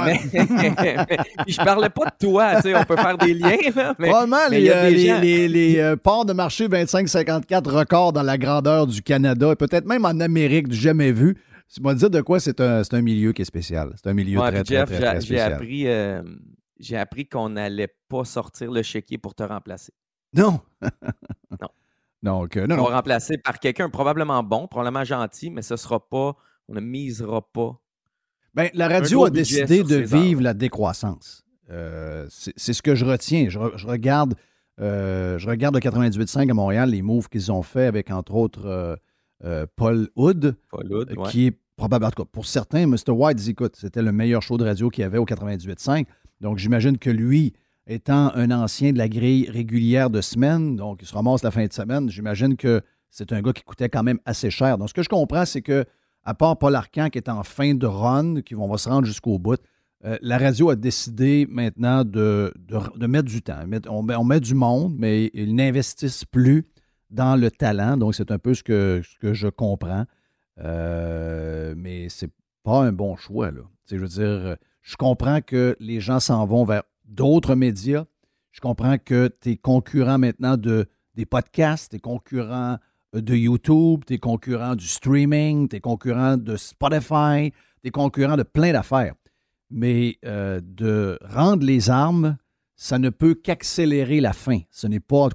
mais, 0.04 0.20
je 1.48 1.58
parlais 1.58 1.92
pas 1.92 2.06
de 2.06 2.26
toi, 2.26 2.56
tu 2.56 2.62
sais, 2.64 2.76
on 2.76 2.84
peut 2.86 2.96
faire 2.96 3.16
des 3.20 3.36
liens. 3.36 3.56
Là, 3.76 3.94
Probablement 3.94 4.48
les, 4.50 4.68
euh, 4.68 4.90
les, 4.90 5.48
les, 5.48 5.78
euh, 5.78 5.96
ports 5.96 6.26
de 6.26 6.34
marché 6.34 6.68
25-54 6.68 7.70
records 7.70 8.14
dans 8.14 8.24
la 8.24 8.36
grandeur 8.40 8.88
du 8.88 9.04
Canada 9.04 9.52
et 9.52 9.56
peut-être 9.56 9.86
même 9.86 10.06
en 10.06 10.20
Amérique, 10.22 10.70
du 10.70 10.76
jamais 10.76 11.12
vu. 11.12 11.38
Tu 11.72 11.84
m'as 11.84 11.94
dit 11.94 12.10
de 12.10 12.22
quoi 12.22 12.40
c'est 12.40 12.60
un, 12.62 12.82
un, 12.92 13.02
milieu 13.04 13.32
qui 13.32 13.44
est 13.44 13.46
spécial. 13.46 13.94
C'est 13.98 14.10
un 14.10 14.16
milieu 14.16 14.40
très, 14.40 14.64
très, 14.64 14.86
très, 14.86 14.86
très, 14.86 15.22
spécial. 15.22 15.22
J'ai 15.22 15.40
appris, 15.40 15.88
euh, 15.88 16.24
j'ai 16.80 16.98
appris 16.98 17.28
qu'on 17.28 17.50
n'allait 17.50 17.94
pas 18.10 18.26
sortir 18.26 18.72
le 18.72 18.82
chéquier 18.82 19.20
pour 19.20 19.36
te 19.36 19.44
remplacer. 19.44 19.94
Non! 20.34 20.62
non. 21.62 21.70
Donc, 22.24 22.58
euh, 22.58 22.68
non, 22.68 22.80
on 22.80 22.90
va 22.90 22.96
remplacer 22.96 23.38
par 23.38 23.60
quelqu'un 23.60 23.90
probablement 23.90 24.42
bon, 24.44 24.68
probablement 24.68 25.04
gentil, 25.04 25.50
mais 25.50 25.62
ce 25.62 25.76
sera 25.76 26.00
pas, 26.00 26.36
on 26.68 26.74
ne 26.74 26.80
misera 26.80 27.42
pas. 27.42 27.80
Ben, 28.54 28.70
la 28.74 28.88
radio 28.88 29.26
a 29.26 29.30
décidé 29.30 29.84
de 29.84 29.98
vivre 29.98 30.42
la 30.42 30.54
décroissance. 30.54 31.46
Euh, 31.70 32.26
c'est 32.30 32.74
ce 32.74 32.82
que 32.82 32.96
je 32.96 33.06
retiens. 33.06 33.50
Je, 33.50 33.60
regarde, 33.60 34.36
je 34.80 35.48
regarde 35.48 35.76
le 35.76 35.82
98.5 35.82 36.50
à 36.50 36.54
Montréal, 36.54 36.90
les 36.92 37.02
moves 37.02 37.28
qu'ils 37.28 37.52
ont 37.52 37.64
fait 37.64 37.86
avec, 37.86 38.12
entre 38.12 38.34
autres, 38.36 38.98
euh, 39.44 39.66
Paul 39.76 40.10
Hood, 40.16 40.56
qui 41.30 41.48
est 41.48 41.60
probablement, 41.76 42.08
en 42.08 42.12
tout 42.12 42.24
cas, 42.24 42.30
pour 42.32 42.46
certains, 42.46 42.88
Mr. 42.88 43.10
White 43.10 43.38
dit 43.38 43.52
écoute, 43.52 43.76
c'était 43.76 44.02
le 44.02 44.12
meilleur 44.12 44.42
show 44.42 44.58
de 44.58 44.64
radio 44.64 44.90
qu'il 44.90 45.02
y 45.02 45.06
avait 45.06 45.18
au 45.18 45.26
98.5. 45.26 46.06
Donc, 46.42 46.58
j'imagine 46.58 46.98
que 46.98 47.10
lui, 47.10 47.54
étant 47.88 48.32
un 48.36 48.52
ancien 48.52 48.92
de 48.94 48.98
la 48.98 49.08
grille 49.08 49.50
régulière 49.50 50.10
de 50.10 50.22
semaine, 50.22 50.76
donc 50.76 51.02
il 51.02 51.08
se 51.08 51.14
ramasse 51.14 51.44
la 51.44 51.52
fin 51.52 51.66
de 51.66 51.74
semaine, 51.74 52.10
j'imagine 52.10 52.56
que 52.58 52.82
c'est 53.16 53.32
un 53.32 53.42
gars 53.42 53.54
qui 53.54 53.64
coûtait 53.64 53.88
quand 53.88 54.04
même 54.04 54.20
assez 54.26 54.50
cher. 54.50 54.78
Donc, 54.78 54.90
ce 54.90 54.94
que 54.94 55.02
je 55.02 55.08
comprends, 55.08 55.46
c'est 55.46 55.62
que, 55.62 55.86
à 56.24 56.34
part 56.34 56.58
Paul 56.58 56.76
Arcan 56.76 57.10
qui 57.10 57.18
est 57.18 57.30
en 57.30 57.44
fin 57.44 57.74
de 57.74 57.86
run, 57.86 58.42
qui 58.42 58.56
va 58.56 58.78
se 58.78 58.90
rendre 58.90 59.08
jusqu'au 59.08 59.40
bout, 59.40 59.62
euh, 60.04 60.18
la 60.22 60.38
radio 60.38 60.70
a 60.70 60.76
décidé 60.76 61.48
maintenant 61.50 62.04
de, 62.04 62.54
de, 62.58 63.08
mettre 63.08 63.30
du 63.30 63.42
temps. 63.42 63.62
On 63.88 64.04
met, 64.04 64.16
on 64.16 64.24
met, 64.26 64.40
du 64.42 64.54
monde, 64.54 64.96
mais 64.98 65.32
ils 65.34 65.56
n'investissent 65.56 66.26
plus 66.26 66.66
dans 67.10 67.40
le 67.40 67.50
talent. 67.50 67.96
Donc, 67.96 68.16
c'est 68.16 68.32
un 68.32 68.38
peu 68.38 68.54
ce 68.54 68.64
que, 68.64 69.02
je 69.22 69.48
comprends. 69.48 70.06
Euh, 70.60 71.74
mais 71.78 72.10
c'est 72.10 72.32
pas 72.64 72.84
un 72.84 72.92
bon 72.92 73.16
choix. 73.16 73.52
Là. 73.52 73.62
je 73.90 73.96
veux 73.96 74.08
dire, 74.08 74.58
je 74.82 74.96
comprends 74.98 75.40
que 75.40 75.78
les 75.80 76.02
gens 76.02 76.20
s'en 76.20 76.46
vont 76.46 76.66
vers 76.66 76.84
d'autres 77.06 77.56
médias. 77.56 78.06
Je 78.52 78.62
comprends 78.62 78.98
que 78.98 79.30
tu 79.42 79.52
es 79.52 79.58
concurrent 79.58 80.18
maintenant 80.18 80.58
de, 80.58 80.88
des 81.16 81.26
podcasts, 81.26 81.92
tu 81.92 81.98
es 81.98 82.00
concurrent 82.00 82.78
de 83.14 83.36
YouTube, 83.36 84.04
tu 84.06 84.14
es 84.14 84.18
concurrent 84.18 84.76
du 84.76 84.88
streaming, 84.88 85.68
tu 85.68 85.78
es 85.78 85.80
concurrent 85.80 86.38
de 86.38 86.56
Spotify, 86.58 87.52
tu 87.82 87.88
es 87.88 87.92
concurrent 87.92 88.38
de 88.38 88.44
plein 88.44 88.72
d'affaires. 88.72 89.14
Mais 89.70 90.18
euh, 90.26 90.62
de 90.64 91.18
rendre 91.24 91.66
les 91.66 91.90
armes 91.90 92.38
ça 92.76 93.00
ne 93.00 93.10
peut 93.10 93.36
qu'accélérer 93.36 94.20
la 94.20 94.34
fin. 94.34 94.60
Ce 94.70 94.88
n'est 94.88 95.00
pas, 95.00 95.30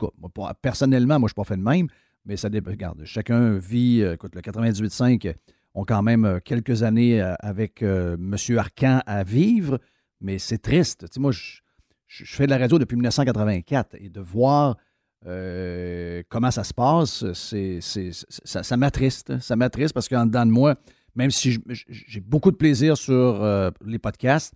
personnellement, 0.61 1.19
moi, 1.19 1.29
je 1.29 1.33
ne 1.33 1.43
pas 1.43 1.45
fait 1.45 1.57
de 1.57 1.63
même, 1.63 1.89
mais 2.25 2.37
ça 2.37 2.49
dépend. 2.49 2.71
Regarde, 2.71 3.03
chacun 3.05 3.57
vit, 3.57 4.03
euh, 4.03 4.15
écoute, 4.15 4.35
le 4.35 4.41
98.5 4.43 5.35
ont 5.75 5.85
quand 5.85 6.03
même 6.03 6.25
euh, 6.25 6.39
quelques 6.45 6.83
années 6.83 7.21
euh, 7.21 7.35
avec 7.41 7.83
M. 7.83 8.37
Arcan 8.57 9.01
à 9.07 9.25
vivre, 9.25 9.79
mais 10.21 10.39
c'est 10.39 10.59
triste. 10.59 11.07
Moi, 11.19 11.33
je, 11.33 11.61
fais 12.07 12.47
de 12.47 12.51
la 12.51 12.59
radio 12.59 12.79
depuis 12.79 12.97
1984 12.97 13.97
et 13.99 14.09
de 14.09 14.21
voir 14.21 14.77
comment 15.23 16.51
ça 16.51 16.65
se 16.65 16.73
passe, 16.73 17.25
ça, 17.33 18.77
m'attriste. 18.77 19.39
Ça 19.41 19.57
m'attriste 19.57 19.93
parce 19.93 20.09
qu'en 20.09 20.27
dedans 20.27 20.47
de 20.47 20.51
moi, 20.51 20.77
même 21.15 21.31
si 21.31 21.59
j'ai 21.89 22.21
beaucoup 22.21 22.51
de 22.51 22.57
plaisir 22.57 22.97
sur 22.97 23.45
les 23.85 23.99
podcasts, 23.99 24.55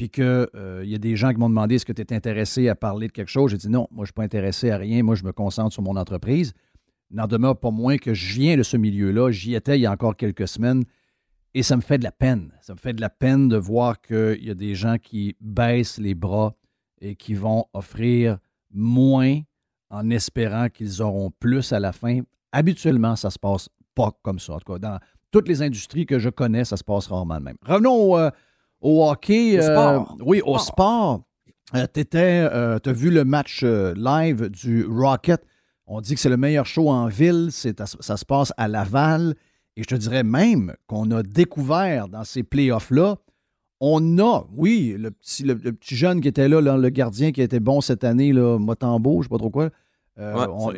puis 0.00 0.08
qu'il 0.08 0.24
euh, 0.24 0.82
y 0.86 0.94
a 0.94 0.98
des 0.98 1.14
gens 1.14 1.30
qui 1.30 1.36
m'ont 1.36 1.50
demandé 1.50 1.74
est-ce 1.74 1.84
que 1.84 1.92
tu 1.92 2.00
es 2.00 2.14
intéressé 2.14 2.70
à 2.70 2.74
parler 2.74 3.08
de 3.08 3.12
quelque 3.12 3.28
chose? 3.28 3.50
J'ai 3.50 3.58
dit 3.58 3.68
non, 3.68 3.86
moi, 3.90 3.98
je 3.98 4.00
ne 4.00 4.06
suis 4.06 4.12
pas 4.14 4.22
intéressé 4.22 4.70
à 4.70 4.78
rien. 4.78 5.02
Moi, 5.02 5.14
je 5.14 5.24
me 5.24 5.32
concentre 5.32 5.74
sur 5.74 5.82
mon 5.82 5.94
entreprise. 5.94 6.54
N'en 7.10 7.26
demeure 7.26 7.60
pas 7.60 7.70
moins 7.70 7.98
que 7.98 8.14
je 8.14 8.32
viens 8.32 8.56
de 8.56 8.62
ce 8.62 8.78
milieu-là. 8.78 9.30
J'y 9.30 9.54
étais 9.54 9.78
il 9.78 9.82
y 9.82 9.86
a 9.86 9.92
encore 9.92 10.16
quelques 10.16 10.48
semaines 10.48 10.84
et 11.54 11.62
ça 11.62 11.76
me 11.76 11.82
fait 11.82 11.98
de 11.98 12.04
la 12.04 12.12
peine. 12.12 12.52
Ça 12.60 12.74
me 12.74 12.78
fait 12.78 12.92
de 12.92 13.00
la 13.00 13.10
peine 13.10 13.48
de 13.48 13.56
voir 13.56 14.00
qu'il 14.00 14.44
y 14.44 14.50
a 14.50 14.54
des 14.54 14.74
gens 14.74 14.96
qui 14.98 15.36
baissent 15.40 15.98
les 15.98 16.14
bras 16.14 16.54
et 17.00 17.16
qui 17.16 17.34
vont 17.34 17.66
offrir 17.72 18.38
moins 18.72 19.40
en 19.90 20.10
espérant 20.10 20.68
qu'ils 20.68 21.02
auront 21.02 21.30
plus 21.40 21.72
à 21.72 21.80
la 21.80 21.92
fin. 21.92 22.20
Habituellement, 22.52 23.16
ça 23.16 23.28
ne 23.28 23.32
se 23.32 23.38
passe 23.38 23.68
pas 23.94 24.10
comme 24.22 24.38
ça. 24.38 24.54
En 24.54 24.58
tout 24.58 24.72
cas, 24.72 24.78
dans 24.78 24.98
toutes 25.30 25.48
les 25.48 25.62
industries 25.62 26.06
que 26.06 26.18
je 26.18 26.28
connais, 26.28 26.64
ça 26.64 26.76
se 26.76 26.84
passe 26.84 27.06
rarement 27.08 27.38
de 27.38 27.44
même. 27.44 27.56
Revenons 27.66 28.16
euh, 28.16 28.30
au 28.80 29.08
hockey. 29.08 29.58
Au 29.58 29.62
sport. 29.62 30.16
Euh, 30.18 30.24
oui, 30.24 30.40
au 30.44 30.58
sport. 30.58 31.22
Euh, 31.74 31.86
tu 31.92 32.04
euh, 32.14 32.78
as 32.84 32.92
vu 32.92 33.10
le 33.10 33.24
match 33.24 33.62
live 33.62 34.48
du 34.48 34.84
Rocket. 34.84 35.42
On 35.86 36.00
dit 36.00 36.14
que 36.14 36.20
c'est 36.20 36.28
le 36.28 36.36
meilleur 36.36 36.66
show 36.66 36.88
en 36.88 37.06
ville. 37.06 37.50
Ça 37.50 38.16
se 38.16 38.24
passe 38.24 38.52
à 38.56 38.68
Laval. 38.68 39.34
Et 39.80 39.82
je 39.82 39.88
te 39.88 39.94
dirais 39.94 40.24
même 40.24 40.74
qu'on 40.86 41.10
a 41.10 41.22
découvert 41.22 42.08
dans 42.08 42.24
ces 42.24 42.42
playoffs-là, 42.42 43.16
on 43.80 44.18
a, 44.18 44.46
oui, 44.54 44.94
le 44.98 45.10
petit, 45.10 45.42
le, 45.42 45.56
petit 45.56 45.96
jeune 45.96 46.20
qui 46.20 46.28
était 46.28 46.50
là, 46.50 46.60
le 46.60 46.88
gardien 46.90 47.32
qui 47.32 47.40
était 47.40 47.60
bon 47.60 47.80
cette 47.80 48.04
année, 48.04 48.34
là, 48.34 48.58
Motambo, 48.58 49.12
je 49.12 49.18
ne 49.18 49.22
sais 49.22 49.28
pas 49.30 49.38
trop 49.38 49.48
quoi. 49.48 49.70
on, 50.18 50.74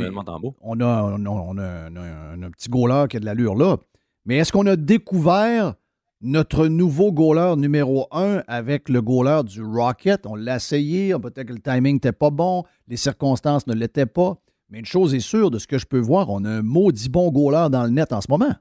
on, 0.61 0.81
a, 0.81 1.03
on, 1.19 1.59
a, 1.59 1.65
un, 1.65 2.43
un, 2.45 2.51
petit 2.53 2.69
goaler 2.69 3.07
qui 3.11 3.17
a 3.17 3.21
de 3.21 3.25
l'allure 3.25 3.57
là. 3.57 3.77
Mais 4.25 4.37
est-ce 4.37 4.53
qu'on 4.53 4.67
a 4.67 4.77
découvert 4.77 5.75
notre 6.21 6.69
nouveau 6.69 7.11
goaler 7.11 7.57
numéro 7.57 8.07
un 8.13 8.45
avec 8.47 8.89
le 8.89 9.03
goaler 9.03 9.41
du 9.45 9.65
Rocket? 9.65 10.27
On 10.27 10.37
l'a 10.37 10.55
essayé, 10.55 11.13
peut-être 11.19 11.49
que 11.49 11.55
le 11.55 11.59
timing 11.59 11.97
n'était 11.97 12.13
pas 12.13 12.31
bon, 12.31 12.63
les 12.87 12.97
circonstances 12.97 13.67
ne 13.67 13.75
l'étaient 13.75 14.07
pas. 14.07 14.37
Mais 14.71 14.79
une 14.79 14.87
chose 14.87 15.13
est 15.13 15.19
sûre, 15.19 15.51
de 15.51 15.59
ce 15.59 15.67
que 15.67 15.79
je 15.79 15.87
peux 15.87 15.99
voir, 15.99 16.31
on 16.31 16.45
a 16.45 16.51
un 16.51 16.63
maudit 16.63 17.09
bon 17.09 17.33
goaler 17.33 17.69
dans 17.69 17.83
le 17.83 17.91
net 17.91 18.13
en 18.13 18.21
ce 18.21 18.31
moment. 18.31 18.55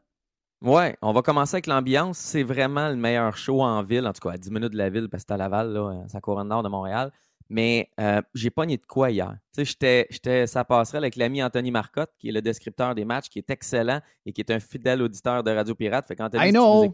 Oui, 0.61 0.83
on 1.01 1.11
va 1.11 1.21
commencer 1.23 1.55
avec 1.55 1.65
l'ambiance. 1.65 2.19
C'est 2.19 2.43
vraiment 2.43 2.89
le 2.89 2.95
meilleur 2.95 3.35
show 3.35 3.61
en 3.61 3.81
ville, 3.81 4.05
en 4.05 4.13
tout 4.13 4.27
cas 4.27 4.35
à 4.35 4.37
10 4.37 4.51
minutes 4.51 4.73
de 4.73 4.77
la 4.77 4.89
ville, 4.89 5.09
parce 5.09 5.23
que 5.23 5.27
c'est 5.29 5.33
à 5.33 5.37
Laval, 5.37 5.73
là, 5.73 6.05
à 6.13 6.21
couronne 6.21 6.49
nord 6.49 6.61
de 6.61 6.69
Montréal. 6.69 7.11
Mais 7.49 7.89
euh, 7.99 8.21
j'ai 8.33 8.49
pas 8.49 8.65
ni 8.65 8.77
de 8.77 8.85
quoi 8.85 9.11
hier. 9.11 9.35
Tu 9.53 9.65
sais, 9.65 10.07
j'étais, 10.09 10.47
ça 10.47 10.63
passerait 10.63 10.99
avec 10.99 11.15
l'ami 11.15 11.43
Anthony 11.43 11.71
Marcotte, 11.71 12.11
qui 12.17 12.29
est 12.29 12.31
le 12.31 12.41
descripteur 12.41 12.95
des 12.95 13.03
matchs, 13.05 13.27
qui 13.27 13.39
est 13.39 13.49
excellent 13.49 13.99
et 14.25 14.31
qui 14.31 14.39
est 14.39 14.51
un 14.51 14.59
fidèle 14.59 15.01
auditeur 15.01 15.43
de 15.43 15.51
Radio 15.51 15.75
Pirate. 15.75 16.07
Fait 16.07 16.15
quand 16.15 16.29
I 16.35 16.51
know. 16.51 16.93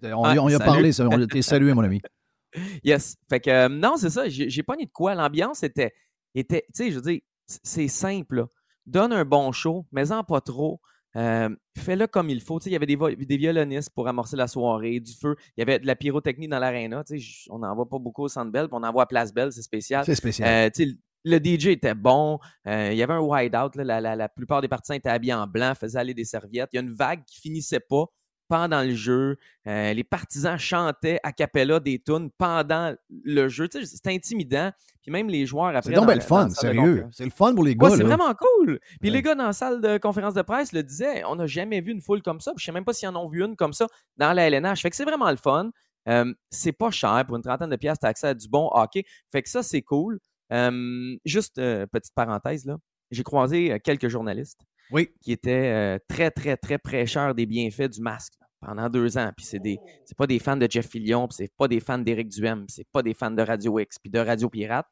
On, 0.00 0.48
y 0.48 0.54
a 0.54 0.58
parlé, 0.60 0.98
on 1.00 1.26
t'a 1.26 1.42
salué, 1.42 1.74
mon 1.74 1.82
ami. 1.82 2.00
Yes. 2.82 3.16
Fait 3.28 3.40
que 3.40 3.50
euh, 3.50 3.68
non, 3.68 3.96
c'est 3.98 4.08
ça. 4.08 4.26
J'ai 4.28 4.62
pas 4.62 4.76
ni 4.76 4.86
de 4.86 4.90
quoi. 4.90 5.14
L'ambiance 5.14 5.62
était, 5.62 5.92
était 6.34 6.64
tu 6.68 6.84
sais, 6.84 6.90
je 6.90 6.96
veux 6.96 7.02
dire, 7.02 7.20
c'est 7.46 7.88
simple. 7.88 8.46
Donne 8.86 9.12
un 9.12 9.26
bon 9.26 9.52
show, 9.52 9.84
mais 9.92 10.10
en 10.12 10.24
pas 10.24 10.40
trop. 10.40 10.80
Euh, 11.16 11.48
fais-le 11.76 12.06
comme 12.06 12.30
il 12.30 12.40
faut. 12.40 12.58
il 12.60 12.72
y 12.72 12.76
avait 12.76 12.86
des, 12.86 12.96
des, 12.96 13.36
violonistes 13.36 13.90
pour 13.90 14.06
amorcer 14.08 14.36
la 14.36 14.46
soirée, 14.46 15.00
du 15.00 15.12
feu. 15.12 15.36
Il 15.56 15.60
y 15.60 15.62
avait 15.62 15.78
de 15.78 15.86
la 15.86 15.96
pyrotechnie 15.96 16.48
dans 16.48 16.58
l'aréna. 16.58 17.02
On 17.50 17.58
n'en 17.58 17.74
voit 17.74 17.88
pas 17.88 17.98
beaucoup 17.98 18.24
au 18.24 18.28
Centre 18.28 18.52
Bell, 18.52 18.68
on 18.72 18.82
en 18.82 18.92
voit 18.92 19.04
à 19.04 19.06
Place 19.06 19.32
Belle, 19.32 19.52
c'est 19.52 19.62
spécial. 19.62 20.04
C'est 20.04 20.14
spécial. 20.14 20.70
Euh, 20.76 20.84
le 21.24 21.38
DJ 21.38 21.68
était 21.68 21.94
bon. 21.94 22.38
il 22.64 22.94
y 22.94 23.02
avait 23.02 23.14
un 23.14 23.20
wide-out. 23.20 23.74
La, 23.76 24.00
la, 24.00 24.28
plupart 24.28 24.60
des 24.60 24.68
partisans 24.68 24.96
étaient 24.96 25.08
habillés 25.08 25.34
en 25.34 25.46
blanc, 25.46 25.74
faisaient 25.74 25.98
aller 25.98 26.14
des 26.14 26.24
serviettes. 26.24 26.70
Il 26.72 26.76
y 26.76 26.78
a 26.78 26.82
une 26.82 26.94
vague 26.94 27.24
qui 27.24 27.40
finissait 27.40 27.80
pas 27.80 28.06
pendant 28.48 28.82
le 28.82 28.94
jeu. 28.94 29.36
Euh, 29.66 29.92
les 29.92 30.04
partisans 30.04 30.58
chantaient 30.58 31.20
a 31.22 31.32
cappella 31.32 31.78
des 31.78 31.98
tunes 31.98 32.30
pendant 32.36 32.94
le 33.24 33.48
jeu. 33.48 33.68
C'était 33.70 34.14
intimidant. 34.14 34.72
Puis 35.02 35.12
même 35.12 35.28
les 35.28 35.46
joueurs 35.46 35.68
après. 35.68 35.82
C'est 35.82 35.92
donc 35.92 36.12
le 36.12 36.20
fun, 36.20 36.48
sérieux. 36.50 37.06
C'est 37.12 37.24
le 37.24 37.30
fun 37.30 37.54
pour 37.54 37.64
les 37.64 37.76
gars. 37.76 37.90
c'est 37.90 38.02
vraiment 38.02 38.34
cool. 38.34 38.80
Puis 39.00 39.10
les 39.10 39.22
gars 39.22 39.34
dans 39.34 39.46
la 39.46 39.52
salle 39.52 39.80
de 39.80 39.98
conférence 39.98 40.34
de 40.34 40.42
presse 40.42 40.72
le 40.72 40.82
disaient 40.82 41.22
on 41.24 41.36
n'a 41.36 41.46
jamais 41.46 41.80
vu 41.80 41.92
une 41.92 42.00
foule 42.00 42.22
comme 42.22 42.40
ça. 42.40 42.52
je 42.56 42.64
sais 42.64 42.72
même 42.72 42.84
pas 42.84 42.92
s'ils 42.92 43.08
en 43.08 43.16
ont 43.16 43.28
vu 43.28 43.44
une 43.44 43.56
comme 43.56 43.72
ça 43.72 43.86
dans 44.16 44.32
la 44.32 44.48
LNH. 44.48 44.82
Fait 44.82 44.90
que 44.90 44.96
c'est 44.96 45.04
vraiment 45.04 45.30
le 45.30 45.36
fun. 45.36 45.70
Euh, 46.08 46.32
c'est 46.50 46.72
pas 46.72 46.90
cher. 46.90 47.24
Pour 47.26 47.36
une 47.36 47.42
trentaine 47.42 47.70
de 47.70 47.76
pièces, 47.76 47.98
tu 48.00 48.06
as 48.06 48.08
accès 48.08 48.28
à 48.28 48.34
du 48.34 48.48
bon 48.48 48.70
hockey. 48.72 49.04
Fait 49.30 49.42
que 49.42 49.48
ça, 49.48 49.62
c'est 49.62 49.82
cool. 49.82 50.18
Euh, 50.52 51.16
juste, 51.26 51.56
petite 51.56 52.14
parenthèse, 52.14 52.64
là. 52.64 52.76
J'ai 53.10 53.22
croisé 53.22 53.78
quelques 53.82 54.08
journalistes 54.08 54.60
oui. 54.90 55.10
qui 55.20 55.32
étaient 55.32 55.98
très, 56.08 56.30
très, 56.30 56.56
très 56.56 56.78
prêcheurs 56.78 57.34
des 57.34 57.46
bienfaits 57.46 57.88
du 57.90 58.00
masque 58.00 58.34
pendant 58.60 58.88
deux 58.88 59.16
ans. 59.18 59.30
Puis 59.36 59.46
c'est 59.46 59.58
des 59.60 59.78
c'est 60.04 60.16
pas 60.16 60.26
des 60.26 60.38
fans 60.38 60.56
de 60.56 60.66
Jeff 60.70 60.88
Fillion, 60.88 61.28
puis 61.28 61.36
c'est 61.36 61.52
pas 61.56 61.68
des 61.68 61.80
fans 61.80 61.98
d'Éric 61.98 62.28
Duhem, 62.28 62.64
c'est 62.68 62.86
pas 62.90 63.02
des 63.02 63.14
fans 63.14 63.30
de 63.30 63.42
Radio 63.42 63.78
X, 63.78 63.98
puis 63.98 64.10
de 64.10 64.18
Radio 64.18 64.48
Pirate. 64.48 64.86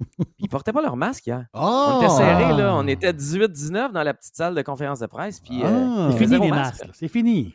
Ils 0.38 0.48
portaient 0.48 0.72
pas 0.72 0.82
leur 0.82 0.96
masque 0.96 1.26
hier. 1.26 1.46
Ah! 1.52 1.92
On 1.94 2.00
était 2.00 2.08
serrés, 2.14 2.56
là. 2.56 2.74
On 2.74 2.86
était 2.88 3.12
18-19 3.12 3.92
dans 3.92 4.02
la 4.02 4.14
petite 4.14 4.34
salle 4.34 4.54
de 4.54 4.62
conférence 4.62 4.98
de 5.00 5.06
presse. 5.06 5.38
Puis, 5.40 5.62
euh, 5.62 5.66
Ah. 5.68 6.08
C'est 6.12 6.18
fini 6.18 6.38
les 6.40 6.50
masque. 6.50 6.84
masques. 6.84 6.94
C'est 6.94 7.08
fini. 7.08 7.54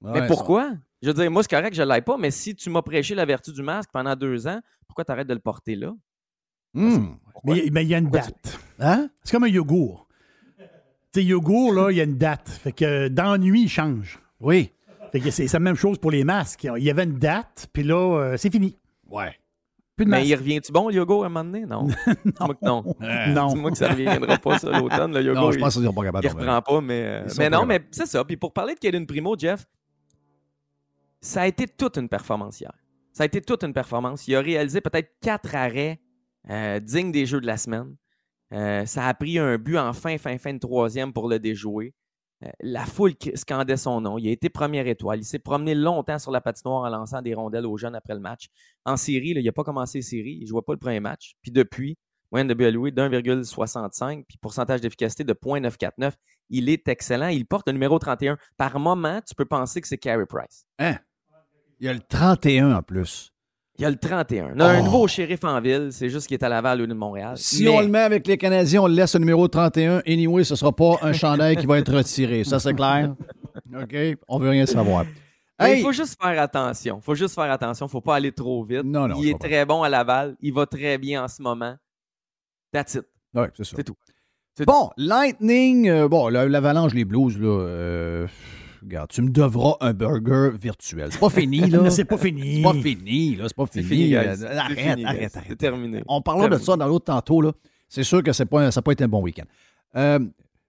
mais 0.00 0.20
Ouais, 0.20 0.26
pourquoi? 0.26 0.72
Je 1.02 1.08
veux 1.08 1.14
dire, 1.14 1.30
moi, 1.30 1.42
c'est 1.42 1.50
correct 1.50 1.70
que 1.70 1.76
je 1.76 1.82
ne 1.82 1.88
l'aille 1.88 2.00
pas, 2.00 2.16
mais 2.16 2.30
si 2.30 2.54
tu 2.54 2.70
m'as 2.70 2.80
prêché 2.80 3.14
la 3.14 3.26
vertu 3.26 3.52
du 3.52 3.62
masque 3.62 3.90
pendant 3.92 4.16
deux 4.16 4.46
ans, 4.46 4.60
pourquoi 4.86 5.04
tu 5.04 5.12
arrêtes 5.12 5.28
de 5.28 5.34
le 5.34 5.40
porter 5.40 5.76
là? 5.76 5.92
Hmm. 6.72 7.16
Mais 7.44 7.68
mais 7.70 7.84
il 7.84 7.88
y 7.88 7.94
a 7.94 7.98
une 7.98 8.10
Pourquoi 8.10 8.30
date. 8.30 8.58
Hein? 8.80 9.10
C'est 9.22 9.32
comme 9.32 9.44
un 9.44 9.48
yogourt. 9.48 10.03
Tu 11.14 11.20
sais, 11.20 11.26
yogourt, 11.26 11.72
là, 11.72 11.92
il 11.92 11.96
y 11.96 12.00
a 12.00 12.04
une 12.04 12.18
date. 12.18 12.48
Fait 12.48 12.72
que 12.72 12.84
euh, 12.84 13.08
dans 13.08 13.30
la 13.30 13.38
nuit, 13.38 13.62
il 13.62 13.68
change. 13.68 14.18
Oui. 14.40 14.72
Fait 15.12 15.20
que 15.20 15.30
c'est 15.30 15.52
la 15.52 15.60
même 15.60 15.76
chose 15.76 15.96
pour 15.96 16.10
les 16.10 16.24
masques. 16.24 16.64
Il 16.64 16.82
y 16.82 16.90
avait 16.90 17.04
une 17.04 17.20
date, 17.20 17.68
puis 17.72 17.84
là, 17.84 18.18
euh, 18.18 18.36
c'est 18.36 18.50
fini. 18.50 18.76
Ouais. 19.08 19.32
Plus 19.94 20.06
de 20.06 20.10
Mais 20.10 20.16
masque. 20.18 20.28
il 20.30 20.34
revient-tu 20.34 20.72
bon, 20.72 20.88
le 20.88 20.96
yogourt, 20.96 21.22
à 21.22 21.26
un 21.26 21.28
moment 21.28 21.44
donné? 21.44 21.66
Non. 21.66 21.86
Non. 22.62 22.96
Non. 23.28 23.46
Dis-moi 23.46 23.70
que 23.70 23.76
ça 23.76 23.90
ne 23.90 23.92
reviendra 23.92 24.38
pas, 24.38 24.58
ça, 24.58 24.76
l'automne. 24.76 25.14
Le 25.14 25.22
yogourt, 25.22 25.44
Non, 25.44 25.52
je 25.52 25.58
pense 25.60 25.74
qu'ils 25.74 25.84
sont 25.84 25.92
pas 25.92 26.02
capables 26.02 26.26
il 26.26 26.30
de 26.32 26.36
reprend 26.36 26.62
pas, 26.62 26.80
mais, 26.80 27.02
euh, 27.04 27.26
mais 27.38 27.48
non, 27.48 27.64
mais 27.64 27.80
c'est 27.92 28.06
ça. 28.06 28.24
Puis 28.24 28.36
pour 28.36 28.52
parler 28.52 28.74
de 28.74 28.80
Kaden 28.80 29.06
Primo, 29.06 29.36
Jeff, 29.38 29.66
ça 31.20 31.42
a 31.42 31.46
été 31.46 31.68
toute 31.68 31.96
une 31.96 32.08
performance 32.08 32.60
hier. 32.60 32.72
Ça 33.12 33.22
a 33.22 33.26
été 33.26 33.40
toute 33.40 33.62
une 33.62 33.72
performance. 33.72 34.26
Il 34.26 34.34
a 34.34 34.40
réalisé 34.40 34.80
peut-être 34.80 35.12
quatre 35.20 35.54
arrêts 35.54 36.00
euh, 36.50 36.80
dignes 36.80 37.12
des 37.12 37.24
jeux 37.24 37.40
de 37.40 37.46
la 37.46 37.56
semaine. 37.56 37.94
Euh, 38.54 38.86
ça 38.86 39.06
a 39.06 39.14
pris 39.14 39.38
un 39.38 39.58
but 39.58 39.78
en 39.78 39.92
fin, 39.92 40.16
fin, 40.18 40.38
fin 40.38 40.54
de 40.54 40.58
troisième 40.58 41.12
pour 41.12 41.28
le 41.28 41.38
déjouer. 41.38 41.92
Euh, 42.44 42.48
la 42.60 42.84
foule 42.84 43.12
scandait 43.34 43.76
son 43.76 44.00
nom. 44.00 44.18
Il 44.18 44.28
a 44.28 44.30
été 44.30 44.48
première 44.48 44.86
étoile. 44.86 45.20
Il 45.20 45.24
s'est 45.24 45.38
promené 45.38 45.74
longtemps 45.74 46.18
sur 46.18 46.30
la 46.30 46.40
patinoire 46.40 46.82
en 46.82 46.88
lançant 46.88 47.22
des 47.22 47.34
rondelles 47.34 47.66
aux 47.66 47.76
jeunes 47.76 47.94
après 47.94 48.14
le 48.14 48.20
match. 48.20 48.48
En 48.84 48.96
série, 48.96 49.30
il 49.30 49.44
n'a 49.44 49.52
pas 49.52 49.64
commencé 49.64 50.02
série. 50.02 50.38
Il 50.40 50.42
ne 50.42 50.46
jouait 50.46 50.62
pas 50.62 50.72
le 50.72 50.78
premier 50.78 51.00
match. 51.00 51.34
Puis 51.42 51.50
depuis, 51.50 51.98
moyenne 52.30 52.48
de 52.48 52.54
BLW 52.54 52.90
d'1,65 52.90 54.24
puis 54.28 54.38
pourcentage 54.38 54.80
d'efficacité 54.80 55.24
de 55.24 55.32
0.949. 55.32 56.12
Il 56.50 56.68
est 56.68 56.86
excellent. 56.88 57.28
Il 57.28 57.46
porte 57.46 57.66
le 57.66 57.72
numéro 57.72 57.98
31. 57.98 58.38
Par 58.56 58.78
moment, 58.78 59.20
tu 59.26 59.34
peux 59.34 59.46
penser 59.46 59.80
que 59.80 59.88
c'est 59.88 59.98
Carey 59.98 60.26
Price. 60.26 60.66
Hein? 60.78 60.96
Il 61.80 61.86
y 61.86 61.88
a 61.88 61.92
le 61.92 62.00
31 62.00 62.76
en 62.76 62.82
plus. 62.82 63.33
Il 63.76 63.82
y 63.82 63.84
a 63.84 63.90
le 63.90 63.96
31. 63.96 64.52
On 64.56 64.60
a 64.60 64.66
un 64.66 64.80
Oh. 64.80 64.84
nouveau 64.84 65.08
shérif 65.08 65.42
en 65.42 65.60
ville. 65.60 65.88
C'est 65.90 66.08
juste 66.08 66.28
qu'il 66.28 66.34
est 66.36 66.44
à 66.44 66.48
Laval 66.48 66.78
au 66.78 66.82
lieu 66.82 66.86
de 66.86 66.94
Montréal. 66.94 67.34
Si 67.36 67.64
Mais 67.64 67.70
on 67.70 67.80
le 67.80 67.88
met 67.88 67.98
avec 68.00 68.26
les 68.26 68.36
Canadiens, 68.38 68.82
on 68.82 68.86
le 68.86 68.94
laisse 68.94 69.14
au 69.16 69.18
numéro 69.18 69.48
31. 69.48 70.00
Anyway, 70.06 70.44
ce 70.44 70.54
sera 70.54 70.70
pas 70.70 70.98
un 71.02 71.12
chandail 71.12 71.56
qui 71.56 71.66
va 71.66 71.78
être 71.78 71.92
retiré. 71.92 72.44
Ça, 72.44 72.60
c'est 72.60 72.74
clair? 72.74 73.14
OK? 73.76 73.96
On 74.28 74.38
veut 74.38 74.50
rien 74.50 74.66
savoir. 74.66 75.04
Hey! 75.58 75.78
il 75.80 75.82
faut 75.82 75.92
juste 75.92 76.16
faire 76.20 76.40
attention. 76.40 76.98
Il 77.00 77.04
faut 77.04 77.14
juste 77.14 77.34
faire 77.34 77.50
attention. 77.50 77.86
Il 77.86 77.88
ne 77.88 77.92
faut 77.92 78.00
pas 78.00 78.16
aller 78.16 78.32
trop 78.32 78.64
vite. 78.64 78.82
Non, 78.84 79.06
non, 79.08 79.16
il 79.20 79.28
est 79.30 79.38
très 79.38 79.64
bon 79.64 79.82
à 79.82 79.88
Laval. 79.88 80.36
Il 80.40 80.52
va 80.52 80.66
très 80.66 80.98
bien 80.98 81.24
en 81.24 81.28
ce 81.28 81.40
moment. 81.42 81.74
That's 82.72 82.94
it. 82.94 83.02
Ouais, 83.34 83.48
c'est 83.56 83.64
ça. 83.64 83.72
C'est 83.76 83.84
tout. 83.84 83.94
Bon, 84.66 84.90
Lightning, 84.96 85.88
euh, 85.88 86.06
bon, 86.08 86.28
la- 86.28 86.46
l'Avalanche, 86.48 86.92
les 86.94 87.04
Blues, 87.04 87.38
là, 87.40 87.46
euh, 87.60 88.26
regarde, 88.84 89.10
tu 89.10 89.22
me 89.22 89.30
devras 89.30 89.74
un 89.80 89.92
burger 89.92 90.50
virtuel. 90.56 91.08
C'est 91.10 91.18
pas 91.20 91.30
fini, 91.30 91.60
là. 91.70 91.90
C'est 91.90 92.04
pas 92.04 92.18
fini. 92.18 92.56
C'est 92.56 92.62
pas 92.62 92.74
fini, 92.74 93.36
là. 93.36 93.44
C'est 93.48 93.56
pas 93.56 93.66
fini. 93.66 93.84
fini. 93.84 94.14
Euh, 94.14 94.34
Arrête, 94.58 94.78
fini, 94.78 95.04
arrête, 95.04 95.18
guys. 95.18 95.24
arrête. 95.38 95.44
C'est 95.48 95.56
terminé. 95.56 96.02
On 96.06 96.20
parlera 96.22 96.48
de 96.48 96.58
ça 96.58 96.76
dans 96.76 96.86
l'autre 96.86 97.06
tantôt, 97.06 97.40
là. 97.40 97.52
C'est 97.88 98.02
sûr 98.04 98.22
que 98.22 98.32
c'est 98.32 98.46
pas, 98.46 98.70
ça 98.70 98.78
n'a 98.80 98.82
pas 98.82 98.92
été 98.92 99.04
un 99.04 99.08
bon 99.08 99.22
week-end. 99.22 99.44
Euh, 99.96 100.18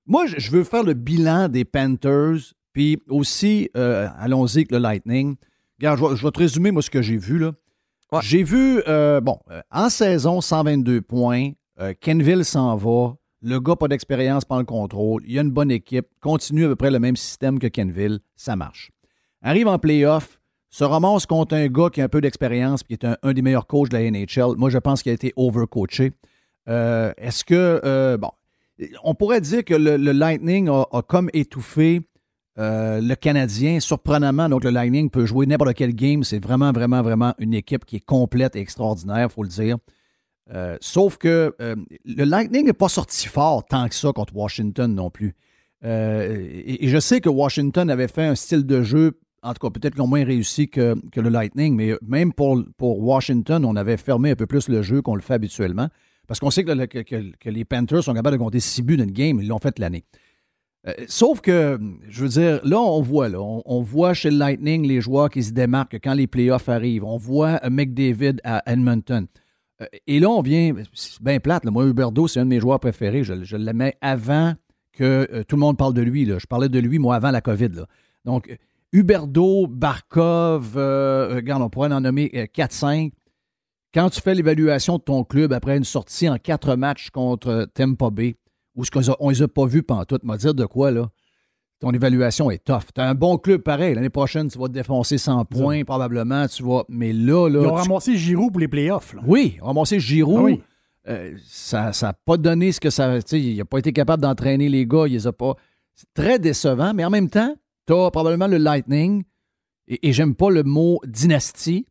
moi, 0.05 0.25
je 0.27 0.51
veux 0.51 0.63
faire 0.63 0.83
le 0.83 0.93
bilan 0.93 1.47
des 1.49 1.65
Panthers, 1.65 2.37
puis 2.73 3.01
aussi, 3.09 3.69
euh, 3.75 4.07
allons-y 4.19 4.57
avec 4.59 4.71
le 4.71 4.77
Lightning. 4.77 5.35
Regarde, 5.79 5.99
je 5.99 6.05
vais, 6.05 6.15
je 6.15 6.23
vais 6.25 6.31
te 6.31 6.39
résumer, 6.39 6.71
moi, 6.71 6.81
ce 6.81 6.89
que 6.89 7.01
j'ai 7.01 7.17
vu, 7.17 7.39
là. 7.39 7.51
Ouais. 8.11 8.19
J'ai 8.21 8.43
vu, 8.43 8.81
euh, 8.87 9.19
bon, 9.21 9.39
en 9.71 9.89
saison, 9.89 10.39
122 10.41 11.01
points. 11.01 11.51
Kenville 11.99 12.45
s'en 12.45 12.75
va. 12.77 13.15
Le 13.41 13.59
gars, 13.59 13.75
pas 13.75 13.87
d'expérience, 13.87 14.45
prend 14.45 14.59
le 14.59 14.65
contrôle. 14.65 15.23
Il 15.25 15.33
y 15.33 15.39
a 15.39 15.41
une 15.41 15.51
bonne 15.51 15.71
équipe. 15.71 16.07
Continue 16.19 16.65
à 16.65 16.67
peu 16.69 16.75
près 16.75 16.91
le 16.91 16.99
même 16.99 17.15
système 17.15 17.59
que 17.59 17.67
Kenville. 17.67 18.19
Ça 18.35 18.55
marche. 18.55 18.91
Arrive 19.41 19.67
en 19.67 19.77
playoff, 19.77 20.39
se 20.69 20.83
ramasse 20.83 21.25
contre 21.25 21.55
un 21.55 21.67
gars 21.67 21.89
qui 21.89 22.01
a 22.01 22.05
un 22.05 22.09
peu 22.09 22.21
d'expérience, 22.21 22.83
qui 22.83 22.93
est 22.93 23.05
un, 23.05 23.33
des 23.33 23.41
meilleurs 23.41 23.67
coachs 23.67 23.89
de 23.89 23.97
la 23.97 24.09
NHL. 24.09 24.57
Moi, 24.57 24.69
je 24.69 24.77
pense 24.77 25.03
qu'il 25.03 25.11
a 25.11 25.15
été 25.15 25.33
overcoaché. 25.35 26.13
Euh, 26.67 27.13
Est-ce 27.17 27.45
que, 27.45 27.81
euh, 27.85 28.17
bon, 28.17 28.31
on 29.03 29.13
pourrait 29.13 29.41
dire 29.41 29.63
que 29.63 29.75
le, 29.75 29.97
Lightning 29.97 30.67
a, 30.67 30.85
a 30.91 31.01
comme 31.01 31.29
étouffé 31.33 32.01
euh, 32.57 33.01
le 33.01 33.15
Canadien, 33.15 33.79
surprenamment. 33.81 34.47
Donc, 34.47 34.63
le 34.63 34.69
Lightning 34.69 35.09
peut 35.09 35.25
jouer 35.25 35.45
n'importe 35.45 35.73
quel 35.73 35.93
game. 35.93 36.23
C'est 36.23 36.39
vraiment, 36.39 36.71
vraiment, 36.71 37.01
vraiment 37.01 37.33
une 37.37 37.53
équipe 37.53 37.85
qui 37.85 37.97
est 37.97 38.05
complète 38.05 38.55
et 38.55 38.59
extraordinaire, 38.59 39.27
il 39.29 39.33
faut 39.33 39.43
le 39.43 39.49
dire. 39.49 39.77
Euh, 40.53 40.77
sauf 40.79 41.17
que 41.17 41.55
euh, 41.59 41.75
le 42.05 42.23
Lightning 42.23 42.65
n'est 42.65 42.73
pas 42.73 42.89
sorti 42.89 43.27
fort 43.27 43.65
tant 43.65 43.87
que 43.89 43.95
ça 43.95 44.11
contre 44.13 44.35
Washington 44.35 44.93
non 44.93 45.09
plus. 45.09 45.33
Euh, 45.83 46.47
et, 46.65 46.87
je 46.87 46.99
sais 46.99 47.19
que 47.19 47.29
Washington 47.29 47.89
avait 47.89 48.07
fait 48.07 48.23
un 48.25 48.35
style 48.35 48.65
de 48.65 48.83
jeu, 48.83 49.19
en 49.41 49.53
tout 49.53 49.67
cas 49.67 49.71
peut-être 49.71 49.97
moins 50.05 50.23
réussi 50.23 50.69
que, 50.69 50.95
le 51.15 51.29
Lightning, 51.29 51.75
mais 51.75 51.95
même 52.01 52.31
pour, 52.31 52.61
pour 52.77 52.99
Washington, 52.99 53.65
on 53.65 53.75
avait 53.75 53.97
fermé 53.97 54.31
un 54.31 54.35
peu 54.35 54.45
plus 54.45 54.67
le 54.69 54.81
jeu 54.83 55.01
qu'on 55.01 55.15
le 55.15 55.21
fait 55.21 55.33
habituellement. 55.33 55.89
Parce 56.27 56.39
qu'on 56.39 56.49
sait 56.51 56.63
que, 56.63 56.71
le- 56.71 56.87
que- 56.87 56.99
que- 56.99 57.31
que 57.39 57.49
les 57.49 57.65
Panthers 57.65 58.03
sont 58.03 58.13
capables 58.13 58.37
de 58.37 58.43
compter 58.43 58.59
six 58.59 58.81
buts 58.81 58.97
d'une 58.97 59.11
game, 59.11 59.39
ils 59.41 59.47
l'ont 59.47 59.59
fait 59.59 59.77
l'année. 59.79 60.03
Sauf 61.07 61.41
que, 61.41 61.79
je 62.09 62.21
veux 62.21 62.29
dire, 62.29 62.59
là, 62.63 62.79
on 62.79 63.01
voit, 63.01 63.27
là, 63.27 63.41
on, 63.41 63.63
on 63.65 63.81
voit 63.81 64.13
chez 64.13 64.29
le 64.29 64.37
Lightning 64.37 64.85
les 64.85 65.01
joueurs 65.01 65.31
qui 65.31 65.41
se 65.41 65.51
démarquent 65.51 65.97
quand 66.03 66.13
les 66.13 66.27
playoffs 66.27 66.69
arrivent. 66.69 67.03
On 67.03 67.17
voit 67.17 67.59
McDavid 67.67 68.35
à 68.43 68.61
Edmonton. 68.71 69.25
Euh, 69.81 69.85
et 70.07 70.19
là, 70.19 70.29
on 70.29 70.41
vient, 70.41 70.73
c'est 70.93 71.21
bien 71.21 71.39
plate. 71.39 71.65
Moi, 71.65 71.85
Huberdo, 71.85 72.27
c'est 72.27 72.39
un 72.39 72.45
de 72.45 72.49
mes 72.49 72.59
joueurs 72.59 72.79
préférés. 72.79 73.23
Je, 73.23 73.43
je 73.43 73.57
l'aimais 73.57 73.95
avant 74.01 74.53
que 74.93 75.27
euh, 75.31 75.43
tout 75.43 75.55
le 75.55 75.59
monde 75.61 75.77
parle 75.77 75.93
de 75.93 76.01
lui. 76.01 76.25
Je 76.25 76.45
parlais 76.47 76.69
de 76.69 76.79
lui, 76.79 76.99
moi, 76.99 77.15
avant 77.15 77.31
la 77.31 77.41
COVID. 77.41 77.83
Donc, 78.23 78.49
euh, 78.49 78.55
Huberdo, 78.93 79.67
Barkov, 79.67 80.75
regarde, 80.75 81.61
on 81.61 81.69
pourrait 81.69 81.91
en 81.91 81.99
nommer 82.01 82.31
euh, 82.35 82.45
4-5. 82.45 83.11
Quand 83.93 84.09
tu 84.09 84.21
fais 84.21 84.35
l'évaluation 84.35 84.97
de 84.97 85.03
ton 85.03 85.23
club 85.23 85.53
après 85.53 85.77
une 85.77 85.83
sortie 85.83 86.29
en 86.29 86.37
quatre 86.37 86.75
matchs 86.75 87.09
contre 87.09 87.67
Tampa 87.73 88.09
Bay, 88.09 88.35
où 88.75 88.83
ce 88.85 88.91
qu'on 88.91 89.29
les 89.29 89.41
a- 89.41 89.47
pas 89.47 89.65
vus 89.65 89.83
pantoute, 89.83 90.23
m'a 90.23 90.37
dire 90.37 90.53
de 90.53 90.65
quoi, 90.65 90.91
là? 90.91 91.09
Ton 91.81 91.91
évaluation 91.91 92.49
est 92.51 92.63
tough. 92.63 92.85
Tu 92.95 93.01
as 93.01 93.09
un 93.09 93.15
bon 93.15 93.37
club 93.37 93.61
pareil. 93.61 93.95
L'année 93.95 94.09
prochaine, 94.09 94.49
tu 94.49 94.57
vas 94.57 94.67
te 94.67 94.73
défoncer 94.73 95.17
100 95.17 95.45
points, 95.45 95.83
probablement. 95.83 96.47
Tu 96.47 96.63
vas. 96.63 96.83
Mais 96.89 97.11
là, 97.13 97.49
là. 97.49 97.59
Ils 97.61 97.67
ont 97.67 97.75
tu- 97.75 97.89
ramassé 97.89 98.17
Giroud 98.17 98.51
pour 98.51 98.59
les 98.61 98.67
playoffs. 98.69 99.13
là. 99.13 99.21
oui, 99.27 99.57
ramasser 99.61 99.99
Giroud. 99.99 100.37
Ah 100.39 100.43
oui. 100.43 100.61
euh, 101.09 101.33
ça 101.45 101.91
n'a 102.01 102.13
pas 102.13 102.37
donné 102.37 102.71
ce 102.71 102.79
que 102.79 102.89
ça. 102.89 103.17
Il 103.33 103.57
n'a 103.57 103.65
pas 103.65 103.79
été 103.79 103.91
capable 103.91 104.23
d'entraîner 104.23 104.69
les 104.69 104.85
gars. 104.87 105.03
Il 105.07 105.13
les 105.13 105.27
a 105.27 105.33
pas. 105.33 105.55
C'est 105.93 106.13
très 106.13 106.39
décevant, 106.39 106.93
mais 106.93 107.03
en 107.05 107.09
même 107.09 107.29
temps, 107.29 107.55
tu 107.87 107.93
as 107.93 108.09
probablement 108.09 108.47
le 108.47 108.57
Lightning. 108.57 109.23
Et, 109.87 110.07
et 110.07 110.13
j'aime 110.13 110.33
pas 110.33 110.49
le 110.49 110.63
mot 110.63 110.99
dynastie, 111.05 111.85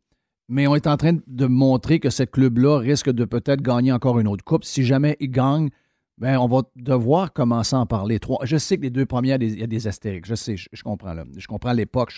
mais 0.49 0.67
on 0.67 0.75
est 0.75 0.87
en 0.87 0.97
train 0.97 1.17
de 1.27 1.45
montrer 1.45 1.99
que 1.99 2.09
ce 2.09 2.23
club-là 2.23 2.79
risque 2.79 3.09
de 3.09 3.23
peut-être 3.23 3.61
gagner 3.61 3.91
encore 3.91 4.19
une 4.19 4.27
autre 4.27 4.43
coupe. 4.43 4.63
Si 4.65 4.83
jamais 4.83 5.15
il 5.19 5.29
gagne, 5.31 5.69
ben, 6.17 6.37
on 6.37 6.47
va 6.47 6.61
devoir 6.75 7.33
commencer 7.33 7.75
à 7.75 7.79
en 7.79 7.85
parler. 7.85 8.19
Trois, 8.19 8.45
je 8.45 8.57
sais 8.57 8.77
que 8.77 8.83
les 8.83 8.89
deux 8.89 9.05
premières, 9.05 9.41
il 9.41 9.59
y 9.59 9.63
a 9.63 9.67
des 9.67 9.87
astériques. 9.87 10.25
Je 10.25 10.35
sais, 10.35 10.55
je, 10.57 10.83
comprends. 10.83 11.13
Là. 11.13 11.25
Je 11.35 11.47
comprends 11.47 11.73
l'époque. 11.73 12.13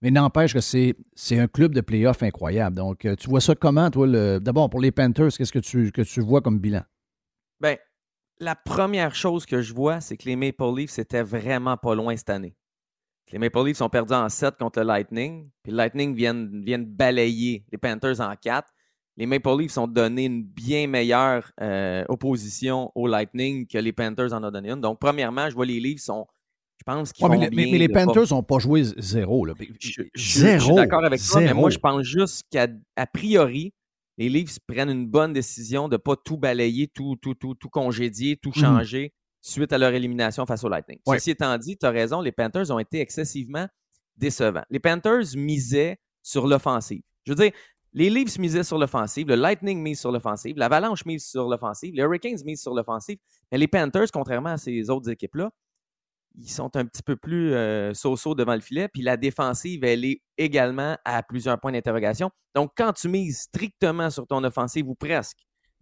mais 0.00 0.10
n'empêche 0.10 0.54
que 0.54 0.60
c'est, 0.60 0.94
c'est 1.14 1.38
un 1.38 1.46
club 1.46 1.74
de 1.74 1.80
playoff 1.80 2.22
incroyable. 2.22 2.76
Donc, 2.76 3.04
euh, 3.04 3.16
tu 3.16 3.28
vois 3.28 3.40
ça 3.40 3.54
comment, 3.54 3.90
toi? 3.90 4.06
le- 4.06 4.38
d'abord, 4.38 4.70
pour 4.70 4.80
les 4.80 4.92
Panthers, 4.92 5.32
qu'est-ce 5.36 5.52
que 5.52 5.58
tu, 5.58 5.92
que 5.92 6.02
tu 6.02 6.20
vois 6.20 6.40
comme 6.40 6.58
bilan? 6.58 6.82
Ben, 7.60 7.76
la 8.40 8.54
première 8.54 9.14
chose 9.14 9.44
que 9.44 9.60
je 9.60 9.74
vois, 9.74 10.00
c'est 10.00 10.16
que 10.16 10.24
les 10.24 10.36
Maple 10.36 10.74
Leafs 10.76 10.98
étaient 10.98 11.22
vraiment 11.22 11.76
pas 11.76 11.94
loin 11.94 12.16
cette 12.16 12.30
année. 12.30 12.56
Les 13.30 13.38
Maple 13.38 13.66
Leafs 13.66 13.76
sont 13.76 13.90
perdus 13.90 14.14
en 14.14 14.30
7 14.30 14.56
contre 14.56 14.78
le 14.80 14.86
Lightning, 14.86 15.50
puis 15.62 15.70
le 15.70 15.76
Lightning 15.76 16.14
viennent, 16.14 16.64
viennent 16.64 16.86
balayer 16.86 17.66
les 17.70 17.76
Panthers 17.76 18.20
en 18.20 18.34
4. 18.34 18.72
Les 19.18 19.26
Maple 19.26 19.50
Leafs 19.58 19.76
ont 19.76 19.86
donné 19.88 20.24
une 20.26 20.44
bien 20.44 20.86
meilleure 20.86 21.50
euh, 21.60 22.04
opposition 22.08 22.90
au 22.94 23.06
Lightning 23.06 23.66
que 23.66 23.76
les 23.76 23.92
Panthers 23.92 24.32
en 24.32 24.42
ont 24.44 24.50
donné 24.50 24.70
une. 24.70 24.80
Donc, 24.80 24.98
premièrement, 25.00 25.50
je 25.50 25.54
vois 25.54 25.66
les 25.66 25.80
Leafs 25.80 26.00
sont, 26.00 26.26
je 26.78 26.84
pense 26.84 27.12
qu'ils 27.12 27.26
Ouais, 27.26 27.36
mais, 27.36 27.50
mais- 27.52 27.68
mais 27.72 27.78
les 27.78 27.88
Panthers 27.88 28.30
n'ont 28.30 28.42
pas 28.44 28.58
joué 28.60 28.84
zéro. 28.96 29.44
Là. 29.44 29.54
je, 29.58 29.66
je- 29.90 30.02
je 30.14 30.38
zéro. 30.38 30.64
suis 30.66 30.74
d'accord 30.76 31.04
avec 31.04 31.20
toi, 31.20 31.40
mais 31.40 31.46
zéro. 31.48 31.60
moi, 31.60 31.70
je 31.70 31.78
pense 31.78 32.02
juste 32.04 32.44
qu'à 32.50 32.68
priori, 33.12 33.74
les 34.18 34.28
Leafs 34.28 34.58
prennent 34.66 34.90
une 34.90 35.06
bonne 35.06 35.32
décision 35.32 35.88
de 35.88 35.94
ne 35.94 35.98
pas 35.98 36.14
tout 36.16 36.36
balayer, 36.38 36.86
tout, 36.88 37.16
tout, 37.20 37.34
tout, 37.34 37.54
tout 37.54 37.68
congédier, 37.68 38.36
tout 38.36 38.52
Mhm. 38.54 38.62
changer 38.62 39.12
suite 39.40 39.72
à 39.72 39.78
leur 39.78 39.92
élimination 39.92 40.46
face 40.46 40.62
au 40.64 40.68
Lightning. 40.68 40.98
Ouais. 41.06 41.18
Ceci 41.18 41.30
étant 41.32 41.56
dit, 41.58 41.76
tu 41.76 41.86
as 41.86 41.90
raison, 41.90 42.20
les 42.20 42.32
Panthers 42.32 42.70
ont 42.70 42.78
été 42.78 43.00
excessivement 43.00 43.66
décevants. 44.16 44.64
Les 44.70 44.80
Panthers 44.80 45.24
misaient 45.36 45.98
sur 46.22 46.46
l'offensive. 46.46 47.02
Je 47.24 47.32
veux 47.32 47.36
dire, 47.36 47.52
les 47.92 48.10
Leafs 48.10 48.38
misaient 48.38 48.64
sur 48.64 48.78
l'offensive, 48.78 49.28
le 49.28 49.34
Lightning 49.34 49.80
mise 49.82 50.00
sur 50.00 50.12
l'offensive, 50.12 50.56
l'Avalanche 50.56 51.04
mise 51.06 51.26
sur 51.26 51.48
l'offensive, 51.48 51.94
les 51.94 52.02
Hurricanes 52.02 52.38
misent 52.44 52.62
sur 52.62 52.74
l'offensive, 52.74 53.18
mais 53.50 53.58
les 53.58 53.68
Panthers, 53.68 54.10
contrairement 54.12 54.50
à 54.50 54.58
ces 54.58 54.90
autres 54.90 55.10
équipes-là, 55.10 55.50
ils 56.38 56.50
sont 56.50 56.76
un 56.76 56.84
petit 56.84 57.02
peu 57.02 57.16
plus 57.16 57.52
euh, 57.52 57.92
so-so 57.94 58.34
devant 58.34 58.54
le 58.54 58.60
filet. 58.60 58.88
Puis 58.88 59.02
la 59.02 59.16
défensive, 59.16 59.82
elle 59.84 60.04
est 60.04 60.22
également 60.36 60.96
à 61.04 61.22
plusieurs 61.22 61.58
points 61.58 61.72
d'interrogation. 61.72 62.30
Donc, 62.54 62.72
quand 62.76 62.92
tu 62.92 63.08
mises 63.08 63.40
strictement 63.40 64.10
sur 64.10 64.26
ton 64.26 64.44
offensive 64.44 64.88
ou 64.88 64.94
presque, 64.94 65.38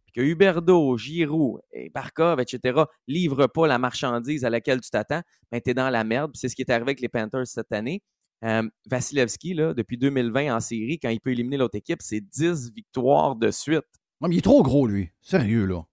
puis 0.06 0.12
que 0.14 0.20
Huberdo, 0.22 0.96
Giroud 0.96 1.60
et 1.72 1.90
Barkov, 1.90 2.40
etc., 2.40 2.84
livrent 3.06 3.48
pas 3.48 3.66
la 3.66 3.78
marchandise 3.78 4.44
à 4.44 4.50
laquelle 4.50 4.80
tu 4.80 4.90
t'attends, 4.90 5.22
ben, 5.52 5.60
tu 5.60 5.70
es 5.70 5.74
dans 5.74 5.90
la 5.90 6.04
merde. 6.04 6.30
C'est 6.34 6.48
ce 6.48 6.56
qui 6.56 6.62
est 6.62 6.70
arrivé 6.70 6.84
avec 6.84 7.00
les 7.00 7.08
Panthers 7.08 7.46
cette 7.46 7.72
année. 7.72 8.02
Euh, 8.44 8.62
Vasilevski, 8.88 9.54
là, 9.54 9.74
depuis 9.74 9.96
2020 9.96 10.56
en 10.56 10.60
série, 10.60 10.98
quand 10.98 11.08
il 11.08 11.20
peut 11.20 11.30
éliminer 11.30 11.56
l'autre 11.56 11.76
équipe, 11.76 12.02
c'est 12.02 12.20
10 12.20 12.72
victoires 12.72 13.36
de 13.36 13.50
suite. 13.50 13.84
Non, 14.20 14.28
mais 14.28 14.36
il 14.36 14.38
est 14.38 14.42
trop 14.42 14.62
gros, 14.62 14.86
lui. 14.86 15.10
Sérieux, 15.22 15.66
là. 15.66 15.84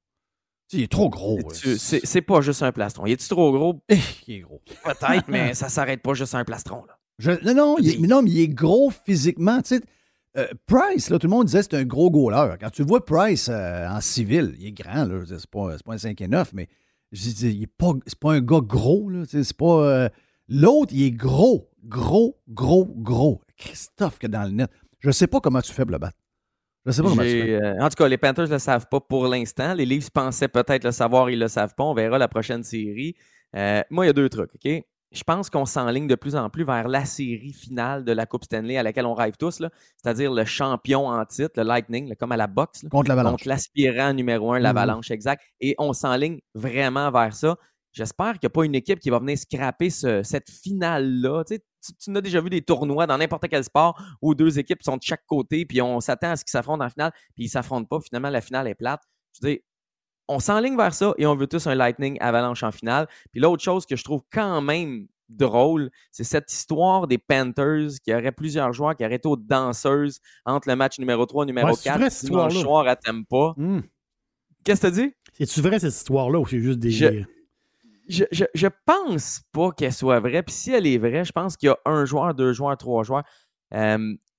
Il 0.72 0.82
est 0.82 0.92
trop 0.92 1.10
gros. 1.10 1.40
C'est 1.52 2.22
pas 2.22 2.42
juste 2.42 2.64
un 2.64 2.72
plastron. 2.72 3.06
Il 3.06 3.12
est-tu 3.12 3.28
trop 3.28 3.52
gros? 3.52 3.84
Eh, 3.90 3.98
il 4.28 4.36
est 4.36 4.40
gros. 4.40 4.62
Peut-être, 4.84 5.28
mais 5.28 5.54
ça 5.54 5.70
s'arrête 5.70 6.02
pas 6.02 6.14
juste 6.14 6.34
à 6.34 6.40
un 6.40 6.46
plastron. 6.46 6.84
Là. 6.86 7.38
non, 7.44 7.54
non, 7.54 7.76
il, 7.80 8.02
mais 8.02 8.08
non, 8.08 8.24
mais 8.24 8.32
il 8.32 8.40
est 8.42 8.48
gros 8.48 8.90
physiquement. 8.90 9.62
Tu 9.62 9.76
sais, 9.76 9.82
euh, 10.36 10.48
Price, 10.66 11.10
là, 11.10 11.20
tout 11.20 11.28
le 11.28 11.32
monde 11.32 11.46
disait 11.46 11.60
que 11.60 11.68
c'est 11.70 11.78
un 11.78 11.86
gros 11.86 12.10
goaler. 12.10 12.56
Quand 12.60 12.72
tu 12.72 12.84
vois 12.84 13.06
Price 13.06 13.50
euh, 13.50 13.88
en 13.88 14.02
civil, 14.02 14.56
il 14.58 14.68
est 14.68 14.72
grand, 14.72 15.06
là. 15.06 15.24
C'est 15.28 15.48
pas, 15.48 15.78
pas 15.86 15.94
un 15.94 15.98
5 15.98 16.20
et 16.22 16.28
9, 16.28 16.54
mais 16.54 16.68
je 17.12 17.30
dis, 17.30 17.50
il 17.52 17.64
est 17.64 17.68
pas, 17.68 17.92
c'est 18.08 18.18
pas 18.18 18.34
un 18.34 18.42
gars 18.42 18.62
gros, 18.62 19.10
là. 19.10 19.24
C'est 19.28 19.56
pas. 19.56 19.86
Euh, 19.86 20.10
l'autre, 20.48 20.94
il 20.94 21.04
est 21.04 21.12
gros, 21.12 21.70
gros, 21.84 22.40
gros, 22.48 22.86
gros. 22.86 23.42
Christophe 23.58 24.20
qui 24.20 24.26
est 24.26 24.30
dans 24.30 24.44
le 24.44 24.52
net. 24.52 24.72
Je 25.00 25.12
sais 25.12 25.28
pas 25.28 25.40
comment 25.40 25.62
tu 25.62 25.74
fais 25.74 25.84
pour 25.84 25.92
le 25.92 26.00
battre. 26.00 26.18
Je 26.86 26.92
sais 26.92 27.02
pas 27.02 27.10
comment 27.10 27.22
tu 27.22 27.30
fais. 27.30 27.80
en 27.80 27.90
tout 27.90 27.96
cas, 27.96 28.08
les 28.08 28.18
Panthers 28.18 28.48
ne 28.48 28.54
le 28.54 28.60
savent 28.60 28.88
pas 28.90 29.00
pour 29.00 29.28
l'instant. 29.28 29.74
Les 29.74 29.86
Leafs 29.86 30.10
pensaient 30.10 30.48
peut-être 30.48 30.84
le 30.84 30.92
savoir, 30.92 31.30
ils 31.30 31.40
le 31.40 31.48
savent 31.48 31.74
pas. 31.76 31.84
On 31.84 31.94
verra 31.94 32.18
la 32.18 32.28
prochaine 32.28 32.64
série. 32.64 33.16
moi, 33.54 34.06
il 34.06 34.08
y 34.08 34.10
a 34.10 34.14
deux 34.14 34.30
trucs, 34.30 34.54
OK? 34.56 34.84
je 35.14 35.24
pense 35.24 35.50
qu'on 35.50 35.66
s'enligne 35.66 36.08
de 36.08 36.16
plus 36.16 36.36
en 36.36 36.50
plus 36.50 36.66
vers 36.66 36.88
la 36.88 37.06
série 37.06 37.54
finale 37.54 38.04
de 38.04 38.12
la 38.12 38.26
Coupe 38.26 38.44
Stanley 38.44 38.78
à 38.78 38.84
laquelle 38.84 39.06
on 39.06 39.14
rêve 39.14 39.38
tous, 39.38 39.62
c'est-à-dire 39.98 40.34
le 40.34 40.44
champion 40.44 41.08
en 41.08 41.24
titre, 41.26 41.52
le 41.58 41.64
Lightning, 41.64 42.16
comme 42.16 42.32
à 42.32 42.38
la 42.38 42.48
boxe. 42.48 42.84
contre 42.90 43.10
l'Avalanche. 43.10 43.32
Contre 43.34 43.48
l'aspirant 43.48 44.14
numéro 44.14 44.54
un, 44.54 44.60
l'Avalanche, 44.60 45.10
mmh 45.10 45.14
exact. 45.14 45.44
Et 45.62 45.76
on 45.78 45.94
s'enligne 45.94 46.40
vraiment 46.56 47.12
vers 47.12 47.34
ça. 47.36 47.56
J'espère 47.94 48.34
qu'il 48.34 48.48
n'y 48.48 48.48
a 48.48 48.50
pas 48.50 48.66
une 48.66 48.76
équipe 48.76 49.00
qui 49.00 49.10
va 49.10 49.20
venir 49.20 49.38
scraper 49.38 49.90
cette 49.90 50.50
finale-là. 50.50 51.44
Tu, 51.46 51.60
tu, 52.00 52.18
as 52.18 52.22
déjà 52.22 52.42
vu 52.42 52.50
des 52.50 52.64
tournois 52.64 53.06
dans 53.06 53.18
n'importe 53.18 53.48
quel 53.48 53.64
sport 53.64 54.02
où 54.22 54.34
deux 54.34 54.58
équipes 54.58 54.82
sont 54.84 54.98
de 54.98 55.04
chaque 55.04 55.26
côté, 55.28 55.66
puis 55.66 55.82
on 55.82 56.00
s'attend 56.00 56.32
à 56.32 56.36
ce 56.36 56.44
qu'ils 56.44 56.52
s'affrontent 56.52 56.84
en 56.84 56.90
finale, 56.90 57.12
puis 57.36 57.46
ils 57.46 57.48
ne 57.48 57.52
s'affrontent 57.52 57.86
pas. 57.86 58.00
Finalement, 58.02 58.30
la 58.30 58.42
finale 58.42 58.68
est 58.68 58.76
plate. 58.76 59.02
Je 59.40 59.48
veux 59.48 59.60
on 60.28 60.40
s'enligne 60.40 60.78
vers 60.78 60.94
ça 60.94 61.14
et 61.18 61.26
on 61.26 61.36
veut 61.36 61.48
tous 61.48 61.68
un 61.68 61.76
Lightning 61.76 62.18
Avalanche 62.22 62.64
en 62.64 62.72
finale. 62.72 63.08
Puis 63.32 63.42
l'autre 63.42 63.62
chose 63.62 63.86
que 63.86 63.96
je 63.96 64.04
trouve 64.04 64.22
quand 64.32 64.62
même 64.62 65.08
drôle, 65.30 65.90
c'est 66.12 66.24
cette 66.24 66.52
histoire 66.52 67.08
des 67.08 67.18
Panthers 67.18 67.90
qui 68.04 68.14
aurait 68.14 68.32
plusieurs 68.32 68.72
joueurs 68.74 68.96
qui 68.96 69.06
auraient 69.06 69.16
été 69.16 69.28
aux 69.28 69.36
danseuses 69.36 70.20
entre 70.46 70.70
le 70.70 70.76
match 70.76 71.00
numéro 71.00 71.26
3 71.26 71.44
et 71.44 71.48
numéro 71.48 71.76
4 71.76 71.98
vrai, 71.98 72.10
cette 72.10 72.30
dimanche 72.30 72.58
soir 72.58 72.88
à 72.88 72.96
Tampa. 72.96 73.54
Hmm. 73.58 73.82
Qu'est-ce 74.64 74.82
que 74.82 74.88
tu 74.88 74.94
dit? 74.94 75.14
C'est-tu 75.34 75.62
vrai 75.62 75.80
cette 75.80 75.94
histoire-là 75.94 76.40
ou 76.40 76.48
c'est 76.48 76.60
juste 76.60 76.80
des... 76.80 76.92
Je, 76.92 77.24
je, 78.08 78.26
je, 78.54 78.68
pense 78.86 79.42
pas 79.52 79.72
qu'elle 79.72 79.94
soit 79.94 80.20
vraie. 80.20 80.44
Puis 80.44 80.56
si 80.56 80.72
elle 80.72 80.88
est 80.88 80.98
vraie, 80.98 81.26
je 81.26 81.32
pense 81.32 81.58
qu'il 81.58 81.68
y 81.68 81.72
a 81.72 81.78
un 81.86 82.06
joueur, 82.06 82.34
deux 82.34 82.54
joueurs, 82.54 82.78
trois 82.78 83.04
joueurs. 83.04 83.24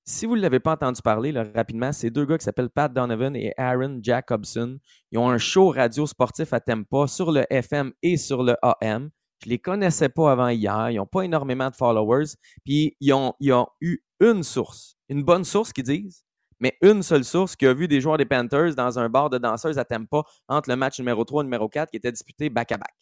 Si 0.07 0.27
vous 0.27 0.37
ne 0.37 0.43
l'avez 0.43 0.61
pas 0.61 0.73
entendu 0.73 1.01
parler 1.01 1.33
rapidement, 1.55 1.91
c'est 1.91 2.11
deux 2.11 2.27
gars 2.27 2.37
qui 2.37 2.45
s'appellent 2.45 2.69
Pat 2.69 2.93
Donovan 2.93 3.35
et 3.35 3.55
Aaron 3.57 4.01
Jacobson. 4.03 4.79
Ils 5.11 5.19
ont 5.19 5.31
un 5.31 5.39
show 5.39 5.71
radio 5.71 6.07
sportif 6.07 6.53
à 6.53 6.61
Tempa 6.61 7.07
sur 7.07 7.33
le 7.33 7.47
FM 7.49 7.91
et 8.03 8.19
sur 8.19 8.43
le 8.43 8.55
AM. 8.61 9.09
Je 9.43 9.49
ne 9.49 9.51
les 9.51 9.59
connaissais 9.59 10.11
pas 10.11 10.31
avant 10.31 10.49
hier. 10.49 10.91
Ils 10.91 10.97
n'ont 10.97 11.07
pas 11.07 11.23
énormément 11.23 11.71
de 11.71 11.75
followers. 11.75 12.35
Puis 12.67 12.97
ils 13.01 13.15
ont, 13.15 13.33
ils 13.41 13.55
ont 13.55 13.67
eu 13.81 14.01
une 14.21 14.43
source, 14.43 14.99
une 15.09 15.23
bonne 15.23 15.45
source 15.45 15.73
qu'ils 15.73 15.85
disent, 15.85 16.27
mais 16.61 16.77
une 16.83 17.03
seule 17.03 17.25
source 17.25 17.57
qui 17.57 17.67
a 17.67 17.73
vu 17.73 17.89
des 17.89 18.03
joueurs 18.03 18.19
des 18.19 18.27
Panthers 18.27 18.75
dans 18.75 18.99
un 18.99 19.09
bar 19.09 19.31
de 19.31 19.39
danseuses 19.39 19.79
à 19.79 19.87
Tempa 19.87 20.23
entre 20.49 20.69
le 20.69 20.77
match 20.77 20.99
numéro 20.99 21.25
3 21.25 21.43
et 21.43 21.45
numéro 21.45 21.67
4 21.67 21.91
qui 21.91 21.97
était 21.97 22.13
disputé 22.13 22.51
back-à-back. 22.51 22.95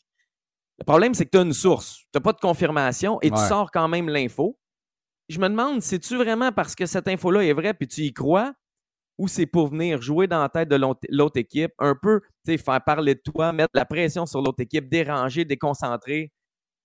Le 0.83 0.87
problème, 0.93 1.14
c'est 1.14 1.24
que 1.24 1.30
tu 1.30 1.39
as 1.39 1.43
une 1.43 1.53
source. 1.53 1.99
Tu 1.99 2.05
n'as 2.14 2.20
pas 2.20 2.33
de 2.33 2.41
confirmation 2.41 3.18
et 3.22 3.30
tu 3.30 3.39
sors 3.39 3.70
quand 3.70 3.89
même 3.89 4.09
l'info 4.09 4.59
je 5.33 5.39
me 5.39 5.49
demande, 5.49 5.80
c'est-tu 5.83 6.16
vraiment 6.16 6.53
parce 6.53 6.74
que 6.74 6.87
cette 6.87 7.09
info-là 7.09 7.45
est 7.45 7.53
vraie 7.53 7.74
puis 7.74 7.89
tu 7.89 8.03
y 8.03 8.12
crois 8.12 8.53
ou 9.18 9.28
c'est 9.28 9.47
pour 9.47 9.68
venir 9.68 10.01
jouer 10.01 10.26
dans 10.26 10.41
la 10.41 10.49
tête 10.49 10.68
de 10.68 10.76
l'autre 10.76 11.39
équipe, 11.39 11.72
un 11.78 11.95
peu 12.01 12.20
faire 12.47 12.85
parler 12.85 13.14
de 13.14 13.20
toi, 13.20 13.53
mettre 13.53 13.70
la 13.74 13.85
pression 13.85 14.26
sur 14.26 14.41
l'autre 14.41 14.61
équipe, 14.61 14.89
déranger, 14.89 15.45
déconcentrer? 15.45 16.33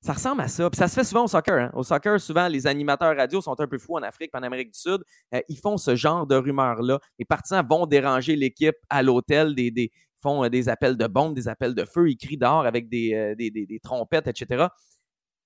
Ça 0.01 0.13
ressemble 0.13 0.41
à 0.41 0.47
ça. 0.47 0.69
Puis 0.69 0.77
ça 0.77 0.87
se 0.87 0.93
fait 0.93 1.03
souvent 1.03 1.23
au 1.23 1.27
soccer. 1.27 1.55
Hein. 1.55 1.71
Au 1.73 1.83
soccer, 1.83 2.19
souvent, 2.21 2.47
les 2.47 2.67
animateurs 2.67 3.15
radio 3.17 3.41
sont 3.41 3.59
un 3.59 3.67
peu 3.67 3.79
fous 3.79 3.95
en 3.95 4.03
Afrique, 4.03 4.29
en 4.35 4.43
Amérique 4.43 4.71
du 4.71 4.79
Sud. 4.79 5.01
Euh, 5.33 5.41
ils 5.49 5.57
font 5.57 5.77
ce 5.77 5.95
genre 5.95 6.27
de 6.27 6.35
rumeurs-là. 6.35 6.99
Les 7.17 7.25
partisans 7.25 7.65
vont 7.67 7.87
déranger 7.87 8.35
l'équipe 8.35 8.75
à 8.89 9.01
l'hôtel, 9.01 9.55
des, 9.55 9.91
font 10.21 10.43
euh, 10.43 10.49
des 10.49 10.69
appels 10.69 10.97
de 10.97 11.07
bombes, 11.07 11.35
des 11.35 11.47
appels 11.47 11.75
de 11.75 11.85
feu, 11.85 12.09
ils 12.09 12.17
crient 12.17 12.37
dehors 12.37 12.65
avec 12.65 12.89
des, 12.89 13.13
euh, 13.13 13.35
des 13.35 13.79
trompettes, 13.81 14.27
etc 14.27 14.67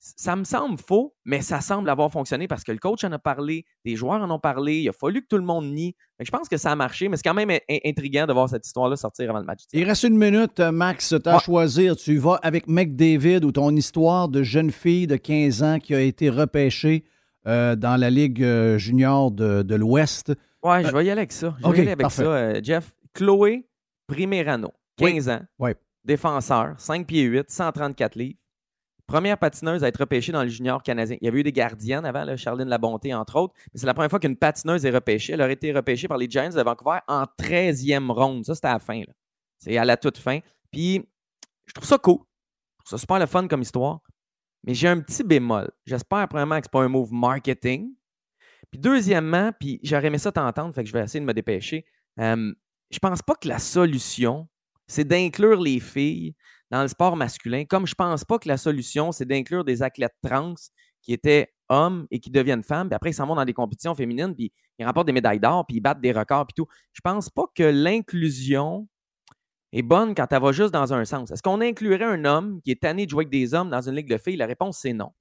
ça 0.01 0.35
me 0.35 0.43
semble 0.43 0.79
faux, 0.79 1.13
mais 1.25 1.41
ça 1.41 1.61
semble 1.61 1.87
avoir 1.89 2.11
fonctionné 2.11 2.47
parce 2.47 2.63
que 2.63 2.71
le 2.71 2.79
coach 2.79 3.03
en 3.03 3.11
a 3.11 3.19
parlé, 3.19 3.65
les 3.85 3.95
joueurs 3.95 4.19
en 4.21 4.31
ont 4.31 4.39
parlé, 4.39 4.79
il 4.79 4.89
a 4.89 4.93
fallu 4.93 5.21
que 5.21 5.27
tout 5.27 5.37
le 5.37 5.43
monde 5.43 5.71
nie. 5.71 5.95
je 6.19 6.31
pense 6.31 6.49
que 6.49 6.57
ça 6.57 6.71
a 6.71 6.75
marché, 6.75 7.07
mais 7.07 7.17
c'est 7.17 7.23
quand 7.23 7.35
même 7.35 7.51
intriguant 7.85 8.25
de 8.25 8.33
voir 8.33 8.49
cette 8.49 8.65
histoire-là 8.65 8.95
sortir 8.95 9.29
avant 9.29 9.39
le 9.39 9.45
match. 9.45 9.61
Il 9.73 9.83
reste 9.83 10.03
une 10.03 10.17
minute, 10.17 10.59
euh, 10.59 10.71
Max, 10.71 11.13
tu 11.23 11.29
as 11.29 11.35
à 11.35 11.39
choisir. 11.39 11.95
Tu 11.95 12.17
vas 12.17 12.39
avec 12.41 12.67
McDavid 12.67 13.45
ou 13.45 13.51
ton 13.51 13.75
histoire 13.75 14.27
de 14.27 14.41
jeune 14.41 14.71
fille 14.71 15.05
de 15.05 15.17
15 15.17 15.63
ans 15.63 15.79
qui 15.79 15.93
a 15.93 16.01
été 16.01 16.31
repêchée 16.31 17.03
euh, 17.45 17.75
dans 17.75 17.99
la 17.99 18.09
Ligue 18.09 18.43
junior 18.77 19.29
de, 19.29 19.75
l'Ouest. 19.75 20.33
Ouais, 20.63 20.83
je 20.83 20.91
vais 20.91 21.05
y 21.05 21.11
aller 21.11 21.21
avec 21.21 21.31
ça. 21.31 21.55
Je 21.59 21.69
vais 21.69 21.77
y 21.77 21.81
aller 21.81 21.91
avec 21.91 22.09
ça, 22.09 22.61
Jeff. 22.61 22.91
Chloé 23.13 23.67
Primerano, 24.11 24.73
15 24.97 25.29
ans, 25.29 25.41
défenseur, 26.03 26.75
5 26.77 27.07
pieds 27.07 27.23
8, 27.23 27.49
134 27.49 28.15
livres. 28.15 28.37
Première 29.07 29.37
patineuse 29.37 29.83
à 29.83 29.87
être 29.87 29.99
repêchée 29.99 30.33
dans 30.33 30.43
le 30.43 30.49
junior 30.49 30.83
canadien. 30.83 31.17
Il 31.21 31.25
y 31.25 31.27
avait 31.27 31.39
eu 31.39 31.43
des 31.43 31.51
gardiennes 31.51 32.05
avant, 32.05 32.23
là, 32.23 32.35
Charline 32.35 32.67
Labonté, 32.67 33.13
entre 33.13 33.37
autres. 33.37 33.53
Mais 33.73 33.79
c'est 33.79 33.85
la 33.85 33.93
première 33.93 34.09
fois 34.09 34.19
qu'une 34.19 34.35
patineuse 34.35 34.85
est 34.85 34.91
repêchée. 34.91 35.33
Elle 35.33 35.41
aurait 35.41 35.53
été 35.53 35.71
repêchée 35.71 36.07
par 36.07 36.17
les 36.17 36.29
Giants 36.29 36.49
de 36.49 36.61
Vancouver 36.61 36.99
en 37.07 37.23
13e 37.23 38.11
ronde. 38.11 38.45
Ça, 38.45 38.55
c'était 38.55 38.67
à 38.67 38.73
la 38.73 38.79
fin. 38.79 39.01
C'est 39.57 39.77
à 39.77 39.85
la 39.85 39.97
toute 39.97 40.17
fin. 40.17 40.39
Puis, 40.71 41.05
je 41.65 41.73
trouve 41.73 41.87
ça 41.87 41.97
cool. 41.97 42.19
Je 42.79 42.85
trouve 42.85 42.97
ça 42.97 43.01
super 43.01 43.19
le 43.19 43.25
fun 43.25 43.47
comme 43.47 43.61
histoire. 43.61 43.99
Mais 44.63 44.73
j'ai 44.73 44.87
un 44.87 44.99
petit 44.99 45.23
bémol. 45.23 45.69
J'espère, 45.85 46.27
premièrement, 46.27 46.59
que 46.59 46.65
ce 46.65 46.69
n'est 46.69 46.79
pas 46.79 46.85
un 46.85 46.89
move 46.89 47.13
marketing. 47.13 47.93
Puis, 48.69 48.79
deuxièmement, 48.79 49.51
puis 49.57 49.79
j'aurais 49.83 50.07
aimé 50.07 50.17
ça 50.17 50.31
t'entendre, 50.31 50.73
fait 50.73 50.83
que 50.83 50.89
je 50.89 50.93
vais 50.93 51.03
essayer 51.03 51.19
de 51.19 51.25
me 51.25 51.33
dépêcher. 51.33 51.85
Euh, 52.19 52.53
je 52.91 52.99
pense 52.99 53.21
pas 53.21 53.35
que 53.35 53.47
la 53.47 53.59
solution, 53.59 54.47
c'est 54.87 55.05
d'inclure 55.05 55.61
les 55.61 55.79
filles 55.79 56.35
dans 56.69 56.81
le 56.81 56.87
sport 56.87 57.15
masculin, 57.15 57.65
comme 57.65 57.87
je 57.87 57.95
pense 57.95 58.23
pas 58.23 58.39
que 58.39 58.47
la 58.47 58.57
solution, 58.57 59.11
c'est 59.11 59.25
d'inclure 59.25 59.63
des 59.63 59.83
athlètes 59.83 60.15
trans 60.23 60.53
qui 61.01 61.13
étaient 61.13 61.53
hommes 61.69 62.05
et 62.11 62.19
qui 62.19 62.29
deviennent 62.29 62.63
femmes, 62.63 62.89
puis 62.89 62.95
après, 62.95 63.11
ils 63.11 63.13
s'en 63.13 63.25
vont 63.25 63.35
dans 63.35 63.45
des 63.45 63.53
compétitions 63.53 63.95
féminines, 63.95 64.35
puis 64.35 64.51
ils 64.77 64.85
remportent 64.85 65.07
des 65.07 65.13
médailles 65.13 65.39
d'or, 65.39 65.65
puis 65.65 65.77
ils 65.77 65.81
battent 65.81 66.01
des 66.01 66.11
records, 66.11 66.47
puis 66.47 66.53
tout. 66.55 66.67
Je 66.93 67.01
pense 67.01 67.29
pas 67.29 67.45
que 67.55 67.63
l'inclusion 67.63 68.87
est 69.73 69.81
bonne 69.81 70.13
quand 70.13 70.27
elle 70.31 70.41
va 70.41 70.51
juste 70.51 70.73
dans 70.73 70.93
un 70.93 71.05
sens. 71.05 71.31
Est-ce 71.31 71.41
qu'on 71.41 71.61
inclurait 71.61 72.03
un 72.03 72.25
homme 72.25 72.61
qui 72.61 72.71
est 72.71 72.81
tanné 72.81 73.05
de 73.05 73.11
jouer 73.11 73.23
avec 73.23 73.31
des 73.31 73.53
hommes 73.53 73.69
dans 73.69 73.87
une 73.87 73.95
ligue 73.95 74.09
de 74.09 74.17
filles? 74.17 74.35
La 74.35 74.45
réponse, 74.45 74.79
c'est 74.79 74.93
non. 74.93 75.11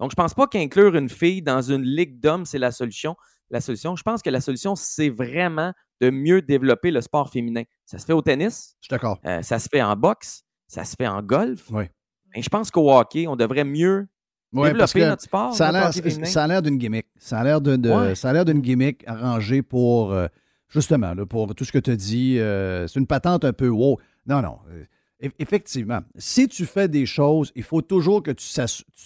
Donc, 0.00 0.10
je 0.10 0.16
pense 0.16 0.34
pas 0.34 0.46
qu'inclure 0.46 0.96
une 0.96 1.08
fille 1.08 1.42
dans 1.42 1.62
une 1.62 1.82
ligue 1.82 2.18
d'hommes, 2.18 2.44
c'est 2.44 2.58
la 2.58 2.72
solution. 2.72 3.16
La 3.50 3.60
solution, 3.60 3.94
je 3.96 4.02
pense 4.02 4.22
que 4.22 4.30
la 4.30 4.40
solution, 4.40 4.74
c'est 4.74 5.10
vraiment 5.10 5.72
de 6.00 6.10
mieux 6.10 6.42
développer 6.42 6.90
le 6.90 7.00
sport 7.00 7.30
féminin. 7.30 7.62
Ça 7.84 7.98
se 7.98 8.04
fait 8.04 8.12
au 8.12 8.22
tennis. 8.22 8.76
Je 8.80 8.86
suis 8.86 8.90
d'accord. 8.90 9.18
Euh, 9.26 9.42
ça 9.42 9.58
se 9.58 9.68
fait 9.70 9.82
en 9.82 9.94
boxe 9.96 10.44
ça 10.74 10.84
se 10.84 10.96
fait 10.96 11.06
en 11.06 11.22
golf. 11.22 11.66
Oui. 11.70 11.84
Mais 12.34 12.42
je 12.42 12.48
pense 12.48 12.70
qu'au 12.70 12.92
hockey, 12.92 13.26
on 13.26 13.36
devrait 13.36 13.64
mieux 13.64 14.08
développer 14.52 15.06
notre 15.06 15.22
sport. 15.22 15.54
Ça 15.54 15.68
a 15.68 16.46
l'air 16.46 16.62
d'une 16.62 16.78
gimmick. 16.78 17.06
Ça 17.18 17.38
a 17.38 17.44
l'air 17.44 18.44
d'une 18.44 18.60
gimmick 18.60 19.04
arrangée 19.06 19.62
pour, 19.62 20.12
euh, 20.12 20.26
justement, 20.68 21.14
pour 21.26 21.54
tout 21.54 21.64
ce 21.64 21.72
que 21.72 21.78
tu 21.78 21.90
as 21.90 21.96
dit. 21.96 22.38
Euh, 22.38 22.86
c'est 22.88 22.98
une 22.98 23.06
patente 23.06 23.44
un 23.44 23.52
peu 23.52 23.68
wow. 23.68 23.98
Non, 24.26 24.42
non. 24.42 24.58
Effectivement, 25.38 26.00
si 26.16 26.48
tu 26.48 26.66
fais 26.66 26.88
des 26.88 27.06
choses, 27.06 27.52
il 27.54 27.62
faut 27.62 27.80
toujours 27.80 28.22
que 28.22 28.32
tu 28.32 28.46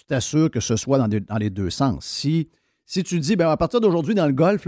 t'assures 0.07 0.51
que 0.51 0.59
ce 0.59 0.75
soit 0.75 0.97
dans, 0.97 1.37
les 1.37 1.49
deux 1.49 1.69
sens. 1.69 2.03
Si, 2.05 2.49
si 2.89 3.03
tu 3.03 3.19
dis, 3.19 3.35
ben, 3.35 3.47
à 3.47 3.55
partir 3.55 3.81
d'aujourd'hui, 3.81 4.15
dans 4.15 4.25
le 4.25 4.33
golf, 4.33 4.67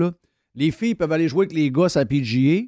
les 0.54 0.70
filles 0.70 0.94
peuvent 0.94 1.12
aller 1.12 1.28
jouer 1.28 1.46
avec 1.46 1.58
les 1.58 1.72
gosses 1.72 1.98
à 1.98 2.06
PGA, 2.06 2.68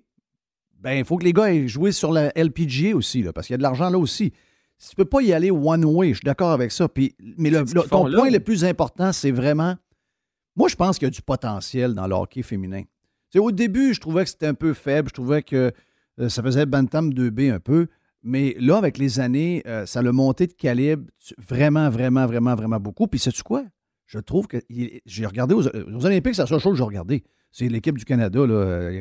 ben, 0.79 0.93
il 0.93 1.05
faut 1.05 1.15
que 1.15 1.23
les 1.23 1.31
gars 1.31 1.53
aient 1.53 1.67
joué 1.67 1.91
sur 1.91 2.11
la 2.11 2.31
LPGA 2.35 2.95
aussi, 2.95 3.21
là, 3.21 3.31
parce 3.31 3.45
qu'il 3.45 3.53
y 3.53 3.55
a 3.55 3.57
de 3.57 3.63
l'argent 3.63 3.91
là 3.91 3.99
aussi. 3.99 4.33
Si 4.79 4.89
tu 4.89 4.95
peux 4.95 5.05
pas 5.05 5.21
y 5.21 5.31
aller 5.31 5.51
one 5.51 5.85
way, 5.85 6.09
je 6.09 6.15
suis 6.15 6.25
d'accord 6.25 6.49
avec 6.49 6.71
ça. 6.71 6.89
Puis, 6.89 7.15
mais 7.37 7.51
le, 7.51 7.65
ton 7.65 8.11
point 8.11 8.31
le 8.31 8.39
plus 8.39 8.65
important, 8.65 9.13
c'est 9.13 9.29
vraiment. 9.29 9.75
Moi, 10.55 10.69
je 10.69 10.75
pense 10.75 10.97
qu'il 10.97 11.05
y 11.05 11.07
a 11.07 11.11
du 11.11 11.21
potentiel 11.21 11.93
dans 11.93 12.07
le 12.07 12.15
hockey 12.15 12.41
féminin. 12.41 12.81
au 13.37 13.51
début, 13.51 13.93
je 13.93 14.01
trouvais 14.01 14.23
que 14.23 14.31
c'était 14.31 14.47
un 14.47 14.55
peu 14.55 14.73
faible. 14.73 15.09
Je 15.09 15.13
trouvais 15.13 15.43
que 15.43 15.71
euh, 16.19 16.29
ça 16.29 16.41
faisait 16.41 16.65
Bantam 16.65 17.11
2B 17.11 17.53
un 17.53 17.59
peu. 17.59 17.87
Mais 18.23 18.55
là, 18.59 18.77
avec 18.77 18.97
les 18.97 19.19
années, 19.19 19.61
euh, 19.67 19.85
ça 19.85 20.01
l'a 20.01 20.11
monté 20.11 20.47
de 20.47 20.53
calibre 20.53 21.05
vraiment, 21.37 21.91
vraiment, 21.91 22.25
vraiment, 22.25 22.55
vraiment 22.55 22.79
beaucoup. 22.79 23.05
Puis, 23.05 23.19
sais-tu 23.19 23.43
quoi? 23.43 23.63
Je 24.13 24.19
trouve 24.19 24.45
que 24.45 24.57
j'ai 25.07 25.25
regardé 25.25 25.55
aux, 25.55 25.67
Olympiques, 26.05 26.35
c'est 26.35 26.43
la 26.43 26.47
seule 26.47 26.59
chose 26.59 26.73
que 26.73 26.77
j'ai 26.77 26.83
regardé. 26.83 27.23
c'est 27.51 27.67
l'équipe 27.67 27.97
du 27.97 28.05
Canada. 28.05 28.45
Là, 28.45 28.91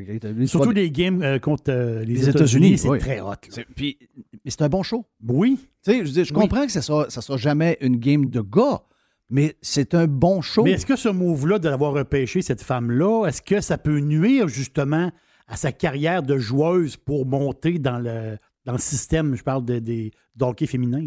Surtout 0.47 0.73
des 0.73 0.91
games 0.91 1.39
contre 1.41 1.71
les, 2.03 2.31
États-Unis, 2.31 2.79
c'est 2.79 2.99
très 2.99 3.21
hot. 3.21 3.35
Puis, 3.77 3.99
mais 4.33 4.51
c'est 4.51 4.63
un 4.63 4.71
bon 4.71 4.83
show. 4.83 5.05
Oui. 5.29 5.59
Tu 5.85 6.07
sais, 6.07 6.25
je, 6.25 6.33
comprends 6.33 6.65
que 6.65 6.73
ça 6.73 6.79
ne 6.79 6.85
sera, 6.85 7.11
sera 7.11 7.37
jamais 7.37 7.77
une 7.83 7.99
game 7.99 8.25
de 8.31 8.41
gars, 8.41 8.81
mais 9.29 9.55
c'est 9.61 9.95
un 9.95 10.07
bon 10.07 10.41
show. 10.41 10.65
Mais 10.65 10.73
est-ce 10.73 10.87
que 10.87 10.97
ce 10.97 11.11
move-là 11.11 11.59
d'avoir 11.59 11.93
repêché 11.93 12.41
cette 12.41 12.63
femme-là, 12.63 13.27
est-ce 13.27 13.43
que 13.43 13.61
ça 13.61 13.77
peut 13.77 13.99
nuire 13.99 14.49
justement 14.49 15.13
à 15.47 15.57
sa 15.57 15.73
carrière 15.73 16.23
de 16.23 16.39
joueuse 16.39 16.97
pour 16.97 17.27
monter 17.27 17.79
dans 17.79 17.99
le, 17.99 18.39
dans 18.65 18.73
le 18.73 18.79
système, 18.79 19.35
je 19.35 19.43
parle 19.43 19.67
de, 19.67 19.79
des 19.79 20.11
d'hockey 20.37 20.67
féminin? 20.67 21.05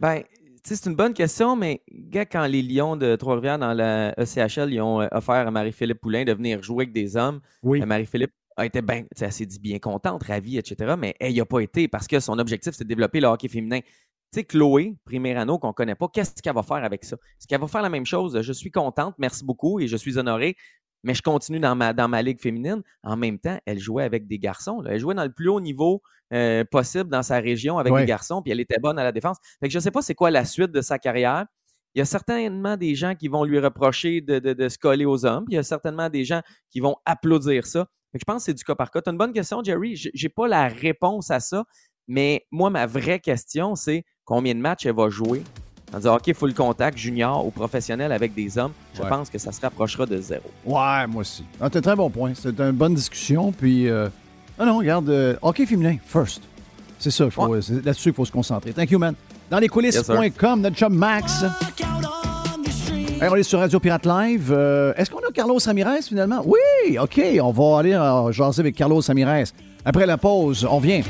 Bien, 0.00 0.22
c'est 0.64 0.86
une 0.86 0.96
bonne 0.96 1.12
question, 1.12 1.56
mais 1.56 1.82
gars, 1.92 2.24
quand 2.24 2.46
les 2.46 2.62
Lions 2.62 2.96
de 2.96 3.16
Trois-Rivières 3.16 3.58
dans 3.58 3.74
la 3.74 4.14
ECHL, 4.18 4.72
ils 4.72 4.80
ont 4.80 5.02
euh, 5.02 5.08
offert 5.12 5.46
à 5.46 5.50
Marie-Philippe 5.50 6.00
Poulain 6.00 6.24
de 6.24 6.32
venir 6.32 6.62
jouer 6.62 6.84
avec 6.84 6.92
des 6.92 7.16
hommes, 7.16 7.40
oui. 7.62 7.82
Euh, 7.82 7.86
Marie-Philippe 7.86 8.32
a 8.56 8.64
été 8.64 8.80
bien, 8.80 9.04
elle 9.20 9.32
s'est 9.32 9.46
dit 9.46 9.58
bien 9.58 9.78
contente, 9.78 10.22
ravie, 10.22 10.56
etc. 10.56 10.94
Mais 10.98 11.14
elle 11.20 11.32
n'y 11.32 11.40
a 11.40 11.44
pas 11.44 11.60
été 11.60 11.88
parce 11.88 12.06
que 12.06 12.18
son 12.20 12.38
objectif, 12.38 12.72
c'est 12.74 12.84
de 12.84 12.88
développer 12.88 13.20
le 13.20 13.26
hockey 13.26 13.48
féminin. 13.48 13.80
Tu 13.80 14.40
sais, 14.40 14.44
Chloé 14.44 14.96
Primerano, 15.04 15.58
qu'on 15.58 15.68
ne 15.68 15.72
connaît 15.72 15.94
pas, 15.94 16.08
qu'est-ce 16.08 16.40
qu'elle 16.42 16.54
va 16.54 16.62
faire 16.62 16.82
avec 16.82 17.04
ça? 17.04 17.16
Est-ce 17.16 17.46
qu'elle 17.46 17.60
va 17.60 17.68
faire 17.68 17.82
la 17.82 17.90
même 17.90 18.06
chose? 18.06 18.40
Je 18.40 18.52
suis 18.52 18.70
contente, 18.70 19.14
merci 19.18 19.44
beaucoup 19.44 19.80
et 19.80 19.86
je 19.86 19.96
suis 19.96 20.18
honorée, 20.18 20.56
mais 21.02 21.14
je 21.14 21.22
continue 21.22 21.60
dans 21.60 21.74
ma, 21.74 21.92
dans 21.92 22.08
ma 22.08 22.22
ligue 22.22 22.40
féminine. 22.40 22.82
En 23.02 23.16
même 23.16 23.38
temps, 23.38 23.58
elle 23.66 23.78
jouait 23.78 24.04
avec 24.04 24.26
des 24.26 24.38
garçons. 24.38 24.82
Elle 24.88 24.98
jouait 24.98 25.14
dans 25.14 25.24
le 25.24 25.32
plus 25.32 25.48
haut 25.48 25.60
niveau 25.60 26.02
euh, 26.34 26.64
possible 26.64 27.08
dans 27.08 27.22
sa 27.22 27.38
région 27.38 27.78
avec 27.78 27.94
des 27.94 28.06
garçons, 28.06 28.42
puis 28.42 28.50
elle 28.50 28.60
était 28.60 28.78
bonne 28.80 28.98
à 28.98 29.04
la 29.04 29.12
défense. 29.12 29.36
Fait 29.60 29.68
que 29.68 29.72
je 29.72 29.78
ne 29.78 29.82
sais 29.82 29.90
pas 29.90 30.02
c'est 30.02 30.14
quoi 30.14 30.30
la 30.30 30.44
suite 30.44 30.72
de 30.72 30.80
sa 30.80 30.98
carrière. 30.98 31.46
Il 31.94 32.00
y 32.00 32.02
a 32.02 32.04
certainement 32.04 32.76
des 32.76 32.96
gens 32.96 33.14
qui 33.14 33.28
vont 33.28 33.44
lui 33.44 33.60
reprocher 33.60 34.20
de, 34.20 34.68
se 34.68 34.78
coller 34.78 35.04
aux 35.04 35.24
hommes. 35.24 35.44
il 35.48 35.54
y 35.54 35.58
a 35.58 35.62
certainement 35.62 36.10
des 36.10 36.24
gens 36.24 36.40
qui 36.70 36.80
vont 36.80 36.96
applaudir 37.04 37.66
ça. 37.66 37.86
Fait 38.10 38.18
que 38.18 38.22
je 38.26 38.32
pense 38.32 38.42
que 38.42 38.46
c'est 38.46 38.54
du 38.54 38.64
cas 38.64 38.74
par 38.74 38.90
cas. 38.90 39.00
Tu 39.00 39.10
as 39.10 39.12
une 39.12 39.18
bonne 39.18 39.32
question, 39.32 39.62
Jerry. 39.62 39.94
Je 39.94 40.08
n'ai 40.12 40.28
pas 40.28 40.48
la 40.48 40.66
réponse 40.66 41.30
à 41.30 41.38
ça. 41.38 41.64
Mais 42.08 42.44
moi, 42.50 42.68
ma 42.68 42.86
vraie 42.86 43.20
question, 43.20 43.76
c'est 43.76 44.04
combien 44.24 44.54
de 44.54 44.60
matchs 44.60 44.86
elle 44.86 44.94
va 44.94 45.08
jouer? 45.08 45.42
En 45.92 45.98
disant 45.98 46.16
OK, 46.16 46.32
full 46.32 46.52
contact, 46.52 46.98
junior 46.98 47.46
ou 47.46 47.52
professionnel 47.52 48.10
avec 48.10 48.34
des 48.34 48.58
hommes, 48.58 48.72
je 48.94 49.02
pense 49.02 49.30
que 49.30 49.38
ça 49.38 49.52
se 49.52 49.60
rapprochera 49.60 50.06
de 50.06 50.18
zéro. 50.18 50.50
Ouais, 50.64 51.06
moi 51.06 51.20
aussi. 51.20 51.44
Ah, 51.60 51.68
c'est 51.72 51.78
un 51.78 51.82
très 51.82 51.96
bon 51.96 52.10
point. 52.10 52.32
C'est 52.34 52.58
une 52.60 52.72
bonne 52.72 52.94
discussion. 52.94 53.52
Puis, 53.52 53.88
euh... 53.88 54.08
ah 54.58 54.64
non, 54.64 54.78
regarde, 54.78 55.08
euh, 55.08 55.36
hockey 55.42 55.66
féminin, 55.66 55.96
first. 56.04 56.42
C'est 56.98 57.10
ça, 57.10 57.26
c'est 57.60 57.84
là-dessus 57.84 58.10
qu'il 58.10 58.14
faut 58.14 58.24
se 58.24 58.32
concentrer. 58.32 58.72
Thank 58.72 58.90
you, 58.90 58.98
man. 58.98 59.14
Dans 59.50 59.58
les 59.58 59.68
coulisses.com, 59.68 60.60
notre 60.60 60.76
chum 60.76 60.94
Max. 60.94 61.44
on 63.20 63.34
est 63.34 63.42
sur 63.42 63.58
Radio 63.58 63.80
Pirate 63.80 64.06
Live. 64.06 64.50
Euh, 64.50 64.94
est-ce 64.96 65.10
qu'on 65.10 65.18
a 65.18 65.32
Carlos 65.32 65.58
Ramirez 65.64 66.02
finalement? 66.02 66.42
Oui, 66.46 66.98
OK. 66.98 67.20
On 67.42 67.50
va 67.50 67.78
aller 67.80 67.94
euh, 67.94 68.32
jaser 68.32 68.60
avec 68.60 68.76
Carlos 68.76 69.00
Ramirez. 69.06 69.44
Après 69.84 70.06
la 70.06 70.16
pause, 70.16 70.66
on 70.70 70.78
vient. 70.78 71.02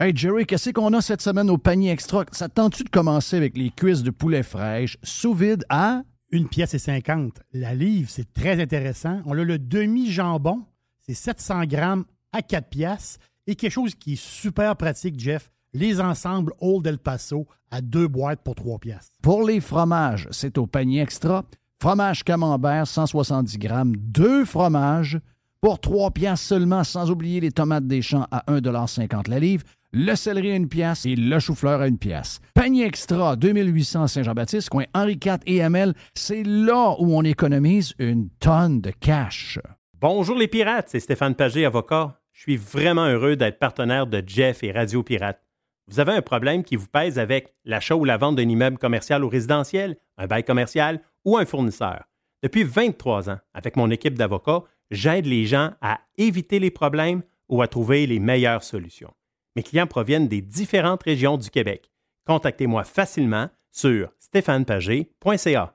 Hey 0.00 0.12
Jerry, 0.16 0.46
qu'est-ce 0.46 0.70
qu'on 0.70 0.92
a 0.94 1.00
cette 1.00 1.22
semaine 1.22 1.48
au 1.48 1.58
panier 1.58 1.92
extra? 1.92 2.24
Ça 2.32 2.48
tente-tu 2.48 2.82
de 2.82 2.88
commencer 2.88 3.36
avec 3.36 3.56
les 3.56 3.70
cuisses 3.70 4.02
de 4.02 4.10
poulet 4.10 4.42
fraîche 4.42 4.98
sous 5.04 5.34
vide 5.34 5.64
à... 5.68 6.02
Une 6.32 6.48
pièce 6.48 6.72
et 6.72 6.78
50. 6.78 7.42
La 7.52 7.74
livre, 7.74 8.08
c'est 8.08 8.32
très 8.32 8.58
intéressant. 8.58 9.20
On 9.26 9.36
a 9.36 9.44
le 9.44 9.58
demi-jambon, 9.58 10.62
c'est 11.02 11.12
700 11.12 11.64
grammes 11.66 12.04
à 12.32 12.40
4 12.40 12.70
pièces. 12.70 13.18
Et 13.46 13.54
quelque 13.54 13.72
chose 13.72 13.94
qui 13.94 14.14
est 14.14 14.20
super 14.20 14.74
pratique, 14.76 15.20
Jeff, 15.20 15.50
les 15.74 16.00
ensembles 16.00 16.54
Old 16.58 16.86
El 16.86 16.96
Paso 16.96 17.46
à 17.70 17.82
deux 17.82 18.08
boîtes 18.08 18.40
pour 18.42 18.54
3 18.54 18.78
pièces. 18.78 19.12
Pour 19.20 19.46
les 19.46 19.60
fromages, 19.60 20.26
c'est 20.30 20.56
au 20.56 20.66
panier 20.66 21.02
extra. 21.02 21.44
Fromage 21.82 22.24
camembert, 22.24 22.86
170 22.86 23.58
grammes, 23.58 23.94
deux 23.96 24.46
fromages 24.46 25.20
pour 25.62 25.80
3 25.80 26.10
pièces 26.10 26.42
seulement, 26.42 26.84
sans 26.84 27.10
oublier 27.10 27.40
les 27.40 27.52
tomates 27.52 27.86
des 27.86 28.02
champs 28.02 28.26
à 28.30 28.44
1,50 28.52 29.30
la 29.30 29.38
livre 29.38 29.62
le 29.94 30.14
céleri 30.14 30.52
à 30.52 30.56
une 30.56 30.68
pièce 30.68 31.04
et 31.04 31.14
le 31.14 31.38
chou-fleur 31.38 31.82
à 31.82 31.86
une 31.86 31.98
pièce. 31.98 32.40
Panier 32.54 32.86
extra 32.86 33.36
2800 33.36 34.06
Saint-Jean-Baptiste, 34.06 34.70
coin 34.70 34.84
Henri 34.94 35.18
IV 35.22 35.38
et 35.46 35.58
ML, 35.58 35.92
c'est 36.14 36.42
là 36.44 36.96
où 36.98 37.14
on 37.14 37.22
économise 37.22 37.94
une 37.98 38.30
tonne 38.40 38.80
de 38.80 38.90
cash. 38.90 39.58
Bonjour 40.00 40.36
les 40.36 40.48
pirates, 40.48 40.88
c'est 40.88 41.00
Stéphane 41.00 41.34
Pagé, 41.34 41.66
avocat. 41.66 42.18
Je 42.32 42.40
suis 42.40 42.56
vraiment 42.56 43.06
heureux 43.06 43.36
d'être 43.36 43.58
partenaire 43.58 44.06
de 44.06 44.22
Jeff 44.26 44.62
et 44.62 44.72
Radio 44.72 45.02
Pirate. 45.02 45.42
Vous 45.88 46.00
avez 46.00 46.12
un 46.12 46.22
problème 46.22 46.64
qui 46.64 46.76
vous 46.76 46.88
pèse 46.88 47.18
avec 47.18 47.54
l'achat 47.66 47.94
ou 47.94 48.06
la 48.06 48.16
vente 48.16 48.36
d'un 48.36 48.48
immeuble 48.48 48.78
commercial 48.78 49.22
ou 49.22 49.28
résidentiel, 49.28 49.98
un 50.16 50.26
bail 50.26 50.42
commercial 50.42 51.02
ou 51.26 51.36
un 51.36 51.44
fournisseur. 51.44 52.04
Depuis 52.42 52.64
23 52.64 53.28
ans, 53.28 53.38
avec 53.52 53.76
mon 53.76 53.90
équipe 53.90 54.18
d'avocats, 54.18 54.62
j'aide 54.92 55.26
les 55.26 55.46
gens 55.46 55.72
à 55.80 56.00
éviter 56.16 56.60
les 56.60 56.70
problèmes 56.70 57.22
ou 57.48 57.62
à 57.62 57.66
trouver 57.66 58.06
les 58.06 58.20
meilleures 58.20 58.62
solutions. 58.62 59.12
Mes 59.56 59.62
clients 59.62 59.86
proviennent 59.86 60.28
des 60.28 60.40
différentes 60.40 61.02
régions 61.02 61.36
du 61.36 61.50
Québec. 61.50 61.90
Contactez-moi 62.26 62.84
facilement 62.84 63.48
sur 63.70 64.12
stéphanepagé.ca. 64.20 65.74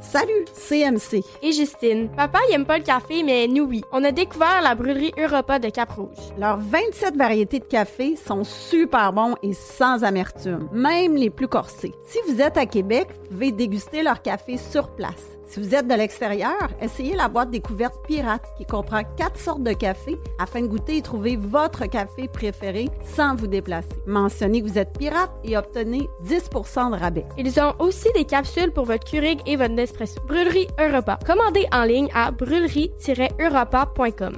Salut, 0.00 0.44
CMC. 0.52 1.22
Et 1.42 1.52
Justine. 1.52 2.08
Papa, 2.16 2.40
il 2.48 2.54
aime 2.54 2.66
pas 2.66 2.78
le 2.78 2.84
café, 2.84 3.22
mais 3.22 3.46
nous, 3.46 3.64
oui. 3.64 3.82
On 3.92 4.02
a 4.02 4.10
découvert 4.10 4.60
la 4.60 4.74
brûlerie 4.74 5.12
Europa 5.16 5.58
de 5.58 5.68
Cap-Rouge. 5.68 6.32
Leurs 6.38 6.58
27 6.58 7.16
variétés 7.16 7.60
de 7.60 7.64
café 7.64 8.16
sont 8.16 8.44
super 8.44 9.12
bons 9.12 9.36
et 9.42 9.52
sans 9.52 10.02
amertume, 10.02 10.68
même 10.72 11.16
les 11.16 11.30
plus 11.30 11.48
corsés. 11.48 11.92
Si 12.06 12.18
vous 12.26 12.40
êtes 12.40 12.56
à 12.56 12.66
Québec, 12.66 13.08
vous 13.22 13.28
pouvez 13.28 13.52
déguster 13.52 14.02
leur 14.02 14.20
café 14.20 14.56
sur 14.56 14.94
place. 14.94 15.38
Si 15.46 15.60
vous 15.60 15.74
êtes 15.74 15.86
de 15.86 15.94
l'extérieur, 15.94 16.70
essayez 16.80 17.14
la 17.14 17.28
boîte 17.28 17.50
découverte 17.50 17.94
pirate 18.06 18.42
qui 18.56 18.64
comprend 18.64 19.02
quatre 19.16 19.38
sortes 19.38 19.62
de 19.62 19.72
café 19.72 20.18
afin 20.38 20.62
de 20.62 20.66
goûter 20.66 20.96
et 20.96 21.02
trouver 21.02 21.36
votre 21.36 21.84
café 21.86 22.28
préféré 22.28 22.88
sans 23.04 23.36
vous 23.36 23.46
déplacer. 23.46 23.90
Mentionnez 24.06 24.62
que 24.62 24.68
vous 24.68 24.78
êtes 24.78 24.96
pirate 24.98 25.30
et 25.44 25.56
obtenez 25.56 26.08
10% 26.26 26.92
de 26.92 26.96
rabais. 26.96 27.26
Ils 27.38 27.60
ont 27.60 27.74
aussi 27.78 28.08
des 28.14 28.24
capsules 28.24 28.72
pour 28.72 28.86
votre 28.86 29.08
Keurig 29.10 29.40
et 29.46 29.56
votre 29.56 29.74
Nespresso. 29.74 30.20
Brûlerie 30.26 30.68
Europa. 30.80 31.18
Commandez 31.26 31.66
en 31.72 31.84
ligne 31.84 32.08
à 32.14 32.30
brûlerie-europa.com. 32.30 34.32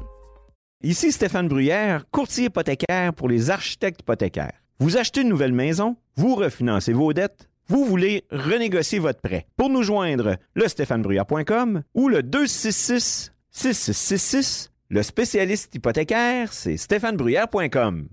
Ici 0.83 1.12
Stéphane 1.12 1.49
Bruyère, 1.49 2.05
courtier 2.11 2.47
hypothécaire 2.47 3.12
pour 3.15 3.28
les 3.28 3.51
architectes 3.51 4.01
hypothécaires. 4.03 4.61
Vous 4.78 4.99
achetez 4.99 5.23
une 5.23 5.31
nouvelle 5.31 5.53
maison, 5.53 5.97
vous 6.16 6.35
refinancez 6.35 6.93
vos 6.93 7.15
dettes 7.15 7.49
vous 7.69 7.85
voulez 7.85 8.25
renégocier 8.31 8.99
votre 8.99 9.21
prêt. 9.21 9.47
Pour 9.57 9.69
nous 9.69 9.83
joindre, 9.83 10.37
le 10.55 10.69
stéphanebrouillard.com 10.69 11.83
ou 11.95 12.09
le 12.09 12.23
266 12.23 13.33
6666. 13.51 14.73
Le 14.89 15.03
spécialiste 15.03 15.75
hypothécaire, 15.75 16.53
c'est 16.53 16.77
stéphanebrouillard.com. 16.77 18.09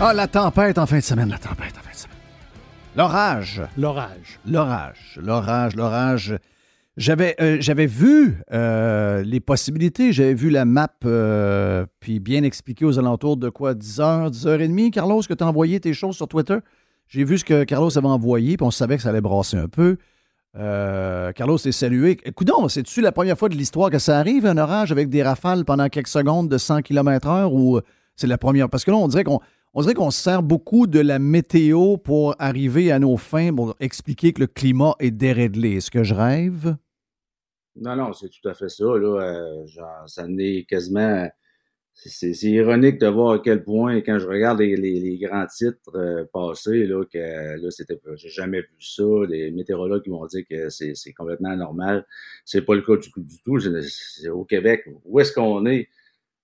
Ah, 0.00 0.12
la 0.12 0.26
tempête 0.26 0.78
en 0.78 0.86
fin 0.86 0.98
de 0.98 1.02
semaine, 1.02 1.30
la 1.30 1.38
tempête 1.38 1.72
en 1.78 1.82
fin 1.82 1.92
de 1.92 1.96
semaine. 1.96 2.16
L'orage. 2.96 3.62
L'orage. 3.78 4.40
L'orage. 4.44 5.20
L'orage, 5.22 5.76
l'orage. 5.76 6.34
J'avais 6.98 7.34
euh, 7.40 7.56
j'avais 7.60 7.86
vu 7.86 8.42
euh, 8.52 9.22
les 9.22 9.40
possibilités, 9.40 10.12
j'avais 10.12 10.34
vu 10.34 10.50
la 10.50 10.66
map, 10.66 10.92
euh, 11.06 11.86
puis 12.00 12.20
bien 12.20 12.42
expliqué 12.42 12.84
aux 12.84 12.98
alentours 12.98 13.38
de 13.38 13.48
quoi, 13.48 13.72
10h, 13.72 14.30
10h30, 14.30 14.90
Carlos, 14.90 15.22
que 15.22 15.32
tu 15.32 15.42
as 15.42 15.46
envoyé 15.46 15.80
tes 15.80 15.94
choses 15.94 16.16
sur 16.16 16.28
Twitter? 16.28 16.58
J'ai 17.08 17.24
vu 17.24 17.38
ce 17.38 17.44
que 17.46 17.64
Carlos 17.64 17.96
avait 17.96 18.06
envoyé, 18.06 18.58
puis 18.58 18.66
on 18.66 18.70
savait 18.70 18.96
que 18.96 19.02
ça 19.02 19.08
allait 19.08 19.22
brasser 19.22 19.56
un 19.56 19.68
peu. 19.68 19.96
Carlos 20.54 21.56
est 21.56 21.72
salué. 21.72 22.18
Écoutons, 22.24 22.68
c'est-tu 22.68 23.00
la 23.00 23.10
première 23.10 23.38
fois 23.38 23.48
de 23.48 23.54
l'histoire 23.54 23.88
que 23.88 23.98
ça 23.98 24.18
arrive, 24.18 24.44
un 24.44 24.58
orage 24.58 24.92
avec 24.92 25.08
des 25.08 25.22
rafales 25.22 25.64
pendant 25.64 25.88
quelques 25.88 26.08
secondes 26.08 26.50
de 26.50 26.58
100 26.58 26.82
km/h, 26.82 27.50
ou 27.50 27.80
c'est 28.16 28.26
la 28.26 28.36
première? 28.36 28.68
Parce 28.68 28.84
que 28.84 28.90
là, 28.90 28.98
on 28.98 29.08
dirait 29.08 29.24
qu'on 29.24 29.40
on 29.74 29.80
dirait 29.80 29.94
qu'on 29.94 30.10
sert 30.10 30.42
beaucoup 30.42 30.86
de 30.86 31.00
la 31.00 31.18
météo 31.18 31.96
pour 31.96 32.36
arriver 32.38 32.92
à 32.92 32.98
nos 32.98 33.16
fins, 33.16 33.54
pour 33.54 33.74
expliquer 33.80 34.32
que 34.32 34.40
le 34.40 34.46
climat 34.46 34.94
est 34.98 35.10
déréglé. 35.10 35.76
Est-ce 35.76 35.90
que 35.90 36.04
je 36.04 36.14
rêve? 36.14 36.76
Non, 37.76 37.96
non, 37.96 38.12
c'est 38.12 38.28
tout 38.28 38.46
à 38.48 38.54
fait 38.54 38.68
ça. 38.68 38.84
Là. 38.84 39.22
Euh, 39.22 39.66
genre, 39.66 40.06
ça 40.06 40.28
n'est 40.28 40.64
quasiment. 40.64 41.26
C'est 41.94 42.32
ironique 42.44 42.98
de 42.98 43.06
voir 43.06 43.34
à 43.34 43.38
quel 43.38 43.64
point, 43.64 44.00
quand 44.00 44.18
je 44.18 44.26
regarde 44.26 44.60
les, 44.60 45.18
grands 45.18 45.46
titres 45.46 45.94
euh, 45.94 46.24
passés, 46.32 46.86
là, 46.86 47.04
que 47.04 47.18
là, 47.62 47.70
c'était. 47.70 47.98
J'ai 48.16 48.28
jamais 48.28 48.60
vu 48.60 48.76
ça. 48.78 49.04
Les 49.28 49.50
météorologues 49.50 50.02
qui 50.02 50.10
m'ont 50.10 50.26
dit 50.26 50.44
que 50.44 50.68
c'est 50.68 51.12
complètement 51.16 51.50
anormal. 51.50 52.06
C'est 52.44 52.62
pas 52.62 52.74
le 52.74 52.82
cas 52.82 52.96
du, 52.96 53.10
tout. 53.42 53.58
Au 54.30 54.44
Québec. 54.44 54.84
Où 55.04 55.20
est-ce 55.20 55.32
qu'on 55.32 55.64
est? 55.64 55.88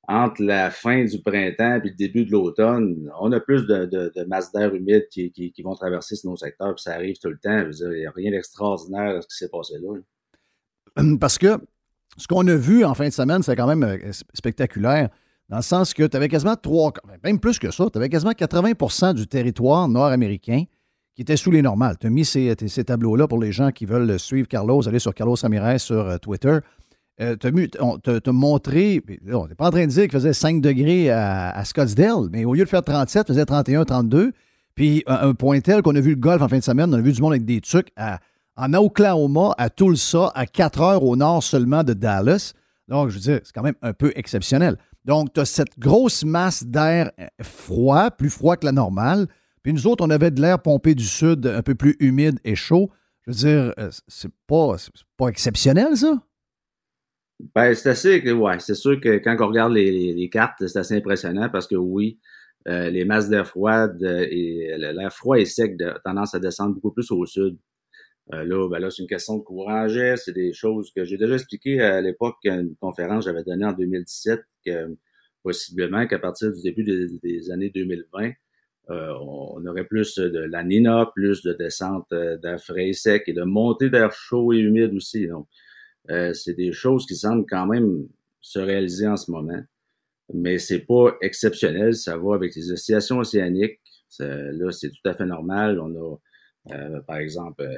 Entre 0.09 0.43
la 0.43 0.71
fin 0.71 1.05
du 1.05 1.21
printemps 1.21 1.81
et 1.85 1.89
le 1.89 1.95
début 1.95 2.25
de 2.25 2.33
l'automne, 2.33 3.11
on 3.21 3.31
a 3.31 3.41
plus 3.41 3.67
de, 3.67 3.85
de, 3.85 4.25
masses 4.25 4.51
d'air 4.53 4.75
humides 4.75 5.07
qui, 5.11 5.53
vont 5.63 5.75
traverser 5.75 6.17
nos 6.25 6.37
secteurs, 6.37 6.75
puis 6.75 6.83
ça 6.83 6.95
arrive 6.95 7.19
tout 7.19 7.29
le 7.29 7.39
temps. 7.39 7.69
Il 7.71 8.01
n'y 8.01 8.07
a 8.07 8.11
rien 8.11 8.31
d'extraordinaire 8.31 9.17
à 9.17 9.21
ce 9.21 9.27
qui 9.29 9.37
s'est 9.37 9.51
passé 9.51 9.75
là. 9.81 9.99
Hum, 10.97 11.19
parce 11.19 11.37
que 11.37 11.59
ce 12.17 12.27
qu'on 12.27 12.47
a 12.49 12.57
vu 12.57 12.85
en 12.85 12.95
fin 12.95 13.07
de 13.07 13.13
semaine, 13.13 13.43
c'est 13.43 13.55
quand 13.55 13.67
même 13.67 13.85
euh, 13.85 13.99
spectaculaire. 14.33 15.11
dans 15.51 15.59
le 15.59 15.63
sens 15.63 15.93
que 15.93 16.05
tu 16.05 16.17
avais 16.17 16.29
quasiment 16.29 16.57
trois, 16.57 16.93
même 17.23 17.39
plus 17.39 17.59
que 17.59 17.71
ça, 17.71 17.89
tu 17.93 17.99
avais 17.99 18.09
quasiment 18.09 18.33
80% 18.33 19.15
du 19.15 19.27
territoire 19.27 19.89
nord-américain 19.89 20.65
qui 21.15 21.23
était 21.23 21.37
sous 21.37 21.51
les 21.51 21.61
normales. 21.63 21.97
Tu 22.01 22.07
as 22.07 22.11
mis 22.11 22.25
ces, 22.25 22.55
ces 22.67 22.85
tableaux-là 22.85 23.29
pour 23.29 23.41
les 23.41 23.53
gens 23.53 23.73
qui 23.73 23.85
veulent 23.85 24.19
suivre 24.19 24.49
Carlos, 24.49 24.89
aller 24.89 25.01
sur 25.01 25.13
Carlos 25.13 25.35
Ramirez 25.35 25.79
sur 25.79 26.09
euh, 26.09 26.17
Twitter. 26.17 26.61
Euh, 27.21 27.37
tu 27.37 27.49
as, 27.49 28.33
montré, 28.33 29.03
on 29.33 29.49
n'est 29.49 29.55
pas 29.57 29.67
en 29.67 29.71
train 29.71 29.87
de 29.87 29.91
dire 29.91 30.03
qu'il 30.05 30.13
faisait 30.13 30.33
5 30.33 30.61
degrés 30.61 31.11
à, 31.11 31.65
Scottsdale, 31.65 32.29
mais 32.31 32.45
au 32.45 32.55
lieu 32.55 32.65
de 32.65 32.69
faire 32.69 32.83
37, 32.83 33.25
il 33.29 33.33
faisait 33.33 33.45
31, 33.45 33.85
32. 33.85 34.33
Puis 34.77 35.03
un, 35.07 35.35
point 35.35 35.61
tel 35.61 35.83
qu'on 35.83 35.97
a 35.97 36.01
vu 36.01 36.11
le 36.11 36.21
golf 36.21 36.41
en 36.41 36.49
fin 36.49 36.59
de 36.59 36.63
semaine, 36.63 36.95
on 36.95 36.99
a 36.99 37.01
vu 37.01 37.13
du 37.13 37.21
monde 37.21 37.33
avec 37.33 37.45
des 37.45 37.61
trucs 37.61 37.89
en 38.57 38.75
Oklahoma, 38.75 39.55
à 39.59 39.71
Tulsa, 39.71 40.31
à 40.35 40.47
4 40.47 40.81
heures 40.81 41.03
au 41.03 41.17
nord 41.17 41.43
seulement 41.43 41.83
de 41.83 41.93
Dallas. 41.93 42.53
Donc, 42.87 43.11
je 43.11 43.15
veux 43.15 43.21
dire, 43.21 43.41
c'est 43.45 43.53
quand 43.53 43.63
même 43.63 43.77
un 43.83 43.93
peu 43.93 44.13
exceptionnel. 44.17 44.77
Donc, 45.05 45.33
tu 45.33 45.41
as 45.41 45.45
cette 45.45 45.79
grosse 45.79 46.25
masse 46.25 46.65
d'air 46.65 47.11
euh, 47.21 47.27
froid, 47.43 48.11
plus 48.11 48.31
froid 48.31 48.57
que 48.57 48.67
la 48.67 48.73
normale. 48.73 49.27
Puis 49.63 49.73
nous 49.73 49.87
autres, 49.87 50.05
on 50.05 50.11
avait 50.11 50.31
de 50.31 50.41
l'air 50.41 50.61
pompé 50.61 50.95
du 50.95 51.05
sud, 51.05 51.47
un 51.47 51.63
peu 51.63 51.75
plus 51.75 51.97
humide 52.01 52.39
et 52.45 52.55
chaud. 52.55 52.91
Je 53.27 53.31
veux 53.31 53.37
dire, 53.37 53.75
euh, 53.79 53.91
c'est 54.07 54.33
pas, 54.47 54.77
pas 55.17 55.29
exceptionnel, 55.29 55.97
ça? 55.97 56.15
Ben, 57.55 57.73
c'est 57.75 57.91
assez, 57.91 58.33
ouais, 58.33 58.59
c'est 58.59 58.75
sûr 58.75 59.01
que 59.01 59.19
quand 59.19 59.37
on 59.41 59.47
regarde 59.47 59.73
les, 59.73 60.29
cartes, 60.31 60.67
c'est 60.67 60.79
assez 60.79 60.95
impressionnant 60.97 61.49
parce 61.49 61.69
que 61.69 61.77
oui, 61.77 62.19
euh, 62.67 62.91
les 62.91 63.05
masses 63.05 63.29
d'air 63.29 63.47
froid 63.47 63.87
et 64.01 64.75
l'air 64.77 65.13
froid 65.13 65.39
et 65.39 65.45
sec 65.45 65.77
ont 65.81 65.95
tendance 66.05 66.35
à 66.35 66.41
descendre 66.41 66.75
beaucoup 66.75 66.91
plus 66.91 67.11
au 67.13 67.25
sud. 67.27 67.57
Euh, 68.35 68.45
là, 68.45 68.69
ben 68.69 68.79
là 68.81 68.91
c'est 68.91 69.03
une 69.03 69.09
question 69.09 69.39
de 69.39 69.43
courant 69.43 69.87
c'est 69.89 70.35
des 70.35 70.53
choses 70.53 70.93
que 70.95 71.03
j'ai 71.05 71.17
déjà 71.17 71.35
expliquées 71.35 71.81
à 71.81 72.03
l'époque 72.03 72.37
une 72.45 72.77
conférence 72.77 73.25
que 73.25 73.31
j'avais 73.31 73.45
donnée 73.45 73.65
en 73.65 73.73
2017, 73.73 74.41
que 74.67 74.97
possiblement 75.43 76.07
qu'à 76.07 76.19
partir 76.19 76.53
du 76.53 76.61
début 76.61 76.85
des, 76.85 77.51
années 77.51 77.71
2020, 77.71 78.33
euh, 78.91 79.13
on 79.23 79.65
aurait 79.65 79.87
plus 79.87 80.17
de 80.19 80.41
la 80.41 80.65
Nina, 80.65 81.11
plus 81.15 81.43
de 81.43 81.53
descente 81.53 82.11
d'air 82.11 82.61
frais 82.61 82.89
et 82.89 82.93
sec 82.93 83.23
et 83.29 83.33
de 83.33 83.45
montée 83.45 83.91
d'air 83.91 84.13
chaud 84.13 84.53
et 84.53 84.59
humide 84.59 84.93
aussi. 84.95 85.27
Donc, 85.29 85.47
euh, 86.11 86.33
c'est 86.33 86.55
des 86.55 86.73
choses 86.73 87.07
qui 87.07 87.15
semblent 87.15 87.47
quand 87.49 87.67
même 87.67 88.09
se 88.41 88.59
réaliser 88.59 89.07
en 89.07 89.17
ce 89.17 89.31
moment. 89.31 89.61
Mais 90.33 90.59
c'est 90.59 90.81
pas 90.81 91.17
exceptionnel. 91.21 91.95
Ça 91.95 92.17
va 92.17 92.35
avec 92.35 92.55
les 92.55 92.73
oscillations 92.73 93.19
océaniques. 93.19 93.81
là, 94.21 94.71
c'est 94.73 94.91
tout 94.91 95.09
à 95.09 95.15
fait 95.15 95.27
normal. 95.27 95.81
On 95.81 95.95
a, 95.95 96.17
euh, 96.73 97.01
par 97.07 97.17
exemple, 97.17 97.63
euh, 97.63 97.75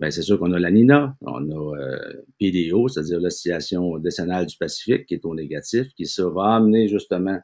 ben, 0.00 0.10
c'est 0.10 0.22
sûr 0.22 0.38
qu'on 0.38 0.52
a 0.52 0.58
la 0.58 0.70
Nina, 0.70 1.16
on 1.20 1.50
a 1.50 1.76
PDO, 2.40 2.88
c'est-à-dire 2.88 3.20
l'oscillation 3.20 3.98
décennale 3.98 4.46
du 4.46 4.56
Pacifique, 4.56 5.06
qui 5.06 5.14
est 5.14 5.24
au 5.24 5.34
négatif, 5.34 5.88
qui 5.94 6.06
ça 6.06 6.28
va 6.28 6.56
amener 6.56 6.88
justement 6.88 7.38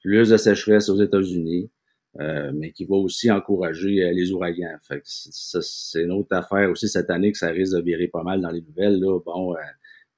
plus 0.00 0.28
de 0.28 0.36
sécheresse 0.36 0.88
aux 0.88 1.00
États-Unis, 1.02 1.70
mais 2.18 2.72
qui 2.72 2.84
va 2.84 2.96
aussi 2.96 3.30
encourager 3.30 4.12
les 4.12 4.32
ouragans. 4.32 4.76
Fait 4.82 5.02
c'est 5.04 6.02
une 6.02 6.12
autre 6.12 6.34
affaire 6.36 6.70
aussi 6.70 6.88
cette 6.88 7.10
année 7.10 7.32
que 7.32 7.38
ça 7.38 7.48
risque 7.48 7.74
de 7.74 7.82
virer 7.82 8.08
pas 8.08 8.22
mal 8.22 8.40
dans 8.40 8.50
les 8.50 8.60
nouvelles. 8.60 9.00
Là. 9.00 9.18
Bon, 9.24 9.54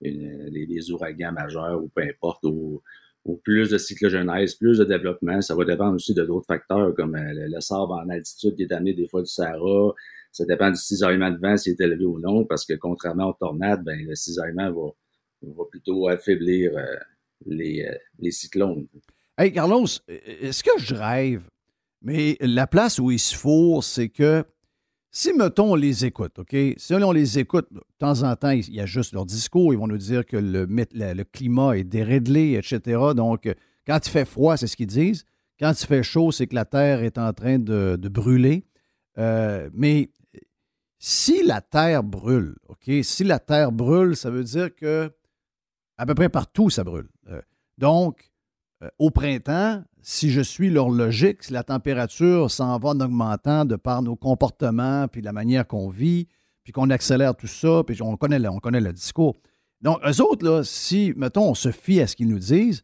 les, 0.00 0.90
ouragans 0.90 1.32
majeurs 1.32 1.82
ou 1.82 1.88
peu 1.88 2.02
importe, 2.02 2.44
ou, 2.44 2.82
plus 3.42 3.70
de 3.70 3.78
cyclogenèse, 3.78 4.54
plus 4.54 4.78
de 4.78 4.84
développement. 4.84 5.40
Ça 5.40 5.54
va 5.56 5.64
dépendre 5.64 5.94
aussi 5.96 6.14
de 6.14 6.24
d'autres 6.24 6.46
facteurs 6.46 6.94
comme 6.94 7.16
le, 7.16 7.60
sable 7.60 7.92
en 7.92 8.08
altitude 8.08 8.54
qui 8.54 8.62
est 8.62 8.72
amené 8.72 8.94
des 8.94 9.08
fois 9.08 9.22
du 9.22 9.28
Sahara. 9.28 9.94
Ça 10.30 10.44
dépend 10.44 10.70
du 10.70 10.76
cisaillement 10.76 11.30
de 11.30 11.38
vent 11.38 11.56
s'il 11.56 11.72
est 11.72 11.80
élevé 11.80 12.04
ou 12.04 12.20
non, 12.20 12.44
parce 12.44 12.64
que 12.64 12.74
contrairement 12.74 13.30
aux 13.30 13.32
tornades, 13.32 13.82
ben, 13.82 13.98
le 14.06 14.14
cisaillement 14.14 14.70
va, 14.70 14.90
va 15.42 15.64
plutôt 15.68 16.06
affaiblir 16.08 16.72
les, 17.46 17.90
les 18.18 18.30
cyclones. 18.30 18.86
Hey 19.38 19.52
Carlos, 19.52 19.86
est-ce 20.06 20.62
que 20.62 20.78
je 20.78 20.94
rêve 20.94 21.48
mais 22.06 22.36
la 22.40 22.68
place 22.68 23.00
où 23.00 23.10
ils 23.10 23.18
se 23.18 23.34
fourrent, 23.34 23.82
c'est 23.82 24.08
que 24.08 24.44
si, 25.10 25.32
mettons, 25.32 25.72
on 25.72 25.74
les 25.74 26.04
écoute, 26.04 26.38
OK? 26.38 26.54
Si 26.76 26.94
on 26.94 27.10
les 27.10 27.40
écoute, 27.40 27.66
de 27.72 27.82
temps 27.98 28.22
en 28.22 28.36
temps, 28.36 28.50
il 28.50 28.72
y 28.72 28.80
a 28.80 28.86
juste 28.86 29.12
leur 29.12 29.26
discours, 29.26 29.72
ils 29.74 29.76
vont 29.76 29.88
nous 29.88 29.98
dire 29.98 30.24
que 30.24 30.36
le, 30.36 31.24
climat 31.24 31.76
est 31.76 31.82
déréglé, 31.82 32.52
etc. 32.52 33.00
Donc, 33.16 33.52
quand 33.88 34.06
il 34.06 34.10
fait 34.10 34.24
froid, 34.24 34.56
c'est 34.56 34.68
ce 34.68 34.76
qu'ils 34.76 34.86
disent. 34.86 35.24
Quand 35.58 35.72
il 35.72 35.84
fait 35.84 36.04
chaud, 36.04 36.30
c'est 36.30 36.46
que 36.46 36.54
la 36.54 36.64
Terre 36.64 37.02
est 37.02 37.18
en 37.18 37.32
train 37.32 37.58
de, 37.58 37.96
brûler. 38.08 38.66
Euh, 39.18 39.68
mais 39.74 40.10
si 41.00 41.42
la 41.42 41.60
Terre 41.60 42.04
brûle, 42.04 42.54
OK? 42.68 42.88
Si 43.02 43.24
la 43.24 43.40
Terre 43.40 43.72
brûle, 43.72 44.14
ça 44.14 44.30
veut 44.30 44.44
dire 44.44 44.72
que 44.76 45.10
à 45.98 46.06
peu 46.06 46.14
près 46.14 46.28
partout, 46.28 46.70
ça 46.70 46.84
brûle. 46.84 47.08
Euh, 47.30 47.42
donc, 47.78 48.30
euh, 48.82 48.88
au 48.98 49.10
printemps, 49.10 49.82
si 50.02 50.30
je 50.30 50.40
suis 50.40 50.70
leur 50.70 50.90
logique, 50.90 51.42
si 51.42 51.52
la 51.52 51.64
température 51.64 52.50
s'en 52.50 52.78
va 52.78 52.90
en 52.90 53.00
augmentant 53.00 53.64
de 53.64 53.76
par 53.76 54.02
nos 54.02 54.16
comportements, 54.16 55.08
puis 55.08 55.22
la 55.22 55.32
manière 55.32 55.66
qu'on 55.66 55.88
vit, 55.88 56.28
puis 56.62 56.72
qu'on 56.72 56.90
accélère 56.90 57.34
tout 57.36 57.46
ça, 57.46 57.82
puis 57.86 58.00
on 58.02 58.16
connaît, 58.16 58.46
on 58.48 58.58
connaît 58.58 58.80
le 58.80 58.92
discours. 58.92 59.36
Donc, 59.80 59.98
eux 60.06 60.22
autres, 60.22 60.62
si, 60.64 61.12
mettons, 61.16 61.50
on 61.50 61.54
se 61.54 61.70
fie 61.70 62.00
à 62.00 62.06
ce 62.06 62.16
qu'ils 62.16 62.28
nous 62.28 62.38
disent, 62.38 62.82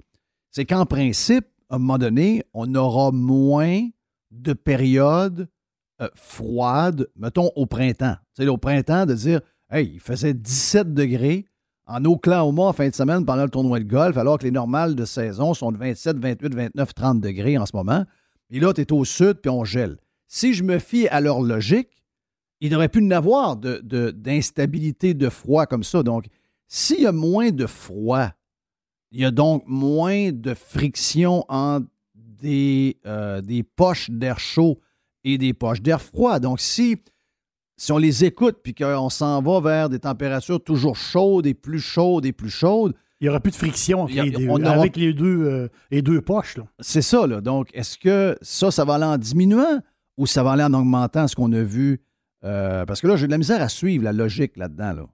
c'est 0.51 0.65
qu'en 0.65 0.87
principe, 0.87 1.47
à 1.69 1.77
un 1.77 1.79
moment 1.79 1.99
donné, 1.99 2.45
on 2.55 2.75
aura 2.75 3.11
moins 3.13 3.89
de 4.31 4.53
périodes 4.53 5.49
euh, 6.01 6.09
froides, 6.15 7.09
mettons, 7.17 7.51
au 7.57 7.67
printemps. 7.67 8.17
C'est 8.35 8.47
au 8.49 8.57
printemps 8.57 9.07
de 9.07 9.15
dire, 9.15 9.41
hey, 9.71 9.91
il 9.95 10.01
faisait 10.01 10.35
17 10.35 10.95
degrés, 10.95 11.47
en 11.93 12.05
Oklahoma 12.07 12.63
en 12.63 12.73
fin 12.73 12.89
de 12.89 12.95
semaine 12.95 13.27
pendant 13.27 13.45
le 13.45 13.51
tournoi 13.51 13.79
de 13.79 13.85
golf, 13.85 14.17
alors 14.17 14.39
que 14.39 14.45
les 14.45 14.51
normales 14.51 14.95
de 14.95 15.05
saison 15.05 15.53
sont 15.53 15.73
de 15.73 15.77
27, 15.77 16.19
28, 16.19 16.55
29, 16.55 16.95
30 16.95 17.21
degrés 17.21 17.59
en 17.59 17.67
ce 17.67 17.77
moment. 17.77 18.05
Et 18.51 18.61
là, 18.61 18.73
tu 18.73 18.81
es 18.81 18.93
au 18.93 19.05
sud, 19.05 19.35
puis 19.43 19.51
on 19.51 19.65
gèle. 19.65 19.99
Si 20.27 20.55
je 20.55 20.65
me 20.65 20.79
fie 20.79 21.07
à 21.09 21.21
leur 21.21 21.43
logique, 21.43 22.03
il 22.61 22.73
n'aurait 22.73 22.89
pu 22.89 23.03
n'avoir 23.03 23.57
d'instabilité 23.57 25.13
de, 25.13 25.27
de 25.27 25.29
froid 25.29 25.67
comme 25.67 25.85
ça. 25.85 26.03
Donc, 26.03 26.27
s'il 26.67 27.03
y 27.03 27.07
a 27.07 27.13
moins 27.13 27.51
de 27.51 27.67
froid, 27.67 28.31
il 29.11 29.21
y 29.21 29.25
a 29.27 29.31
donc 29.31 29.65
moins 29.67 30.33
de 30.33 30.55
friction 30.55 31.45
entre 31.49 31.87
des, 32.15 32.99
euh, 33.05 33.43
des 33.43 33.63
poches 33.63 34.09
d'air 34.11 34.41
chaud 34.41 34.81
et 35.25 35.37
des 35.37 35.53
poches 35.53 35.83
d'air 35.83 36.01
froid. 36.01 36.39
Donc, 36.39 36.59
si 36.61 36.97
si 37.77 37.93
on 37.93 37.99
les 37.99 38.25
écoute 38.25 38.59
puis 38.63 38.75
qu'on 38.75 39.11
s'en 39.11 39.43
va 39.43 39.61
vers 39.61 39.89
des 39.89 39.99
températures 39.99 40.63
toujours 40.63 40.97
chaudes 40.97 41.47
et 41.47 41.55
plus 41.55 41.81
chaudes 41.81 42.27
et 42.27 42.33
plus 42.33 42.51
chaudes, 42.51 42.95
il 43.21 43.27
n'y 43.27 43.29
aura 43.29 43.39
plus 43.39 43.53
de 43.53 43.57
friction 43.57 44.07
avec 44.07 44.97
les 44.97 45.13
deux, 45.13 45.47
euh, 45.47 45.69
les 45.93 46.03
deux 46.03 46.21
poches. 46.21 46.59
C'est 46.81 47.03
ça. 47.03 47.27
Là. 47.27 47.41
Donc, 47.41 47.69
est-ce 47.73 47.97
que 47.97 48.37
ça, 48.43 48.73
ça 48.73 48.85
va 48.85 48.95
aller 48.95 49.05
en 49.05 49.17
diminuant 49.17 49.81
ou 50.17 50.27
ça 50.27 50.43
va 50.43 50.53
aller 50.53 50.65
en 50.65 50.75
augmentant 50.75 51.29
ce 51.29 51.37
qu'on 51.37 51.53
a 51.53 51.63
vu? 51.63 52.03
Euh, 52.45 52.85
parce 52.85 53.01
que 53.01 53.07
là, 53.07 53.15
j'ai 53.15 53.27
de 53.27 53.31
la 53.31 53.39
misère 53.39 53.63
à 53.63 53.69
suivre 53.69 54.03
la 54.03 54.13
logique 54.13 54.57
là-dedans. 54.57 54.93
Là. 54.93 55.07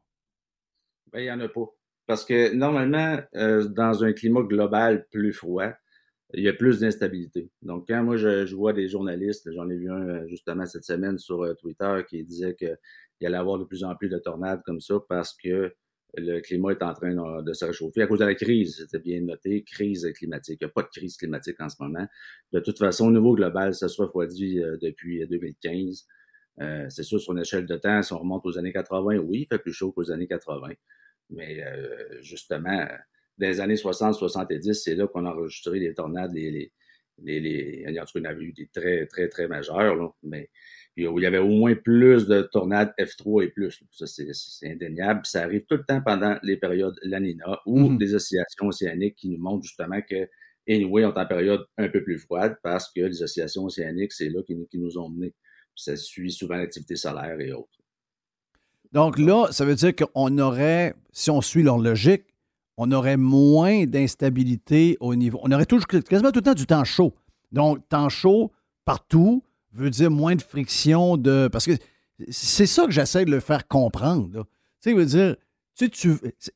Ben, 1.13 1.21
il 1.21 1.25
n'y 1.25 1.31
en 1.31 1.41
a 1.41 1.49
pas. 1.49 1.67
Parce 2.07 2.25
que 2.25 2.55
normalement, 2.55 3.19
euh, 3.37 3.69
dans 3.69 4.03
un 4.03 4.15
climat 4.15 4.41
global 4.41 5.07
plus 5.11 5.35
froid, 5.35 5.73
il 6.35 6.43
y 6.43 6.49
a 6.49 6.53
plus 6.53 6.81
d'instabilité. 6.81 7.51
Donc, 7.63 7.89
quand 7.89 8.03
moi, 8.03 8.17
je, 8.17 8.55
vois 8.55 8.73
des 8.73 8.89
journalistes, 8.89 9.51
j'en 9.53 9.69
ai 9.71 9.77
vu 9.77 9.91
un 9.91 10.09
euh, 10.09 10.27
justement 10.29 10.67
cette 10.67 10.85
semaine 10.85 11.19
sur 11.19 11.43
euh, 11.43 11.55
Twitter 11.55 12.03
qui 12.09 12.23
disait 12.23 12.55
qu'il 12.55 12.77
allait 13.23 13.37
y 13.37 13.41
avoir 13.41 13.59
de 13.59 13.65
plus 13.65 13.83
en 13.85 13.95
plus 13.97 14.09
de 14.09 14.19
tornades 14.19 14.63
comme 14.65 14.81
ça 14.81 14.97
parce 15.09 15.35
que 15.35 15.75
le 16.17 16.41
climat 16.41 16.73
est 16.73 16.83
en 16.83 16.95
train 16.95 17.43
de 17.43 17.53
se 17.53 17.65
réchauffer 17.67 18.03
à 18.03 18.07
cause 18.07 18.21
de 18.21 18.25
la 18.25 18.35
crise. 18.35 18.77
C'était 18.79 18.99
bien 18.99 19.21
noté, 19.21 19.63
crise 19.63 20.11
climatique. 20.15 20.59
Il 20.61 20.65
n'y 20.65 20.71
a 20.71 20.73
pas 20.73 20.83
de 20.83 20.89
crise 20.89 21.17
climatique 21.17 21.61
en 21.61 21.69
ce 21.69 21.77
moment. 21.81 22.07
De 22.53 22.61
toute 22.61 22.79
façon, 22.79 23.09
au 23.09 23.11
niveau 23.11 23.35
global, 23.35 23.75
ça 23.75 23.89
se 23.89 24.01
refroidit 24.01 24.61
euh, 24.61 24.77
depuis 24.81 25.27
2015. 25.27 26.07
c'est 26.89 27.03
sûr, 27.03 27.21
sur 27.21 27.33
une 27.33 27.41
échelle 27.41 27.67
de 27.67 27.77
temps, 27.77 28.03
si 28.03 28.13
on 28.13 28.19
remonte 28.19 28.45
aux 28.45 28.59
années 28.59 28.73
80, 28.73 29.19
oui, 29.19 29.43
il 29.43 29.47
fait 29.47 29.59
plus 29.59 29.73
chaud 29.73 29.93
qu'aux 29.93 30.11
années 30.11 30.27
80. 30.27 30.73
Mais 31.31 31.63
justement, 32.23 32.87
dans 33.39 33.47
les 33.47 33.61
années 33.61 33.75
60-70, 33.75 34.73
c'est 34.75 34.95
là 34.95 35.07
qu'on 35.07 35.25
a 35.25 35.31
enregistré 35.31 35.79
les 35.79 35.95
tornades, 35.95 36.33
les, 36.33 36.51
les, 36.51 36.73
les, 37.23 37.41
les, 37.41 38.01
en 38.01 38.05
tout 38.05 38.13
cas, 38.15 38.21
il 38.21 38.25
y 38.25 38.27
en 38.27 38.31
avait 38.31 38.45
eu 38.45 38.53
des 38.53 38.69
très, 38.73 39.07
très, 39.07 39.29
très 39.29 39.49
majeurs, 39.49 39.95
là, 39.95 40.09
mais 40.23 40.51
il 40.99 41.23
y 41.23 41.27
avait 41.27 41.39
au 41.39 41.49
moins 41.49 41.75
plus 41.77 42.27
de 42.27 42.43
tornades 42.43 42.93
F3 42.99 43.45
et 43.45 43.49
plus. 43.49 43.83
Ça, 43.93 44.07
c'est 44.07 44.71
indéniable. 44.71 45.21
ça 45.25 45.43
arrive 45.43 45.65
tout 45.69 45.77
le 45.77 45.85
temps 45.85 46.01
pendant 46.05 46.37
les 46.43 46.57
périodes 46.57 46.99
Lanina 47.03 47.61
ou 47.67 47.83
mm-hmm. 47.83 47.99
des 47.99 48.15
oscillations 48.15 48.67
océaniques 48.67 49.15
qui 49.15 49.29
nous 49.29 49.39
montrent 49.39 49.65
justement 49.65 50.01
que, 50.03 50.29
anyway, 50.69 51.05
on 51.05 51.15
est 51.15 51.21
en 51.21 51.27
période 51.27 51.65
un 51.77 51.89
peu 51.89 52.03
plus 52.03 52.19
froide 52.19 52.57
parce 52.65 52.91
que 52.93 53.01
les 53.01 53.23
oscillations 53.23 53.65
océaniques, 53.65 54.13
c'est 54.13 54.29
là 54.29 54.43
qui, 54.43 54.57
qui, 54.69 54.79
nous 54.79 54.99
ont 54.99 55.09
menés. 55.09 55.35
Ça 55.77 55.95
suit 55.95 56.33
souvent 56.33 56.57
l'activité 56.57 56.97
solaire 56.97 57.39
et 57.39 57.53
autres. 57.53 57.79
Donc 58.91 59.19
là, 59.19 59.49
ça 59.53 59.65
veut 59.65 59.77
dire 59.77 59.93
qu'on 59.95 60.37
aurait, 60.39 60.95
si 61.13 61.31
on 61.31 61.41
suit 61.41 61.63
leur 61.63 61.79
logique, 61.79 62.25
on 62.79 62.93
aurait 62.93 63.17
moins 63.17 63.85
d'instabilité 63.87 64.97
au 65.01 65.17
niveau. 65.17 65.41
On 65.43 65.51
aurait 65.51 65.67
toujours, 65.67 65.87
quasiment 65.89 66.31
tout 66.31 66.39
le 66.39 66.45
temps 66.45 66.55
du 66.55 66.65
temps 66.65 66.85
chaud. 66.85 67.13
Donc, 67.51 67.87
temps 67.89 68.09
chaud 68.09 68.53
partout 68.85 69.43
veut 69.73 69.91
dire 69.91 70.11
moins 70.11 70.37
de 70.37 70.43
friction 70.43 71.17
de. 71.17 71.49
Parce 71.53 71.67
que 71.67 71.73
c'est 72.31 72.67
ça 72.67 72.87
que 72.87 72.93
j'essaie 72.93 73.25
de 73.25 73.33
le 73.33 73.41
faire 73.41 73.67
comprendre. 73.67 74.47
Tu 74.81 74.95
sais, 74.95 75.91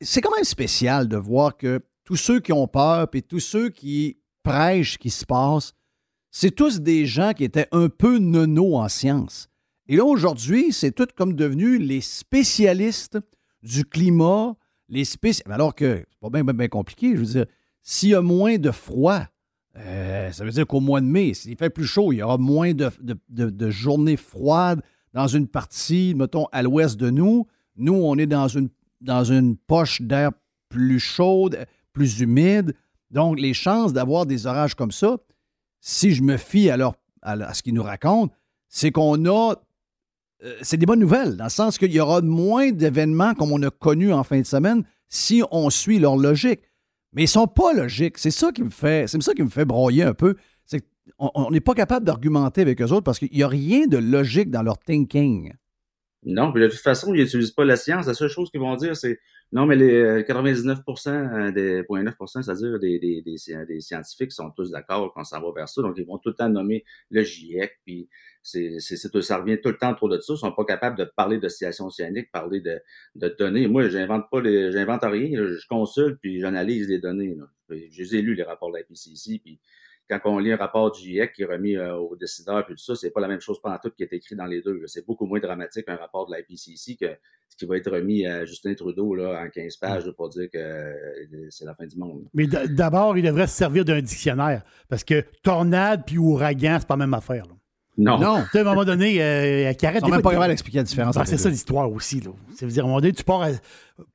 c'est 0.00 0.20
quand 0.20 0.34
même 0.34 0.44
spécial 0.44 1.08
de 1.08 1.16
voir 1.16 1.56
que 1.56 1.80
tous 2.04 2.16
ceux 2.16 2.38
qui 2.38 2.52
ont 2.52 2.68
peur, 2.68 3.08
et 3.12 3.22
tous 3.22 3.40
ceux 3.40 3.68
qui 3.68 4.18
prêche 4.44 4.98
qui 4.98 5.10
se 5.10 5.26
passe, 5.26 5.74
c'est 6.30 6.52
tous 6.52 6.80
des 6.80 7.04
gens 7.04 7.32
qui 7.32 7.44
étaient 7.44 7.68
un 7.72 7.88
peu 7.88 8.18
nono 8.18 8.76
en 8.76 8.88
sciences. 8.88 9.48
Et 9.88 9.96
là, 9.96 10.04
aujourd'hui, 10.04 10.72
c'est 10.72 10.92
tout 10.92 11.08
comme 11.16 11.34
devenu 11.34 11.78
les 11.78 12.00
spécialistes 12.00 13.18
du 13.62 13.84
climat, 13.84 14.56
les. 14.88 15.04
Alors 15.46 15.74
que 15.74 16.04
c'est 16.10 16.20
pas 16.20 16.30
bien, 16.30 16.44
bien, 16.44 16.68
compliqué. 16.68 17.12
Je 17.14 17.20
veux 17.20 17.26
dire, 17.26 17.46
s'il 17.82 18.10
y 18.10 18.14
a 18.14 18.22
moins 18.22 18.58
de 18.58 18.70
froid, 18.70 19.22
euh, 19.76 20.30
ça 20.32 20.44
veut 20.44 20.50
dire 20.50 20.66
qu'au 20.66 20.80
mois 20.80 21.00
de 21.00 21.06
mai, 21.06 21.34
s'il 21.34 21.56
fait 21.56 21.70
plus 21.70 21.86
chaud, 21.86 22.12
il 22.12 22.16
y 22.16 22.22
aura 22.22 22.38
moins 22.38 22.72
de, 22.74 22.90
de- 23.00 23.18
de- 23.28 23.50
journées 23.70 24.16
froides 24.16 24.82
dans 25.14 25.26
une 25.26 25.48
partie, 25.48 26.14
mettons, 26.14 26.46
à 26.52 26.62
l'ouest 26.62 26.98
de 26.98 27.10
nous. 27.10 27.46
Nous, 27.76 27.94
on 27.94 28.16
est 28.18 28.26
dans 28.26 28.48
une, 28.48 28.68
dans 29.00 29.24
une 29.24 29.56
poche 29.56 30.02
d'air 30.02 30.30
plus 30.68 31.00
chaude, 31.00 31.66
plus 31.92 32.20
humide. 32.20 32.74
Donc, 33.10 33.38
les 33.40 33.54
chances 33.54 33.92
d'avoir 33.92 34.26
des 34.26 34.46
orages 34.46 34.74
comme 34.74 34.92
ça, 34.92 35.16
si 35.80 36.12
je 36.12 36.22
me 36.22 36.36
fie 36.36 36.70
à, 36.70 36.92
à 37.22 37.54
ce 37.54 37.62
qu'ils 37.62 37.74
nous 37.74 37.82
racontent, 37.82 38.32
c'est 38.68 38.90
qu'on 38.92 39.24
a. 39.26 39.54
euh, 40.44 40.56
c'est 40.62 40.76
des 40.76 40.86
bonnes 40.86 41.00
nouvelles, 41.00 41.36
dans 41.36 41.44
le 41.44 41.50
sens 41.50 41.78
qu'il 41.78 41.92
y 41.92 42.00
aura 42.00 42.20
moins 42.20 42.72
d'événements 42.72 43.34
comme 43.34 43.52
on 43.52 43.62
a 43.62 43.70
connu 43.70 44.12
en 44.12 44.24
fin 44.24 44.40
de 44.40 44.46
semaine 44.46 44.84
si 45.08 45.42
on 45.50 45.70
suit 45.70 45.98
leur 45.98 46.16
logique. 46.16 46.60
Mais 47.12 47.24
ils 47.24 47.28
sont 47.28 47.46
pas 47.46 47.72
logiques. 47.74 48.18
C'est 48.18 48.30
ça 48.30 48.52
qui 48.52 48.62
me 48.62 48.70
fait, 48.70 49.06
c'est 49.06 49.22
ça 49.22 49.34
qui 49.34 49.42
me 49.42 49.50
fait 49.50 49.64
broyer 49.64 50.02
un 50.02 50.14
peu. 50.14 50.36
C'est 50.64 50.80
qu'on 51.18 51.30
on 51.34 51.50
n'est 51.50 51.60
pas 51.60 51.74
capable 51.74 52.06
d'argumenter 52.06 52.62
avec 52.62 52.80
eux 52.80 52.86
autres 52.86 53.02
parce 53.02 53.18
qu'il 53.18 53.30
n'y 53.32 53.42
a 53.42 53.48
rien 53.48 53.86
de 53.86 53.98
logique 53.98 54.50
dans 54.50 54.62
leur 54.62 54.78
thinking. 54.78 55.52
Non, 56.24 56.52
puis 56.52 56.62
de 56.62 56.68
toute 56.68 56.78
façon, 56.78 57.12
ils 57.14 57.22
n'utilisent 57.22 57.50
pas 57.50 57.64
la 57.64 57.76
science. 57.76 58.06
La 58.06 58.14
seule 58.14 58.28
chose 58.28 58.50
qu'ils 58.50 58.60
vont 58.60 58.76
dire, 58.76 58.96
c'est 58.96 59.18
non, 59.52 59.66
mais 59.66 59.76
les 59.76 59.92
euh, 59.92 60.22
99% 60.22 61.52
des 61.52 61.82
0,9%, 61.82 62.42
c'est-à-dire 62.42 62.78
des, 62.78 62.98
des, 62.98 63.20
des, 63.20 63.36
des 63.66 63.80
scientifiques 63.82 64.32
sont 64.32 64.50
tous 64.50 64.70
d'accord 64.70 65.12
qu'on 65.12 65.24
s'en 65.24 65.42
va 65.42 65.52
vers 65.54 65.68
ça. 65.68 65.82
Donc, 65.82 65.94
ils 65.98 66.06
vont 66.06 66.16
tout 66.16 66.30
le 66.30 66.34
temps 66.34 66.48
nommer 66.48 66.84
le 67.10 67.22
GIEC, 67.22 67.78
puis 67.84 68.08
c'est, 68.42 68.80
c'est, 68.80 68.96
ça 68.96 69.36
revient 69.36 69.60
tout 69.60 69.68
le 69.68 69.76
temps 69.76 69.94
trop 69.94 70.08
de 70.08 70.18
ça. 70.20 70.32
Ils 70.32 70.38
sont 70.38 70.52
pas 70.52 70.64
capables 70.64 70.96
de 70.96 71.04
parler 71.04 71.36
de 71.38 71.48
situation 71.48 71.86
océanique, 71.86 72.32
parler 72.32 72.60
de, 72.62 72.80
de 73.14 73.28
données. 73.38 73.68
Moi, 73.68 73.90
j'invente 73.90 74.24
pas 74.30 74.40
les, 74.40 74.72
j'invente 74.72 75.02
rien. 75.02 75.28
Je 75.36 75.66
consulte, 75.68 76.18
puis 76.22 76.40
j'analyse 76.40 76.88
les 76.88 76.98
données. 76.98 77.34
Là. 77.34 77.44
Je 77.68 78.02
les 78.02 78.16
ai 78.16 78.22
les 78.22 78.42
rapports 78.42 78.72
de 78.72 78.78
la 78.78 78.84
PCC, 78.84 79.38
puis 79.38 79.60
quand 80.20 80.30
on 80.30 80.38
lit 80.38 80.52
un 80.52 80.56
rapport 80.56 80.90
du 80.92 81.00
GIEC 81.00 81.32
qui 81.32 81.42
est 81.42 81.46
remis 81.46 81.76
euh, 81.76 81.94
aux 81.96 82.16
décideurs 82.16 82.64
puis 82.66 82.74
tout 82.74 82.82
ça, 82.82 82.94
c'est 82.96 83.10
pas 83.10 83.20
la 83.20 83.28
même 83.28 83.40
chose 83.40 83.60
pendant 83.62 83.78
tout 83.78 83.90
qui 83.96 84.02
est 84.02 84.12
écrit 84.12 84.34
dans 84.36 84.46
les 84.46 84.60
deux. 84.62 84.82
C'est 84.86 85.06
beaucoup 85.06 85.26
moins 85.26 85.40
dramatique 85.40 85.84
un 85.88 85.96
rapport 85.96 86.26
de 86.26 86.32
la 86.32 86.40
IPCC 86.40 86.96
que 86.96 87.06
ce 87.48 87.56
qui 87.56 87.66
va 87.66 87.76
être 87.76 87.90
remis 87.90 88.26
à 88.26 88.44
Justin 88.44 88.74
Trudeau 88.74 89.14
là, 89.14 89.42
en 89.44 89.48
15 89.48 89.76
pages 89.76 90.06
là, 90.06 90.12
pour 90.12 90.28
dire 90.28 90.48
que 90.52 90.58
euh, 90.58 91.46
c'est 91.50 91.64
la 91.64 91.74
fin 91.74 91.86
du 91.86 91.96
monde. 91.96 92.24
Mais 92.34 92.46
d'abord, 92.46 93.16
il 93.16 93.22
devrait 93.24 93.46
se 93.46 93.56
servir 93.56 93.84
d'un 93.84 94.00
dictionnaire. 94.00 94.62
Parce 94.88 95.04
que 95.04 95.24
tornade 95.42 96.04
puis 96.06 96.18
ouragan, 96.18 96.78
c'est 96.80 96.86
pas 96.88 96.94
la 96.94 97.06
même 97.06 97.14
affaire. 97.14 97.44
là. 97.46 97.52
Non. 97.98 98.18
Non. 98.18 98.42
Tu 98.44 98.48
sais, 98.52 98.58
à 98.58 98.62
un 98.62 98.64
moment 98.64 98.84
donné, 98.84 99.22
euh, 99.22 99.68
à 99.68 99.74
Carrette. 99.74 100.00
Ils 100.02 100.06
sont 100.06 100.10
même 100.10 100.22
pas 100.22 100.30
capables 100.30 100.48
d'expliquer 100.48 100.78
la 100.78 100.84
différence 100.84 101.16
Ah, 101.18 101.26
c'est 101.26 101.36
ça 101.36 101.50
l'histoire 101.50 101.92
aussi. 101.92 102.20
Là. 102.20 102.30
Ça 102.56 102.64
veut 102.64 102.72
dire, 102.72 102.84
à 102.84 102.86
un 102.86 102.88
moment 102.88 103.00
donné, 103.00 103.12
tu 103.12 103.22
pars, 103.22 103.42
à- 103.42 103.50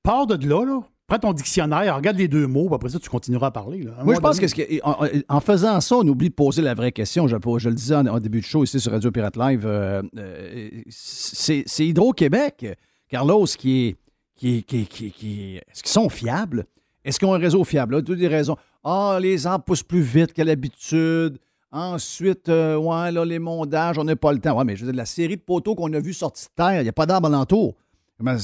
pars 0.02 0.26
de 0.26 0.48
là, 0.48 0.66
là, 0.66 0.82
prends 1.08 1.20
ton 1.20 1.34
dictionnaire, 1.34 1.96
regarde 1.96 2.18
les 2.18 2.28
deux 2.28 2.48
mots, 2.48 2.66
puis 2.68 2.76
après 2.76 2.90
ça, 2.90 3.00
tu 3.00 3.10
continueras 3.10 3.48
à 3.48 3.52
parler. 3.52 3.84
là. 3.84 3.94
À 3.98 4.02
un 4.02 4.04
Moi, 4.04 4.16
je 4.16 4.20
pense 4.20 4.40
que, 4.40 4.46
donné- 4.46 4.82
en, 4.84 4.96
en 5.30 5.40
faisant 5.40 5.80
ça, 5.82 5.96
on 5.96 6.08
oublie 6.08 6.30
de 6.30 6.34
poser 6.36 6.62
la 6.62 6.74
vraie 6.74 6.92
question. 6.92 7.28
Je, 7.28 7.36
je 7.58 7.70
le 7.70 7.76
disais 7.76 7.96
en, 7.96 8.06
en 8.08 8.20
début 8.20 8.42
de 8.42 8.46
show 8.46 8.64
ici 8.64 8.80
sur 8.80 8.92
Radio 8.92 9.10
Pirate 9.12 9.38
Live. 9.38 9.64
euh, 9.66 10.04
euh, 10.18 10.70
c'est 10.90 11.64
Hydro-Québec, 11.80 12.78
Carlos, 13.10 13.46
qui 13.46 13.88
est. 13.88 13.96
Qui, 14.40 14.62
qui, 14.62 14.86
qui, 14.86 15.12
qui 15.12 15.56
Est-ce 15.56 15.82
qu'ils 15.82 15.92
sont 15.92 16.10
fiables? 16.10 16.66
Est-ce 17.04 17.18
qu'ils 17.18 17.28
ont 17.28 17.34
un 17.34 17.40
réseau 17.40 17.64
fiable? 17.64 17.96
Là, 17.96 18.02
toutes 18.04 18.20
des 18.20 18.28
raisons. 18.28 18.56
Ah, 18.84 19.18
les 19.20 19.48
arbres 19.48 19.66
poussent 19.66 19.82
plus 19.82 20.02
vite 20.02 20.32
qu'à 20.32 20.44
l'habitude. 20.44 21.40
Ensuite, 21.72 22.48
euh, 22.48 22.76
ouais, 22.78 23.12
là, 23.12 23.26
les 23.26 23.40
mondages, 23.40 23.98
on 23.98 24.04
n'a 24.04 24.16
pas 24.16 24.32
le 24.34 24.38
temps. 24.40 24.56
Ouais, 24.56 24.64
mais 24.64 24.76
je 24.76 24.86
veux 24.86 24.92
dire, 24.92 24.98
la 24.98 25.08
série 25.08 25.38
de 25.38 25.42
poteaux 25.42 25.74
qu'on 25.74 25.92
a 25.94 26.00
vus 26.00 26.14
sortis 26.14 26.46
de 26.46 26.52
terre, 26.56 26.82
il 26.82 26.84
n'y 26.84 26.90
a 26.90 26.94
pas 26.94 27.08
d'arbres 27.08 27.30
alentour. 27.30 27.74
Comment 28.20 28.38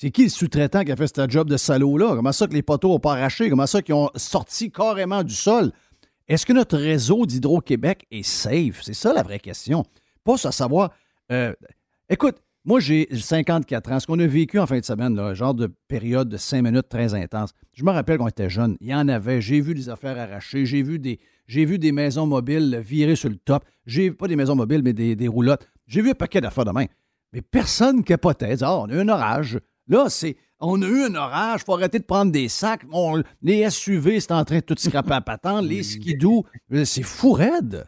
c'est- 0.00 0.10
qui 0.10 0.24
le 0.24 0.28
sous-traitant 0.28 0.82
qui 0.84 0.92
a 0.92 0.96
fait 0.96 1.14
ce 1.14 1.28
job 1.28 1.48
de 1.48 1.56
salaud-là? 1.56 2.14
Comment 2.16 2.32
ça 2.32 2.46
que 2.46 2.54
les 2.54 2.62
poteaux 2.62 2.88
n'ont 2.88 2.98
pas 3.00 3.12
arraché? 3.12 3.50
Comment 3.50 3.66
ça 3.66 3.82
qu'ils 3.82 3.94
ont 3.94 4.10
sorti 4.16 4.70
carrément 4.70 5.22
du 5.22 5.34
sol? 5.34 5.72
Est-ce 6.28 6.46
que 6.46 6.52
notre 6.52 6.78
réseau 6.78 7.26
d'Hydro-Québec 7.26 8.06
est 8.10 8.22
safe? 8.22 8.82
C'est 8.82 8.94
ça 8.94 9.12
la 9.12 9.22
vraie 9.22 9.40
question. 9.40 9.84
Pas 10.24 10.34
à 10.34 10.52
savoir. 10.52 10.90
euh, 11.32 11.52
écoute, 12.08 12.36
moi 12.64 12.80
j'ai 12.80 13.08
54 13.12 13.92
ans. 13.92 14.00
Ce 14.00 14.06
qu'on 14.06 14.18
a 14.18 14.26
vécu 14.26 14.58
en 14.58 14.66
fin 14.66 14.78
de 14.78 14.84
semaine, 14.84 15.14
là, 15.16 15.34
genre 15.34 15.54
de 15.54 15.72
période 15.88 16.28
de 16.28 16.36
5 16.36 16.62
minutes 16.62 16.88
très 16.88 17.14
intense. 17.14 17.50
Je 17.72 17.84
me 17.84 17.90
rappelle 17.90 18.18
quand 18.18 18.28
était 18.28 18.50
jeune, 18.50 18.76
il 18.80 18.88
y 18.88 18.94
en 18.94 19.08
avait. 19.08 19.40
J'ai 19.40 19.60
vu 19.60 19.74
des 19.74 19.88
affaires 19.88 20.18
arrachées. 20.18 20.66
J'ai 20.66 20.82
vu 20.82 20.98
des, 20.98 21.92
maisons 21.92 22.26
mobiles 22.26 22.80
virées 22.84 23.16
sur 23.16 23.28
le 23.28 23.36
top. 23.36 23.64
J'ai 23.86 24.10
pas 24.12 24.28
des 24.28 24.36
maisons 24.36 24.54
mobiles, 24.56 24.82
mais 24.82 24.92
des, 24.92 25.16
des 25.16 25.28
roulottes. 25.28 25.66
J'ai 25.86 26.00
vu 26.02 26.10
un 26.10 26.14
paquet 26.14 26.40
d'affaires 26.40 26.64
de 26.64 26.72
main. 26.72 26.86
Mais 27.32 27.42
personne 27.42 28.04
capotait. 28.04 28.50
Disait, 28.52 28.64
Ah, 28.66 28.78
on 28.78 28.88
a 28.88 28.96
un 28.96 29.08
orage. 29.08 29.58
Là, 29.90 30.08
c'est. 30.08 30.36
On 30.62 30.80
a 30.82 30.86
eu 30.86 31.04
un 31.04 31.14
orage, 31.14 31.64
faut 31.64 31.72
arrêter 31.74 31.98
de 31.98 32.04
prendre 32.04 32.30
des 32.30 32.48
sacs. 32.48 32.82
On- 32.92 33.22
les 33.42 33.68
SUV, 33.70 34.20
c'est 34.20 34.32
en 34.32 34.44
train 34.44 34.56
de 34.58 34.64
tout 34.64 34.74
scraper 34.78 35.14
à 35.14 35.20
patente. 35.22 35.64
Les 35.64 35.82
skidoo, 35.82 36.44
euh, 36.72 36.84
c'est 36.84 37.02
fou 37.02 37.32
raide. 37.32 37.86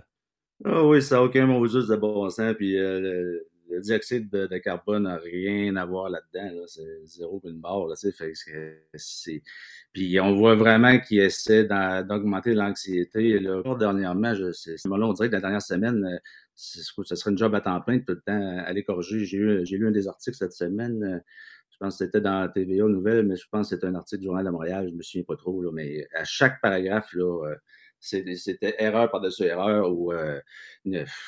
Ah 0.64 0.82
oui, 0.86 1.02
ça 1.02 1.16
n'a 1.16 1.22
aucun 1.22 1.46
mot 1.46 1.66
juste 1.66 1.88
de 1.90 1.96
bon 1.96 2.28
sens. 2.30 2.54
Puis 2.56 2.78
euh, 2.78 2.98
le, 2.98 3.46
le 3.70 3.80
dioxyde 3.80 4.30
de, 4.30 4.46
de 4.46 4.58
carbone 4.58 5.02
n'a 5.02 5.16
rien 5.18 5.76
à 5.76 5.84
voir 5.84 6.08
là-dedans. 6.08 6.54
Là. 6.60 6.62
C'est 6.66 7.04
zéro 7.04 7.40
puis 7.40 7.50
une 7.52 7.60
barre. 7.60 7.86
Là, 7.88 7.94
fait 7.96 8.32
que. 8.32 9.40
Puis 9.92 10.18
on 10.20 10.34
voit 10.34 10.54
vraiment 10.54 10.98
qu'ils 10.98 11.20
essaient 11.20 11.64
d'augmenter 11.64 12.54
l'anxiété. 12.54 13.38
Dernièrement, 13.78 14.34
je, 14.34 14.44
là, 14.44 15.06
on 15.06 15.12
dirait 15.12 15.28
que 15.28 15.34
la 15.34 15.40
dernière 15.42 15.60
semaine, 15.62 16.04
euh, 16.06 16.18
ce 16.54 16.80
serait 17.16 17.30
une 17.32 17.38
job 17.38 17.54
à 17.54 17.60
temps 17.60 17.80
plein 17.82 17.96
de 17.98 18.02
tout 18.02 18.14
le 18.14 18.22
temps 18.22 18.64
aller 18.64 18.82
corriger. 18.82 19.26
J'ai 19.26 19.76
lu 19.76 19.88
un 19.88 19.92
des 19.92 20.08
articles 20.08 20.36
cette 20.38 20.54
semaine. 20.54 21.22
Je 21.82 21.86
pense 21.88 21.98
que 21.98 22.04
c'était 22.04 22.20
dans 22.20 22.48
TVA 22.48 22.86
Nouvelle, 22.86 23.26
mais 23.26 23.34
je 23.34 23.44
pense 23.50 23.68
que 23.68 23.74
c'était 23.74 23.88
un 23.88 23.96
article 23.96 24.20
du 24.20 24.26
Journal 24.26 24.44
de 24.44 24.50
Montréal. 24.50 24.86
Je 24.88 24.94
me 24.94 25.02
souviens 25.02 25.24
pas 25.24 25.34
trop. 25.34 25.68
Mais 25.72 26.06
à 26.14 26.22
chaque 26.22 26.60
paragraphe, 26.60 27.12
là, 27.12 27.48
euh, 27.48 27.56
c'était 27.98 28.76
erreur 28.78 29.10
par-dessus 29.10 29.42
erreur 29.44 29.92
ou 29.92 30.12
euh, 30.12 30.38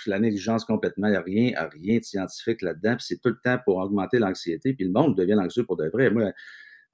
la 0.06 0.20
négligence 0.20 0.64
complètement. 0.64 1.08
Il 1.08 1.10
n'y 1.10 1.16
a 1.16 1.22
rien, 1.22 1.68
rien 1.72 1.98
de 1.98 2.04
scientifique 2.04 2.62
là-dedans. 2.62 2.94
C'est 3.00 3.20
tout 3.20 3.30
le 3.30 3.38
temps 3.42 3.58
pour 3.64 3.78
augmenter 3.78 4.20
l'anxiété. 4.20 4.74
Puis 4.74 4.84
le 4.84 4.92
monde 4.92 5.16
devient 5.16 5.34
anxieux 5.34 5.64
pour 5.64 5.76
de 5.76 5.88
vrai. 5.88 6.10
Moi, 6.10 6.30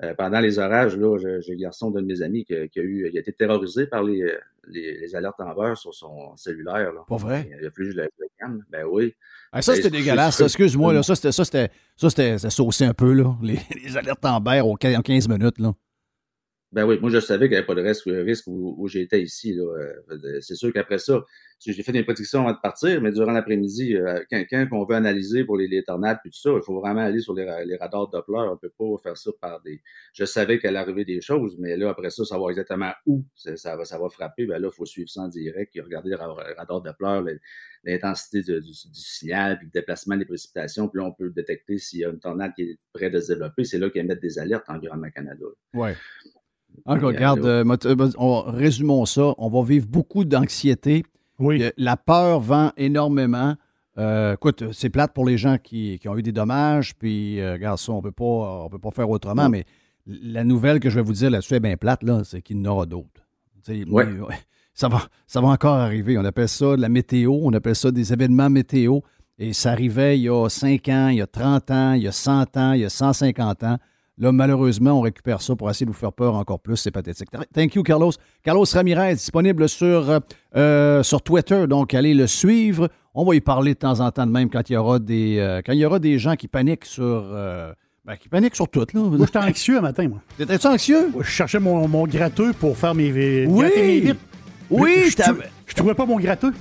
euh, 0.03 0.15
pendant 0.15 0.41
les 0.41 0.59
orages, 0.59 0.97
là, 0.97 1.19
j'ai 1.19 1.53
le 1.53 1.59
garçon 1.61 1.91
d'un 1.91 2.03
de 2.03 2.07
mes 2.07 2.23
amis 2.23 2.45
qui, 2.45 2.55
a- 2.55 2.69
qui 2.69 2.81
eu, 2.81 3.09
il 3.11 3.17
a 3.17 3.21
été 3.21 3.33
terrorisé 3.33 3.87
par 3.87 4.03
les, 4.05 4.23
les, 4.69 4.99
les 4.99 5.15
alertes 5.15 5.41
en 5.41 5.55
beurre 5.55 5.77
sur 5.77 5.95
son 5.95 6.37
cellulaire. 6.37 6.93
Là. 6.93 7.01
Pas 7.09 7.17
vrai? 7.17 7.51
Il 7.61 7.67
a 7.67 7.71
fallu 7.71 7.89
que 7.89 7.93
je 7.95 8.01
le 8.01 8.09
je 8.19 8.23
le 8.23 8.29
calme. 8.39 8.65
Ben 8.71 8.85
oui. 8.91 9.15
Ah, 9.53 9.63
ça, 9.63 9.75
c'était 9.75 9.91
dégueulasse. 9.91 10.41
Excuse-moi, 10.41 10.93
là, 10.93 11.03
ça, 11.03 11.15
c'était, 11.15 11.33
ça, 11.33 11.45
c'était, 11.45 11.71
ça, 11.97 12.11
c'était, 12.11 12.39
c'était 12.39 12.51
saucé 12.51 12.85
un 12.85 12.95
peu, 12.95 13.13
là. 13.13 13.35
Les, 13.43 13.59
les 13.85 13.97
alertes 13.97 14.21
au- 14.61 14.77
en 14.97 15.03
15 15.03 15.29
minutes, 15.29 15.59
là. 15.59 15.73
Ben 16.73 16.85
oui, 16.87 16.99
moi 17.01 17.11
je 17.11 17.19
savais 17.19 17.47
qu'il 17.47 17.53
n'y 17.53 17.57
avait 17.57 17.67
pas 17.67 17.75
de 17.75 17.83
risque, 17.83 18.05
risque 18.07 18.45
où, 18.47 18.87
j'étais 18.87 19.21
ici. 19.21 19.59
Euh, 19.59 20.41
C'est 20.41 20.55
sûr 20.55 20.73
qu'après 20.73 20.99
ça, 20.99 21.25
j'ai 21.59 21.83
fait 21.83 21.91
des 21.91 22.05
prédictions 22.05 22.43
avant 22.43 22.53
de 22.53 22.61
partir, 22.63 23.03
mais 23.03 23.11
durant 23.11 23.33
l'après-midi, 23.33 23.97
euh, 23.97 24.23
quand, 24.31 24.45
quand 24.49 24.67
on 24.73 24.85
veut 24.85 24.95
analyser 24.95 25.45
pour 25.45 25.57
les, 25.57 25.83
tornades 25.83 26.19
puis 26.23 26.31
tout 26.31 26.39
ça, 26.39 26.51
il 26.55 26.63
faut 26.65 26.79
vraiment 26.81 27.01
aller 27.01 27.19
sur 27.21 27.35
les, 27.35 27.45
les 27.67 27.77
radars 27.77 28.09
Doppler. 28.09 28.39
On 28.39 28.53
ne 28.53 28.57
peut 28.57 28.73
pas 28.79 28.85
faire 29.03 29.17
ça 29.17 29.31
par 29.41 29.61
des. 29.63 29.83
Je 30.13 30.25
savais 30.25 30.61
qu'elle 30.61 30.77
arrivait 30.77 31.05
des 31.05 31.21
choses, 31.21 31.57
mais 31.59 31.77
là, 31.77 31.91
après 31.91 32.11
ça, 32.11 32.25
savoir 32.25 32.51
exactement 32.51 32.93
où 33.05 33.25
ça, 33.35 33.77
va, 33.77 33.85
ça 33.85 33.99
va 33.99 34.09
frapper, 34.09 34.47
ben 34.47 34.61
là, 34.63 34.69
il 34.73 34.77
faut 34.77 34.87
suivre 34.87 35.09
ça 35.11 35.23
en 35.23 35.29
direct 35.29 35.75
et 35.75 35.81
regarder 35.81 36.11
les 36.11 36.17
ra- 36.17 36.37
radars 36.57 36.83
Doppler, 36.83 37.21
le- 37.33 37.41
l'intensité 37.83 38.43
du 38.43 38.73
signal, 38.93 39.59
puis 39.59 39.67
le 39.67 39.73
déplacement 39.73 40.17
des 40.17 40.25
précipitations, 40.27 40.89
puis 40.89 41.01
là, 41.01 41.09
on 41.09 41.13
peut 41.13 41.31
détecter 41.31 41.79
s'il 41.79 42.01
y 42.01 42.05
a 42.05 42.11
une 42.11 42.21
tornade 42.21 42.53
qui 42.55 42.63
est 42.63 42.79
près 42.93 43.11
de 43.11 43.19
se 43.21 43.33
développer. 43.33 43.65
C'est 43.65 43.79
là 43.79 43.91
qu'ils 43.91 44.03
émettent 44.03 44.21
des 44.21 44.39
alertes 44.39 44.69
Environnement 44.69 45.11
Canada. 45.11 45.47
Ouais. 45.75 45.95
Alors, 46.87 47.09
regarde, 47.09 47.45
euh, 47.45 47.65
euh, 47.87 48.11
on- 48.19 48.43
résumons 48.43 49.05
ça. 49.07 49.35
On 49.39 49.49
va 49.49 49.63
vivre 49.63 49.87
beaucoup 49.87 50.25
d'anxiété. 50.25 51.05
Oui. 51.39 51.63
Euh, 51.63 51.71
La 51.77 51.97
peur 51.97 52.41
vend 52.41 52.73
énormément. 52.77 53.55
Euh, 53.99 54.35
écoute, 54.35 54.65
c'est 54.73 54.89
plate 54.91 55.13
pour 55.13 55.25
les 55.27 55.37
gens 55.39 55.57
qui, 55.63 55.99
qui 55.99 56.09
ont 56.09 56.17
eu 56.17 56.23
des 56.23 56.33
dommages. 56.33 56.95
Puis, 56.97 57.41
euh, 57.41 57.53
regarde 57.55 57.79
ça, 57.79 57.93
on 57.93 58.01
peut 58.01 58.13
pas, 58.13 58.25
on 58.65 58.69
peut 58.69 58.79
pas 58.79 58.91
faire 58.91 59.11
autrement. 59.11 59.49
Mais 59.49 59.65
la 60.07 60.45
nouvelle 60.45 60.81
que 60.81 60.91
je 60.91 60.97
vais 60.97 61.03
vous 61.05 61.13
dire 61.13 61.31
là-dessus 61.31 61.55
est 61.55 61.61
bien 61.61 61.77
plate, 61.77 62.03
là, 62.03 62.23
c'est 62.25 62.41
qu'il 62.43 62.57
y 62.59 62.61
en 62.61 62.71
aura 62.71 62.87
d'autres. 62.87 63.27
Mais, 63.69 64.21
ouais, 64.21 64.35
Ça 64.75 64.89
va, 64.89 65.03
ça 65.27 65.41
va 65.41 65.49
encore 65.49 65.75
arriver. 65.75 66.17
On 66.17 66.25
appelle 66.25 66.49
ça 66.49 66.77
de 66.77 66.81
la 66.81 66.89
météo, 66.89 67.33
on 67.43 67.53
appelle 67.53 67.75
ça 67.77 67.91
des 67.91 68.13
événements 68.13 68.49
météo. 68.49 69.01
Et 69.39 69.53
ça 69.53 69.73
arrivait 69.73 70.19
il 70.19 70.23
y 70.23 70.29
a 70.29 70.49
5 70.49 70.89
ans, 70.89 71.09
il 71.09 71.17
y 71.17 71.21
a 71.23 71.27
30 71.27 71.71
ans, 71.71 71.93
il 71.95 72.03
y 72.03 72.09
a 72.09 72.13
100 72.13 72.57
ans, 72.57 72.73
il 72.73 72.81
y 72.81 72.85
a 72.85 72.91
150 72.91 73.63
ans. 73.65 73.79
Là, 74.21 74.33
malheureusement, 74.33 74.93
on 74.93 75.01
récupère 75.01 75.41
ça 75.41 75.57
pour 75.57 75.69
essayer 75.71 75.87
de 75.87 75.91
vous 75.91 75.97
faire 75.97 76.13
peur 76.13 76.35
encore 76.35 76.61
plus. 76.61 76.77
C'est 76.77 76.91
pathétique. 76.91 77.29
Thank 77.55 77.75
you, 77.75 77.83
Carlos. 77.83 78.13
Carlos 78.45 78.65
Ramirez, 78.73 79.15
disponible 79.15 79.69
sur, 79.69 80.11
euh, 80.11 80.19
euh, 80.57 81.03
sur 81.03 81.23
Twitter. 81.23 81.67
Donc, 81.67 81.95
allez 81.95 82.13
le 82.15 82.27
suivre. 82.27 82.89
On 83.15 83.25
va 83.25 83.35
y 83.35 83.41
parler 83.41 83.73
de 83.75 83.79
temps 83.79 83.99
en 84.01 84.11
temps 84.11 84.27
de 84.27 84.31
même 84.31 84.51
quand 84.51 84.69
il 84.69 84.75
y 84.75 84.77
aura 84.77 84.99
des, 84.99 85.39
euh, 85.39 85.63
quand 85.65 85.73
il 85.73 85.79
y 85.79 85.85
aura 85.87 85.99
des 85.99 86.19
gens 86.19 86.37
qui 86.37 86.47
paniquent 86.49 86.85
sur. 86.85 87.03
euh, 87.05 87.73
ben, 88.05 88.17
qui 88.17 88.29
paniquent 88.29 88.55
sur 88.57 88.69
tout. 88.69 88.81
Là. 88.81 88.87
Moi, 88.95 89.27
j'étais 89.27 89.39
anxieux 89.39 89.79
un 89.79 89.83
matin, 89.83 90.07
moi. 90.09 90.21
T'étais-tu 90.39 90.67
anxieux? 90.67 91.11
Je 91.19 91.23
cherchais 91.25 91.59
mon, 91.59 91.89
mon 91.89 92.07
gratteux 92.07 92.53
pour 92.53 92.77
faire 92.77 92.95
mes, 92.95 93.47
Oui! 93.47 93.59
gratter 93.63 93.83
mes 93.87 94.01
vitres. 94.01 94.21
Oui, 94.71 94.91
je, 95.11 95.17
trou- 95.17 95.35
je 95.67 95.75
trouvais 95.75 95.95
pas 95.95 96.07
mon 96.07 96.19
gratteux. 96.21 96.53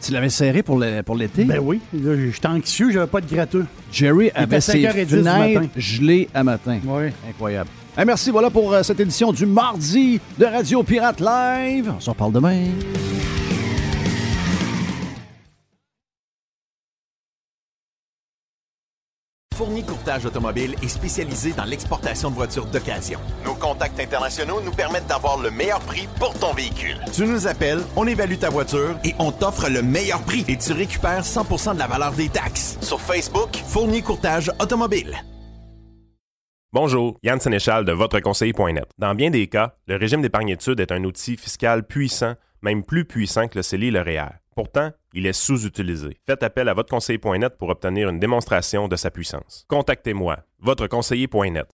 Tu 0.00 0.12
l'avais 0.12 0.30
serré 0.30 0.62
pour 0.62 0.78
le- 0.78 1.02
pour 1.02 1.16
l'été? 1.16 1.44
Ben 1.44 1.58
oui. 1.62 1.80
Là, 1.92 2.12
J'étais 2.32 2.46
anxieux, 2.46 2.90
j'avais 2.90 3.06
pas 3.06 3.20
de 3.20 3.26
gratteux. 3.32 3.66
Jerry 3.92 4.30
avait 4.34 4.60
ses 4.60 4.82
5h10 4.82 5.04
du 5.06 5.22
fenêtres 5.22 5.62
gelées 5.76 6.28
à 6.34 6.44
matin. 6.44 6.78
Oui. 6.84 7.04
Incroyable. 7.28 7.70
Hey, 7.96 8.04
merci, 8.06 8.30
voilà 8.30 8.48
pour 8.48 8.72
euh, 8.72 8.82
cette 8.84 9.00
édition 9.00 9.32
du 9.32 9.44
mardi 9.44 10.20
de 10.38 10.44
Radio 10.44 10.82
Pirate 10.84 11.20
Live. 11.20 11.92
On 11.96 12.00
s'en 12.00 12.14
parle 12.14 12.32
demain. 12.32 12.56
Fournier 19.58 19.82
Courtage 19.82 20.24
Automobile 20.24 20.76
est 20.84 20.88
spécialisé 20.88 21.50
dans 21.50 21.64
l'exportation 21.64 22.30
de 22.30 22.36
voitures 22.36 22.66
d'occasion. 22.66 23.18
Nos 23.44 23.54
contacts 23.54 23.98
internationaux 23.98 24.60
nous 24.60 24.70
permettent 24.70 25.08
d'avoir 25.08 25.36
le 25.42 25.50
meilleur 25.50 25.80
prix 25.80 26.06
pour 26.20 26.32
ton 26.38 26.52
véhicule. 26.52 26.96
Tu 27.12 27.24
nous 27.24 27.48
appelles, 27.48 27.80
on 27.96 28.06
évalue 28.06 28.36
ta 28.36 28.50
voiture 28.50 28.96
et 29.02 29.16
on 29.18 29.32
t'offre 29.32 29.68
le 29.68 29.82
meilleur 29.82 30.22
prix 30.22 30.44
et 30.46 30.56
tu 30.56 30.72
récupères 30.72 31.24
100% 31.24 31.74
de 31.74 31.80
la 31.80 31.88
valeur 31.88 32.12
des 32.12 32.28
taxes. 32.28 32.78
Sur 32.82 33.00
Facebook, 33.00 33.56
Fournier 33.56 34.00
Courtage 34.00 34.48
Automobile. 34.60 35.16
Bonjour, 36.72 37.18
Yann 37.24 37.40
Sénéchal 37.40 37.84
de 37.84 37.90
votreconseiller.net. 37.90 38.86
Dans 38.96 39.16
bien 39.16 39.30
des 39.30 39.48
cas, 39.48 39.74
le 39.88 39.96
régime 39.96 40.22
d'épargne-études 40.22 40.78
est 40.78 40.92
un 40.92 41.02
outil 41.02 41.36
fiscal 41.36 41.84
puissant, 41.84 42.34
même 42.62 42.84
plus 42.84 43.04
puissant 43.04 43.48
que 43.48 43.56
le 43.58 43.62
CELI 43.62 43.88
et 43.88 43.90
le 43.90 44.02
REER. 44.02 44.38
Pourtant, 44.58 44.90
il 45.14 45.24
est 45.24 45.32
sous-utilisé. 45.32 46.16
Faites 46.26 46.42
appel 46.42 46.68
à 46.68 46.74
votreconseiller.net 46.74 47.56
pour 47.56 47.68
obtenir 47.68 48.08
une 48.08 48.18
démonstration 48.18 48.88
de 48.88 48.96
sa 48.96 49.08
puissance. 49.08 49.64
Contactez-moi, 49.68 50.38
votreconseiller.net. 50.58 51.64